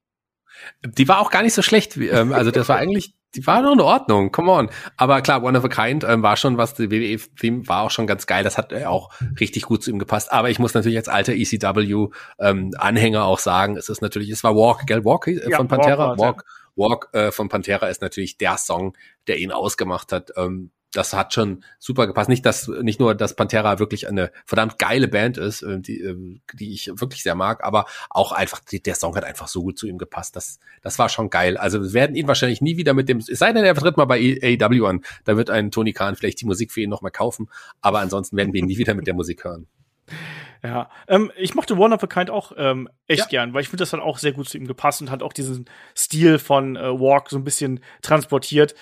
Die 0.82 1.09
war 1.09 1.20
auch 1.20 1.30
gar 1.30 1.42
nicht 1.42 1.55
so 1.55 1.62
schlecht. 1.62 1.96
Ähm, 1.96 2.32
also 2.32 2.51
das 2.51 2.68
war 2.68 2.76
eigentlich 2.76 3.14
die 3.35 3.47
war 3.47 3.62
doch 3.62 3.73
in 3.73 3.81
Ordnung, 3.81 4.32
come 4.32 4.51
on. 4.51 4.70
Aber 4.97 5.20
klar, 5.20 5.43
One 5.43 5.59
of 5.59 5.65
a 5.65 5.69
Kind 5.69 6.05
ähm, 6.05 6.23
war 6.23 6.36
schon 6.36 6.56
was, 6.56 6.74
die 6.74 6.90
WWE-Theme 6.90 7.66
war 7.66 7.82
auch 7.82 7.90
schon 7.90 8.06
ganz 8.06 8.27
geil, 8.27 8.44
das 8.44 8.59
hat 8.59 8.73
äh, 8.73 8.85
auch 8.86 9.11
richtig 9.40 9.65
gut 9.65 9.82
zu 9.82 9.90
ihm 9.90 9.98
gepasst. 9.98 10.32
Aber 10.32 10.51
ich 10.51 10.59
muss 10.59 10.74
natürlich 10.74 10.98
als 10.98 11.09
alter 11.09 11.32
ECW-Anhänger 11.32 13.19
ähm, 13.19 13.24
auch 13.24 13.39
sagen, 13.39 13.77
es 13.77 13.89
ist 13.89 14.02
natürlich, 14.02 14.31
es 14.31 14.44
war 14.44 14.55
Walk, 14.55 14.86
gell, 14.86 15.05
Walk 15.05 15.27
äh, 15.27 15.51
ja, 15.51 15.56
von 15.56 15.69
Pantera? 15.69 16.19
Walk, 16.19 16.19
Walk, 16.19 16.44
Walk 16.77 17.09
äh, 17.12 17.32
von 17.32 17.48
Pantera 17.48 17.89
ist 17.89 18.02
natürlich 18.02 18.39
der 18.39 18.56
Song, 18.59 18.97
der 19.27 19.39
ihn 19.39 19.52
ausgemacht 19.52 20.12
hat. 20.12 20.32
Ähm, 20.36 20.70
das 20.95 21.12
hat 21.12 21.35
schon 21.35 21.65
super 21.79 22.07
gepasst. 22.07 22.29
Nicht, 22.29 22.47
dass 22.47 22.69
nicht 22.69 23.01
nur, 23.01 23.15
dass 23.15 23.37
Pantera 23.37 23.79
wirklich 23.79 24.09
eine 24.09 24.31
verdammt 24.47 24.79
geile 24.79 25.09
Band 25.09 25.37
ist, 25.37 25.62
äh, 25.62 25.81
die, 25.81 26.01
äh, 26.01 26.41
die 26.55 26.73
ich 26.73 26.91
wirklich 26.95 27.23
sehr 27.23 27.35
mag, 27.35 27.65
aber 27.65 27.87
auch 28.11 28.33
einfach 28.33 28.61
der 28.61 28.95
Song 28.95 29.16
hat 29.16 29.25
einfach 29.25 29.49
so 29.49 29.62
gut 29.62 29.79
zu 29.79 29.87
ihm 29.87 29.99
gepasst. 29.99 30.37
Das, 30.37 30.61
das 30.83 30.99
war 30.99 31.09
schon 31.09 31.31
geil. 31.31 31.57
Also 31.57 31.83
wir 31.83 31.93
werden 31.93 32.16
ihn 32.16 32.29
wahrscheinlich 32.29 32.61
nie 32.61 32.77
wieder 32.77 32.95
mit 32.95 33.09
dem, 33.09 33.19
es 33.19 33.27
sei 33.27 33.53
denn, 33.53 33.65
er 33.65 33.75
tritt 33.75 33.97
mal 33.97 34.05
bei 34.05 34.39
AEW 34.43 34.87
an, 34.87 35.05
da 35.25 35.37
wird 35.37 35.51
ein 35.51 35.71
Tony 35.71 35.93
Khan 35.93 36.16
vielleicht 36.16 36.41
die 36.41 36.47
Musik 36.47 36.73
für 36.73 36.81
ihn 36.81 36.91
nochmal 36.91 37.12
kaufen, 37.12 37.51
aber 37.81 38.01
ansonsten 38.01 38.37
werden 38.37 38.53
wir 38.53 38.61
ihn 38.61 38.66
nie 38.66 38.79
wieder 38.79 38.95
mit 38.95 39.07
der 39.07 39.15
Musik 39.15 39.45
hören. 39.45 39.66
Ja, 40.62 40.89
ähm, 41.09 41.31
ich 41.37 41.55
mochte 41.55 41.77
One 41.77 41.95
of 41.95 42.03
a 42.03 42.07
Kind 42.07 42.31
auch 42.31 42.53
ähm, 42.57 42.89
echt 43.07 43.21
ja. 43.21 43.27
gern, 43.27 43.53
weil 43.53 43.61
ich 43.61 43.69
finde, 43.69 43.83
das 43.83 43.93
hat 43.93 44.01
auch 44.01 44.16
sehr 44.16 44.33
gut 44.33 44.49
zu 44.49 44.57
ihm 44.57 44.66
gepasst 44.66 45.03
und 45.03 45.11
hat 45.11 45.23
auch 45.23 45.35
diesen 45.35 45.66
Stil 45.95 46.39
von 46.39 46.77
äh, 46.77 46.89
Walk 46.89 47.29
so 47.29 47.37
ein 47.37 47.45
bisschen 47.45 47.81
transportiert. 48.01 48.75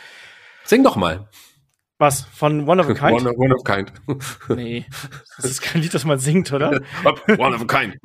Sing 0.62 0.84
doch 0.84 0.94
mal. 0.94 1.28
Was? 2.02 2.22
Von 2.22 2.68
One 2.68 2.80
of 2.80 2.88
a 2.88 2.94
Kind? 2.94 3.12
One, 3.12 3.32
one 3.36 3.54
of 3.54 3.60
a 3.64 3.76
Kind. 3.76 3.92
nee. 4.48 4.84
Das 5.36 5.44
ist 5.44 5.62
kein 5.62 5.82
Lied, 5.82 5.94
das 5.94 6.04
man 6.04 6.18
singt, 6.18 6.52
oder? 6.52 6.80
one 7.38 7.54
of 7.54 7.62
a 7.62 7.64
Kind. 7.64 7.96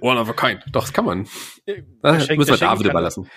One 0.00 0.18
of 0.18 0.30
a 0.30 0.32
Kind. 0.32 0.62
Doch, 0.72 0.80
das 0.80 0.94
kann 0.94 1.04
man. 1.04 1.28
Äh, 1.66 1.82
das 2.00 2.26
müssen 2.30 2.52
wir 2.52 2.56
David 2.56 2.86
überlassen. 2.86 3.28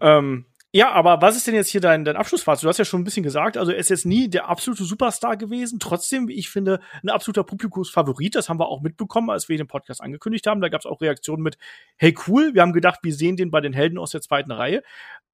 Ähm, 0.00 0.46
ja, 0.70 0.92
aber 0.92 1.20
was 1.20 1.36
ist 1.36 1.48
denn 1.48 1.56
jetzt 1.56 1.70
hier 1.70 1.80
dein, 1.80 2.04
dein 2.04 2.14
Abschlussfazit? 2.14 2.62
Du 2.62 2.68
hast 2.68 2.78
ja 2.78 2.84
schon 2.84 3.00
ein 3.00 3.04
bisschen 3.04 3.24
gesagt, 3.24 3.56
also 3.56 3.72
er 3.72 3.78
ist 3.78 3.90
jetzt 3.90 4.06
nie 4.06 4.30
der 4.30 4.48
absolute 4.48 4.84
Superstar 4.84 5.36
gewesen. 5.36 5.80
Trotzdem, 5.80 6.28
wie 6.28 6.34
ich 6.34 6.48
finde, 6.48 6.78
ein 7.02 7.08
absoluter 7.08 7.42
Publikumsfavorit. 7.42 8.36
Das 8.36 8.48
haben 8.48 8.60
wir 8.60 8.68
auch 8.68 8.82
mitbekommen, 8.82 9.30
als 9.30 9.48
wir 9.48 9.56
den 9.56 9.66
Podcast 9.66 10.00
angekündigt 10.00 10.46
haben. 10.46 10.60
Da 10.60 10.68
gab 10.68 10.82
es 10.82 10.86
auch 10.86 11.00
Reaktionen 11.00 11.42
mit, 11.42 11.58
hey 11.96 12.14
cool, 12.28 12.54
wir 12.54 12.62
haben 12.62 12.72
gedacht, 12.72 13.00
wir 13.02 13.12
sehen 13.12 13.36
den 13.36 13.50
bei 13.50 13.60
den 13.60 13.72
Helden 13.72 13.98
aus 13.98 14.12
der 14.12 14.20
zweiten 14.20 14.52
Reihe. 14.52 14.84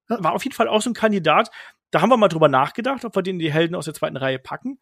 War 0.08 0.32
auf 0.32 0.42
jeden 0.42 0.56
Fall 0.56 0.68
auch 0.68 0.80
so 0.80 0.88
ein 0.88 0.94
Kandidat, 0.94 1.50
da 1.92 2.00
haben 2.00 2.08
wir 2.08 2.16
mal 2.16 2.28
drüber 2.28 2.48
nachgedacht, 2.48 3.04
ob 3.04 3.14
wir 3.14 3.22
den 3.22 3.38
die 3.38 3.52
Helden 3.52 3.76
aus 3.76 3.84
der 3.84 3.94
zweiten 3.94 4.16
Reihe 4.16 4.38
packen. 4.38 4.80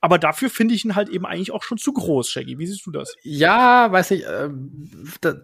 Aber 0.00 0.18
dafür 0.18 0.48
finde 0.48 0.74
ich 0.74 0.84
ihn 0.84 0.96
halt 0.96 1.10
eben 1.10 1.26
eigentlich 1.26 1.52
auch 1.52 1.62
schon 1.62 1.76
zu 1.76 1.92
groß, 1.92 2.30
Shaggy. 2.30 2.58
Wie 2.58 2.66
siehst 2.66 2.86
du 2.86 2.90
das? 2.90 3.14
Ja, 3.22 3.92
weiß 3.92 4.12
ich, 4.12 4.24
äh, 4.24 4.48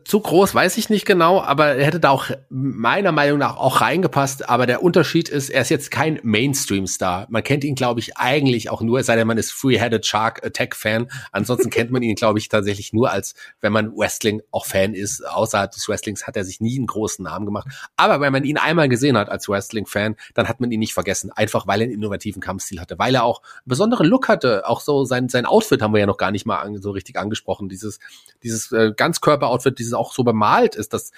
zu 0.05 0.21
groß 0.21 0.55
weiß 0.55 0.79
ich 0.79 0.89
nicht 0.89 1.05
genau, 1.05 1.43
aber 1.43 1.77
er 1.77 1.85
hätte 1.85 2.01
da 2.01 2.11
auch 2.11 2.31
meiner 2.49 3.13
Meinung 3.13 3.39
nach 3.39 3.59
auch 3.59 3.83
reingepasst. 3.83 4.49
Aber 4.49 4.67
der 4.67 4.83
Unterschied 4.83 5.29
ist, 5.29 5.51
er 5.51 5.63
ist 5.63 5.69
jetzt 5.69 5.91
kein 5.91 6.19
Mainstream-Star. 6.23 7.27
Man 7.29 7.43
kennt 7.43 7.65
ihn, 7.65 7.75
glaube 7.75 8.01
ich, 8.01 8.17
eigentlich 8.17 8.71
auch 8.71 8.81
nur, 8.81 9.01
es 9.01 9.07
sei 9.07 9.17
denn, 9.17 9.27
man 9.27 9.37
ist 9.37 9.53
Free-Headed 9.53 10.07
Shark 10.07 10.45
Attack-Fan. 10.45 11.09
Ansonsten 11.33 11.69
kennt 11.69 11.91
man 11.91 12.03
ihn, 12.03 12.15
glaube 12.15 12.39
ich, 12.39 12.49
tatsächlich 12.49 12.95
nur 12.95 13.11
als, 13.11 13.35
wenn 13.61 13.73
man 13.73 13.93
Wrestling 13.95 14.43
auch 14.53 14.65
Fan 14.65 14.95
ist. 14.95 15.27
Außerhalb 15.27 15.71
des 15.71 15.87
Wrestlings 15.89 16.27
hat 16.27 16.37
er 16.37 16.45
sich 16.45 16.61
nie 16.61 16.79
einen 16.79 16.87
großen 16.87 17.23
Namen 17.23 17.45
gemacht. 17.45 17.69
Aber 17.97 18.21
wenn 18.21 18.33
man 18.33 18.45
ihn 18.45 18.57
einmal 18.57 18.89
gesehen 18.89 19.19
hat 19.19 19.29
als 19.29 19.49
Wrestling-Fan, 19.49 20.17
dann 20.33 20.49
hat 20.49 20.61
man 20.61 20.71
ihn 20.71 20.81
nicht 20.81 20.95
vergessen. 20.95 21.31
Einfach, 21.31 21.67
weil 21.67 21.83
er 21.83 21.85
einen 21.85 21.93
innovativen 21.93 22.41
Kampfstil 22.41 22.81
hatte, 22.81 22.99
weil 22.99 23.15
er 23.15 23.25
auch 23.25 23.43
einen 23.43 23.67
besonderen 23.67 24.07
Look 24.07 24.29
hatte 24.29 24.46
hatte, 24.47 24.69
auch 24.69 24.81
so 24.81 25.05
sein, 25.05 25.29
sein 25.29 25.47
Outfit 25.47 25.83
haben 25.83 25.93
wir 25.93 26.01
ja 26.01 26.07
noch 26.07 26.17
gar 26.17 26.31
nicht 26.31 26.47
mal 26.47 26.59
an, 26.59 26.81
so 26.81 26.91
richtig 26.91 27.17
angesprochen. 27.17 27.69
Dieses, 27.69 27.99
dieses 28.43 28.73
äh, 28.73 28.93
Ganzkörper-Outfit, 28.97 29.79
dieses 29.79 29.95
auch 29.95 30.13
so 30.13 30.25
bemalt 30.25 30.75
ist, 30.75 30.93
das 30.93 31.13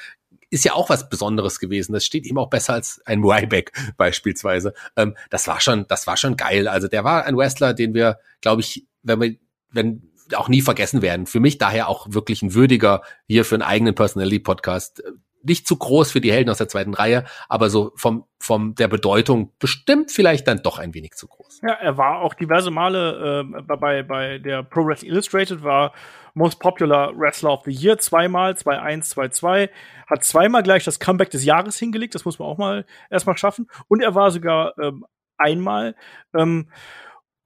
ist 0.50 0.64
ja 0.64 0.72
auch 0.72 0.88
was 0.88 1.08
Besonderes 1.08 1.58
gewesen. 1.58 1.92
Das 1.92 2.04
steht 2.04 2.26
ihm 2.26 2.38
auch 2.38 2.48
besser 2.48 2.74
als 2.74 3.02
ein 3.04 3.22
Ryback 3.22 3.72
beispielsweise. 3.96 4.72
Ähm, 4.96 5.16
das 5.30 5.46
war 5.46 5.60
schon, 5.60 5.86
das 5.88 6.06
war 6.06 6.16
schon 6.16 6.36
geil. 6.36 6.68
Also 6.68 6.88
der 6.88 7.04
war 7.04 7.24
ein 7.24 7.36
Wrestler, 7.36 7.74
den 7.74 7.94
wir, 7.94 8.18
glaube 8.40 8.62
ich, 8.62 8.86
wenn 9.02 9.20
wir, 9.20 9.36
wenn 9.70 10.02
auch 10.34 10.48
nie 10.48 10.62
vergessen 10.62 11.02
werden. 11.02 11.26
Für 11.26 11.40
mich 11.40 11.58
daher 11.58 11.88
auch 11.88 12.06
wirklich 12.10 12.42
ein 12.42 12.54
würdiger 12.54 13.02
hier 13.26 13.44
für 13.44 13.54
einen 13.54 13.62
eigenen 13.62 13.94
Personality 13.94 14.40
Podcast 14.40 15.02
nicht 15.48 15.66
zu 15.66 15.76
groß 15.76 16.12
für 16.12 16.20
die 16.20 16.32
Helden 16.32 16.50
aus 16.50 16.58
der 16.58 16.68
zweiten 16.68 16.94
Reihe, 16.94 17.24
aber 17.48 17.70
so 17.70 17.92
vom, 17.96 18.24
vom 18.38 18.74
der 18.74 18.88
Bedeutung 18.88 19.52
bestimmt 19.58 20.12
vielleicht 20.12 20.46
dann 20.46 20.62
doch 20.62 20.78
ein 20.78 20.94
wenig 20.94 21.12
zu 21.14 21.26
groß. 21.26 21.60
Ja, 21.62 21.72
er 21.72 21.96
war 21.96 22.20
auch 22.20 22.34
diverse 22.34 22.70
Male 22.70 23.44
äh, 23.58 23.62
bei, 23.62 24.02
bei 24.02 24.38
der 24.38 24.62
Pro 24.62 24.86
Wrestling 24.86 25.10
Illustrated, 25.10 25.64
war 25.64 25.92
Most 26.34 26.60
Popular 26.60 27.12
Wrestler 27.18 27.52
of 27.52 27.64
the 27.64 27.72
Year 27.72 27.98
zweimal, 27.98 28.52
2-1, 28.52 29.14
2-2, 29.14 29.70
hat 30.06 30.24
zweimal 30.24 30.62
gleich 30.62 30.84
das 30.84 31.00
Comeback 31.00 31.30
des 31.30 31.44
Jahres 31.44 31.78
hingelegt, 31.78 32.14
das 32.14 32.24
muss 32.24 32.38
man 32.38 32.48
auch 32.48 32.58
mal 32.58 32.86
erstmal 33.10 33.36
schaffen. 33.36 33.68
Und 33.88 34.02
er 34.02 34.14
war 34.14 34.30
sogar 34.30 34.78
ähm, 34.78 35.04
einmal 35.36 35.94
ähm, 36.34 36.70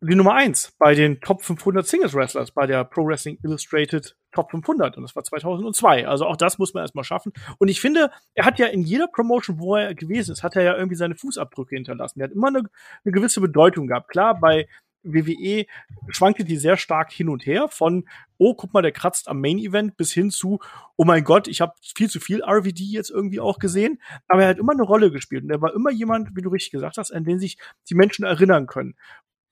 die 0.03 0.17
Nummer 0.17 0.35
eins 0.35 0.73
bei 0.79 0.95
den 0.95 1.21
Top 1.21 1.43
500 1.43 1.87
Singles 1.87 2.15
Wrestlers 2.15 2.51
bei 2.51 2.67
der 2.67 2.85
Pro 2.85 3.07
Wrestling 3.07 3.39
Illustrated 3.45 4.17
Top 4.33 4.51
500 4.51 4.97
und 4.97 5.03
das 5.05 5.15
war 5.15 5.23
2002. 5.23 6.09
Also 6.09 6.27
auch 6.27 6.37
das 6.37 6.59
muss 6.59 6.75
man 6.75 6.83
erstmal 6.83 7.05
schaffen. 7.05 7.33
Und 7.59 7.69
ich 7.69 7.81
finde, 7.81 8.11
er 8.35 8.45
hat 8.45 8.59
ja 8.59 8.67
in 8.67 8.83
jeder 8.83 9.07
Promotion, 9.07 9.61
wo 9.61 9.77
er 9.77 9.95
gewesen 9.95 10.33
ist, 10.33 10.43
hat 10.43 10.57
er 10.57 10.63
ja 10.63 10.77
irgendwie 10.77 10.97
seine 10.97 11.15
Fußabdrücke 11.15 11.77
hinterlassen. 11.77 12.21
Er 12.21 12.25
hat 12.25 12.33
immer 12.33 12.49
eine, 12.49 12.65
eine 13.05 13.13
gewisse 13.13 13.41
Bedeutung 13.41 13.87
gehabt. 13.87 14.09
Klar, 14.09 14.41
bei 14.41 14.67
WWE 15.05 15.67
schwankte 16.09 16.45
die 16.45 16.57
sehr 16.57 16.77
stark 16.77 17.13
hin 17.13 17.29
und 17.29 17.45
her 17.47 17.69
von, 17.69 18.09
oh, 18.39 18.55
guck 18.55 18.73
mal, 18.73 18.83
der 18.83 18.93
kratzt 18.93 19.29
am 19.29 19.41
Main 19.41 19.59
Event 19.59 19.97
bis 19.97 20.13
hin 20.13 20.31
zu, 20.31 20.61
oh 20.97 21.05
mein 21.05 21.25
Gott, 21.25 21.49
ich 21.49 21.61
habe 21.61 21.75
viel 21.95 22.09
zu 22.09 22.21
viel 22.21 22.43
RVD 22.43 22.85
jetzt 22.85 23.11
irgendwie 23.11 23.41
auch 23.41 23.59
gesehen. 23.59 24.01
Aber 24.29 24.43
er 24.43 24.49
hat 24.49 24.59
immer 24.59 24.73
eine 24.73 24.83
Rolle 24.83 25.11
gespielt 25.11 25.45
und 25.45 25.51
er 25.51 25.61
war 25.61 25.75
immer 25.75 25.91
jemand, 25.91 26.35
wie 26.37 26.43
du 26.43 26.51
richtig 26.51 26.73
gesagt 26.73 26.99
hast, 26.99 27.13
an 27.13 27.25
den 27.25 27.39
sich 27.39 27.59
die 27.89 27.95
Menschen 27.95 28.25
erinnern 28.25 28.67
können. 28.67 28.95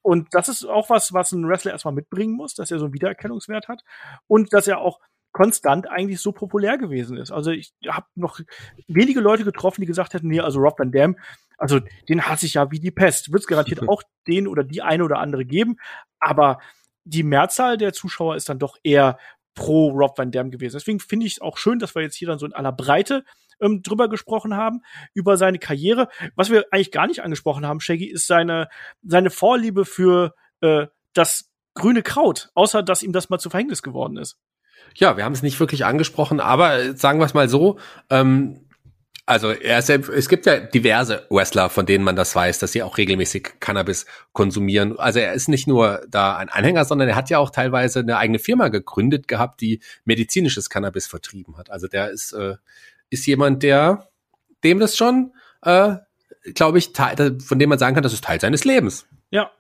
Und 0.03 0.29
das 0.33 0.49
ist 0.49 0.65
auch 0.65 0.91
was, 0.91 1.13
was 1.13 1.33
ein 1.33 1.47
Wrestler 1.47 1.73
erstmal 1.73 1.95
mitbringen 1.95 2.35
muss, 2.35 2.55
dass 2.55 2.71
er 2.71 2.79
so 2.79 2.87
einen 2.87 2.95
Wiedererkennungswert 2.95 3.69
hat 3.69 3.83
und 4.27 4.53
dass 4.53 4.67
er 4.67 4.79
auch 4.81 5.01
konstant 5.33 5.89
eigentlich 5.89 6.21
so 6.21 6.33
populär 6.33 6.79
gewesen 6.79 7.17
ist. 7.17 7.31
Also 7.31 7.51
ich 7.51 7.73
habe 7.87 8.07
noch 8.15 8.41
wenige 8.89 9.21
Leute 9.21 9.45
getroffen, 9.45 9.81
die 9.81 9.87
gesagt 9.87 10.15
hätten, 10.15 10.29
nee, 10.29 10.41
also 10.41 10.59
Rob 10.59 10.79
Van 10.79 10.91
Dam, 10.91 11.17
also 11.57 11.81
den 12.09 12.27
hasse 12.27 12.47
ich 12.47 12.55
ja 12.55 12.71
wie 12.71 12.81
die 12.81 12.91
Pest. 12.91 13.33
Wird 13.33 13.43
es 13.43 13.47
garantiert 13.47 13.83
auch 13.89 14.03
den 14.27 14.49
oder 14.49 14.65
die 14.65 14.83
eine 14.83 15.05
oder 15.05 15.19
andere 15.19 15.45
geben, 15.45 15.77
aber 16.19 16.59
die 17.05 17.23
Mehrzahl 17.23 17.77
der 17.77 17.93
Zuschauer 17.93 18.37
ist 18.37 18.49
dann 18.49 18.59
doch 18.59 18.77
eher 18.83 19.19
pro 19.55 19.89
Rob 19.91 20.17
Van 20.19 20.33
Dam 20.33 20.51
gewesen. 20.51 20.77
Deswegen 20.77 21.01
finde 21.01 21.27
ich 21.27 21.35
es 21.35 21.41
auch 21.41 21.59
schön, 21.59 21.79
dass 21.79 21.95
wir 21.95 22.03
jetzt 22.03 22.17
hier 22.17 22.29
dann 22.29 22.39
so 22.39 22.47
in 22.47 22.53
aller 22.53 22.73
Breite 22.73 23.25
ähm, 23.61 23.83
drüber 23.83 24.09
gesprochen 24.09 24.57
haben, 24.57 24.83
über 25.15 25.37
seine 25.37 25.59
Karriere. 25.59 26.09
Was 26.37 26.51
wir 26.51 26.67
eigentlich 26.71 26.93
gar 26.93 27.07
nicht 27.07 27.23
angesprochen 27.23 27.67
haben, 27.67 27.81
Shaggy, 27.81 28.07
ist 28.07 28.27
seine, 28.27 28.69
seine 29.03 29.31
Vorliebe 29.31 29.85
für 29.85 30.35
äh, 30.61 30.87
das 31.13 31.51
grüne 31.75 32.03
Kraut, 32.03 32.51
außer 32.55 32.83
dass 32.83 33.03
ihm 33.03 33.13
das 33.13 33.31
mal 33.31 33.39
zu 33.39 33.51
Verhängnis 33.51 33.83
geworden 33.83 34.17
ist. 34.17 34.39
Ja, 34.97 35.17
wir 35.17 35.25
haben 35.25 35.33
es 35.33 35.43
nicht 35.43 35.61
wirklich 35.61 35.85
angesprochen, 35.85 36.41
aber 36.41 36.97
sagen 36.97 37.21
wir 37.21 37.27
es 37.27 37.35
mal 37.35 37.49
so, 37.49 37.79
ähm, 38.09 38.67
also 39.31 39.51
er 39.51 39.79
ist 39.79 39.89
es 39.89 40.29
gibt 40.29 40.47
ja 40.47 40.59
diverse 40.59 41.25
Wrestler, 41.31 41.71
von 41.71 41.87
denen 41.87 42.03
man 42.03 42.17
das 42.17 42.35
weiß, 42.35 42.59
dass 42.59 42.73
sie 42.73 42.83
auch 42.83 42.99
regelmäßig 42.99 43.61
Cannabis 43.61 44.07
konsumieren. 44.33 44.99
Also 44.99 45.21
er 45.21 45.35
ist 45.35 45.49
nicht 45.49 45.69
nur 45.69 46.05
da 46.09 46.37
ein 46.37 46.49
Anhänger, 46.49 46.85
sondern 46.85 47.09
er 47.09 47.15
hat 47.15 47.31
ja 47.31 47.39
auch 47.39 47.51
teilweise 47.51 48.01
eine 48.01 48.17
eigene 48.17 48.41
Firma 48.41 48.69
gegründet 48.69 49.29
gehabt, 49.29 49.61
die 49.61 49.83
medizinisches 50.05 50.69
Cannabis 50.69 51.07
vertrieben 51.07 51.57
hat. 51.57 51.71
Also 51.71 51.87
der 51.87 52.11
ist 52.11 52.33
äh, 52.33 52.57
ist 53.11 53.27
jemand, 53.27 53.63
der 53.63 54.09
dem 54.65 54.79
das 54.79 54.97
schon, 54.97 55.33
äh, 55.63 55.97
glaube 56.55 56.79
ich, 56.79 56.93
von 57.45 57.59
dem 57.59 57.69
man 57.69 57.79
sagen 57.79 57.95
kann, 57.95 58.03
das 58.03 58.13
ist 58.13 58.25
Teil 58.25 58.41
seines 58.41 58.65
Lebens. 58.65 59.07
Ja. 59.31 59.51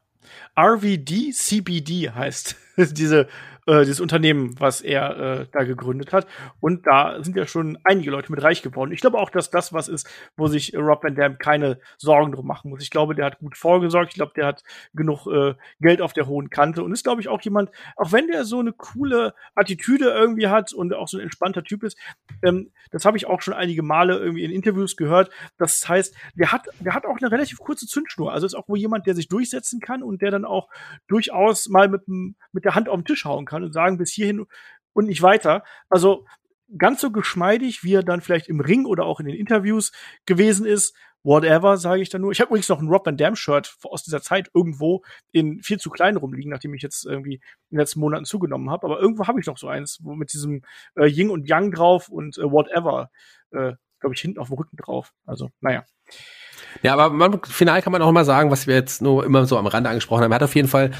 RVD 0.58 1.32
CBD 1.32 2.10
heißt 2.10 2.56
diese 2.76 3.28
äh, 3.66 3.80
dieses 3.80 4.00
Unternehmen, 4.00 4.58
was 4.58 4.80
er 4.80 5.18
äh, 5.18 5.46
da 5.52 5.64
gegründet 5.64 6.12
hat. 6.12 6.26
Und 6.60 6.86
da 6.86 7.22
sind 7.22 7.36
ja 7.36 7.46
schon 7.46 7.78
einige 7.84 8.10
Leute 8.10 8.32
mit 8.32 8.42
reich 8.42 8.62
geworden. 8.62 8.92
Ich 8.92 9.00
glaube 9.00 9.18
auch, 9.18 9.30
dass 9.30 9.50
das 9.50 9.72
was 9.72 9.88
ist, 9.88 10.08
wo 10.36 10.46
sich 10.46 10.74
Rob 10.76 11.04
Van 11.04 11.14
Dam 11.14 11.38
keine 11.38 11.78
Sorgen 11.98 12.32
drum 12.32 12.46
machen 12.46 12.70
muss. 12.70 12.82
Ich 12.82 12.90
glaube, 12.90 13.14
der 13.14 13.26
hat 13.26 13.38
gut 13.38 13.56
vorgesorgt. 13.56 14.10
Ich 14.10 14.14
glaube, 14.14 14.32
der 14.34 14.46
hat 14.46 14.62
genug 14.94 15.26
äh, 15.26 15.54
Geld 15.80 16.00
auf 16.00 16.12
der 16.12 16.26
hohen 16.26 16.50
Kante 16.50 16.82
und 16.82 16.92
ist, 16.92 17.04
glaube 17.04 17.20
ich, 17.20 17.28
auch 17.28 17.40
jemand, 17.42 17.70
auch 17.96 18.12
wenn 18.12 18.28
der 18.28 18.44
so 18.44 18.60
eine 18.60 18.72
coole 18.72 19.34
Attitüde 19.54 20.06
irgendwie 20.10 20.48
hat 20.48 20.72
und 20.72 20.94
auch 20.94 21.08
so 21.08 21.18
ein 21.18 21.22
entspannter 21.22 21.62
Typ 21.62 21.82
ist, 21.82 21.98
ähm, 22.42 22.70
das 22.90 23.04
habe 23.04 23.16
ich 23.16 23.26
auch 23.26 23.42
schon 23.42 23.54
einige 23.54 23.82
Male 23.82 24.18
irgendwie 24.18 24.44
in 24.44 24.50
Interviews 24.50 24.96
gehört. 24.96 25.30
Das 25.58 25.88
heißt, 25.88 26.14
der 26.34 26.52
hat, 26.52 26.66
der 26.80 26.94
hat 26.94 27.04
auch 27.04 27.18
eine 27.20 27.30
relativ 27.30 27.58
kurze 27.58 27.86
Zündschnur. 27.86 28.32
Also 28.32 28.46
ist 28.46 28.54
auch 28.54 28.68
wohl 28.68 28.78
jemand, 28.78 29.06
der 29.06 29.14
sich 29.14 29.28
durchsetzen 29.28 29.80
kann 29.80 30.02
und 30.02 30.22
der 30.22 30.30
dann 30.30 30.44
auch 30.44 30.68
durchaus 31.08 31.68
mal 31.68 31.88
mit, 31.88 32.08
mit 32.08 32.64
der 32.64 32.74
Hand 32.74 32.88
auf 32.88 32.96
den 32.96 33.04
Tisch 33.04 33.24
hauen 33.24 33.44
kann 33.44 33.49
und 33.52 33.72
sagen 33.72 33.98
bis 33.98 34.12
hierhin 34.12 34.46
und 34.92 35.06
nicht 35.06 35.22
weiter. 35.22 35.64
Also 35.88 36.26
ganz 36.76 37.00
so 37.00 37.10
geschmeidig, 37.10 37.82
wie 37.82 37.94
er 37.94 38.02
dann 38.02 38.20
vielleicht 38.20 38.48
im 38.48 38.60
Ring 38.60 38.84
oder 38.86 39.04
auch 39.04 39.20
in 39.20 39.26
den 39.26 39.36
Interviews 39.36 39.92
gewesen 40.26 40.66
ist, 40.66 40.94
whatever, 41.22 41.76
sage 41.76 42.02
ich 42.02 42.08
dann 42.08 42.22
nur. 42.22 42.32
Ich 42.32 42.40
habe 42.40 42.48
übrigens 42.48 42.68
noch 42.68 42.80
ein 42.80 42.88
Rob 42.88 43.04
Van 43.04 43.16
Dam 43.16 43.36
Shirt 43.36 43.76
aus 43.82 44.02
dieser 44.02 44.22
Zeit 44.22 44.50
irgendwo 44.54 45.02
in 45.32 45.62
viel 45.62 45.78
zu 45.78 45.90
klein 45.90 46.16
rumliegen, 46.16 46.50
nachdem 46.50 46.74
ich 46.74 46.82
jetzt 46.82 47.04
irgendwie 47.04 47.34
in 47.34 47.76
den 47.76 47.78
letzten 47.78 48.00
Monaten 48.00 48.24
zugenommen 48.24 48.70
habe. 48.70 48.86
Aber 48.86 49.00
irgendwo 49.00 49.26
habe 49.26 49.40
ich 49.40 49.46
noch 49.46 49.58
so 49.58 49.68
eins, 49.68 49.98
wo 50.02 50.14
mit 50.14 50.32
diesem 50.32 50.62
äh, 50.96 51.06
Ying 51.06 51.30
und 51.30 51.48
Yang 51.48 51.72
drauf 51.72 52.08
und 52.08 52.38
äh, 52.38 52.50
whatever, 52.50 53.10
äh, 53.50 53.72
glaube 54.00 54.14
ich, 54.14 54.20
hinten 54.20 54.38
auf 54.38 54.48
dem 54.48 54.56
Rücken 54.56 54.76
drauf. 54.76 55.12
Also, 55.26 55.50
naja. 55.60 55.84
Ja, 56.82 56.94
aber 56.94 57.10
man, 57.10 57.42
final 57.44 57.82
kann 57.82 57.92
man 57.92 58.00
auch 58.00 58.12
mal 58.12 58.24
sagen, 58.24 58.50
was 58.50 58.66
wir 58.66 58.74
jetzt 58.74 59.02
nur 59.02 59.24
immer 59.24 59.44
so 59.46 59.58
am 59.58 59.66
Rande 59.66 59.90
angesprochen 59.90 60.22
haben. 60.22 60.32
Er 60.32 60.36
hat 60.36 60.42
auf 60.42 60.54
jeden 60.54 60.68
Fall, 60.68 60.92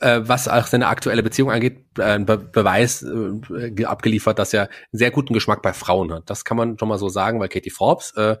äh, 0.00 0.20
was 0.22 0.48
auch 0.48 0.66
seine 0.66 0.86
aktuelle 0.86 1.22
Beziehung 1.22 1.50
angeht, 1.50 1.84
äh, 1.98 2.02
einen 2.02 2.26
Be 2.26 2.38
Beweis 2.38 3.02
äh, 3.02 3.84
abgeliefert, 3.84 4.38
dass 4.38 4.54
er 4.54 4.62
einen 4.62 4.70
sehr 4.92 5.10
guten 5.10 5.34
Geschmack 5.34 5.62
bei 5.62 5.72
Frauen 5.72 6.12
hat. 6.12 6.30
Das 6.30 6.44
kann 6.44 6.56
man 6.56 6.78
schon 6.78 6.88
mal 6.88 6.98
so 6.98 7.08
sagen, 7.08 7.40
weil 7.40 7.48
Katie 7.48 7.70
Forbes 7.70 8.12
äh, 8.16 8.36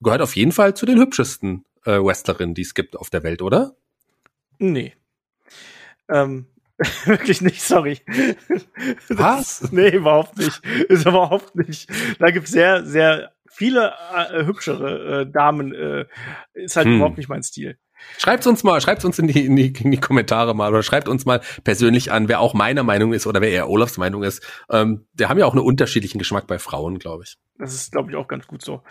gehört 0.00 0.22
auf 0.22 0.36
jeden 0.36 0.52
Fall 0.52 0.74
zu 0.74 0.86
den 0.86 0.98
hübschesten 0.98 1.64
äh, 1.84 1.98
Wrestlerinnen, 1.98 2.54
die 2.54 2.62
es 2.62 2.74
gibt 2.74 2.96
auf 2.96 3.10
der 3.10 3.22
Welt, 3.22 3.42
oder? 3.42 3.74
Nee. 4.58 4.94
Ähm, 6.08 6.46
wirklich 7.06 7.40
nicht, 7.40 7.62
sorry. 7.62 8.00
Was? 9.08 9.68
nee, 9.72 9.90
überhaupt 9.90 10.36
nicht. 10.36 10.64
Ist 10.88 11.06
überhaupt 11.06 11.56
nicht. 11.56 11.90
Da 12.18 12.30
gibt's 12.30 12.50
sehr, 12.50 12.84
sehr 12.84 13.32
viele 13.56 13.94
äh, 14.14 14.44
hübschere 14.44 15.22
äh, 15.22 15.30
Damen. 15.30 15.74
Äh, 15.74 16.06
ist 16.54 16.76
halt 16.76 16.86
hm. 16.86 16.96
überhaupt 16.96 17.16
nicht 17.16 17.28
mein 17.28 17.42
Stil. 17.42 17.78
Schreibt 18.18 18.46
uns 18.46 18.62
mal, 18.62 18.80
schreibt 18.80 19.04
uns 19.04 19.18
in 19.18 19.26
die, 19.26 19.46
in, 19.46 19.56
die, 19.56 19.72
in 19.82 19.90
die 19.90 20.00
Kommentare 20.00 20.54
mal 20.54 20.70
oder 20.70 20.82
schreibt 20.82 21.08
uns 21.08 21.24
mal 21.24 21.40
persönlich 21.64 22.12
an, 22.12 22.28
wer 22.28 22.40
auch 22.40 22.54
meiner 22.54 22.82
Meinung 22.82 23.12
ist 23.12 23.26
oder 23.26 23.40
wer 23.40 23.50
eher 23.50 23.68
Olafs 23.68 23.96
Meinung 23.96 24.22
ist. 24.22 24.46
Ähm, 24.70 25.06
wir 25.14 25.28
haben 25.28 25.38
ja 25.38 25.46
auch 25.46 25.54
einen 25.54 25.64
unterschiedlichen 25.64 26.18
Geschmack 26.18 26.46
bei 26.46 26.58
Frauen, 26.58 26.98
glaube 26.98 27.24
ich. 27.24 27.38
Das 27.58 27.72
ist, 27.72 27.92
glaube 27.92 28.10
ich, 28.10 28.16
auch 28.16 28.28
ganz 28.28 28.46
gut 28.46 28.62
so. 28.62 28.82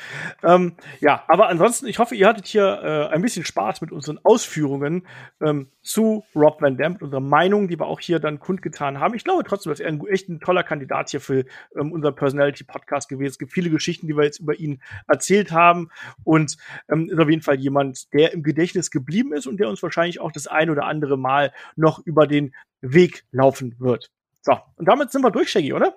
Ähm, 0.41 0.75
ja, 0.99 1.23
aber 1.27 1.49
ansonsten, 1.49 1.85
ich 1.85 1.99
hoffe, 1.99 2.15
ihr 2.15 2.27
hattet 2.27 2.47
hier 2.47 2.81
äh, 2.83 3.13
ein 3.13 3.21
bisschen 3.21 3.45
Spaß 3.45 3.81
mit 3.81 3.91
unseren 3.91 4.19
Ausführungen 4.23 5.05
ähm, 5.39 5.69
zu 5.83 6.23
Rob 6.35 6.61
Van 6.61 6.75
Dam, 6.75 6.97
unserer 6.99 7.19
Meinung, 7.19 7.67
die 7.67 7.79
wir 7.79 7.85
auch 7.85 7.99
hier 7.99 8.19
dann 8.19 8.39
kundgetan 8.39 8.99
haben. 8.99 9.13
Ich 9.13 9.23
glaube 9.23 9.43
trotzdem, 9.43 9.71
dass 9.71 9.79
er 9.79 9.89
ein, 9.89 10.03
echt 10.07 10.29
ein 10.29 10.39
toller 10.39 10.63
Kandidat 10.63 11.11
hier 11.11 11.21
für 11.21 11.45
ähm, 11.75 11.91
unser 11.91 12.11
Personality-Podcast 12.11 13.07
gewesen 13.07 13.27
ist. 13.27 13.33
Es 13.33 13.39
gibt 13.39 13.53
viele 13.53 13.69
Geschichten, 13.69 14.07
die 14.07 14.17
wir 14.17 14.23
jetzt 14.23 14.39
über 14.39 14.55
ihn 14.55 14.81
erzählt 15.07 15.51
haben 15.51 15.91
und 16.23 16.57
ähm, 16.89 17.09
ist 17.09 17.19
auf 17.19 17.29
jeden 17.29 17.43
Fall 17.43 17.59
jemand, 17.59 18.11
der 18.13 18.33
im 18.33 18.41
Gedächtnis 18.41 18.89
geblieben 18.89 19.33
ist 19.33 19.45
und 19.45 19.59
der 19.59 19.69
uns 19.69 19.83
wahrscheinlich 19.83 20.19
auch 20.19 20.31
das 20.31 20.47
ein 20.47 20.71
oder 20.71 20.85
andere 20.85 21.17
Mal 21.17 21.53
noch 21.75 21.99
über 22.03 22.25
den 22.25 22.55
Weg 22.81 23.25
laufen 23.31 23.75
wird. 23.77 24.11
So, 24.41 24.57
und 24.75 24.87
damit 24.87 25.11
sind 25.11 25.23
wir 25.23 25.31
durch, 25.31 25.49
Shaggy, 25.49 25.73
oder? 25.73 25.95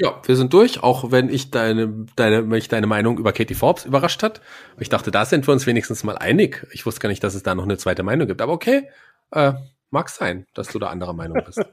Ja, 0.00 0.22
wir 0.24 0.36
sind 0.36 0.52
durch, 0.52 0.82
auch 0.82 1.10
wenn 1.10 1.28
ich 1.28 1.50
deine, 1.50 2.06
deine, 2.14 2.42
mich 2.42 2.68
deine 2.68 2.86
Meinung 2.86 3.18
über 3.18 3.32
Katie 3.32 3.54
Forbes 3.54 3.84
überrascht 3.84 4.22
hat. 4.22 4.40
Ich 4.78 4.88
dachte, 4.88 5.10
da 5.10 5.24
sind 5.24 5.46
wir 5.48 5.52
uns 5.52 5.66
wenigstens 5.66 6.04
mal 6.04 6.16
einig. 6.16 6.66
Ich 6.72 6.86
wusste 6.86 7.00
gar 7.00 7.08
nicht, 7.08 7.24
dass 7.24 7.34
es 7.34 7.42
da 7.42 7.56
noch 7.56 7.64
eine 7.64 7.78
zweite 7.78 8.04
Meinung 8.04 8.28
gibt. 8.28 8.40
Aber 8.40 8.52
okay, 8.52 8.88
äh, 9.32 9.54
mag 9.90 10.08
sein, 10.08 10.46
dass 10.54 10.68
du 10.68 10.78
da 10.78 10.88
anderer 10.88 11.14
Meinung 11.14 11.42
bist. 11.44 11.64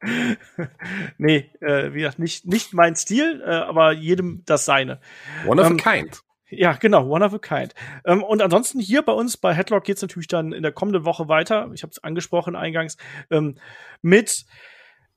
nee, 1.18 1.50
äh, 1.60 1.94
wie 1.94 2.00
gesagt, 2.00 2.18
nicht, 2.18 2.46
nicht 2.46 2.74
mein 2.74 2.96
Stil, 2.96 3.42
äh, 3.46 3.50
aber 3.50 3.92
jedem 3.92 4.42
das 4.44 4.64
seine. 4.64 5.00
One 5.46 5.60
of 5.60 5.70
ähm, 5.70 5.76
a 5.80 5.92
kind. 5.92 6.22
Ja, 6.50 6.72
genau, 6.72 7.06
one 7.06 7.24
of 7.24 7.32
a 7.32 7.38
kind. 7.38 7.74
Ähm, 8.04 8.24
und 8.24 8.42
ansonsten 8.42 8.80
hier 8.80 9.02
bei 9.02 9.12
uns 9.12 9.36
bei 9.36 9.54
Headlock 9.54 9.84
geht's 9.84 10.02
natürlich 10.02 10.28
dann 10.28 10.52
in 10.52 10.64
der 10.64 10.72
kommenden 10.72 11.04
Woche 11.04 11.28
weiter. 11.28 11.70
Ich 11.74 11.82
habe 11.82 11.92
es 11.92 12.02
angesprochen 12.02 12.56
eingangs 12.56 12.96
ähm, 13.30 13.56
mit 14.02 14.46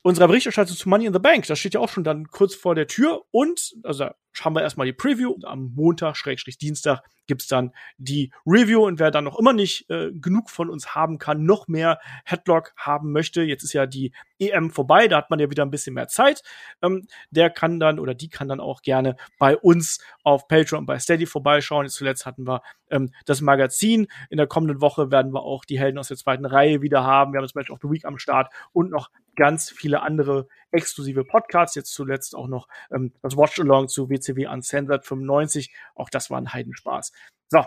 unserer 0.02 0.28
Berichterstattung 0.28 0.76
zu 0.76 0.90
Money 0.90 1.06
in 1.06 1.14
the 1.14 1.19
Bank. 1.19 1.45
Das 1.48 1.60
steht 1.60 1.73
ja 1.73 1.80
auch 1.80 1.90
schon 1.90 2.03
dann 2.03 2.28
kurz 2.28 2.56
vor 2.56 2.76
der 2.76 2.88
Tür. 2.88 3.23
Und, 3.32 3.76
also 3.84 4.10
haben 4.40 4.56
wir 4.56 4.61
erstmal 4.61 4.88
die 4.88 4.94
Preview. 4.94 5.32
Und 5.32 5.45
am 5.45 5.73
Montag, 5.76 6.15
Schrägstrich 6.15 6.57
Dienstag, 6.57 7.03
gibt's 7.28 7.48
dann 7.48 7.72
die 7.98 8.32
Review. 8.45 8.86
Und 8.86 8.99
wer 8.99 9.11
dann 9.11 9.26
noch 9.26 9.38
immer 9.38 9.53
nicht 9.53 9.90
äh, 9.90 10.11
genug 10.11 10.49
von 10.49 10.69
uns 10.69 10.95
haben 10.95 11.18
kann, 11.18 11.45
noch 11.45 11.68
mehr 11.68 11.99
Headlock 12.26 12.73
haben 12.76 13.11
möchte, 13.11 13.41
jetzt 13.44 13.64
ist 13.64 13.73
ja 13.73 13.86
die 13.86 14.14
EM 14.40 14.72
vorbei, 14.72 15.07
da 15.07 15.18
hat 15.18 15.30
man 15.30 15.40
ja 15.40 15.49
wieder 15.49 15.64
ein 15.64 15.69
bisschen 15.69 15.94
mehr 15.94 16.07
Zeit. 16.07 16.41
Ähm, 16.82 17.07
der 17.30 17.49
kann 17.49 17.80
dann 17.80 17.99
oder 17.99 18.15
die 18.15 18.30
kann 18.30 18.48
dann 18.48 18.60
auch 18.60 18.82
gerne 18.82 19.15
bei 19.38 19.56
uns 19.56 19.99
auf 20.23 20.48
Patreon 20.48 20.86
bei 20.86 20.98
Steady 20.99 21.26
vorbeischauen. 21.26 21.86
Jetzt 21.86 21.95
zuletzt 21.95 22.26
hatten 22.26 22.48
wir 22.48 22.61
ähm, 22.90 23.11
das 23.26 23.41
Magazin. 23.41 24.07
In 24.30 24.38
der 24.38 24.48
kommenden 24.48 24.82
Woche 24.82 25.11
werden 25.11 25.34
wir 25.34 25.44
auch 25.44 25.64
die 25.65 25.80
Helden 25.80 25.99
aus 25.99 26.07
der 26.07 26.18
zweiten 26.18 26.45
Reihe 26.45 26.82
wieder 26.82 27.03
haben. 27.03 27.34
Wir 27.34 27.38
haben 27.38 27.45
das 27.45 27.56
Match 27.56 27.69
of 27.69 27.80
the 27.82 27.90
Week 27.90 28.06
am 28.06 28.18
Start 28.18 28.52
und 28.73 28.90
noch 28.90 29.10
ganz 29.42 29.72
viele 29.72 30.04
andere 30.04 30.48
exklusive 30.70 31.24
Podcasts. 31.26 31.76
Jetzt 31.76 31.96
zuletzt 31.96 32.36
auch 32.36 32.48
noch 32.48 32.68
ähm, 32.94 33.12
das 33.24 33.36
Watch-Along 33.36 33.88
zu 33.88 34.08
WCW 34.08 34.46
Uncensored 34.46 35.04
95. 35.04 35.74
Auch 35.96 36.12
das 36.12 36.30
war 36.30 36.38
ein 36.38 36.54
Heidenspaß. 36.54 37.12
So, 37.50 37.66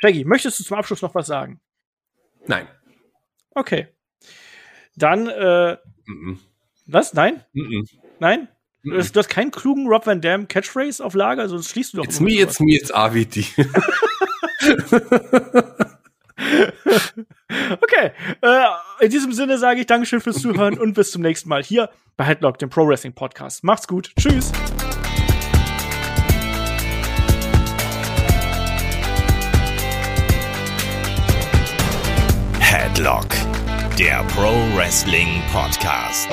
Shaggy, 0.00 0.24
möchtest 0.24 0.60
du 0.60 0.64
zum 0.64 0.78
Abschluss 0.78 1.02
noch 1.02 1.16
was 1.16 1.26
sagen? 1.26 1.60
Nein. 2.46 2.68
Okay. 3.50 3.88
Dann, 4.94 5.26
äh, 5.26 5.76
mm 6.06 6.12
-mm. 6.12 6.38
was? 6.86 7.14
Nein? 7.14 7.44
Mm 7.52 7.82
Nein? 8.20 8.46
Du 8.84 8.96
hast, 8.96 9.16
du 9.16 9.18
hast 9.18 9.28
keinen 9.28 9.50
klugen 9.50 9.88
Rob 9.88 10.06
Van 10.06 10.20
Dam 10.20 10.46
Catchphrase 10.46 11.04
auf 11.04 11.14
Lager, 11.14 11.48
sonst 11.48 11.70
schließt 11.70 11.94
du 11.94 11.96
doch. 11.96 12.04
It's 12.04 12.20
me, 12.20 12.34
it's 12.34 12.60
me, 12.60 12.76
it's 12.76 12.92
RVD. 12.94 13.44
okay. 17.80 18.12
Äh, 18.40 18.64
in 19.00 19.10
diesem 19.10 19.32
Sinne 19.32 19.58
sage 19.58 19.80
ich 19.80 19.86
Dankeschön 19.86 20.20
fürs 20.20 20.40
Zuhören 20.40 20.78
und 20.78 20.94
bis 20.94 21.10
zum 21.10 21.22
nächsten 21.22 21.48
Mal 21.48 21.62
hier 21.62 21.90
bei 22.16 22.24
Headlock, 22.24 22.58
dem 22.58 22.70
Pro 22.70 22.86
Wrestling 22.86 23.12
Podcast. 23.12 23.64
Macht's 23.64 23.88
gut. 23.88 24.12
Tschüss. 24.18 24.52
Headlock, 32.60 33.28
der 33.98 34.24
Pro 34.34 34.52
Wrestling 34.76 35.42
Podcast. 35.52 36.28